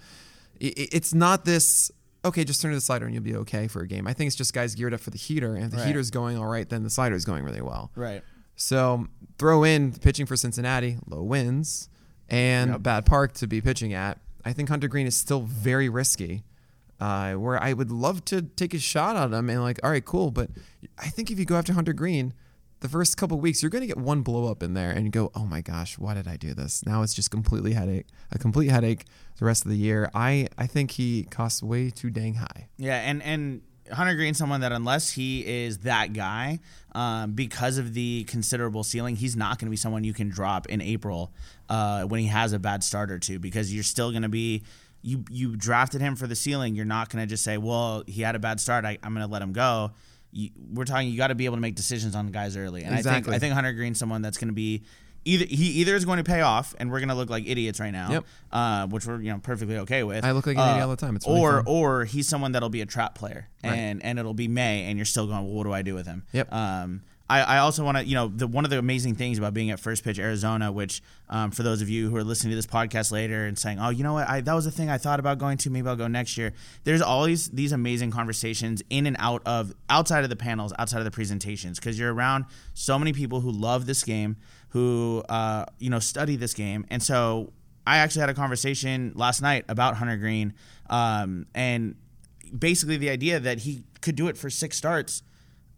it's 0.59 1.13
not 1.13 1.43
this 1.45 1.91
okay 2.23 2.43
just 2.45 2.61
turn 2.61 2.71
to 2.71 2.77
the 2.77 2.81
slider 2.81 3.05
and 3.05 3.13
you'll 3.13 3.21
be 3.23 3.35
okay 3.35 3.67
for 3.67 3.81
a 3.81 3.87
game 3.87 4.07
i 4.07 4.13
think 4.13 4.27
it's 4.27 4.35
just 4.37 4.53
guys 4.53 4.73
geared 4.73 4.93
up 4.93 4.99
for 5.01 5.09
the 5.11 5.17
heater 5.17 5.53
and 5.53 5.65
if 5.65 5.71
the 5.71 5.77
Right. 5.77 5.85
heater's 5.87 6.09
going 6.09 6.37
all 6.37 6.47
right 6.47 6.67
then 6.67 6.81
the 6.83 6.89
slider's 6.89 7.25
going 7.25 7.43
really 7.43 7.61
well 7.61 7.91
Right. 7.93 8.23
so 8.55 9.07
throw 9.37 9.63
in 9.65 9.91
pitching 9.91 10.25
for 10.25 10.35
cincinnati 10.37 10.97
low 11.07 11.21
wins 11.23 11.89
and 12.29 12.71
Yep. 12.71 12.83
bad 12.83 13.05
park 13.05 13.33
to 13.33 13.47
be 13.47 13.59
pitching 13.61 13.93
at 13.93 14.17
i 14.45 14.53
think 14.53 14.69
hunter 14.69 14.87
greene 14.87 15.05
is 15.07 15.15
still 15.15 15.41
very 15.41 15.89
risky 15.89 16.45
uh, 17.01 17.33
where 17.33 17.61
i 17.61 17.73
would 17.73 17.91
love 17.91 18.23
to 18.25 18.41
take 18.41 18.73
a 18.73 18.79
shot 18.79 19.17
at 19.17 19.37
him 19.37 19.49
and 19.49 19.61
like 19.61 19.79
all 19.83 19.91
right 19.91 20.05
cool 20.05 20.31
but 20.31 20.49
i 20.97 21.07
think 21.09 21.29
if 21.29 21.37
you 21.37 21.43
go 21.45 21.57
after 21.57 21.73
hunter 21.73 21.93
greene 21.93 22.33
the 22.81 22.89
first 22.89 23.17
couple 23.17 23.39
weeks 23.39 23.61
you're 23.63 23.69
going 23.69 23.81
to 23.81 23.87
get 23.87 23.97
one 23.97 24.21
blow 24.21 24.49
up 24.51 24.61
in 24.61 24.73
there 24.73 24.91
and 24.91 25.05
you 25.05 25.11
go 25.11 25.31
oh 25.35 25.45
my 25.45 25.61
gosh 25.61 25.97
why 25.97 26.13
did 26.13 26.27
i 26.27 26.37
do 26.37 26.53
this 26.53 26.85
now 26.85 27.01
it's 27.01 27.13
just 27.13 27.31
completely 27.31 27.73
headache 27.73 28.07
a 28.31 28.37
complete 28.37 28.67
headache 28.69 29.05
the 29.39 29.45
rest 29.45 29.65
of 29.65 29.71
the 29.71 29.77
year 29.77 30.09
i 30.13 30.47
i 30.57 30.67
think 30.67 30.91
he 30.91 31.23
costs 31.23 31.63
way 31.63 31.89
too 31.89 32.09
dang 32.09 32.35
high 32.35 32.67
Yeah, 32.77 32.97
and 32.97 33.23
and 33.23 33.61
Hunter 33.91 34.15
Greene's 34.15 34.39
someone 34.39 34.61
that 34.61 34.71
unless 34.71 35.11
he 35.11 35.45
is 35.45 35.79
that 35.79 36.11
guy, 36.13 36.59
um, 36.95 37.33
because 37.33 37.77
of 37.77 37.93
the 37.93 38.23
considerable 38.23 38.83
ceiling, 38.83 39.15
he's 39.15 39.35
not 39.35 39.59
going 39.59 39.67
to 39.67 39.69
be 39.69 39.77
someone 39.77 40.03
you 40.03 40.13
can 40.13 40.27
drop 40.27 40.65
in 40.69 40.81
April 40.81 41.31
uh, 41.69 42.01
when 42.05 42.19
he 42.19 42.25
has 42.25 42.51
a 42.51 42.57
bad 42.57 42.83
start 42.83 43.11
or 43.11 43.19
two 43.19 43.37
because 43.37 43.71
you're 43.71 43.83
still 43.83 44.09
going 44.09 44.23
to 44.23 44.29
be. 44.29 44.63
You, 45.03 45.23
you 45.29 45.55
drafted 45.55 46.01
him 46.01 46.15
for 46.15 46.25
the 46.25 46.35
ceiling. 46.35 46.73
You're 46.75 46.83
not 46.83 47.11
going 47.11 47.21
to 47.21 47.27
just 47.27 47.43
say, 47.43 47.59
well, 47.59 48.03
he 48.07 48.23
had 48.23 48.33
a 48.33 48.39
bad 48.39 48.59
start. 48.59 48.85
I, 48.85 48.97
I'm 49.03 49.13
going 49.13 49.23
to 49.23 49.31
let 49.31 49.43
him 49.43 49.53
go. 49.53 49.91
You, 50.37 50.49
we're 50.73 50.83
talking. 50.83 51.07
You 51.07 51.15
got 51.15 51.27
to 51.27 51.35
be 51.35 51.45
able 51.45 51.55
to 51.55 51.61
make 51.61 51.75
decisions 51.75 52.13
on 52.13 52.27
guys 52.27 52.57
early, 52.57 52.83
and 52.83 52.93
I 52.93 53.01
think 53.01 53.29
I 53.29 53.39
think 53.39 53.53
Hunter 53.53 53.71
Greene's 53.71 53.97
someone 53.97 54.21
that's 54.21 54.37
going 54.37 54.49
to 54.49 54.53
be 54.53 54.83
either 55.23 55.45
he 55.45 55.65
either 55.81 55.95
is 55.95 56.03
going 56.03 56.17
to 56.17 56.25
pay 56.25 56.41
off, 56.41 56.75
and 56.77 56.91
we're 56.91 56.99
going 56.99 57.07
to 57.09 57.15
look 57.15 57.29
like 57.29 57.47
idiots 57.47 57.79
right 57.79 57.93
now, 57.93 58.11
Yep. 58.11 58.25
uh, 58.51 58.87
which 58.87 59.05
we're 59.05 59.21
you 59.21 59.31
know 59.31 59.39
perfectly 59.39 59.77
okay 59.77 60.03
with. 60.03 60.25
I 60.25 60.31
look 60.33 60.45
like 60.45 60.57
an 60.57 60.69
idiot 60.71 60.83
all 60.83 60.89
the 60.89 60.97
time. 60.97 61.15
It's 61.15 61.25
really 61.25 61.39
or 61.39 61.51
fun. 61.63 61.63
or 61.67 62.03
he's 62.05 62.27
someone 62.27 62.51
that'll 62.51 62.67
be 62.69 62.81
a 62.81 62.85
trap 62.85 63.15
player, 63.15 63.47
Right. 63.63 63.73
and 63.73 64.03
and 64.03 64.19
it'll 64.19 64.33
be 64.33 64.49
May, 64.49 64.83
and 64.89 64.97
you're 64.97 65.05
still 65.05 65.25
going. 65.25 65.45
Well, 65.45 65.53
what 65.53 65.63
do 65.63 65.71
I 65.71 65.81
do 65.83 65.95
with 65.95 66.05
him? 66.05 66.23
Yep. 66.33 66.51
Um, 66.53 67.01
I, 67.27 67.41
I 67.41 67.57
also 67.57 67.83
want 67.83 67.97
to, 67.97 68.05
you 68.05 68.13
know, 68.13 68.27
the, 68.27 68.45
one 68.45 68.65
of 68.65 68.69
the 68.69 68.77
amazing 68.77 69.15
things 69.15 69.39
about 69.39 69.53
being 69.53 69.71
at 69.71 69.79
First 69.79 70.03
Pitch 70.03 70.19
Arizona, 70.19 70.71
which 70.71 71.01
um, 71.27 71.49
for 71.49 71.63
those 71.63 71.81
of 71.81 71.89
you 71.89 72.09
who 72.09 72.15
are 72.17 72.23
listening 72.23 72.51
to 72.51 72.55
this 72.55 72.67
podcast 72.67 73.11
later 73.11 73.45
and 73.45 73.57
saying, 73.57 73.79
oh, 73.79 73.89
you 73.89 74.03
know 74.03 74.13
what, 74.13 74.29
I, 74.29 74.41
that 74.41 74.53
was 74.53 74.65
the 74.65 74.71
thing 74.71 74.91
I 74.91 74.99
thought 74.99 75.19
about 75.19 75.39
going 75.39 75.57
to, 75.57 75.71
maybe 75.71 75.87
I'll 75.87 75.95
go 75.95 76.07
next 76.07 76.37
year. 76.37 76.53
There's 76.83 77.01
always 77.01 77.49
these 77.49 77.71
amazing 77.71 78.11
conversations 78.11 78.83
in 78.91 79.07
and 79.07 79.15
out 79.17 79.41
of, 79.47 79.73
outside 79.89 80.23
of 80.23 80.29
the 80.29 80.35
panels, 80.35 80.71
outside 80.77 80.99
of 80.99 81.05
the 81.05 81.11
presentations, 81.11 81.79
because 81.79 81.97
you're 81.97 82.13
around 82.13 82.45
so 82.75 82.99
many 82.99 83.11
people 83.11 83.41
who 83.41 83.49
love 83.49 83.87
this 83.87 84.03
game, 84.03 84.37
who, 84.69 85.23
uh, 85.27 85.65
you 85.79 85.89
know, 85.89 85.99
study 85.99 86.35
this 86.35 86.53
game. 86.53 86.85
And 86.91 87.01
so 87.01 87.53
I 87.87 87.97
actually 87.97 88.21
had 88.21 88.29
a 88.29 88.35
conversation 88.35 89.13
last 89.15 89.41
night 89.41 89.65
about 89.67 89.95
Hunter 89.95 90.17
Greene, 90.17 90.53
um, 90.91 91.47
and 91.55 91.95
basically 92.55 92.97
the 92.97 93.09
idea 93.09 93.39
that 93.39 93.59
he 93.59 93.83
could 94.01 94.15
do 94.15 94.27
it 94.27 94.37
for 94.37 94.51
six 94.51 94.77
starts. 94.77 95.23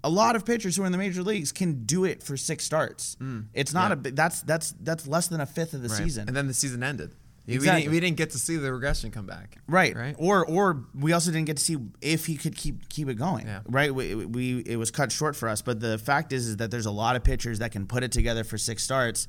A 0.08 0.10
lot 0.10 0.36
of 0.36 0.45
pitchers 0.45 0.76
who 0.78 0.84
are 0.84 0.86
in 0.86 0.91
the 0.91 0.97
major 0.97 1.22
leagues 1.24 1.51
can 1.51 1.84
do 1.86 2.05
it 2.05 2.24
for 2.24 2.38
six 2.38 2.64
starts. 2.64 3.18
Mm. 3.22 3.45
it's 3.53 3.74
not 3.74 3.91
a 3.91 3.95
bi- 3.95 4.12
that's 4.14 4.41
that's 4.41 4.74
that's 4.82 5.05
less 5.08 5.28
than 5.28 5.41
a 5.41 5.45
fifth 5.45 5.74
of 5.74 5.82
the 5.82 5.89
Right. 5.89 5.97
season. 5.97 6.28
And 6.28 6.36
then 6.38 6.47
the 6.47 6.53
season 6.53 6.82
ended. 6.84 7.12
We 7.45 7.60
didn't, 7.60 7.91
we 7.91 7.99
didn't 8.01 8.18
get 8.18 8.32
to 8.32 8.39
see 8.39 8.58
the 8.58 8.74
regression 8.74 9.10
come 9.10 9.26
back. 9.26 9.58
Right. 9.70 9.95
Right. 9.95 10.16
Or 10.18 10.45
or 10.45 10.84
we 10.93 11.14
also 11.14 11.32
didn't 11.32 11.45
get 11.47 11.55
to 11.58 11.64
see 11.64 11.78
if 12.01 12.26
he 12.26 12.36
could 12.36 12.55
keep 12.58 12.89
keep 12.89 13.08
it 13.10 13.16
going. 13.16 13.45
Yeah. 13.47 13.62
Right. 13.70 13.93
We, 13.95 14.16
we 14.16 14.60
it 14.66 14.76
was 14.78 14.91
cut 14.91 15.12
short 15.14 15.34
for 15.36 15.47
us, 15.47 15.62
but 15.62 15.80
the 15.80 15.97
fact 15.97 16.34
is 16.34 16.47
is 16.47 16.58
that 16.58 16.72
there's 16.72 16.86
a 16.88 16.91
lot 16.91 17.16
of 17.16 17.24
pitchers 17.24 17.60
that 17.60 17.72
can 17.72 17.88
put 17.88 18.03
it 18.03 18.12
together 18.12 18.43
for 18.43 18.58
six 18.58 18.84
starts. 18.84 19.28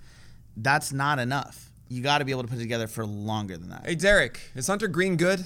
That's 0.56 0.92
not 0.92 1.18
enough. 1.20 1.70
You 1.88 2.02
got 2.02 2.18
to 2.18 2.24
be 2.24 2.32
able 2.32 2.42
to 2.42 2.48
put 2.48 2.58
it 2.58 2.62
together 2.62 2.86
for 2.88 3.06
longer 3.06 3.56
than 3.56 3.70
that. 3.70 3.86
Hey, 3.86 3.94
Derek, 3.94 4.40
is 4.56 4.66
Hunter 4.66 4.88
Greene 4.88 5.16
good? 5.16 5.44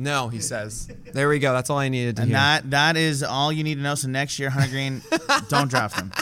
No, 0.00 0.28
he 0.28 0.40
says. 0.40 0.88
There 1.12 1.28
we 1.28 1.40
go. 1.40 1.52
That's 1.52 1.70
all 1.70 1.78
I 1.78 1.88
needed 1.88 2.16
to 2.16 2.22
And 2.22 2.30
hear. 2.30 2.38
that 2.38 2.70
that 2.70 2.96
is 2.96 3.24
all 3.24 3.52
you 3.52 3.64
need 3.64 3.74
to 3.74 3.80
know. 3.80 3.96
So 3.96 4.08
next 4.08 4.38
year, 4.38 4.48
Hunter 4.48 4.70
Greene, 4.70 5.02
don't 5.48 5.68
draft 5.68 5.98
him. 5.98 6.12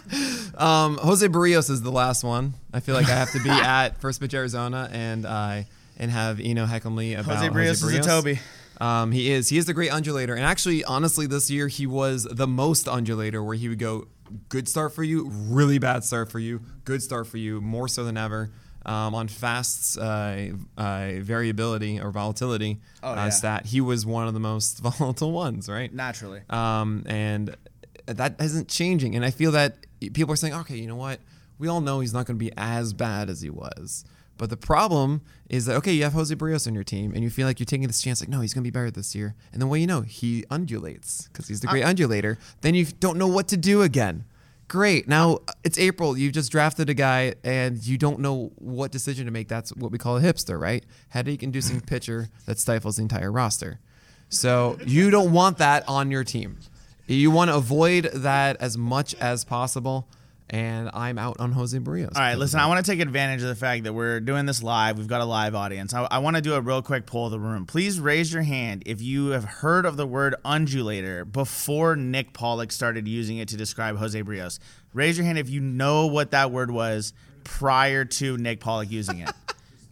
Um, 0.57 0.97
Jose 0.97 1.27
Berrios 1.29 1.69
is 1.69 1.83
the 1.83 1.93
last 1.93 2.25
one. 2.25 2.55
I 2.73 2.81
feel 2.81 2.95
like 2.95 3.07
I 3.07 3.15
have 3.15 3.33
to 3.33 3.43
be 3.43 3.51
at 3.51 4.01
First 4.01 4.21
Pitch 4.21 4.33
Arizona 4.33 4.89
and 4.91 5.27
I 5.27 5.67
and 5.99 6.11
have 6.11 6.41
Eno 6.41 6.65
heckle 6.67 6.91
me 6.91 7.15
about 7.15 7.37
Jose 7.37 7.49
Berrios 7.51 7.85
is 7.85 7.93
a 7.93 8.01
Toby. 8.01 8.41
Um, 8.81 9.13
he 9.13 9.31
is. 9.31 9.49
He 9.49 9.59
is 9.59 9.67
the 9.67 9.75
great 9.75 9.91
undulator. 9.91 10.35
And 10.35 10.45
actually, 10.45 10.85
honestly, 10.85 11.27
this 11.27 11.51
year 11.51 11.69
he 11.69 11.87
was 11.87 12.25
the 12.31 12.47
most 12.47 12.87
undulator, 12.87 13.43
where 13.43 13.57
he 13.57 13.69
would 13.69 13.79
go 13.79 14.09
good 14.49 14.69
start 14.69 14.95
for 14.95 15.03
you, 15.05 15.29
really 15.31 15.79
bad 15.79 16.03
start 16.05 16.31
for 16.31 16.39
you, 16.39 16.61
good 16.85 17.03
start 17.03 17.27
for 17.27 17.37
you, 17.39 17.61
more 17.61 17.89
so 17.89 18.05
than 18.05 18.17
ever. 18.17 18.51
Um, 18.87 19.17
on 19.17 19.27
fast's 19.27 19.99
uh, 19.99 20.51
uh, 20.79 21.11
variability 21.19 22.01
or 22.01 22.13
volatility 22.13 22.79
Oh, 23.03 23.11
uh, 23.11 23.15
yeah. 23.17 23.29
stat, 23.31 23.67
he 23.67 23.81
was 23.81 24.07
one 24.07 24.29
of 24.29 24.35
the 24.35 24.39
most 24.41 24.79
volatile 24.81 25.33
ones, 25.33 25.69
right? 25.69 25.93
Naturally. 25.93 26.43
Um, 26.49 27.03
and 27.07 27.57
that 28.07 28.37
isn't 28.41 28.69
changing. 28.69 29.17
And 29.17 29.25
I 29.25 29.33
feel 29.33 29.51
that 29.53 29.75
people 30.15 30.33
are 30.33 30.37
saying, 30.37 30.55
okay, 30.55 30.77
you 30.77 30.87
know 30.87 30.95
what? 30.95 31.19
We 31.59 31.67
all 31.67 31.81
know 31.81 31.99
he's 31.99 32.13
not 32.15 32.27
going 32.27 32.39
to 32.39 32.45
be 32.45 32.53
as 32.57 32.93
bad 32.93 33.29
as 33.29 33.41
he 33.41 33.51
was. 33.51 34.05
But 34.39 34.51
the 34.51 34.57
problem 34.57 35.23
is 35.49 35.65
that, 35.67 35.75
okay, 35.77 35.93
you 35.93 36.05
have 36.05 36.13
Jose 36.13 36.33
Berrios 36.35 36.67
on 36.69 36.75
your 36.75 36.85
team 36.85 37.13
and 37.15 37.25
you 37.25 37.31
feel 37.31 37.47
like 37.49 37.59
you're 37.59 37.65
taking 37.65 37.87
this 37.89 38.03
chance, 38.03 38.21
like, 38.21 38.29
no, 38.29 38.41
he's 38.41 38.53
going 38.55 38.63
to 38.63 38.71
be 38.71 38.71
better 38.71 38.91
this 38.91 39.15
year. 39.17 39.35
And 39.53 39.61
then 39.61 39.69
what 39.69 39.81
you 39.81 39.87
know, 39.89 40.03
he 40.03 40.45
undulates 40.51 41.27
because 41.29 41.49
he's 41.49 41.61
the 41.61 41.67
great 41.67 41.85
undulator. 41.85 42.39
Then 42.61 42.75
you 42.75 42.85
don't 42.85 43.17
know 43.19 43.27
what 43.27 43.49
to 43.49 43.57
do 43.57 43.83
again. 43.83 44.27
Great. 44.69 45.07
Now 45.07 45.39
it's 45.63 45.79
April. 45.79 46.19
You 46.19 46.33
just 46.33 46.51
drafted 46.51 46.91
a 46.91 46.95
guy 46.95 47.35
and 47.45 47.85
you 47.87 47.97
don't 47.97 48.19
know 48.19 48.51
what 48.57 48.91
decision 48.91 49.27
to 49.27 49.31
make. 49.31 49.47
That's 49.49 49.71
what 49.75 49.93
we 49.93 49.99
call 49.99 50.17
a 50.17 50.21
hipster, 50.21 50.61
right? 50.61 50.85
Headache 51.11 51.43
inducing 51.43 51.81
pitcher 51.93 52.29
that 52.47 52.59
stifles 52.59 52.97
the 52.97 53.03
entire 53.03 53.31
roster. 53.31 53.79
So 54.29 54.77
you 54.85 55.11
don't 55.11 55.33
want 55.33 55.59
that 55.59 55.89
on 55.89 56.11
your 56.11 56.25
team. 56.25 56.59
You 57.07 57.31
want 57.31 57.51
to 57.51 57.57
avoid 57.57 58.11
that 58.13 58.57
as 58.59 58.77
much 58.77 59.15
as 59.15 59.45
possible. 59.45 60.09
And 60.49 60.91
I'm 60.95 61.19
out 61.19 61.41
on 61.41 61.51
Jose 61.51 61.77
Berrios. 61.77 62.15
All 62.15 62.23
right, 62.23 62.37
listen, 62.39 62.61
I 62.61 62.69
want 62.69 62.85
to 62.85 62.89
take 62.89 63.01
advantage 63.01 63.43
of 63.43 63.49
the 63.49 63.57
fact 63.57 63.83
that 63.83 63.93
we're 63.93 64.21
doing 64.21 64.47
this 64.47 64.63
live. 64.63 64.97
We've 64.97 65.09
got 65.09 65.21
a 65.21 65.25
live 65.25 65.57
audience. 65.57 65.93
I, 65.93 66.07
I 66.09 66.19
want 66.19 66.37
to 66.37 66.43
do 66.43 66.55
a 66.55 66.61
real 66.61 66.83
quick 66.83 67.05
poll 67.05 67.27
of 67.27 67.33
the 67.33 67.41
room. 67.41 67.67
Please 67.67 67.99
raise 67.99 68.33
your 68.33 68.45
hand 68.45 68.85
if 68.87 69.03
you 69.03 69.31
have 69.31 69.43
heard 69.43 69.85
of 69.85 69.97
the 69.97 70.07
word 70.07 70.37
undulator 70.45 71.25
before 71.25 71.97
Nick 71.97 72.33
Pollack 72.33 72.71
started 72.71 73.09
using 73.09 73.39
it 73.39 73.49
to 73.49 73.57
describe 73.57 73.97
Jose 73.97 74.23
Berrios. 74.23 74.61
Raise 74.93 75.19
your 75.19 75.27
hand 75.27 75.37
if 75.39 75.51
you 75.51 75.61
know 75.61 76.07
what 76.07 76.31
that 76.31 76.53
word 76.53 76.71
was 76.71 77.13
prior 77.43 78.05
to 78.05 78.37
Nick 78.39 78.61
Pollack 78.61 78.91
using 78.91 79.19
it. 79.19 79.31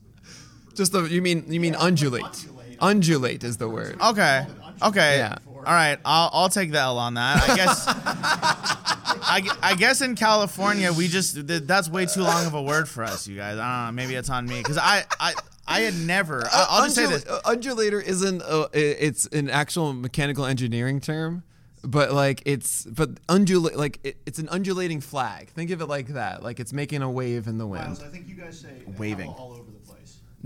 Just 0.75 0.93
the 0.93 1.03
you 1.05 1.21
mean 1.21 1.45
you 1.49 1.59
mean 1.61 1.75
undulate. 1.75 2.47
Undulate 2.81 3.43
is 3.45 3.57
the 3.57 3.69
word. 3.69 4.01
Okay. 4.01 4.47
Okay. 4.83 5.19
Yeah. 5.19 5.37
All 5.57 5.63
right. 5.63 5.99
I'll, 6.05 6.31
I'll 6.33 6.49
take 6.49 6.73
the 6.73 6.79
L 6.79 6.99
on 6.99 7.15
that. 7.15 7.49
I 7.49 7.57
guess. 7.57 8.81
I, 9.27 9.43
I 9.63 9.75
guess 9.75 10.01
in 10.01 10.15
California 10.17 10.93
we 10.93 11.09
just 11.09 11.47
that's 11.47 11.89
way 11.89 12.07
too 12.07 12.23
long 12.23 12.47
of 12.47 12.55
a 12.55 12.63
word 12.63 12.89
for 12.89 13.03
us, 13.05 13.27
you 13.27 13.37
guys. 13.37 13.59
I 13.59 13.87
don't 13.87 13.97
know. 13.97 14.03
Maybe 14.03 14.15
it's 14.15 14.31
on 14.31 14.47
me 14.47 14.59
because 14.59 14.79
I, 14.79 15.05
I 15.19 15.35
I 15.67 15.81
had 15.81 15.95
never. 15.95 16.45
I, 16.45 16.67
I'll 16.71 16.83
just 16.85 16.95
say 16.97 17.07
this. 17.07 17.25
Uh, 17.27 17.41
Undulator 17.47 18.01
isn't. 18.05 18.43
Uh, 18.43 18.69
i- 18.75 18.77
it's 18.77 19.27
an 19.27 19.49
actual 19.51 19.93
mechanical 19.95 20.45
engineering 20.45 21.01
term, 21.01 21.43
but 21.83 22.13
like 22.13 22.43
it's 22.45 22.85
but 22.85 23.11
undulate 23.29 23.77
like 23.77 23.99
it, 24.05 24.17
it's 24.27 24.39
an 24.39 24.49
undulating 24.51 25.01
flag. 25.01 25.49
Think 25.49 25.71
of 25.71 25.81
it 25.81 25.87
like 25.87 26.09
that. 26.09 26.43
Like 26.43 26.61
it's 26.61 26.73
making 26.73 27.03
a 27.03 27.11
wave 27.11 27.47
in 27.47 27.57
the 27.59 27.67
wind. 27.67 27.85
Miles, 27.87 28.03
I 28.03 28.09
think 28.09 28.29
you 28.29 28.35
guys 28.35 28.59
say 28.61 28.83
Waving. 28.99 29.31
hella 29.31 29.37
all 29.43 29.53
over 29.53 29.63
the 29.63 29.71
place. 29.71 29.74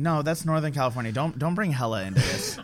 No, 0.01 0.23
that's 0.23 0.45
Northern 0.45 0.73
California. 0.73 1.11
Don't 1.11 1.37
don't 1.39 1.57
bring 1.57 1.73
hella 1.73 2.05
into 2.05 2.21
this. 2.21 2.57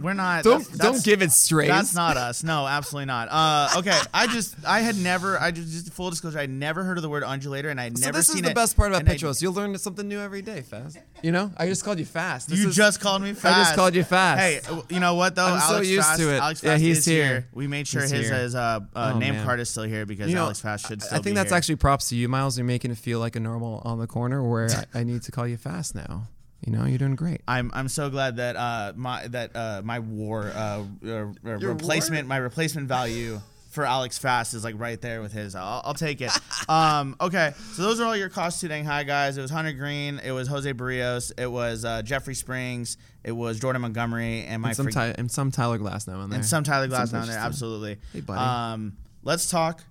We're 0.00 0.12
not. 0.14 0.44
Don't 0.44 0.58
that's- 0.60 0.68
don't 0.68 0.78
that's- 0.78 1.02
give 1.02 1.20
it 1.20 1.32
straight. 1.32 1.66
That's 1.66 1.94
not 1.96 2.16
us. 2.16 2.44
No, 2.44 2.64
absolutely 2.66 3.06
not. 3.06 3.28
Uh, 3.28 3.78
okay, 3.80 3.98
I 4.14 4.28
just 4.28 4.54
I 4.64 4.78
had 4.80 4.96
never. 4.96 5.36
I 5.40 5.50
just, 5.50 5.68
just 5.72 5.92
full 5.92 6.10
disclosure. 6.10 6.38
I 6.38 6.46
never 6.46 6.84
heard 6.84 6.96
of 6.96 7.02
the 7.02 7.08
word 7.08 7.24
undulator, 7.24 7.70
and 7.70 7.80
I 7.80 7.88
So 7.90 8.06
never 8.06 8.18
this 8.18 8.28
seen 8.28 8.36
is 8.38 8.42
the 8.42 8.50
it, 8.50 8.54
best 8.54 8.76
part 8.76 8.90
about 8.92 9.04
Petros. 9.04 9.42
You'll 9.42 9.52
learn 9.52 9.76
something 9.78 10.06
new 10.06 10.20
every 10.20 10.42
day, 10.42 10.62
fast. 10.62 10.96
You 11.24 11.32
know, 11.32 11.50
I 11.56 11.66
just 11.66 11.84
called 11.84 11.98
you 11.98 12.04
fast. 12.04 12.48
This 12.48 12.60
You 12.60 12.68
is- 12.68 12.76
just 12.76 13.00
called 13.00 13.22
me 13.22 13.32
fast. 13.32 13.56
I 13.56 13.62
just 13.64 13.74
called 13.74 13.94
you 13.96 14.04
fast. 14.04 14.40
Hey, 14.40 14.60
you 14.90 15.00
know 15.00 15.14
what 15.16 15.34
though? 15.34 15.46
I'm 15.46 15.58
so 15.60 15.74
Alex 15.74 15.88
used 15.88 16.06
Fast, 16.06 16.20
to 16.20 16.34
it. 16.34 16.38
Alex 16.38 16.62
Yeah, 16.62 16.76
he's 16.78 16.98
is 16.98 17.04
here. 17.04 17.48
We 17.52 17.66
made 17.66 17.88
sure 17.88 18.02
He's 18.02 18.10
his, 18.12 18.28
his 18.30 18.54
uh, 18.54 18.78
uh, 18.94 19.12
Oh, 19.14 19.18
name 19.18 19.34
man. 19.34 19.44
card 19.44 19.58
is 19.58 19.70
still 19.70 19.82
here 19.84 20.06
because 20.06 20.28
You 20.28 20.36
know, 20.36 20.44
Alex 20.44 20.60
Fast 20.60 20.86
should 20.86 21.02
I- 21.02 21.06
still 21.06 21.18
I 21.18 21.20
think 21.22 21.34
that's 21.34 21.50
here. 21.50 21.56
actually 21.56 21.76
props 21.76 22.08
to 22.10 22.16
you, 22.16 22.28
Miles. 22.28 22.56
You're 22.56 22.64
making 22.64 22.92
it 22.92 22.98
feel 22.98 23.18
like 23.18 23.34
a 23.34 23.40
normal 23.40 23.82
on 23.84 23.98
the 23.98 24.06
corner 24.06 24.40
where 24.48 24.68
I, 24.94 25.00
I 25.00 25.02
need 25.04 25.22
to 25.22 25.32
call 25.32 25.48
you 25.48 25.56
fast 25.56 25.96
now. 25.96 26.28
You 26.66 26.72
know, 26.72 26.84
you're 26.86 26.98
doing 26.98 27.14
great. 27.16 27.42
I'm 27.46 27.70
I'm 27.74 27.88
so 27.88 28.08
glad 28.10 28.36
that 28.36 28.56
uh 28.56 28.92
my 28.96 29.26
that 29.28 29.54
uh 29.54 29.82
my 29.84 29.98
war 29.98 30.50
uh, 30.54 30.84
uh, 31.04 31.08
uh 31.10 31.24
replacement 31.44 32.26
my 32.26 32.38
replacement 32.38 32.88
value 32.88 33.40
for 33.74 33.84
Alex 33.84 34.18
Fast 34.18 34.54
is 34.54 34.62
like 34.62 34.76
right 34.78 35.00
there 35.00 35.20
with 35.20 35.32
his. 35.32 35.54
I'll, 35.56 35.82
I'll 35.84 35.94
take 35.94 36.20
it. 36.20 36.30
Um, 36.68 37.16
okay, 37.20 37.52
so 37.72 37.82
those 37.82 38.00
are 38.00 38.06
all 38.06 38.16
your 38.16 38.28
costs 38.28 38.60
to 38.60 38.68
dang 38.68 38.84
high 38.84 39.02
guys. 39.02 39.36
It 39.36 39.42
was 39.42 39.50
Hunter 39.50 39.72
Greene, 39.72 40.20
it 40.24 40.30
was 40.30 40.46
Jose 40.48 40.72
Berrios, 40.72 41.32
it 41.36 41.50
was 41.50 41.84
uh, 41.84 42.00
Jeffrey 42.02 42.34
Springs, 42.36 42.96
it 43.24 43.32
was 43.32 43.58
Jordan 43.58 43.82
Montgomery, 43.82 44.44
and 44.44 44.62
my 44.62 44.68
And 44.68 44.76
some, 44.76 44.86
frig- 44.86 44.94
Ty- 44.94 45.14
and 45.18 45.30
some 45.30 45.50
Tyler 45.50 45.78
Glasnow 45.78 46.22
in 46.22 46.30
there. 46.30 46.38
and 46.38 46.46
some 46.46 46.62
Tyler 46.64 46.88
Glasnow 46.88 47.12
down 47.12 47.26
there. 47.26 47.38
Absolutely. 47.38 47.98
Hey, 48.12 48.20
buddy. 48.20 48.40
Um, 48.40 48.96
let's 49.24 49.50
talk 49.50 49.82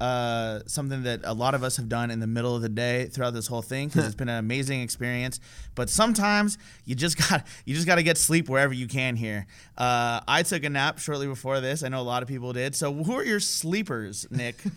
uh, 0.00 0.60
something 0.66 1.04
that 1.04 1.20
a 1.24 1.32
lot 1.32 1.54
of 1.54 1.62
us 1.62 1.76
have 1.76 1.88
done 1.88 2.10
in 2.10 2.20
the 2.20 2.26
middle 2.26 2.54
of 2.54 2.62
the 2.62 2.68
day 2.68 3.06
throughout 3.06 3.32
this 3.32 3.46
whole 3.46 3.62
thing 3.62 3.88
because 3.88 4.04
it's 4.06 4.14
been 4.14 4.28
an 4.28 4.38
amazing 4.38 4.82
experience. 4.82 5.40
But 5.74 5.88
sometimes 5.88 6.58
you 6.84 6.94
just 6.94 7.16
got 7.28 7.46
you 7.64 7.74
just 7.74 7.86
got 7.86 7.96
to 7.96 8.02
get 8.02 8.18
sleep 8.18 8.48
wherever 8.48 8.74
you 8.74 8.86
can. 8.86 9.16
Here, 9.16 9.46
uh, 9.78 10.20
I 10.28 10.42
took 10.42 10.64
a 10.64 10.70
nap 10.70 10.98
shortly 10.98 11.26
before 11.26 11.60
this. 11.60 11.82
I 11.82 11.88
know 11.88 12.00
a 12.00 12.02
lot 12.02 12.22
of 12.22 12.28
people 12.28 12.52
did. 12.52 12.74
So, 12.74 12.92
who 12.92 13.14
are 13.14 13.24
your 13.24 13.40
sleepers, 13.40 14.26
Nick, 14.30 14.56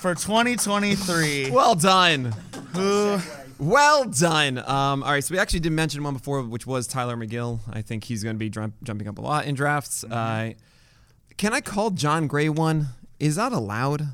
for 0.00 0.14
2023? 0.14 1.50
Well 1.50 1.74
done. 1.74 2.32
Who? 2.74 3.18
Well 3.58 4.04
done. 4.04 4.56
Um, 4.58 5.02
all 5.02 5.10
right, 5.10 5.22
so 5.22 5.34
we 5.34 5.38
actually 5.38 5.60
did 5.60 5.72
mention 5.72 6.02
one 6.02 6.14
before, 6.14 6.42
which 6.42 6.66
was 6.66 6.86
Tylor 6.86 7.16
Megill. 7.16 7.60
I 7.70 7.82
think 7.82 8.04
he's 8.04 8.24
going 8.24 8.36
to 8.36 8.38
be 8.38 8.48
jump, 8.48 8.74
jumping 8.82 9.06
up 9.06 9.18
a 9.18 9.20
lot 9.20 9.44
in 9.44 9.54
drafts. 9.54 10.02
Uh, 10.02 10.52
can 11.36 11.52
I 11.52 11.60
call 11.60 11.90
Jon 11.90 12.26
Gray 12.26 12.48
one? 12.48 12.88
Is 13.20 13.36
that 13.36 13.52
allowed? 13.52 14.08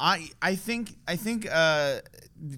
I 0.00 0.30
I 0.42 0.56
think 0.56 0.96
I 1.06 1.16
think 1.16 1.46
uh, 1.50 2.00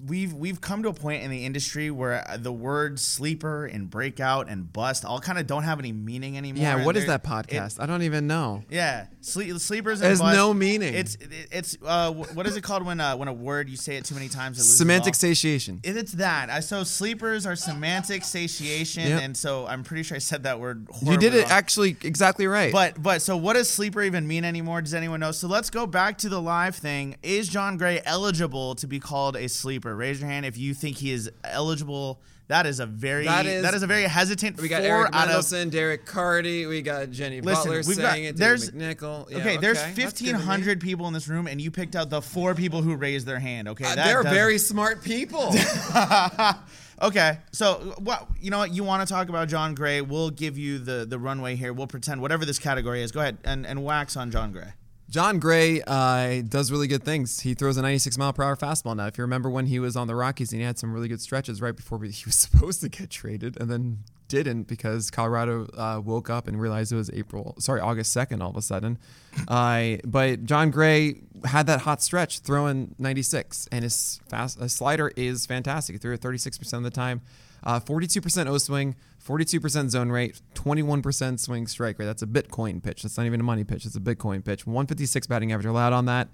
we've 0.05 0.33
we've 0.33 0.59
come 0.59 0.83
to 0.83 0.89
a 0.89 0.93
point 0.93 1.23
in 1.23 1.31
the 1.31 1.45
industry 1.45 1.89
where 1.91 2.23
uh, 2.29 2.37
the 2.37 2.51
words 2.51 3.01
sleeper 3.01 3.65
and 3.65 3.89
breakout 3.89 4.49
and 4.49 4.71
bust 4.71 5.05
all 5.05 5.19
kind 5.19 5.37
of 5.39 5.47
don't 5.47 5.63
have 5.63 5.79
any 5.79 5.91
meaning 5.91 6.37
anymore. 6.37 6.61
Yeah. 6.63 6.85
What 6.85 6.97
is 6.97 7.05
that 7.07 7.23
podcast? 7.23 7.79
I 7.79 7.85
don't 7.85 8.01
even 8.03 8.27
know. 8.27 8.63
Yeah, 8.69 9.07
sleep, 9.21 9.57
sleepers. 9.59 10.01
Bust, 10.01 10.21
no 10.21 10.53
meaning. 10.53 10.93
It's 10.93 11.15
it, 11.15 11.29
it's 11.51 11.77
uh, 11.85 12.11
what 12.11 12.45
is 12.47 12.57
it 12.57 12.61
called 12.63 12.85
when 12.85 12.99
uh, 12.99 13.15
when 13.15 13.27
a 13.27 13.33
word 13.33 13.69
you 13.69 13.77
say 13.77 13.95
it 13.97 14.05
too 14.05 14.15
many 14.15 14.27
times 14.27 14.57
it 14.57 14.61
loses 14.61 14.77
Semantic 14.77 15.15
satiation. 15.15 15.79
If 15.83 15.95
It's 15.95 16.11
that. 16.13 16.49
I 16.49 16.59
so 16.59 16.83
sleepers 16.83 17.45
are 17.45 17.55
semantic 17.55 18.23
satiation, 18.23 19.07
Yep. 19.07 19.21
and 19.21 19.37
so 19.37 19.67
I'm 19.67 19.83
pretty 19.83 20.03
sure 20.03 20.15
I 20.15 20.19
said 20.19 20.43
that 20.43 20.59
word. 20.59 20.87
You 21.01 21.17
did 21.17 21.33
it 21.33 21.43
wrong. 21.43 21.51
actually 21.51 21.95
exactly 22.03 22.47
right. 22.47 22.71
But 22.73 23.01
but 23.01 23.21
so 23.21 23.37
what 23.37 23.53
does 23.53 23.69
sleeper 23.69 24.01
even 24.03 24.27
mean 24.27 24.43
anymore? 24.43 24.81
Does 24.81 24.93
anyone 24.93 25.19
know? 25.19 25.31
So 25.31 25.47
let's 25.47 25.69
go 25.69 25.85
back 25.85 26.17
to 26.19 26.29
the 26.29 26.41
live 26.41 26.75
thing. 26.75 27.15
Is 27.23 27.47
Jon 27.47 27.77
Gray 27.77 28.01
eligible 28.05 28.75
to 28.75 28.87
be 28.87 28.99
called 28.99 29.35
a 29.37 29.47
sleeper? 29.47 29.76
Raise 29.85 30.19
your 30.21 30.29
hand 30.29 30.45
if 30.45 30.57
you 30.57 30.73
think 30.73 30.97
he 30.97 31.11
is 31.11 31.29
eligible. 31.43 32.19
That 32.49 32.65
is 32.65 32.79
a 32.79 32.85
very 32.85 33.25
That 33.25 33.43
that 33.43 33.73
is- 33.73 33.73
is, 33.75 33.83
a 33.83 33.87
very 33.87 34.03
hesitant 34.03 34.61
we 34.61 34.69
got 34.69 34.81
four 34.81 34.89
Eric 35.01 35.07
of 35.09 35.13
Mendelson, 35.15 35.69
Derek 35.69 36.05
Carty, 36.05 36.65
we 36.65 36.81
got 36.81 37.11
Jenny 37.11 37.41
Listen, 37.41 37.63
Butler 37.65 37.77
we've 37.85 37.97
saying 37.97 38.23
got- 38.23 38.29
it. 38.29 38.37
there's- 38.37 38.69
McNichol. 38.71 39.29
Yeah, 39.29 39.37
okay, 39.39 39.57
there's 39.57 39.77
good 39.77 39.95
to 40.15 40.23
me. 40.23 40.31
1500 40.31 40.79
people 40.79 41.07
in 41.07 41.13
this 41.13 41.27
room 41.27 41.47
and 41.47 41.59
you 41.59 41.71
picked 41.71 41.93
out 41.97 42.09
the 42.09 42.21
four 42.21 42.55
people 42.55 42.81
who 42.81 42.95
raised 42.95 43.25
their 43.27 43.39
hand 43.39 43.67
okay 43.67 43.83
Uh, 43.83 43.95
that 43.95 44.05
they're 44.05 44.23
very 44.23 44.57
smart 44.57 45.03
people. 45.03 45.53
okay 47.01 47.37
so 47.51 47.93
what 47.99 48.27
you 48.41 48.49
know 48.49 48.57
what 48.59 48.73
you 48.73 48.83
want 48.83 49.05
to 49.07 49.13
talk 49.13 49.29
about 49.29 49.47
jon 49.47 49.75
gray 49.75 50.01
we'll 50.01 50.29
give 50.31 50.57
you 50.57 50.79
the 50.79 51.05
the 51.07 51.19
runway 51.19 51.55
here 51.55 51.71
we'll 51.71 51.85
pretend 51.85 52.19
whatever 52.21 52.43
this 52.45 52.57
category 52.57 53.03
is 53.03 53.11
go 53.11 53.19
ahead 53.19 53.37
and 53.43 53.67
and 53.67 53.83
wax 53.83 54.17
on 54.17 54.31
jon 54.31 54.51
gray 54.51 54.71
Jon 55.09 55.39
Gray 55.39 55.81
uh, 55.87 56.41
does 56.47 56.71
really 56.71 56.87
good 56.87 57.03
things. 57.03 57.39
He 57.39 57.53
throws 57.53 57.77
a 57.77 57.81
96 57.81 58.17
mile 58.17 58.33
per 58.33 58.43
hour 58.43 58.57
fastball 58.57 58.95
now. 58.95 59.07
If 59.07 59.17
you 59.17 59.23
remember 59.23 59.49
when 59.49 59.67
he 59.67 59.79
was 59.79 59.95
on 59.95 60.07
the 60.07 60.15
Rockies 60.15 60.51
and 60.51 60.59
he 60.59 60.65
had 60.65 60.77
some 60.77 60.93
really 60.93 61.07
good 61.07 61.21
stretches 61.21 61.61
right 61.61 61.75
before 61.75 61.97
he 62.03 62.25
was 62.25 62.35
supposed 62.35 62.81
to 62.81 62.89
get 62.89 63.09
traded 63.09 63.59
and 63.59 63.69
then 63.69 63.99
didn't 64.27 64.63
because 64.63 65.09
Colorado 65.09 65.67
uh, 65.77 66.01
woke 66.03 66.29
up 66.29 66.47
and 66.47 66.59
realized 66.59 66.91
it 66.91 66.95
was 66.95 67.09
April, 67.11 67.55
sorry, 67.59 67.81
August 67.81 68.15
2nd 68.15 68.41
all 68.41 68.49
of 68.49 68.57
a 68.57 68.61
sudden. 68.61 68.97
Uh, 69.47 69.97
but 70.03 70.45
Jon 70.45 70.71
Gray 70.71 71.21
had 71.45 71.67
that 71.67 71.81
hot 71.81 72.01
stretch 72.01 72.39
throwing 72.39 72.95
96, 72.97 73.67
and 73.71 73.83
his 73.83 74.19
fast 74.29 74.59
his 74.59 74.73
slider 74.73 75.11
is 75.15 75.45
fantastic. 75.45 75.95
He 75.95 75.99
threw 75.99 76.13
it 76.13 76.21
36% 76.21 76.73
of 76.73 76.83
the 76.83 76.89
time. 76.89 77.21
Uh, 77.63 77.79
42% 77.79 78.47
O 78.47 78.57
swing, 78.57 78.95
42% 79.25 79.89
zone 79.89 80.09
rate, 80.09 80.39
21% 80.55 81.39
swing 81.39 81.67
strike 81.67 81.99
rate. 81.99 82.05
That's 82.05 82.21
a 82.21 82.27
Bitcoin 82.27 82.81
pitch. 82.81 83.03
That's 83.03 83.17
not 83.17 83.25
even 83.25 83.39
a 83.39 83.43
money 83.43 83.63
pitch. 83.63 83.85
It's 83.85 83.95
a 83.95 83.99
Bitcoin 83.99 84.43
pitch. 84.45 84.65
156 84.65 85.27
batting 85.27 85.51
average 85.51 85.65
allowed 85.65 85.93
on 85.93 86.05
that. 86.05 86.29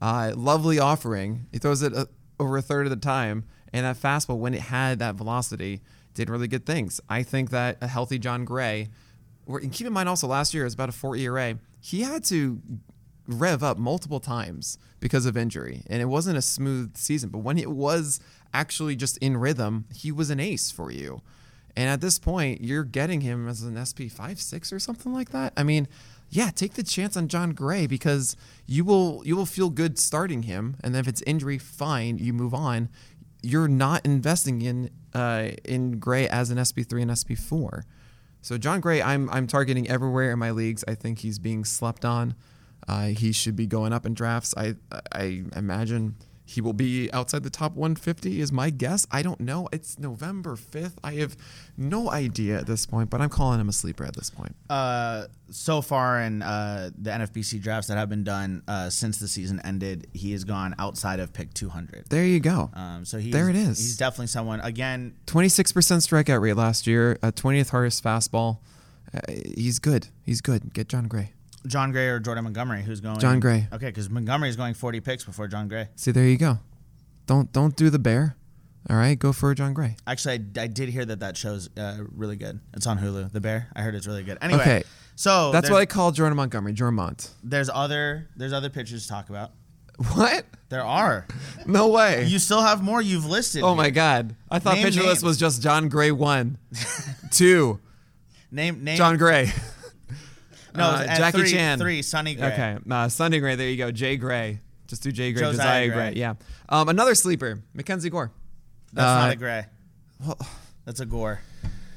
Uh, 0.00 0.32
lovely 0.36 0.78
offering. 0.78 1.46
He 1.50 1.58
throws 1.58 1.82
it 1.82 1.94
uh, 1.94 2.06
over 2.38 2.56
a 2.56 2.62
third 2.62 2.86
of 2.86 2.90
the 2.90 2.96
time, 2.96 3.44
and 3.72 3.84
that 3.84 3.96
fastball, 3.96 4.38
when 4.38 4.54
it 4.54 4.60
had 4.60 4.98
that 4.98 5.14
velocity, 5.14 5.80
did 6.16 6.28
really 6.28 6.48
good 6.48 6.66
things. 6.66 7.00
I 7.08 7.22
think 7.22 7.50
that 7.50 7.78
a 7.80 7.86
healthy 7.86 8.18
Jon 8.18 8.44
Gray, 8.44 8.88
and 9.46 9.72
keep 9.72 9.86
in 9.86 9.92
mind 9.92 10.08
also 10.08 10.26
last 10.26 10.52
year 10.52 10.64
it 10.64 10.66
was 10.66 10.74
about 10.74 10.88
a 10.88 10.92
four 10.92 11.14
ERA. 11.14 11.58
He 11.80 12.02
had 12.02 12.24
to 12.24 12.60
rev 13.28 13.62
up 13.62 13.78
multiple 13.78 14.20
times 14.20 14.78
because 14.98 15.26
of 15.26 15.36
injury, 15.36 15.82
and 15.88 16.02
it 16.02 16.06
wasn't 16.06 16.38
a 16.38 16.42
smooth 16.42 16.96
season. 16.96 17.30
But 17.30 17.38
when 17.38 17.58
it 17.58 17.70
was 17.70 18.18
actually 18.52 18.96
just 18.96 19.18
in 19.18 19.36
rhythm, 19.36 19.84
he 19.94 20.10
was 20.10 20.30
an 20.30 20.40
ace 20.40 20.70
for 20.70 20.90
you. 20.90 21.22
And 21.76 21.90
at 21.90 22.00
this 22.00 22.18
point, 22.18 22.62
you're 22.62 22.84
getting 22.84 23.20
him 23.20 23.46
as 23.46 23.62
an 23.62 23.76
SP 23.84 24.08
five 24.08 24.40
six 24.40 24.72
or 24.72 24.78
something 24.78 25.12
like 25.12 25.30
that. 25.30 25.52
I 25.56 25.62
mean, 25.62 25.86
yeah, 26.30 26.50
take 26.50 26.74
the 26.74 26.82
chance 26.82 27.16
on 27.16 27.28
Jon 27.28 27.52
Gray 27.52 27.86
because 27.86 28.36
you 28.66 28.84
will 28.84 29.22
you 29.24 29.36
will 29.36 29.46
feel 29.46 29.70
good 29.70 29.98
starting 29.98 30.44
him, 30.44 30.76
and 30.82 30.94
then 30.94 31.00
if 31.00 31.08
it's 31.08 31.22
injury, 31.22 31.58
fine, 31.58 32.18
you 32.18 32.32
move 32.32 32.54
on. 32.54 32.88
You're 33.42 33.68
not 33.68 34.04
investing 34.04 34.62
in 34.62 34.90
uh, 35.14 35.50
in 35.64 35.98
Gray 35.98 36.28
as 36.28 36.50
an 36.50 36.62
SP 36.62 36.82
three 36.88 37.02
and 37.02 37.16
SP 37.16 37.34
four. 37.38 37.84
So 38.42 38.58
Jon 38.58 38.80
Gray, 38.80 39.02
I'm 39.02 39.28
I'm 39.30 39.46
targeting 39.46 39.88
everywhere 39.88 40.30
in 40.30 40.38
my 40.38 40.50
leagues. 40.50 40.84
I 40.86 40.94
think 40.94 41.20
he's 41.20 41.38
being 41.38 41.64
slept 41.64 42.04
on. 42.04 42.34
Uh, 42.86 43.06
he 43.06 43.32
should 43.32 43.56
be 43.56 43.66
going 43.66 43.92
up 43.92 44.06
in 44.06 44.14
drafts. 44.14 44.54
I 44.56 44.76
I 45.12 45.44
imagine 45.54 46.16
he 46.48 46.60
will 46.60 46.72
be 46.72 47.10
outside 47.12 47.42
the 47.42 47.50
top 47.50 47.74
150 47.74 48.40
is 48.40 48.52
my 48.52 48.70
guess. 48.70 49.04
I 49.10 49.22
don't 49.22 49.40
know. 49.40 49.68
It's 49.72 49.98
November 49.98 50.54
5th. 50.54 50.92
I 51.02 51.14
have 51.14 51.36
no 51.76 52.08
idea 52.08 52.56
at 52.56 52.68
this 52.68 52.86
point, 52.86 53.10
but 53.10 53.20
I'm 53.20 53.28
calling 53.28 53.60
him 53.60 53.68
a 53.68 53.72
sleeper 53.72 54.04
at 54.04 54.14
this 54.14 54.30
point. 54.30 54.54
Uh, 54.70 55.26
so 55.50 55.82
far 55.82 56.20
in 56.20 56.42
uh, 56.42 56.90
the 56.96 57.10
NFBC 57.10 57.60
drafts 57.60 57.88
that 57.88 57.98
have 57.98 58.08
been 58.08 58.22
done 58.22 58.62
uh, 58.68 58.90
since 58.90 59.18
the 59.18 59.26
season 59.26 59.60
ended, 59.64 60.06
he 60.14 60.30
has 60.32 60.44
gone 60.44 60.76
outside 60.78 61.18
of 61.18 61.32
pick 61.32 61.52
200. 61.52 62.06
There 62.10 62.24
you 62.24 62.38
go. 62.38 62.70
Um, 62.74 63.04
so 63.04 63.18
he's, 63.18 63.32
there 63.32 63.50
it 63.50 63.56
is. 63.56 63.78
He's 63.78 63.96
definitely 63.96 64.28
someone. 64.28 64.60
Again, 64.60 65.16
26% 65.26 65.72
strikeout 65.72 66.40
rate 66.40 66.54
last 66.54 66.86
year, 66.86 67.18
a 67.24 67.32
20th 67.32 67.70
hardest 67.70 68.04
fastball. 68.04 68.58
Uh, 69.12 69.20
he's 69.56 69.80
good. 69.80 70.08
He's 70.22 70.40
good. 70.40 70.72
Get 70.72 70.88
Jon 70.88 71.08
Gray. 71.08 71.32
Jon 71.66 71.92
Gray 71.92 72.08
or 72.08 72.18
Jordan 72.20 72.44
Montgomery, 72.44 72.82
who's 72.82 73.00
going? 73.00 73.18
Jon 73.18 73.40
Gray. 73.40 73.68
Okay, 73.72 73.86
because 73.86 74.08
Montgomery 74.10 74.48
is 74.48 74.56
going 74.56 74.74
40 74.74 75.00
picks 75.00 75.24
before 75.24 75.46
Jon 75.48 75.68
Gray. 75.68 75.88
See, 75.96 76.10
there 76.10 76.26
you 76.26 76.36
go. 76.38 76.58
Don't 77.26 77.52
don't 77.52 77.74
do 77.76 77.90
the 77.90 77.98
bear. 77.98 78.36
All 78.88 78.96
right, 78.96 79.18
go 79.18 79.32
for 79.32 79.52
Jon 79.54 79.74
Gray. 79.74 79.96
Actually, 80.06 80.44
I, 80.56 80.62
I 80.62 80.66
did 80.68 80.88
hear 80.90 81.04
that 81.04 81.18
that 81.20 81.36
show's 81.36 81.68
uh, 81.76 81.98
really 82.14 82.36
good. 82.36 82.60
It's 82.74 82.86
on 82.86 82.98
Hulu. 82.98 83.32
The 83.32 83.40
Bear. 83.40 83.66
I 83.74 83.82
heard 83.82 83.96
it's 83.96 84.06
really 84.06 84.22
good. 84.22 84.38
Anyway, 84.40 84.60
Okay. 84.60 84.82
so 85.16 85.50
That's 85.50 85.68
what 85.68 85.78
I 85.80 85.86
call 85.86 86.12
Jordan 86.12 86.36
Montgomery, 86.36 86.72
Jormont. 86.72 87.30
there's 87.42 87.68
other 87.68 88.28
there's 88.36 88.52
other 88.52 88.70
pitchers 88.70 89.02
to 89.02 89.08
talk 89.08 89.28
about. 89.28 89.50
What? 90.12 90.44
There 90.68 90.84
are. 90.84 91.26
No 91.66 91.88
way. 91.88 92.26
You 92.26 92.38
still 92.38 92.60
have 92.60 92.82
more 92.82 93.00
you've 93.02 93.24
listed. 93.26 93.62
oh 93.64 93.68
here. 93.68 93.76
my 93.76 93.90
God. 93.90 94.36
I 94.50 94.58
thought 94.60 94.74
Name 94.74 94.84
pitcher 94.84 95.02
list 95.02 95.24
was 95.24 95.36
just 95.38 95.62
Jon 95.62 95.88
Gray 95.88 96.10
one, 96.12 96.58
two, 97.32 97.80
Name 98.52 98.84
name 98.84 98.96
Jon 98.98 99.16
Gray. 99.16 99.50
No, 100.76 100.84
Uh, 100.84 101.04
Jackie 101.16 101.38
three, 101.38 101.50
Chan. 101.50 101.78
Three. 101.78 102.02
Sonny 102.02 102.34
Gray. 102.34 102.46
Okay, 102.52 102.78
uh, 102.90 103.08
Sunday 103.08 103.40
Gray. 103.40 103.54
There 103.54 103.68
you 103.68 103.76
go. 103.76 103.90
Jay 103.90 104.16
Gray. 104.16 104.60
Just 104.86 105.02
do 105.02 105.10
Jay 105.12 105.32
Gray. 105.32 105.42
Josiah 105.42 105.56
Josiah, 105.56 105.86
Gray. 105.88 105.96
Gray. 106.12 106.20
Yeah. 106.20 106.34
Um, 106.68 106.88
another 106.88 107.14
sleeper, 107.14 107.60
Mackenzie 107.74 108.10
Gore. 108.10 108.30
That's 108.92 109.06
Uh, 109.06 109.18
not 109.26 109.32
a 109.32 109.36
Gray. 109.36 109.66
Well, 110.24 110.38
That's 110.84 111.00
a 111.00 111.06
Gore. 111.06 111.40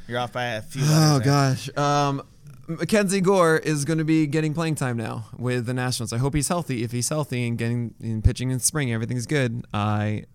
You're 0.08 0.20
off 0.20 0.34
by 0.34 0.46
a 0.46 0.62
few. 0.64 0.82
Oh 0.86 1.20
gosh. 1.24 1.70
Um, 1.78 2.24
Mackenzie 2.68 3.22
Gore 3.22 3.58
is 3.58 3.86
going 3.86 3.98
to 4.00 4.04
be 4.04 4.26
getting 4.28 4.54
playing 4.54 4.76
time 4.76 4.98
now 4.98 5.26
with 5.38 5.66
the 5.68 5.74
Nationals. 5.74 6.12
I 6.14 6.18
hope 6.18 6.34
he's 6.36 6.48
healthy. 6.48 6.84
If 6.84 6.92
he's 6.92 7.10
healthy 7.10 7.48
and 7.48 7.58
getting 7.58 7.94
in 8.00 8.22
pitching 8.24 8.50
in 8.52 8.60
spring, 8.60 8.92
everything's 8.92 9.26
good. 9.28 9.66
I. 9.74 10.26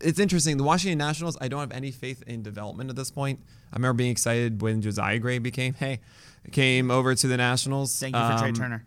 It's 0.00 0.18
interesting. 0.18 0.56
The 0.56 0.64
Washington 0.64 0.98
Nationals. 0.98 1.36
I 1.40 1.48
don't 1.48 1.60
have 1.60 1.72
any 1.72 1.90
faith 1.90 2.22
in 2.26 2.42
development 2.42 2.90
at 2.90 2.96
this 2.96 3.10
point. 3.10 3.40
I 3.72 3.76
remember 3.76 3.94
being 3.94 4.10
excited 4.10 4.62
when 4.62 4.82
Josiah 4.82 5.18
Gray 5.18 5.38
became 5.38 5.74
hey, 5.74 6.00
came 6.52 6.90
over 6.90 7.14
to 7.14 7.26
the 7.26 7.36
Nationals. 7.36 7.98
Thank 7.98 8.14
you 8.14 8.22
for 8.22 8.38
Trea 8.38 8.48
Um, 8.48 8.54
Turner. 8.54 8.86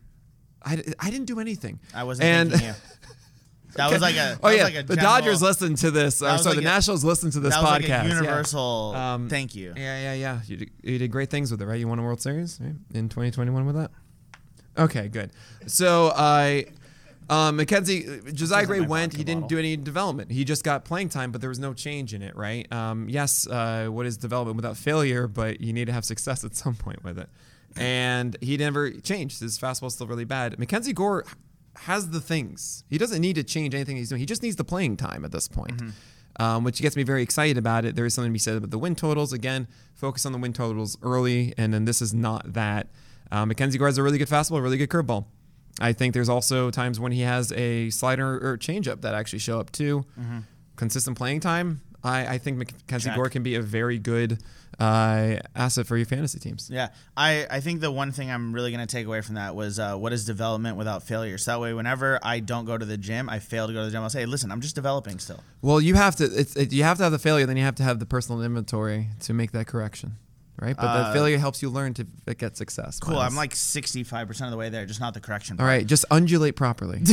I, 0.63 0.83
I 0.99 1.09
didn't 1.09 1.27
do 1.27 1.39
anything. 1.39 1.79
I 1.93 2.03
wasn't 2.03 2.25
and, 2.25 2.61
you. 2.61 2.73
That 3.75 3.91
was 3.91 4.01
like 4.01 4.15
a. 4.15 4.37
Oh 4.41 4.49
yeah, 4.49 4.63
like 4.63 4.75
a 4.75 4.83
the 4.83 4.95
general- 4.95 5.15
Dodgers 5.15 5.41
listen 5.41 5.75
to 5.75 5.91
this. 5.91 6.21
Or 6.21 6.37
sorry, 6.37 6.55
like 6.55 6.55
the 6.55 6.61
Nationals 6.63 7.03
listen 7.03 7.31
to 7.31 7.39
this 7.39 7.55
was 7.55 7.63
like 7.63 7.83
podcast. 7.83 7.85
a 7.85 7.87
yeah. 7.87 8.07
universal. 8.07 8.93
Um, 8.95 9.29
thank 9.29 9.55
you. 9.55 9.73
Yeah, 9.75 10.01
yeah, 10.01 10.13
yeah. 10.13 10.39
You 10.45 10.57
did, 10.57 10.71
you 10.81 10.97
did 10.97 11.11
great 11.11 11.29
things 11.29 11.51
with 11.51 11.61
it, 11.61 11.65
right? 11.65 11.79
You 11.79 11.87
won 11.87 11.99
a 11.99 12.03
World 12.03 12.21
Series 12.21 12.59
right? 12.61 12.73
in 12.93 13.09
2021 13.09 13.65
with 13.65 13.75
that. 13.75 13.91
Okay, 14.77 15.07
good. 15.07 15.31
So 15.67 16.11
I, 16.15 16.65
um, 17.29 17.55
Mackenzie 17.55 18.21
Josiah 18.33 18.65
Gray 18.65 18.81
went. 18.81 19.13
He 19.13 19.23
didn't 19.23 19.41
bottle. 19.41 19.57
do 19.57 19.59
any 19.59 19.77
development. 19.77 20.31
He 20.31 20.43
just 20.43 20.63
got 20.63 20.85
playing 20.85 21.09
time, 21.09 21.31
but 21.31 21.41
there 21.41 21.49
was 21.49 21.59
no 21.59 21.73
change 21.73 22.13
in 22.13 22.21
it, 22.21 22.35
right? 22.35 22.71
Um, 22.71 23.07
yes, 23.09 23.47
uh, 23.47 23.87
what 23.87 24.05
is 24.05 24.17
development 24.17 24.55
without 24.55 24.77
failure? 24.77 25.27
But 25.27 25.61
you 25.61 25.73
need 25.73 25.85
to 25.85 25.93
have 25.93 26.05
success 26.05 26.43
at 26.43 26.55
some 26.55 26.75
point 26.75 27.03
with 27.03 27.19
it. 27.19 27.29
And 27.75 28.35
he 28.41 28.57
never 28.57 28.91
changed. 28.91 29.41
His 29.41 29.59
fastball's 29.59 29.93
still 29.93 30.07
really 30.07 30.25
bad. 30.25 30.57
Mackenzie 30.57 30.93
Gore 30.93 31.23
has 31.75 32.09
the 32.09 32.19
things. 32.19 32.83
He 32.89 32.97
doesn't 32.97 33.21
need 33.21 33.35
to 33.35 33.43
change 33.43 33.75
anything 33.75 33.95
he's 33.97 34.09
doing. 34.09 34.19
He 34.19 34.25
just 34.25 34.41
needs 34.41 34.55
the 34.55 34.63
playing 34.63 34.97
time 34.97 35.23
at 35.23 35.31
this 35.31 35.47
point 35.47 35.79
um, 36.39 36.63
which 36.63 36.81
gets 36.81 36.95
me 36.95 37.03
very 37.03 37.21
excited 37.21 37.57
about 37.57 37.85
it. 37.85 37.95
There 37.95 38.05
is 38.05 38.13
something 38.13 38.31
to 38.31 38.33
be 38.33 38.39
said 38.39 38.55
about 38.55 38.71
the 38.71 38.79
win 38.79 38.95
totals. 38.95 39.33
Again, 39.33 39.67
focus 39.93 40.25
on 40.25 40.31
the 40.31 40.37
win 40.37 40.53
totals 40.53 40.97
early, 41.03 41.53
and 41.57 41.73
then 41.73 41.85
this 41.85 42.01
is 42.01 42.13
not 42.13 42.53
that. 42.53 42.87
Um, 43.31 43.49
Mackenzie 43.49 43.77
Gore 43.77 43.87
has 43.87 43.97
a 43.97 44.03
really 44.03 44.17
good 44.17 44.29
fastball, 44.29 44.57
a 44.57 44.61
really 44.61 44.77
good 44.77 44.89
curveball. 44.89 45.25
I 45.79 45.93
think 45.93 46.13
there's 46.13 46.29
also 46.29 46.69
times 46.71 46.99
when 46.99 47.11
he 47.11 47.21
has 47.21 47.51
a 47.53 47.89
slider 47.89 48.35
or 48.35 48.57
changeup 48.57 49.01
that 49.01 49.13
actually 49.13 49.39
show 49.39 49.59
up 49.59 49.71
too. 49.71 50.05
Consistent 50.75 51.17
playing 51.17 51.39
time. 51.39 51.81
I, 52.03 52.27
I 52.27 52.37
think 52.37 52.57
Mackenzie 52.57 53.09
Check. 53.09 53.15
Gore 53.15 53.29
can 53.29 53.43
be 53.43 53.55
a 53.55 53.61
very 53.61 53.99
good 53.99 54.41
uh, 54.79 55.35
asset 55.53 55.85
for 55.85 55.97
your 55.97 56.05
fantasy 56.05 56.39
teams. 56.39 56.69
Yeah, 56.71 56.89
I, 57.17 57.45
I 57.51 57.59
think 57.59 57.81
the 57.81 57.91
one 57.91 58.13
thing 58.13 58.31
I'm 58.31 58.53
really 58.53 58.71
going 58.71 58.85
to 58.85 58.91
take 58.91 59.05
away 59.05 59.19
from 59.19 59.35
that 59.35 59.53
was 59.53 59.79
uh, 59.79 59.95
what 59.97 60.13
is 60.13 60.25
development 60.25 60.77
without 60.77 61.03
failure. 61.03 61.37
So 61.37 61.51
that 61.51 61.59
way, 61.59 61.73
whenever 61.73 62.17
I 62.23 62.39
don't 62.39 62.63
go 62.63 62.77
to 62.77 62.85
the 62.85 62.97
gym, 62.97 63.29
I 63.29 63.39
fail 63.39 63.67
to 63.67 63.73
go 63.73 63.79
to 63.79 63.85
the 63.87 63.91
gym. 63.91 64.01
I'll 64.01 64.09
say, 64.09 64.25
listen, 64.25 64.49
I'm 64.51 64.61
just 64.61 64.75
developing 64.75 65.19
still. 65.19 65.43
Well, 65.61 65.81
you 65.81 65.95
have 65.95 66.15
to. 66.17 66.23
It's, 66.23 66.55
it, 66.55 66.71
you 66.71 66.83
have 66.83 66.95
to 66.97 67.03
have 67.03 67.11
the 67.11 67.19
failure, 67.19 67.45
then 67.45 67.57
you 67.57 67.63
have 67.63 67.75
to 67.75 67.83
have 67.83 67.99
the 67.99 68.05
personal 68.05 68.41
inventory 68.41 69.09
to 69.21 69.33
make 69.33 69.51
that 69.51 69.67
correction, 69.67 70.15
right? 70.61 70.75
But 70.75 70.85
Uh, 70.85 71.07
the 71.07 71.13
failure 71.13 71.37
helps 71.37 71.61
you 71.61 71.69
learn 71.69 71.93
to 71.95 72.05
get 72.37 72.57
success. 72.57 72.99
Cool. 72.99 73.15
Miles. 73.15 73.31
I'm 73.31 73.35
like 73.35 73.53
65% 73.53 74.45
of 74.45 74.51
the 74.51 74.57
way 74.57 74.69
there, 74.69 74.85
just 74.85 74.99
not 74.99 75.13
the 75.13 75.19
correction. 75.19 75.55
All 75.55 75.65
part. 75.65 75.67
right, 75.69 75.85
just 75.87 76.05
undulate 76.11 76.55
properly. 76.55 77.01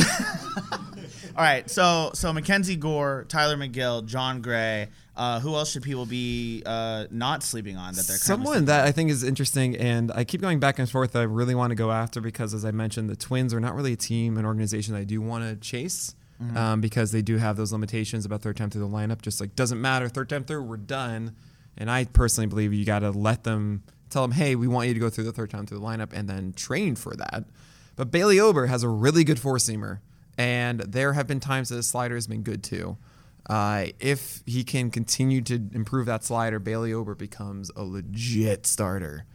All 1.35 1.43
right. 1.43 1.69
So 1.69 2.11
so 2.13 2.33
Mackenzie 2.33 2.75
Gore, 2.75 3.25
Tylor 3.29 3.57
Megill, 3.57 4.05
Jon 4.05 4.41
Gray. 4.41 4.89
Uh, 5.15 5.39
who 5.39 5.55
else 5.55 5.71
should 5.71 5.81
people 5.81 6.05
be 6.05 6.61
uh, 6.63 7.07
not 7.09 7.41
sleeping 7.41 7.75
on 7.75 7.95
that 7.95 8.05
they're 8.05 8.17
Someone 8.17 8.65
that 8.65 8.85
I 8.85 8.91
think 8.91 9.09
is 9.09 9.23
interesting, 9.23 9.75
and 9.75 10.11
I 10.13 10.23
keep 10.23 10.41
going 10.41 10.59
back 10.59 10.77
and 10.77 10.87
forth. 10.87 11.15
I 11.15 11.23
really 11.23 11.55
want 11.55 11.71
to 11.71 11.75
go 11.75 11.91
after 11.91 12.21
because, 12.21 12.53
as 12.53 12.63
I 12.63 12.69
mentioned, 12.69 13.09
the 13.09 13.15
Twins 13.15 13.51
are 13.51 13.59
not 13.59 13.73
really 13.73 13.93
a 13.93 13.97
team, 13.97 14.37
an 14.37 14.45
organization 14.45 14.93
that 14.93 14.99
I 14.99 15.05
do 15.05 15.19
want 15.21 15.43
to 15.43 15.55
chase 15.55 16.13
Mm-hmm. 16.39 16.55
um, 16.55 16.81
because 16.81 17.11
they 17.11 17.23
do 17.23 17.37
have 17.37 17.57
those 17.57 17.71
limitations 17.71 18.23
about 18.23 18.43
third 18.43 18.57
time 18.57 18.69
through 18.69 18.81
the 18.87 18.87
lineup. 18.87 19.23
Just 19.23 19.41
like 19.41 19.55
doesn't 19.55 19.81
matter, 19.81 20.07
third 20.07 20.29
time 20.29 20.43
through, 20.43 20.61
we're 20.61 20.77
done. 20.77 21.35
And 21.77 21.91
I 21.91 22.05
personally 22.05 22.47
believe 22.47 22.73
you 22.73 22.85
got 22.85 22.99
to 22.99 23.11
let 23.11 23.43
them 23.43 23.83
tell 24.09 24.21
them, 24.21 24.31
hey, 24.31 24.55
we 24.55 24.67
want 24.67 24.87
you 24.87 24.93
to 24.93 24.99
go 24.99 25.09
through 25.09 25.25
the 25.25 25.33
third 25.33 25.49
time 25.49 25.65
through 25.65 25.79
the 25.79 25.85
lineup, 25.85 26.13
and 26.13 26.29
then 26.29 26.53
train 26.53 26.95
for 26.95 27.15
that. 27.15 27.45
But 27.95 28.11
Bailey 28.11 28.39
Ober 28.39 28.67
has 28.67 28.83
a 28.83 28.89
really 28.89 29.23
good 29.23 29.39
four 29.39 29.57
seamer, 29.57 29.99
and 30.37 30.79
there 30.81 31.13
have 31.13 31.27
been 31.27 31.39
times 31.39 31.69
that 31.69 31.75
his 31.75 31.87
slider 31.87 32.15
has 32.15 32.27
been 32.27 32.43
good 32.43 32.63
too. 32.63 32.97
Uh, 33.49 33.87
if 33.99 34.43
he 34.45 34.63
can 34.63 34.91
continue 34.91 35.41
to 35.41 35.55
improve 35.73 36.05
that 36.05 36.23
slider, 36.23 36.59
Bailey 36.59 36.93
Ober 36.93 37.15
becomes 37.15 37.71
a 37.75 37.83
legit 37.83 38.65
starter. 38.65 39.25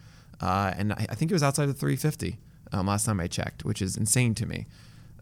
Uh, 0.40 0.72
and 0.76 0.92
I, 0.92 1.06
I 1.10 1.14
think 1.14 1.30
he 1.30 1.34
was 1.34 1.42
outside 1.42 1.68
of 1.68 1.78
350 1.78 2.38
um, 2.72 2.86
last 2.86 3.06
time 3.06 3.20
I 3.20 3.26
checked, 3.26 3.64
which 3.64 3.80
is 3.80 3.96
insane 3.96 4.34
to 4.34 4.46
me. 4.46 4.66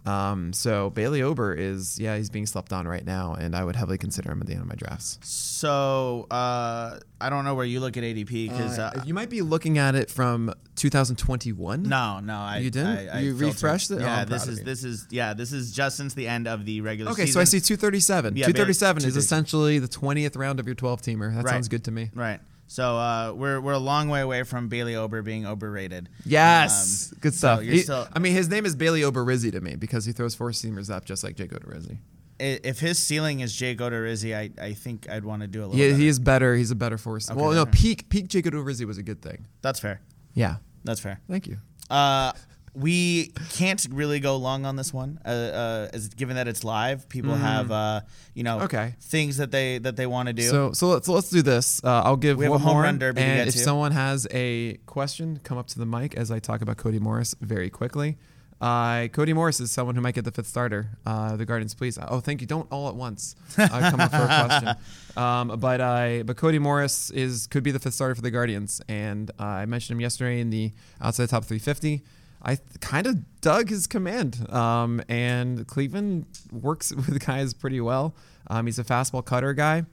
Um, 0.07 0.53
so 0.53 0.91
Bailey 0.91 1.23
Ober 1.23 1.53
is, 1.53 1.99
yeah, 2.01 2.17
he's 2.17 2.31
being 2.31 2.47
slept 2.47 2.73
on 2.73 2.89
right 2.89 3.05
now, 3.05 3.35
and 3.35 3.55
I 3.55 3.65
would 3.65 3.77
heavily 3.77 3.99
consider 3.99 4.33
him 4.33 4.41
at 4.41 4.47
the 4.47 4.55
end 4.55 4.63
of 4.63 4.69
my 4.69 4.75
drafts. 4.75 5.19
So 5.23 6.27
uh, 6.31 6.99
I 7.21 7.29
don't 7.31 7.45
know 7.45 7.55
where 7.55 7.67
you 7.67 7.81
look 7.81 7.97
at 7.97 8.03
ADP 8.03 8.49
because 8.49 8.79
uh, 8.79 9.03
you 9.05 9.13
might 9.13 9.29
be 9.29 9.43
looking 9.43 9.77
at 9.79 9.95
it 9.95 10.11
from 10.11 10.53
2021. 10.77 11.83
no, 11.83 12.21
no, 12.21 12.35
I 12.35 12.59
You 12.59 12.71
didn't? 12.71 12.89
I, 12.89 13.07
I 13.09 13.21
You 13.21 13.35
refreshed 13.35 13.91
it? 13.91 13.99
Oh, 13.99 14.01
Yeah, 14.01 14.23
I'm 14.23 14.29
this 14.29 14.47
is 14.47 14.63
this 14.63 14.85
is 14.85 15.07
yeah, 15.11 15.35
this 15.35 15.53
is 15.53 15.73
just 15.73 15.97
since 15.99 16.15
the 16.15 16.27
end 16.27 16.49
of 16.49 16.65
the 16.65 16.81
regular 16.81 17.11
season. 17.11 17.21
Okay, 17.23 17.27
season. 17.27 17.35
so 17.35 17.41
I 17.41 17.45
see 17.45 17.61
237. 17.61 18.37
Yeah, 18.37 18.47
237 18.47 18.99
is 18.99 19.15
237. 19.15 19.19
essentially 19.19 19.79
the 19.79 19.89
20th 19.89 20.37
round 20.39 20.61
of 20.61 20.67
your 20.67 20.75
12 20.75 21.03
teamer. 21.03 21.35
That 21.35 21.45
Right. 21.45 21.53
sounds 21.53 21.69
good 21.69 21.85
to 21.85 21.91
me. 21.91 22.11
Right. 22.15 22.41
So 22.73 22.97
uh, 22.97 23.33
we're 23.35 23.61
we're 23.61 23.73
a 23.73 23.79
long 23.81 24.09
way 24.09 24.21
away 24.21 24.45
from 24.45 24.69
Bailey 24.69 24.95
Ober 24.95 25.23
being 25.23 25.45
overrated. 25.45 26.09
Yes, 26.25 27.11
Um, 27.13 27.19
good 27.21 27.35
so 27.35 27.39
stuff. 27.39 27.65
you're 27.65 27.75
He- 27.75 27.81
still- 27.83 28.07
I 28.13 28.21
mean, 28.21 28.33
his 28.33 28.49
name 28.49 28.65
is 28.65 28.77
Bailey 28.77 29.01
Oberizzi 29.01 29.51
to 29.51 29.61
me 29.61 29.75
because 29.75 30.05
he 30.05 30.13
throws 30.13 30.37
four 30.37 30.51
seamers 30.51 30.89
up 30.89 31.05
just 31.05 31.25
like 31.25 31.35
Jake 31.35 31.51
Odorizzi. 31.51 31.99
if 32.39 32.79
his 32.79 33.01
ceiling 33.01 33.41
is 33.41 33.53
Jake 33.57 33.79
Odorizzi, 33.79 34.37
I 34.37 34.51
I 34.65 34.73
think 34.75 35.11
I'd 35.11 35.25
want 35.25 35.43
to 35.43 35.49
do 35.49 35.63
a 35.63 35.67
little. 35.67 35.77
Yeah, 35.81 35.89
better. 35.89 35.99
he 35.99 36.07
is 36.07 36.19
better. 36.21 36.55
He's 36.55 36.71
a 36.71 36.77
better 36.77 36.97
four 36.97 37.19
seamer. 37.19 37.33
Okay, 37.33 37.41
well, 37.41 37.51
no, 37.53 37.59
alright. 37.61 37.75
peak 37.75 38.09
peak 38.09 38.29
Jake 38.29 38.45
Odorizzi 38.45 38.85
was 38.87 38.99
a 38.99 39.03
good 39.03 39.21
thing. 39.21 39.47
That's 39.63 39.81
fair. 39.81 40.01
Yeah, 40.35 40.59
That's 40.85 41.01
fair. 41.01 41.21
thank 41.29 41.49
you. 41.49 41.57
Uh, 41.91 42.31
we 42.75 43.33
can't 43.51 43.85
really 43.91 44.21
go 44.21 44.37
long 44.37 44.65
on 44.65 44.77
this 44.77 44.93
one, 44.95 45.19
uh, 45.25 45.29
uh, 45.29 45.89
as 45.93 46.09
given 46.09 46.37
that 46.37 46.47
it's 46.47 46.63
live. 46.63 47.09
People 47.09 47.35
have, 47.35 47.71
uh, 47.73 48.01
you 48.35 48.43
know, 48.45 48.59
Mm. 48.59 48.63
Okay. 48.65 48.95
things 49.01 49.37
that 49.39 49.51
they 49.51 49.79
that 49.79 49.97
they 49.97 50.07
want 50.07 50.29
to 50.29 50.33
do. 50.33 50.43
So 50.49 50.73
so 50.73 50.89
let's 50.89 51.07
so 51.07 51.13
let's 51.13 51.31
do 51.31 51.43
this. 51.43 51.83
Uh, 51.83 52.03
I'll 52.05 52.17
give 52.17 52.37
We 52.39 52.45
have 52.45 52.53
a 52.53 52.55
one 52.55 52.61
home 52.63 52.73
more, 52.75 52.83
run 52.83 52.99
derby 52.99 53.21
to 53.21 53.27
and 53.27 53.49
if 53.49 53.55
to. 53.55 53.61
someone 53.61 53.93
has 53.93 54.27
a 54.31 54.75
question, 54.87 55.41
come 55.43 55.59
up 55.59 55.67
to 55.69 55.79
the 55.79 55.87
mic 55.87 56.15
as 56.15 56.31
I 56.31 56.39
talk 56.39 56.63
about 56.63 56.77
Cody 56.77 56.99
Morris 57.01 57.35
very 57.41 57.71
quickly. 57.71 58.19
Uh, 58.61 59.09
Cody 59.09 59.33
Morris 59.33 59.59
is 59.59 59.71
someone 59.71 59.95
who 59.95 60.03
might 60.03 60.15
get 60.15 60.27
the 60.27 60.31
fifth 60.31 60.47
starter. 60.49 60.91
Uh, 61.07 61.35
the 61.35 61.47
Guardians, 61.47 61.73
please. 61.75 61.99
Oh, 62.09 62.21
thank 62.21 62.43
you. 62.43 62.47
Don't 62.47 62.71
all 62.71 62.89
at 62.91 62.95
once 62.95 63.35
come 63.57 64.01
up 64.01 64.11
for 64.11 64.19
a 64.19 64.27
question. 64.47 64.75
Um, 65.17 65.59
but 65.59 65.81
uh, 65.81 66.23
but 66.25 66.37
Cody 66.37 66.59
Morris 66.59 67.11
is 67.11 67.47
could 67.47 67.63
be 67.63 67.71
the 67.71 67.79
fifth 67.79 67.95
starter 67.95 68.15
for 68.15 68.21
the 68.23 68.31
Guardians, 68.31 68.81
and 68.87 69.31
uh, 69.41 69.45
I 69.45 69.65
mentioned 69.67 69.97
him 69.97 70.03
yesterday 70.03 70.41
in 70.41 70.51
the 70.51 70.73
outside 71.01 71.31
top 71.31 71.45
350. 71.47 72.03
I 72.43 72.59
kind 72.81 73.07
of 73.07 73.41
dug 73.41 73.69
his 73.69 73.87
command, 73.87 74.51
um, 74.51 75.03
and 75.09 75.67
Cleveland 75.67 76.27
works 76.53 76.93
with 76.95 77.25
guys 77.25 77.55
pretty 77.55 77.81
well. 77.81 78.15
Um, 78.47 78.67
he's 78.67 78.79
a 78.79 78.85
fastball 78.85 79.25
cutter 79.25 79.53
guy 79.53 79.85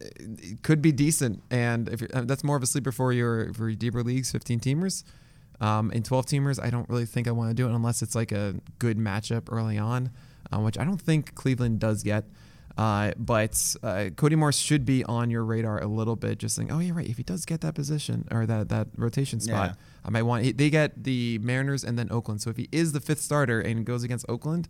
it 0.00 0.62
could 0.62 0.82
be 0.82 0.92
decent, 0.92 1.42
and 1.50 1.88
if 1.88 2.02
uh, 2.14 2.22
that's 2.22 2.44
more 2.44 2.56
of 2.56 2.62
a 2.62 2.66
sleeper 2.66 2.92
for 2.92 3.12
your 3.12 3.52
for 3.54 3.68
your 3.68 3.76
deeper 3.76 4.02
leagues, 4.02 4.30
15 4.30 4.60
teamers. 4.60 5.04
Um, 5.60 5.90
in 5.90 6.04
12 6.04 6.26
teamers, 6.26 6.62
I 6.62 6.70
don't 6.70 6.88
really 6.88 7.04
think 7.06 7.26
I 7.26 7.32
want 7.32 7.50
to 7.50 7.54
do 7.54 7.68
it 7.68 7.74
unless 7.74 8.00
it's 8.00 8.14
like 8.14 8.30
a 8.30 8.54
good 8.78 8.96
matchup 8.96 9.48
early 9.50 9.76
on, 9.76 10.12
um, 10.52 10.62
which 10.62 10.78
I 10.78 10.84
don't 10.84 11.00
think 11.00 11.34
Cleveland 11.34 11.80
does 11.80 12.04
yet. 12.04 12.26
Uh, 12.76 13.10
but 13.18 13.74
uh, 13.82 14.10
Cody 14.14 14.36
Morris 14.36 14.56
should 14.56 14.84
be 14.84 15.02
on 15.04 15.30
your 15.30 15.44
radar 15.44 15.82
a 15.82 15.88
little 15.88 16.14
bit, 16.14 16.38
just 16.38 16.54
saying, 16.54 16.70
oh 16.70 16.78
yeah, 16.78 16.92
right. 16.94 17.08
If 17.08 17.16
he 17.16 17.24
does 17.24 17.44
get 17.44 17.60
that 17.62 17.74
position 17.74 18.28
or 18.30 18.46
that 18.46 18.68
that 18.68 18.86
rotation 18.96 19.40
spot, 19.40 19.70
Yeah. 19.70 19.74
I 20.08 20.10
might 20.10 20.22
want. 20.22 20.56
They 20.56 20.70
get 20.70 21.04
the 21.04 21.38
Mariners 21.42 21.84
and 21.84 21.98
then 21.98 22.08
Oakland. 22.10 22.40
So 22.40 22.48
if 22.48 22.56
he 22.56 22.66
is 22.72 22.92
the 22.92 23.00
fifth 23.00 23.20
starter 23.20 23.60
and 23.60 23.84
goes 23.84 24.02
against 24.02 24.24
Oakland, 24.26 24.66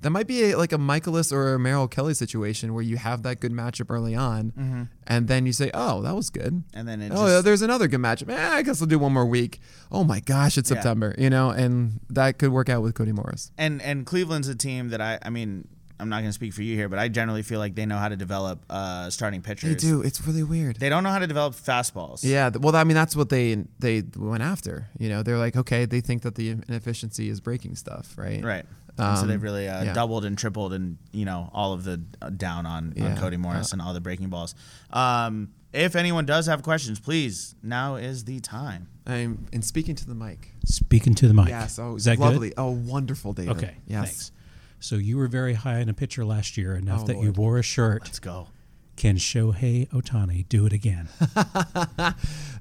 that 0.00 0.08
might 0.10 0.26
be 0.26 0.52
a, 0.52 0.56
like 0.56 0.72
a 0.72 0.78
Mikolas 0.78 1.30
or 1.30 1.52
a 1.54 1.58
Merrill 1.58 1.88
Kelly 1.88 2.14
situation 2.14 2.72
where 2.72 2.82
you 2.82 2.96
have 2.96 3.22
that 3.24 3.38
good 3.40 3.52
matchup 3.52 3.90
early 3.90 4.14
on, 4.14 4.88
and 5.06 5.28
then 5.28 5.44
you 5.44 5.52
say, 5.52 5.70
"Oh, 5.74 6.00
that 6.02 6.14
was 6.14 6.30
good," 6.30 6.62
And 6.72 6.88
then 6.88 7.02
oh, 7.12 7.26
just- 7.28 7.44
there's 7.44 7.62
another 7.62 7.86
good 7.88 8.00
matchup. 8.00 8.30
Eh, 8.30 8.48
I 8.58 8.62
guess 8.62 8.80
I'll 8.80 8.86
do 8.88 8.98
one 8.98 9.12
more 9.12 9.26
week. 9.26 9.60
Oh 9.92 10.04
my 10.04 10.20
gosh, 10.20 10.56
it's 10.56 10.70
Yeah. 10.70 10.76
September, 10.76 11.14
you 11.18 11.28
know, 11.28 11.50
and 11.50 12.00
that 12.08 12.38
could 12.38 12.50
work 12.50 12.68
out 12.70 12.80
with 12.82 12.94
Cody 12.94 13.12
Morris. 13.12 13.50
and 13.58 13.82
and 13.82 14.06
Cleveland's 14.06 14.48
a 14.48 14.54
team 14.54 14.88
that 14.90 15.00
I 15.02 15.18
I 15.22 15.30
mean 15.30 15.68
I'm 16.00 16.08
not 16.08 16.16
going 16.18 16.28
to 16.28 16.32
speak 16.32 16.52
for 16.52 16.62
you 16.62 16.76
here, 16.76 16.88
but 16.88 16.98
I 16.98 17.08
generally 17.08 17.42
feel 17.42 17.58
like 17.58 17.74
they 17.74 17.86
know 17.86 17.96
how 17.98 18.08
to 18.08 18.16
develop 18.16 18.64
uh, 18.70 19.10
starting 19.10 19.42
pitchers. 19.42 19.70
They 19.70 19.74
do. 19.88 20.02
It's 20.02 20.24
really 20.26 20.42
weird. 20.44 20.76
They 20.76 20.88
don't 20.88 21.02
know 21.02 21.10
how 21.10 21.18
to 21.18 21.26
develop 21.26 21.54
fastballs. 21.54 22.20
Yeah, 22.22 22.50
well, 22.58 22.76
I 22.76 22.84
mean, 22.84 22.94
that's 22.94 23.16
what 23.16 23.28
they 23.30 23.64
they 23.78 24.02
went 24.16 24.42
after. 24.42 24.88
You 24.98 25.08
know, 25.08 25.22
they're 25.22 25.38
like, 25.38 25.56
okay, 25.56 25.84
they 25.86 26.00
think 26.00 26.22
that 26.22 26.34
the 26.36 26.50
inefficiency 26.50 27.28
is 27.28 27.40
breaking 27.40 27.76
stuff, 27.76 28.14
right? 28.16 28.42
Right. 28.44 28.64
And 28.96 29.16
so 29.16 29.22
Um, 29.22 29.28
they've 29.28 29.42
really 29.42 29.68
uh, 29.68 29.84
yeah. 29.84 29.92
doubled 29.92 30.24
and 30.24 30.36
tripled 30.36 30.72
and 30.72 30.98
you 31.12 31.24
know 31.24 31.50
all 31.52 31.72
of 31.72 31.84
the 31.84 32.02
uh, 32.20 32.30
down 32.30 32.66
on, 32.66 32.94
on 33.00 33.16
Cody 33.16 33.36
Morris 33.36 33.72
and 33.72 33.80
all 33.80 33.94
the 33.94 34.00
breaking 34.00 34.28
balls. 34.28 34.54
Um, 34.92 35.50
if 35.72 35.94
anyone 35.94 36.26
does 36.26 36.46
have 36.46 36.62
questions, 36.62 36.98
please 36.98 37.54
now 37.62 37.96
is 37.96 38.24
the 38.24 38.40
time. 38.40 38.88
I'm 39.06 39.46
and 39.52 39.64
speaking 39.64 39.94
to 39.96 40.06
the 40.06 40.14
mic. 40.14 40.52
Speaking 40.64 41.14
to 41.14 41.28
the 41.28 41.34
mic. 41.34 41.48
Yes. 41.48 41.78
Oh, 41.78 41.96
Is 41.96 42.04
that 42.04 42.18
lovely. 42.18 42.48
good? 42.48 42.54
Oh, 42.58 42.70
wonderful, 42.70 43.32
David. 43.34 43.56
Okay. 43.56 43.74
Yes. 43.86 44.04
Thanks. 44.06 44.32
So 44.80 44.96
you 44.96 45.16
were 45.16 45.28
very 45.28 45.54
high 45.54 45.80
on 45.80 45.88
a 45.88 45.94
pitcher 45.94 46.24
last 46.24 46.56
year, 46.56 46.74
enough 46.76 47.02
Oh, 47.02 47.06
that 47.06 47.20
you 47.20 47.32
wore 47.32 47.58
a 47.58 47.62
shirt. 47.62 48.02
Let's 48.04 48.18
go. 48.20 48.48
Can 48.96 49.16
Shohei 49.16 49.88
Ohtani 49.90 50.48
do 50.48 50.66
it 50.66 50.72
again? 50.72 51.08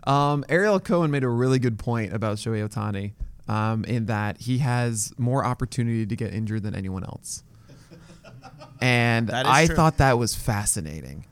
Um, 0.04 0.46
Ariel 0.48 0.80
Cohen 0.80 1.12
made 1.12 1.26
a 1.26 1.30
really 1.30 1.60
good 1.60 1.78
point 1.78 2.14
about 2.14 2.38
Shohei 2.38 2.66
Ohtani 2.66 3.12
um, 3.50 3.84
in 3.84 4.06
that 4.06 4.40
he 4.40 4.60
has 4.60 5.12
more 5.18 5.44
opportunity 5.44 6.06
to 6.06 6.16
get 6.16 6.34
injured 6.34 6.64
than 6.64 6.74
anyone 6.74 7.04
else. 7.04 7.44
And 8.80 9.30
I 9.32 9.66
true. 9.66 9.76
thought 9.76 9.98
that 9.98 10.18
was 10.18 10.34
fascinating. 10.34 11.26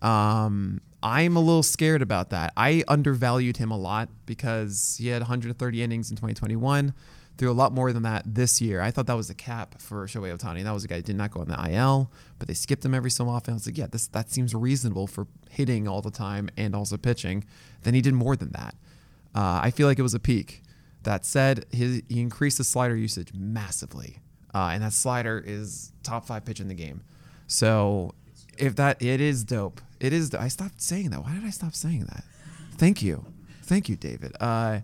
Um, 0.00 0.80
I'm 1.02 1.34
a 1.36 1.40
little 1.40 1.62
scared 1.64 2.02
about 2.02 2.30
that. 2.30 2.52
I 2.56 2.84
undervalued 2.86 3.56
him 3.56 3.72
a 3.72 3.76
lot 3.76 4.08
because 4.26 4.96
he 5.00 5.08
had 5.08 5.22
130 5.22 5.82
innings 5.82 6.10
in 6.10 6.16
2021, 6.16 6.94
threw 7.38 7.50
a 7.50 7.52
lot 7.52 7.72
more 7.72 7.92
than 7.92 8.02
that 8.02 8.22
this 8.26 8.60
year. 8.60 8.80
I 8.82 8.90
thought 8.90 9.06
that 9.06 9.16
was 9.16 9.28
the 9.28 9.34
cap 9.34 9.80
for 9.80 10.06
Shohei 10.06 10.36
Ohtani. 10.36 10.62
That 10.62 10.74
was 10.74 10.84
a 10.84 10.88
guy 10.88 10.96
who 10.96 11.02
did 11.02 11.16
not 11.16 11.30
go 11.30 11.40
on 11.40 11.48
the 11.48 11.72
IL, 11.72 12.10
but 12.38 12.48
they 12.48 12.54
skipped 12.54 12.84
him 12.84 12.94
every 12.94 13.10
so 13.10 13.28
often. 13.28 13.52
I 13.52 13.56
was 13.56 13.66
like, 13.66 13.78
yeah, 13.78 13.86
this 13.86 14.06
that 14.08 14.30
seems 14.30 14.54
reasonable 14.54 15.06
for 15.06 15.26
hitting 15.48 15.88
all 15.88 16.02
the 16.02 16.10
time 16.10 16.50
and 16.56 16.74
also 16.74 16.96
pitching. 16.96 17.44
Then 17.82 17.94
he 17.94 18.02
did 18.02 18.14
more 18.14 18.36
than 18.36 18.52
that. 18.52 18.74
Uh, 19.34 19.60
I 19.62 19.70
feel 19.70 19.86
like 19.86 19.98
it 19.98 20.02
was 20.02 20.14
a 20.14 20.20
peak. 20.20 20.62
That 21.04 21.24
said, 21.24 21.64
his, 21.70 22.02
he 22.10 22.20
increased 22.20 22.58
the 22.58 22.64
slider 22.64 22.94
usage 22.94 23.32
massively, 23.32 24.18
uh, 24.54 24.70
and 24.74 24.82
that 24.82 24.92
slider 24.92 25.42
is 25.44 25.92
top 26.02 26.26
five 26.26 26.44
pitch 26.44 26.60
in 26.60 26.68
the 26.68 26.74
game. 26.74 27.02
So, 27.46 28.14
if 28.58 28.76
that 28.76 29.00
it 29.00 29.18
is 29.18 29.44
dope, 29.44 29.80
it 29.98 30.12
is. 30.12 30.34
I 30.34 30.48
stopped 30.48 30.82
saying 30.82 31.08
that. 31.10 31.24
Why 31.24 31.32
did 31.32 31.44
I 31.44 31.50
stop 31.50 31.74
saying 31.74 32.04
that? 32.04 32.24
Thank 32.76 33.02
you, 33.02 33.24
thank 33.62 33.88
you, 33.88 33.96
David. 33.96 34.36
Uh, 34.40 34.80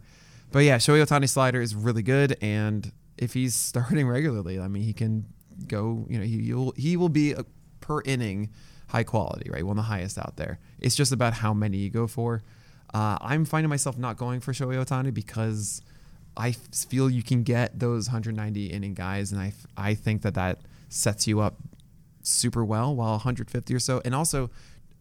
but 0.52 0.60
yeah, 0.60 0.76
Shohei 0.76 1.04
Ohtani 1.04 1.28
slider 1.28 1.60
is 1.60 1.74
really 1.74 2.02
good, 2.02 2.36
and 2.40 2.92
if 3.18 3.32
he's 3.34 3.54
starting 3.70 4.06
regularly, 4.08 4.58
I 4.60 4.68
mean, 4.68 4.82
he 4.82 4.92
can 4.92 5.26
go. 5.66 6.06
You 6.08 6.18
know, 6.18 6.24
he 6.24 6.52
will 6.54 6.72
he 6.76 6.96
will 6.96 7.08
be 7.08 7.32
a 7.32 7.44
per 7.80 8.00
inning 8.02 8.50
high 8.88 9.04
quality, 9.04 9.50
right? 9.50 9.64
One 9.64 9.78
of 9.78 9.84
the 9.84 9.88
highest 9.88 10.18
out 10.18 10.36
there. 10.36 10.58
It's 10.78 10.94
just 10.94 11.12
about 11.12 11.34
how 11.34 11.52
many 11.52 11.78
you 11.78 11.90
go 11.90 12.06
for. 12.06 12.42
Uh, 12.94 13.18
I'm 13.20 13.44
finding 13.44 13.68
myself 13.68 13.98
not 13.98 14.16
going 14.16 14.40
for 14.40 14.52
Shohei 14.52 14.82
Ohtani 14.84 15.12
because 15.12 15.82
I 16.36 16.52
feel 16.52 17.10
you 17.10 17.22
can 17.22 17.42
get 17.42 17.78
those 17.78 18.06
190 18.08 18.66
inning 18.66 18.94
guys, 18.94 19.32
and 19.32 19.40
I 19.40 19.52
I 19.76 19.94
think 19.94 20.22
that 20.22 20.34
that 20.34 20.60
sets 20.88 21.26
you 21.26 21.40
up 21.40 21.56
super 22.22 22.64
well 22.64 22.94
while 22.94 23.12
150 23.12 23.74
or 23.74 23.78
so. 23.80 24.00
And 24.04 24.14
also, 24.14 24.50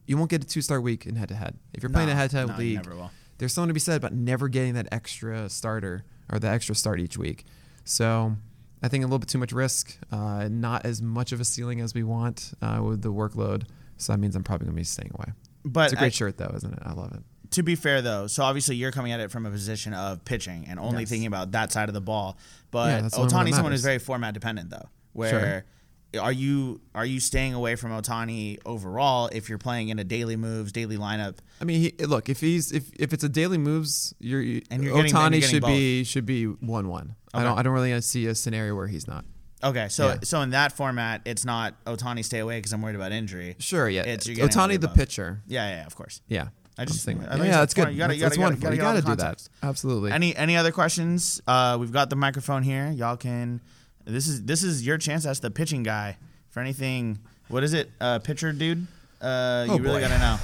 you 0.08 0.18
won't 0.18 0.30
get 0.30 0.43
a 0.43 0.48
two 0.48 0.62
star 0.62 0.82
week 0.82 1.06
in 1.06 1.16
head 1.16 1.30
to 1.30 1.36
head. 1.36 1.58
If 1.74 1.84
you're 1.84 1.91
playing 1.91 2.08
No, 2.08 2.14
a 2.14 2.16
head 2.16 2.32
to 2.32 2.38
head 2.38 2.58
league, 2.58 2.76
never 2.78 2.96
will. 2.96 3.12
There's 3.38 3.54
something 3.54 3.70
to 3.70 3.74
be 3.74 3.80
said 3.80 3.98
about 3.98 4.14
never 4.14 4.48
getting 4.48 4.74
that 4.76 4.88
extra 4.92 5.50
starter 5.50 6.04
or 6.32 6.40
the 6.40 6.48
extra 6.50 6.74
start 6.76 7.00
each 7.00 7.18
week. 7.18 7.46
So 7.84 8.36
I 8.82 8.88
think 8.88 9.04
a 9.04 9.08
little 9.08 9.20
bit 9.20 9.30
too 9.30 9.38
much 9.38 9.52
risk, 9.52 9.98
uh, 10.12 10.48
not 10.50 10.86
as 10.86 11.02
much 11.02 11.32
of 11.32 11.40
a 11.42 11.46
ceiling 11.46 11.82
as 11.82 11.94
we 11.94 12.04
want 12.04 12.54
uh, 12.62 12.82
with 12.84 13.02
the 13.02 13.12
workload. 13.12 13.64
So 13.98 14.14
that 14.14 14.20
means 14.20 14.36
I'm 14.36 14.44
probably 14.44 14.66
going 14.66 14.76
to 14.76 14.80
be 14.80 14.84
staying 14.84 15.12
away. 15.16 15.34
But 15.64 15.86
It's 15.86 15.94
a 15.94 15.98
great 15.98 16.08
I- 16.08 16.10
shirt, 16.10 16.38
though, 16.38 16.52
isn't 16.56 16.74
it? 16.74 16.80
I 16.84 16.94
love 16.94 17.14
it. 17.14 17.24
to 17.52 17.64
be 17.64 17.76
fair 17.76 18.02
though, 18.02 18.28
so 18.28 18.44
obviously 18.44 18.76
you're 18.76 18.92
coming 18.92 19.12
at 19.14 19.20
it 19.22 19.32
from 19.32 19.46
a 19.46 19.52
position 19.52 19.94
of 19.94 20.26
pitching 20.26 20.66
and 20.68 20.78
only 20.80 21.04
Yes. 21.04 21.10
thinking 21.10 21.28
about 21.28 21.52
that 21.52 21.72
side 21.72 21.88
of 21.90 21.94
the 21.94 22.02
ball. 22.02 22.38
But 22.72 22.90
Yeah, 22.90 23.02
that's 23.02 23.14
the 23.16 23.22
only 23.22 23.34
one 23.34 23.46
that 23.46 23.50
Ohtani's 23.52 23.56
someone 23.56 23.72
who's 23.72 23.82
very 23.84 24.00
format 24.00 24.34
dependent 24.34 24.70
though. 24.72 24.90
Where 25.14 25.64
are 26.18 26.32
you 26.32 26.82
are 26.93 27.05
you 27.05 27.20
staying 27.20 27.53
away 27.53 27.76
from 27.76 27.91
Ohtani 27.91 28.59
overall 28.66 29.30
if 29.32 29.49
you're 29.49 29.57
playing 29.57 29.89
in 29.89 29.99
a 29.99 30.03
daily 30.03 30.36
moves, 30.36 30.72
daily 30.72 30.97
lineup? 30.97 31.38
I 31.61 31.66
mean, 31.66 31.82
he, 31.97 32.05
look 32.05 32.30
if 32.30 32.39
he's 32.41 32.72
if, 32.72 32.91
if 32.99 33.13
it's 33.13 33.24
a 33.24 33.30
daily 33.30 33.57
moves, 33.57 34.13
you're, 34.20 34.41
And 34.72 34.84
you're 34.84 34.95
Ohtani 34.95 35.43
should 35.43 35.63
be 35.66 36.03
should 36.03 36.26
be 36.26 36.45
one 36.45 36.88
one. 36.88 37.16
I 37.34 37.43
don't 37.43 37.57
I 37.57 37.63
don't 37.63 37.74
really 37.74 37.99
see 38.01 38.26
a 38.28 38.36
scenario 38.36 38.76
where 38.76 38.88
he's 38.88 39.07
not. 39.07 39.26
Okay, 39.63 39.88
so 39.89 40.07
Yeah. 40.09 40.18
so 40.24 40.41
in 40.41 40.51
that 40.51 40.74
format, 40.74 41.22
it's 41.26 41.43
not 41.45 41.84
Ohtani 41.86 42.24
stay 42.24 42.39
away 42.39 42.57
because 42.59 42.72
I'm 42.74 42.82
worried 42.82 42.95
about 42.95 43.11
injury. 43.11 43.55
Sure, 43.59 43.89
yeah. 43.89 44.01
It's- 44.01 44.28
Ohtani 44.28 44.80
the 44.80 44.89
pitcher. 44.89 45.41
Yeah, 45.47 45.68
yeah, 45.78 45.86
of 45.86 45.95
course. 45.95 46.22
Yeah. 46.28 46.49
I 46.78 46.84
just- 46.84 47.07
I 47.07 47.13
think 47.13 47.22
yeah, 47.24 47.36
that's 47.51 47.74
good. 47.74 47.89
You 47.91 47.97
gotta- 47.97 48.16
you 48.16 48.20
that's 48.22 48.36
gotta- 48.36 48.41
wonderful. 48.41 48.63
gotta 48.63 48.76
You 48.76 48.82
get 48.82 48.88
all 48.88 48.93
got 48.95 49.01
to 49.01 49.07
do 49.07 49.16
that. 49.16 49.47
Absolutely. 49.63 50.11
Any 50.11 50.36
any 50.36 50.57
other 50.57 50.72
questions? 50.74 51.41
Uh, 51.47 51.78
we've 51.80 51.93
got 51.93 52.09
the 52.09 52.18
microphone 52.18 52.63
here. 52.63 52.91
Y'all 52.91 53.16
can. 53.16 53.61
This 54.06 54.28
is 54.28 54.43
this 54.43 54.64
is 54.64 54.86
your 54.86 54.97
chance 54.97 55.24
to 55.24 55.30
ask 55.30 55.41
the 55.41 55.51
pitching 55.51 55.84
guy 55.84 56.18
for 56.49 56.60
anything. 56.60 57.20
What 57.47 57.64
is 57.64 57.74
it? 57.74 57.89
Uh, 57.99 58.20
pitcher 58.20 58.51
dude. 58.53 58.88
Uh, 59.22 59.66
you 59.68 59.74
Oh, 59.74 59.78
really 59.80 60.01
boy. 60.01 60.08
gotta 60.08 60.20
know. 60.20 60.38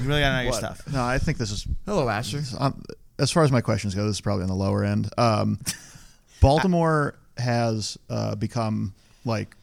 You 0.00 0.08
really 0.08 0.20
gotta 0.20 0.36
know 0.36 0.42
your 0.42 0.50
What? 0.52 0.58
stuff. 0.58 0.82
No, 0.92 1.02
I 1.04 1.18
think 1.18 1.38
this 1.38 1.50
is 1.50 1.66
Hello, 1.86 2.08
Asher. 2.08 2.42
um, 2.58 2.82
as 3.18 3.30
far 3.30 3.44
as 3.44 3.50
my 3.52 3.60
questions 3.60 3.94
go. 3.94 4.04
This 4.06 4.16
is 4.16 4.20
probably 4.20 4.42
on 4.42 4.48
the 4.48 4.54
lower 4.54 4.84
end. 4.84 5.08
Um, 5.18 5.58
Baltimore 6.40 7.14
has 7.38 7.98
uh, 8.08 8.34
become 8.34 8.94
like 9.24 9.56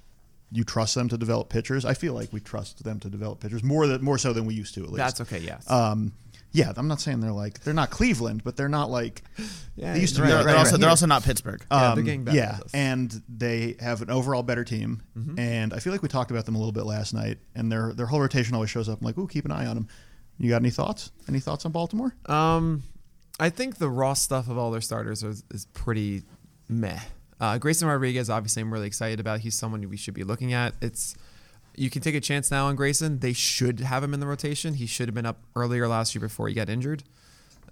you 0.51 0.63
trust 0.63 0.95
them 0.95 1.09
to 1.09 1.17
develop 1.17 1.49
pitchers. 1.49 1.85
I 1.85 1.93
feel 1.93 2.13
like 2.13 2.31
we 2.31 2.39
trust 2.39 2.83
them 2.83 2.99
to 3.01 3.09
develop 3.09 3.39
pitchers 3.41 3.63
more 3.63 3.85
than 3.87 4.03
more 4.03 4.17
so 4.17 4.33
than 4.33 4.45
we 4.45 4.53
used 4.53 4.73
to 4.75 4.81
at 4.83 4.87
least. 4.89 4.97
That's 4.97 5.21
okay. 5.21 5.39
Yes. 5.39 5.69
Um, 5.69 6.13
yeah, 6.57 6.73
I'm 6.75 6.87
not 6.87 6.99
saying 6.99 7.19
they're 7.19 7.31
like 7.31 7.61
they're 7.61 7.73
not 7.73 7.91
Cleveland, 7.91 8.43
but 8.43 8.57
they're 8.57 8.67
not 8.67 8.89
like 8.89 9.21
Yeah, 9.75 9.93
they 9.93 10.01
used 10.01 10.15
to 10.15 10.21
right, 10.23 10.27
be. 10.27 10.33
They're, 10.33 10.43
they're 10.43 10.53
right 10.55 10.59
also 10.59 10.77
they're 10.77 10.89
also 10.89 11.05
not 11.05 11.23
Pittsburgh. 11.23 11.63
Yeah, 11.71 11.89
Um, 11.89 11.95
they're 11.95 12.03
getting 12.03 12.23
better 12.23 12.37
yeah, 12.37 12.57
this. 12.63 12.73
and 12.73 13.21
they 13.29 13.75
have 13.79 14.01
an 14.01 14.09
overall 14.09 14.41
better 14.41 14.63
team. 14.63 15.03
Mm-hmm. 15.15 15.39
And 15.39 15.73
I 15.73 15.79
feel 15.79 15.93
like 15.93 16.01
we 16.01 16.09
talked 16.09 16.31
about 16.31 16.45
them 16.45 16.55
a 16.55 16.57
little 16.57 16.71
bit 16.71 16.85
last 16.85 17.13
night. 17.13 17.37
And 17.55 17.71
their 17.71 17.93
their 17.93 18.07
whole 18.07 18.19
rotation 18.19 18.55
always 18.55 18.71
shows 18.71 18.89
up. 18.89 18.99
I'm 18.99 19.05
like, 19.05 19.17
ooh, 19.17 19.27
keep 19.27 19.45
an 19.45 19.51
eye 19.51 19.67
on 19.67 19.75
them. 19.75 19.87
You 20.39 20.49
got 20.49 20.61
any 20.61 20.71
thoughts? 20.71 21.11
Any 21.29 21.39
thoughts 21.39 21.65
on 21.65 21.71
Baltimore? 21.71 22.15
Um, 22.25 22.83
I 23.39 23.49
think 23.51 23.77
the 23.77 23.89
raw 23.89 24.13
stuff 24.13 24.49
of 24.49 24.57
all 24.57 24.71
their 24.71 24.81
starters 24.81 25.23
is, 25.23 25.43
is 25.51 25.65
pretty 25.67 26.23
meh. 26.67 26.99
Uh, 27.39 27.57
Grayson 27.59 27.87
Rodriguez, 27.87 28.29
obviously, 28.31 28.61
I'm 28.63 28.73
really 28.73 28.87
excited 28.87 29.19
about. 29.19 29.41
He's 29.41 29.55
someone 29.55 29.87
we 29.87 29.97
should 29.97 30.15
be 30.15 30.23
looking 30.23 30.53
at. 30.53 30.73
It's 30.81 31.15
you 31.77 31.89
can 31.89 32.01
take 32.01 32.15
a 32.15 32.19
chance 32.19 32.49
now 32.51 32.65
on 32.65 32.75
Grayson. 32.75 33.19
They 33.19 33.33
should 33.33 33.79
have 33.79 34.03
him 34.03 34.13
in 34.13 34.19
the 34.19 34.27
rotation. 34.27 34.73
He 34.73 34.87
should 34.87 35.07
have 35.07 35.15
been 35.15 35.25
up 35.25 35.43
earlier 35.55 35.87
last 35.87 36.15
year 36.15 36.21
before 36.21 36.47
he 36.47 36.53
got 36.53 36.69
injured. 36.69 37.03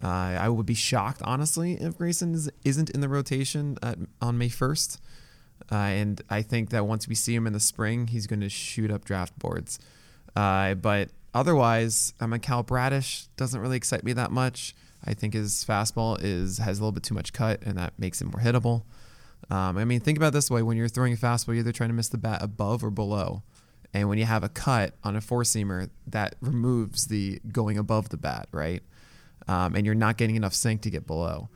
Uh, 0.04 0.08
I 0.08 0.48
would 0.50 0.66
be 0.66 0.76
shocked, 0.76 1.22
honestly, 1.24 1.74
if 1.74 1.98
Grayson 1.98 2.34
is, 2.36 2.50
isn't 2.64 2.92
in 2.92 3.02
the 3.02 3.10
rotation 3.10 3.78
at, 3.82 3.98
on 4.22 4.38
May 4.38 4.50
1st. 4.50 5.00
Uh, 5.72 5.76
and 5.76 6.22
I 6.30 6.42
think 6.44 6.70
that 6.70 6.86
once 6.86 7.08
we 7.08 7.16
see 7.16 7.34
him 7.34 7.48
in 7.48 7.54
the 7.54 7.60
spring, 7.60 8.08
he's 8.08 8.28
going 8.28 8.42
to 8.42 8.50
shoot 8.50 8.92
up 8.92 9.06
draft 9.06 9.38
boards. 9.40 9.80
Uh, 10.36 10.76
but 10.76 11.10
otherwise, 11.34 12.14
I 12.20 12.28
mean, 12.28 12.42
Kyle 12.42 12.64
Bradish 12.64 13.28
doesn't 13.38 13.60
really 13.60 13.78
excite 13.78 14.04
me 14.04 14.14
that 14.14 14.32
much. 14.32 14.76
I 15.04 15.14
think 15.14 15.34
his 15.34 15.64
fastball 15.64 16.20
is 16.22 16.58
has 16.58 16.80
a 16.80 16.82
little 16.82 16.92
bit 16.92 17.04
too 17.04 17.14
much 17.14 17.32
cut, 17.32 17.62
and 17.64 17.78
that 17.78 17.94
makes 17.98 18.22
it 18.22 18.26
more 18.26 18.42
hittable. 18.42 18.84
Um, 19.50 19.78
I 19.78 19.86
mean, 19.86 20.00
think 20.00 20.18
about 20.18 20.34
this 20.34 20.50
way: 20.50 20.64
when 20.64 20.78
you're 20.78 20.88
throwing 20.88 21.14
a 21.14 21.18
fastball, 21.18 21.50
you're 21.50 21.58
either 21.58 21.72
trying 21.72 21.90
to 21.90 21.96
miss 21.96 22.10
the 22.10 22.18
bat 22.18 22.42
above 22.42 22.84
or 22.84 22.90
below. 22.90 23.44
And 23.96 24.10
when 24.10 24.18
you 24.18 24.26
have 24.26 24.44
a 24.44 24.50
cut 24.50 24.94
on 25.06 25.16
a 25.16 25.22
four 25.22 25.44
seamer, 25.44 25.90
that 26.08 26.36
removes 26.42 27.08
the 27.08 27.40
going 27.50 27.78
above 27.78 28.10
the 28.10 28.18
bat, 28.18 28.50
right? 28.52 28.84
Um, 29.48 29.74
and 29.74 29.86
you're 29.86 29.96
not 29.96 30.18
getting 30.18 30.36
enough 30.36 30.54
sink 30.54 30.82
to 30.82 30.90
get 30.90 31.08
below. 31.08 31.48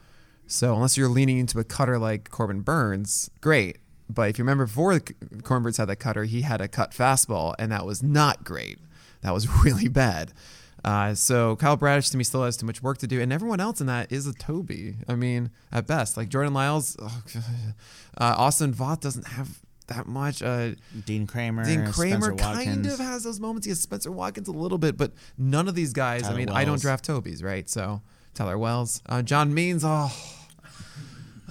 So 0.47 0.73
unless 0.73 0.95
you're 0.95 1.09
leaning 1.09 1.37
into 1.37 1.59
a 1.59 1.65
cutter 1.65 1.99
like 1.99 2.29
Corbin 2.29 2.61
Burnes, 2.61 3.29
great. 3.41 3.79
But 4.09 4.29
if 4.29 4.37
you 4.37 4.45
remember 4.45 4.67
before 4.67 5.01
Corbin 5.43 5.63
Burnes 5.63 5.75
had 5.75 5.89
that 5.89 5.97
cutter, 5.97 6.23
he 6.23 6.43
had 6.43 6.61
a 6.61 6.69
cut 6.69 6.91
fastball, 6.91 7.55
and 7.59 7.73
that 7.73 7.85
was 7.85 8.01
not 8.01 8.45
great. 8.45 8.79
That 9.19 9.33
was 9.33 9.49
really 9.65 9.89
bad. 9.89 10.31
Uh, 10.85 11.15
so 11.15 11.57
Kyle 11.57 11.75
Bradish 11.75 12.09
to 12.11 12.17
me 12.17 12.23
still 12.23 12.45
has 12.45 12.55
too 12.55 12.65
much 12.65 12.81
work 12.81 12.99
to 12.99 13.07
do, 13.07 13.19
and 13.19 13.33
everyone 13.33 13.59
else 13.59 13.81
in 13.81 13.87
that 13.87 14.13
is 14.13 14.25
a 14.25 14.33
Toby. 14.33 14.95
I 15.09 15.15
mean, 15.15 15.51
at 15.73 15.87
best, 15.87 16.15
like 16.15 16.29
Jordan 16.29 16.53
Lyles, 16.53 16.95
oh, 17.01 17.21
uh, 18.17 18.35
Austin 18.37 18.73
Voth 18.73 19.01
doesn't 19.01 19.27
have 19.27 19.59
that 19.89 20.07
much. 20.07 20.41
Uh, 20.41 20.71
Dean 21.05 21.27
Kremer. 21.27 21.65
Dean 21.65 21.91
Kremer 21.91 22.35
kind 22.35 22.85
of 22.87 22.97
has 22.99 23.23
those 23.23 23.39
moments. 23.39 23.65
He 23.65 23.71
has 23.71 23.79
Spenser 23.79 24.11
Watkins 24.11 24.47
a 24.47 24.51
little 24.53 24.77
bit, 24.77 24.97
but 24.97 25.11
none 25.37 25.67
of 25.67 25.75
these 25.75 25.93
guys. 25.93 26.23
Tyler 26.23 26.33
I 26.33 26.37
mean, 26.37 26.49
I 26.49 26.65
don't 26.65 26.81
draft 26.81 27.05
Toby's, 27.05 27.43
right? 27.43 27.69
So 27.69 28.01
Tyler 28.33 28.57
Wells, 28.57 29.01
uh, 29.07 29.21
John 29.21 29.53
Means. 29.53 29.83
Oh, 29.85 30.11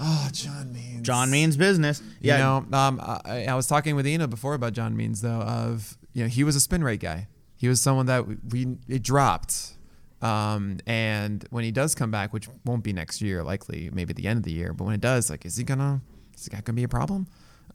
oh, 0.00 0.28
John 0.32 0.72
Means. 0.72 1.02
John 1.06 1.30
means 1.30 1.56
business. 1.56 2.00
You 2.20 2.30
Yeah. 2.32 2.38
know, 2.38 2.78
um, 2.78 3.00
I, 3.00 3.46
I 3.48 3.54
was 3.54 3.66
talking 3.66 3.96
with 3.96 4.06
Ina 4.06 4.28
before 4.28 4.54
about 4.54 4.72
John 4.72 4.96
Means 4.96 5.20
though. 5.20 5.40
Of 5.42 5.96
you 6.12 6.22
know, 6.24 6.28
he 6.28 6.44
was 6.44 6.56
a 6.56 6.60
spin 6.60 6.82
rate 6.82 7.00
guy. 7.00 7.28
He 7.56 7.68
was 7.68 7.80
someone 7.80 8.06
that 8.06 8.24
we, 8.52 8.76
it 8.88 9.02
dropped. 9.02 9.74
Um, 10.22 10.78
and 10.86 11.44
when 11.50 11.62
he 11.64 11.70
does 11.70 11.94
come 11.94 12.10
back, 12.10 12.32
which 12.32 12.48
won't 12.64 12.82
be 12.82 12.92
next 12.92 13.20
year, 13.22 13.42
likely 13.44 13.88
maybe 13.92 14.12
the 14.12 14.26
end 14.26 14.38
of 14.38 14.42
the 14.42 14.52
year, 14.52 14.72
but 14.72 14.84
when 14.84 14.94
it 14.94 15.00
does, 15.00 15.30
like, 15.30 15.44
is 15.46 15.56
he 15.56 15.64
gonna 15.64 16.00
is 16.36 16.46
that 16.46 16.64
gonna 16.64 16.74
be 16.76 16.82
a 16.84 16.88
problem 16.88 17.26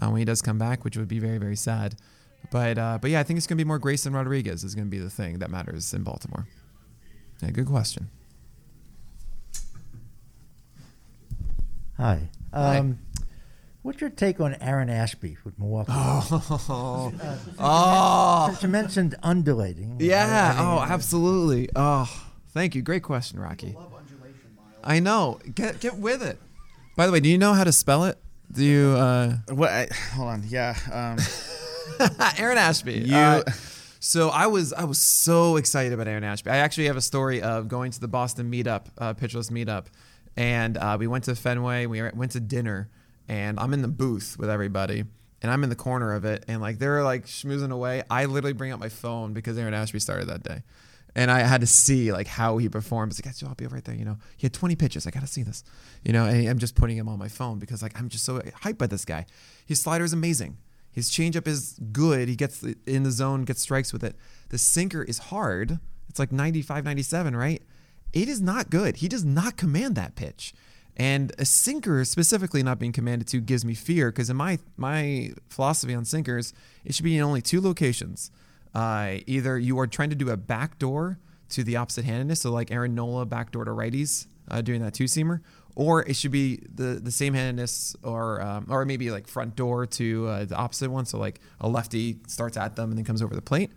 uh, 0.04 0.10
when 0.10 0.20
he 0.20 0.26
does 0.26 0.42
come 0.42 0.58
back, 0.58 0.84
which 0.84 0.98
would 0.98 1.08
be 1.08 1.20
very 1.20 1.38
very 1.38 1.56
sad. 1.56 1.96
But 2.52 2.78
uh, 2.78 2.98
but 3.02 3.10
yeah, 3.12 3.20
I 3.20 3.24
think 3.24 3.38
it's 3.38 3.48
gonna 3.48 3.58
be 3.58 3.64
more 3.64 3.80
Grayson 3.80 4.14
Rodriguez 4.14 4.64
is 4.64 4.76
gonna 4.76 4.88
be 4.88 5.00
the 5.00 5.10
thing 5.10 5.40
that 5.40 5.50
matters 5.50 5.94
in 5.94 6.04
Baltimore. 6.04 6.48
Yeah, 7.42 7.52
good 7.52 7.68
question. 7.68 8.10
Hi. 11.98 12.30
Hi. 12.54 12.78
Um, 12.80 13.00
what's 13.82 14.02
your 14.02 14.10
take 14.10 14.40
on 14.40 14.56
Aaron 14.56 14.90
Ashby 14.90 15.38
with 15.44 15.58
Milwaukee? 15.60 15.92
Oh, 15.94 17.14
oh, 17.60 18.48
Since 18.50 18.64
you 18.64 18.70
mentioned 18.70 19.16
undulating. 19.24 19.98
Yeah. 20.00 20.54
I 20.56 20.60
mean, 20.60 20.68
Oh, 20.68 20.80
absolutely. 20.82 21.70
Oh, 21.76 22.10
thank 22.50 22.76
you. 22.76 22.82
Great 22.82 23.04
question, 23.04 23.40
Rocky. 23.40 23.76
I 24.84 25.00
know. 25.00 25.40
Get 25.54 25.80
get 25.80 25.98
with 25.98 26.22
it. 26.22 26.40
By 26.96 27.06
the 27.06 27.12
way, 27.14 27.20
do 27.20 27.30
you 27.30 27.38
know 27.38 27.54
how 27.54 27.64
to 27.64 27.72
spell 27.72 28.04
it? 28.06 28.18
Do 28.52 28.64
you, 28.64 28.90
uh, 28.92 29.38
What? 29.50 29.70
I, 29.72 29.88
hold 30.14 30.28
on. 30.30 30.44
Yeah. 30.48 30.76
Um, 30.92 31.18
Aaron 32.38 32.58
Ashby? 32.58 32.94
You- 33.06 33.16
Uh, 33.16 33.44
so 34.00 34.30
I 34.30 34.48
was 34.48 34.74
I 34.74 34.84
was 34.84 34.98
so 35.00 35.56
excited 35.56 35.94
about 35.94 36.08
Aaron 36.10 36.24
Ashby. 36.26 36.50
I 36.52 36.58
actually 36.58 36.88
have 36.88 36.98
a 36.98 37.02
story 37.02 37.42
of 37.42 37.68
going 37.70 37.92
to 37.92 38.00
the 38.02 38.08
Boston 38.10 38.52
meetup, 38.52 38.88
uh, 38.98 39.14
Pitcher 39.14 39.38
List 39.38 39.52
meetup, 39.52 39.86
and 40.36 40.78
uh, 40.78 40.98
we 41.00 41.08
went 41.08 41.24
to 41.26 41.36
Fenway. 41.36 41.86
We 41.86 42.02
went 42.12 42.32
to 42.34 42.42
dinner, 42.42 42.90
and 43.30 43.58
I'm 43.60 43.72
in 43.74 43.82
the 43.82 43.88
booth 43.88 44.36
with 44.38 44.50
everybody. 44.50 45.06
And 45.42 45.52
I'm 45.52 45.62
in 45.64 45.70
the 45.70 45.76
corner 45.76 46.14
of 46.14 46.24
it, 46.26 46.46
and 46.48 46.62
like 46.62 46.80
they're 46.80 47.04
like 47.04 47.26
schmoozing 47.28 47.72
away. 47.72 48.04
I 48.10 48.26
literally 48.26 48.54
bring 48.54 48.72
out 48.72 48.80
my 48.80 48.88
phone 48.90 49.34
because 49.34 49.58
Aaron 49.58 49.74
Ashby 49.74 50.00
started 50.00 50.28
that 50.30 50.42
day, 50.44 50.64
and 51.16 51.30
I 51.30 51.40
had 51.42 51.62
to 51.62 51.68
see 51.68 52.12
like 52.12 52.28
how 52.28 52.58
he 52.58 52.70
performed. 52.70 53.14
Like, 53.24 53.36
I'll 53.44 53.56
be 53.56 53.68
right 53.68 53.84
there. 53.84 53.96
You 53.96 54.06
know, 54.06 54.18
he 54.38 54.46
had 54.46 54.54
20 54.54 54.76
pitches. 54.76 55.06
I 55.06 55.12
got 55.12 55.22
to 55.22 55.28
see 55.28 55.44
this. 55.44 55.64
You 56.04 56.14
know, 56.14 56.26
and 56.26 56.48
I'm 56.48 56.60
just 56.60 56.76
putting 56.76 56.98
him 56.98 57.08
on 57.08 57.20
my 57.20 57.28
phone 57.28 57.60
because 57.60 57.82
like 57.82 57.98
I'm 58.00 58.10
just 58.10 58.26
so 58.26 58.40
hyped 58.40 58.78
by 58.78 58.88
this 58.88 59.06
guy. 59.06 59.26
His 59.66 59.82
slider 59.82 60.04
is 60.04 60.14
amazing. 60.14 60.58
His 60.92 61.10
changeup 61.10 61.48
is 61.48 61.80
good. 61.92 62.28
He 62.28 62.36
gets 62.36 62.64
in 62.86 63.04
the 63.04 63.12
zone, 63.12 63.46
gets 63.46 63.62
strikes 63.62 63.92
with 63.92 64.04
it. 64.04 64.16
The 64.50 64.58
sinker 64.58 65.04
is 65.04 65.18
hard. 65.18 65.80
It's 66.08 66.20
like 66.20 66.32
95, 66.32 66.86
97, 66.86 67.36
right? 67.36 67.64
It 68.12 68.30
is 68.30 68.40
not 68.40 68.70
good. 68.70 68.98
He 68.98 69.08
does 69.08 69.26
not 69.26 69.58
command 69.58 69.96
that 69.96 70.16
pitch. 70.16 70.54
And 70.96 71.34
a 71.40 71.46
sinker 71.46 72.06
specifically 72.06 72.62
not 72.62 72.78
being 72.78 72.92
commanded 72.92 73.28
to 73.30 73.42
gives 73.42 73.66
me 73.66 73.74
fear 73.74 74.12
because 74.12 74.30
in 74.30 74.36
my 74.36 74.60
my 74.78 75.32
philosophy 75.50 75.96
on 75.96 76.06
sinkers, 76.06 76.54
it 76.86 76.94
should 76.94 77.06
be 77.06 77.18
in 77.18 77.24
only 77.24 77.42
two 77.42 77.60
locations. 77.60 78.30
Uh, 78.74 79.18
either 79.28 79.58
you 79.58 79.78
are 79.80 79.88
trying 79.88 80.10
to 80.10 80.16
do 80.16 80.30
a 80.30 80.38
backdoor 80.38 81.20
to 81.50 81.64
the 81.64 81.76
opposite 81.76 82.06
handedness, 82.06 82.42
so 82.42 82.52
like 82.52 82.72
Aaron 82.72 82.96
Nola 82.96 83.26
backdoor 83.26 83.66
to 83.66 83.72
righties 83.72 84.28
uh, 84.50 84.62
doing 84.62 84.82
that 84.82 84.94
two 84.94 85.06
seamer, 85.06 85.42
or 85.76 86.04
it 86.04 86.16
should 86.16 86.32
be 86.32 86.60
the 86.74 87.00
the 87.02 87.12
same 87.12 87.34
handedness, 87.34 87.96
or 88.04 88.42
um, 88.42 88.66
or 88.70 88.86
maybe 88.86 89.12
like 89.12 89.28
front 89.28 89.56
door 89.56 89.86
to 89.86 90.28
uh, 90.28 90.46
the 90.46 90.56
opposite 90.56 90.90
one, 90.90 91.06
so 91.06 91.20
like 91.20 91.40
a 91.62 91.68
lefty 91.68 92.18
starts 92.28 92.58
at 92.58 92.76
them 92.76 92.90
and 92.90 92.98
then 92.98 93.06
comes 93.06 93.22
over 93.22 93.36
the 93.36 93.42
plate 93.42 93.72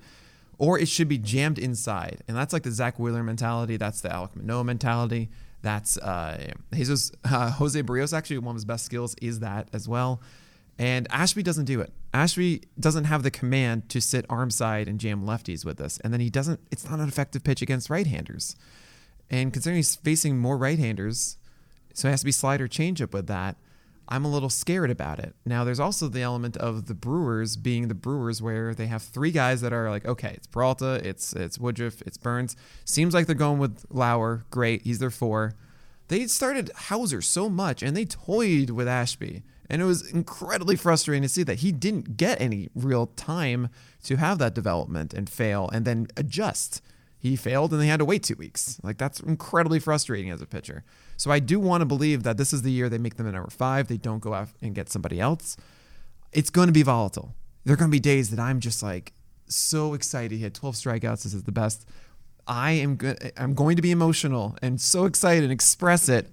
or 0.59 0.79
it 0.79 0.89
should 0.89 1.09
be 1.09 1.19
jammed 1.19 1.59
inside. 1.59 2.23
And 2.27 2.37
that's 2.37 2.53
like 2.53 2.63
the 2.63 2.71
Zack 2.71 2.99
Wheeler 2.99 3.23
mentality. 3.23 3.77
That's 3.77 4.01
the 4.01 4.09
Alek 4.09 4.35
Manoah 4.37 4.65
mentality. 4.65 5.29
That's 5.63 5.99
uh, 5.99 6.53
Jesus, 6.73 7.13
uh, 7.25 7.51
Jose 7.53 7.81
Berrios. 7.83 8.17
Actually, 8.17 8.39
one 8.39 8.53
of 8.53 8.57
his 8.57 8.65
best 8.65 8.85
skills 8.85 9.15
is 9.21 9.41
that 9.41 9.69
as 9.73 9.89
well. 9.89 10.21
And 10.79 11.07
Ashby 11.11 11.43
doesn't 11.43 11.65
do 11.65 11.81
it. 11.81 11.93
Ashby 12.13 12.63
doesn't 12.79 13.05
have 13.05 13.23
the 13.23 13.31
command 13.31 13.89
to 13.89 14.01
sit 14.01 14.27
arm 14.29 14.51
side 14.51 14.89
and 14.89 15.01
jam 15.01 15.25
lefties 15.25 15.65
with 15.65 15.81
us. 15.81 15.99
And 15.99 16.13
then 16.13 16.21
he 16.21 16.31
doesn't. 16.31 16.61
It's 16.71 16.89
not 16.89 17.01
an 17.01 17.09
effective 17.09 17.43
pitch 17.45 17.63
against 17.63 17.89
right-handers. 17.89 18.57
And 19.31 19.53
considering 19.53 19.79
he's 19.79 19.97
facing 19.97 20.39
more 20.39 20.57
right-handers, 20.57 21.39
so 21.95 22.09
it 22.09 22.11
has 22.13 22.21
to 22.21 22.27
be 22.27 22.33
slider 22.33 22.69
changeup 22.69 23.13
with 23.13 23.27
that. 23.27 23.57
I'm 24.09 24.25
a 24.25 24.31
little 24.31 24.51
scared 24.51 24.91
about 24.91 25.19
it. 25.19 25.35
Now, 25.45 25.65
there's 25.65 25.81
also 25.81 26.07
the 26.07 26.23
element 26.23 26.57
of 26.59 26.87
the 26.87 26.95
Brewers 26.95 27.57
being 27.57 27.89
the 27.89 27.95
Brewers, 27.95 28.41
where 28.41 28.73
they 28.73 28.87
have 28.87 29.03
three 29.03 29.33
guys 29.33 29.63
that 29.63 29.73
are 29.73 29.91
like, 29.91 30.07
okay, 30.07 30.33
it's 30.35 30.47
Peralta, 30.47 31.01
it's 31.03 31.33
it's 31.33 31.59
Woodruff, 31.59 32.03
it's 32.03 32.17
Burnes. 32.17 32.55
Seems 32.85 33.15
like 33.15 33.27
they're 33.27 33.35
going 33.35 33.59
with 33.59 33.85
Lauer. 33.91 34.45
Great, 34.51 34.83
he's 34.83 35.01
their 35.01 35.11
four. 35.11 35.55
They 36.07 36.29
started 36.29 36.71
Houser 36.77 37.21
so 37.21 37.49
much, 37.51 37.83
and 37.83 37.97
they 37.97 38.05
toyed 38.05 38.71
with 38.71 38.87
Ashby, 38.87 39.43
and 39.69 39.83
it 39.83 39.85
was 39.85 40.11
incredibly 40.11 40.77
frustrating 40.77 41.23
to 41.23 41.29
see 41.29 41.43
that 41.43 41.61
he 41.61 41.73
didn't 41.73 42.17
get 42.17 42.41
any 42.41 42.69
real 42.75 43.07
time 43.07 43.69
to 44.05 44.17
have 44.17 44.39
that 44.39 44.55
development 44.55 45.15
and 45.15 45.29
fail, 45.29 45.69
and 45.73 45.85
then 45.85 46.07
adjust 46.17 46.81
he 47.19 47.37
failed 47.37 47.73
and 47.73 47.81
they 47.81 47.87
had 47.87 47.99
to 47.99 48.05
wait 48.05 48.23
two 48.23 48.37
weeks. 48.37 48.79
Like 48.83 48.99
that's 48.99 49.21
incredibly 49.21 49.81
frustrating 49.81 50.31
as 50.31 50.41
a 50.41 50.47
pitcher. 50.47 50.85
So 51.17 51.31
I 51.31 51.39
do 51.39 51.59
want 51.59 51.81
to 51.81 51.87
believe 51.87 52.23
that 52.23 52.37
this 52.37 52.53
is 52.53 52.63
the 52.63 52.71
year 52.71 52.89
they 52.89 52.99
make 52.99 53.17
them 53.17 53.27
the 53.27 53.33
number 53.33 53.51
five. 53.51 53.89
They 53.89 53.97
don't 53.97 54.21
go 54.21 54.35
out 54.35 54.49
and 54.63 54.75
get 54.75 54.91
somebody 54.91 55.21
else. 55.21 55.57
It's 56.33 56.51
going 56.51 56.69
to 56.69 56.73
be 56.73 56.83
volatile. 56.83 57.35
There 57.65 57.75
are 57.75 57.77
going 57.77 57.91
to 57.91 57.95
be 57.95 58.01
days 58.01 58.31
that 58.31 58.39
I'm 58.39 58.61
just 58.61 58.83
like 58.83 59.13
so 59.49 59.95
excited. 59.95 60.37
He 60.37 60.43
had 60.43 60.55
12 60.55 60.75
strikeouts. 60.77 61.23
This 61.23 61.35
is 61.35 61.45
the 61.45 61.53
best. 61.53 61.87
I 62.47 62.73
am 62.73 62.97
good. 62.97 63.33
I'm 63.37 63.55
going 63.55 63.77
to 63.77 63.83
be 63.83 63.91
emotional 63.91 64.57
and 64.63 64.81
so 64.81 65.05
excited 65.05 65.43
and 65.43 65.53
express 65.53 66.09
it. 66.09 66.29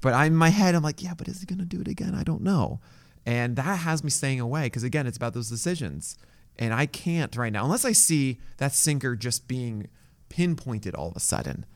But 0.00 0.14
I'm 0.14 0.32
in 0.32 0.36
my 0.36 0.50
head. 0.50 0.74
I'm 0.74 0.82
like, 0.82 1.02
yeah, 1.02 1.14
but 1.14 1.28
is 1.28 1.40
he 1.40 1.46
going 1.46 1.58
to 1.58 1.64
do 1.64 1.80
it 1.80 1.88
again? 1.88 2.14
I 2.14 2.22
don't 2.22 2.42
know. 2.42 2.80
And 3.26 3.56
that 3.56 3.80
has 3.80 4.04
me 4.04 4.10
staying 4.10 4.40
away 4.40 4.64
because 4.64 4.84
again, 4.84 5.06
it's 5.06 5.16
about 5.16 5.34
those 5.34 5.50
decisions. 5.50 6.16
And 6.58 6.72
I 6.72 6.86
can't 6.86 7.34
right 7.36 7.52
now 7.52 7.64
unless 7.64 7.84
I 7.84 7.92
see 7.92 8.38
that 8.56 8.72
sinker 8.72 9.16
just 9.16 9.48
being 9.48 9.88
pinpointed 10.28 10.94
all 10.94 11.08
of 11.08 11.16
a 11.16 11.20
sudden. 11.20 11.66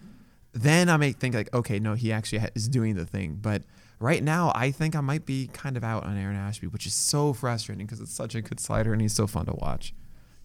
Then 0.53 0.89
I 0.89 0.97
may 0.97 1.13
think 1.13 1.35
like, 1.35 1.53
okay, 1.55 1.79
no, 1.79 1.95
he 1.95 2.13
actually 2.13 2.39
ha- 2.39 2.51
is 2.55 2.69
doing 2.69 2.95
the 2.95 3.07
thing. 3.07 3.39
But 3.41 3.63
right 4.01 4.23
now, 4.23 4.53
I 4.55 4.71
think 4.71 4.95
I 4.95 5.01
might 5.01 5.25
be 5.25 5.49
kind 5.53 5.77
of 5.77 5.85
out 5.85 6.05
on 6.05 6.17
Aaron 6.17 6.37
Ashby, 6.37 6.67
which 6.67 6.87
is 6.87 6.95
so 6.95 7.33
frustrating 7.33 7.87
because 7.87 8.01
it's 8.01 8.13
such 8.15 8.35
a 8.35 8.43
good 8.43 8.61
slider 8.61 8.93
and 8.93 9.01
he's 9.01 9.15
so 9.15 9.27
fun 9.27 9.47
to 9.47 9.55
watch. 9.55 9.95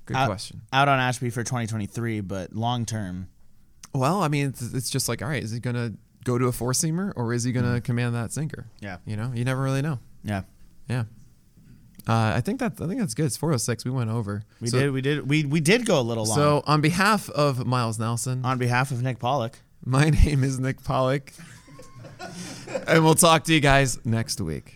Good 0.05 0.15
out, 0.15 0.27
question. 0.27 0.61
Out 0.71 0.87
on 0.87 0.99
Ashby 0.99 1.29
for 1.29 1.43
2023, 1.43 2.21
but 2.21 2.53
long 2.53 2.85
term. 2.85 3.27
Well, 3.93 4.21
I 4.21 4.29
mean, 4.29 4.47
it's, 4.47 4.61
it's 4.73 4.89
just 4.89 5.09
like, 5.09 5.21
all 5.21 5.27
right, 5.27 5.43
is 5.43 5.51
he 5.51 5.59
gonna 5.59 5.93
go 6.27 6.37
to 6.37 6.47
a 6.47 6.51
four 6.51 6.73
seamer 6.73 7.13
or 7.15 7.33
is 7.33 7.43
he 7.45 7.51
gonna 7.51 7.79
command 7.81 8.13
that 8.13 8.31
sinker? 8.33 8.67
Yeah. 8.81 8.97
You 9.05 9.15
know, 9.15 9.31
you 9.33 9.43
never 9.45 9.61
really 9.63 9.81
know. 9.81 9.99
Yeah. 10.23 10.41
Yeah. 10.89 11.05
Uh, 12.07 12.33
I 12.35 12.41
think 12.41 12.59
that 12.59 12.73
I 12.81 12.87
think 12.87 12.99
that's 12.99 13.13
good. 13.13 13.25
It's 13.25 13.37
406. 13.37 13.83
We 13.85 13.91
went 13.91 14.09
over. 14.09 14.43
We 14.61 14.67
So- 14.67 14.79
did. 14.79 14.91
We 14.91 15.01
did. 15.01 15.27
We 15.29 15.45
we 15.45 15.59
did 15.59 15.85
go 15.85 15.99
a 15.99 16.01
little 16.01 16.25
long. 16.25 16.35
So 16.37 16.63
on 16.67 16.81
behalf 16.81 17.29
of 17.31 17.65
Miles 17.65 17.97
Nelson, 17.99 18.45
on 18.45 18.57
behalf 18.57 18.91
of 18.91 19.01
Nick 19.01 19.19
Pollack. 19.19 19.59
my 19.85 20.09
name 20.23 20.43
is 20.43 20.59
Nick 20.59 20.83
Pollack, 20.83 21.33
and 22.87 23.03
we'll 23.03 23.15
talk 23.15 23.43
to 23.45 23.53
you 23.53 23.59
guys 23.59 23.99
next 24.05 24.39
week. 24.41 24.75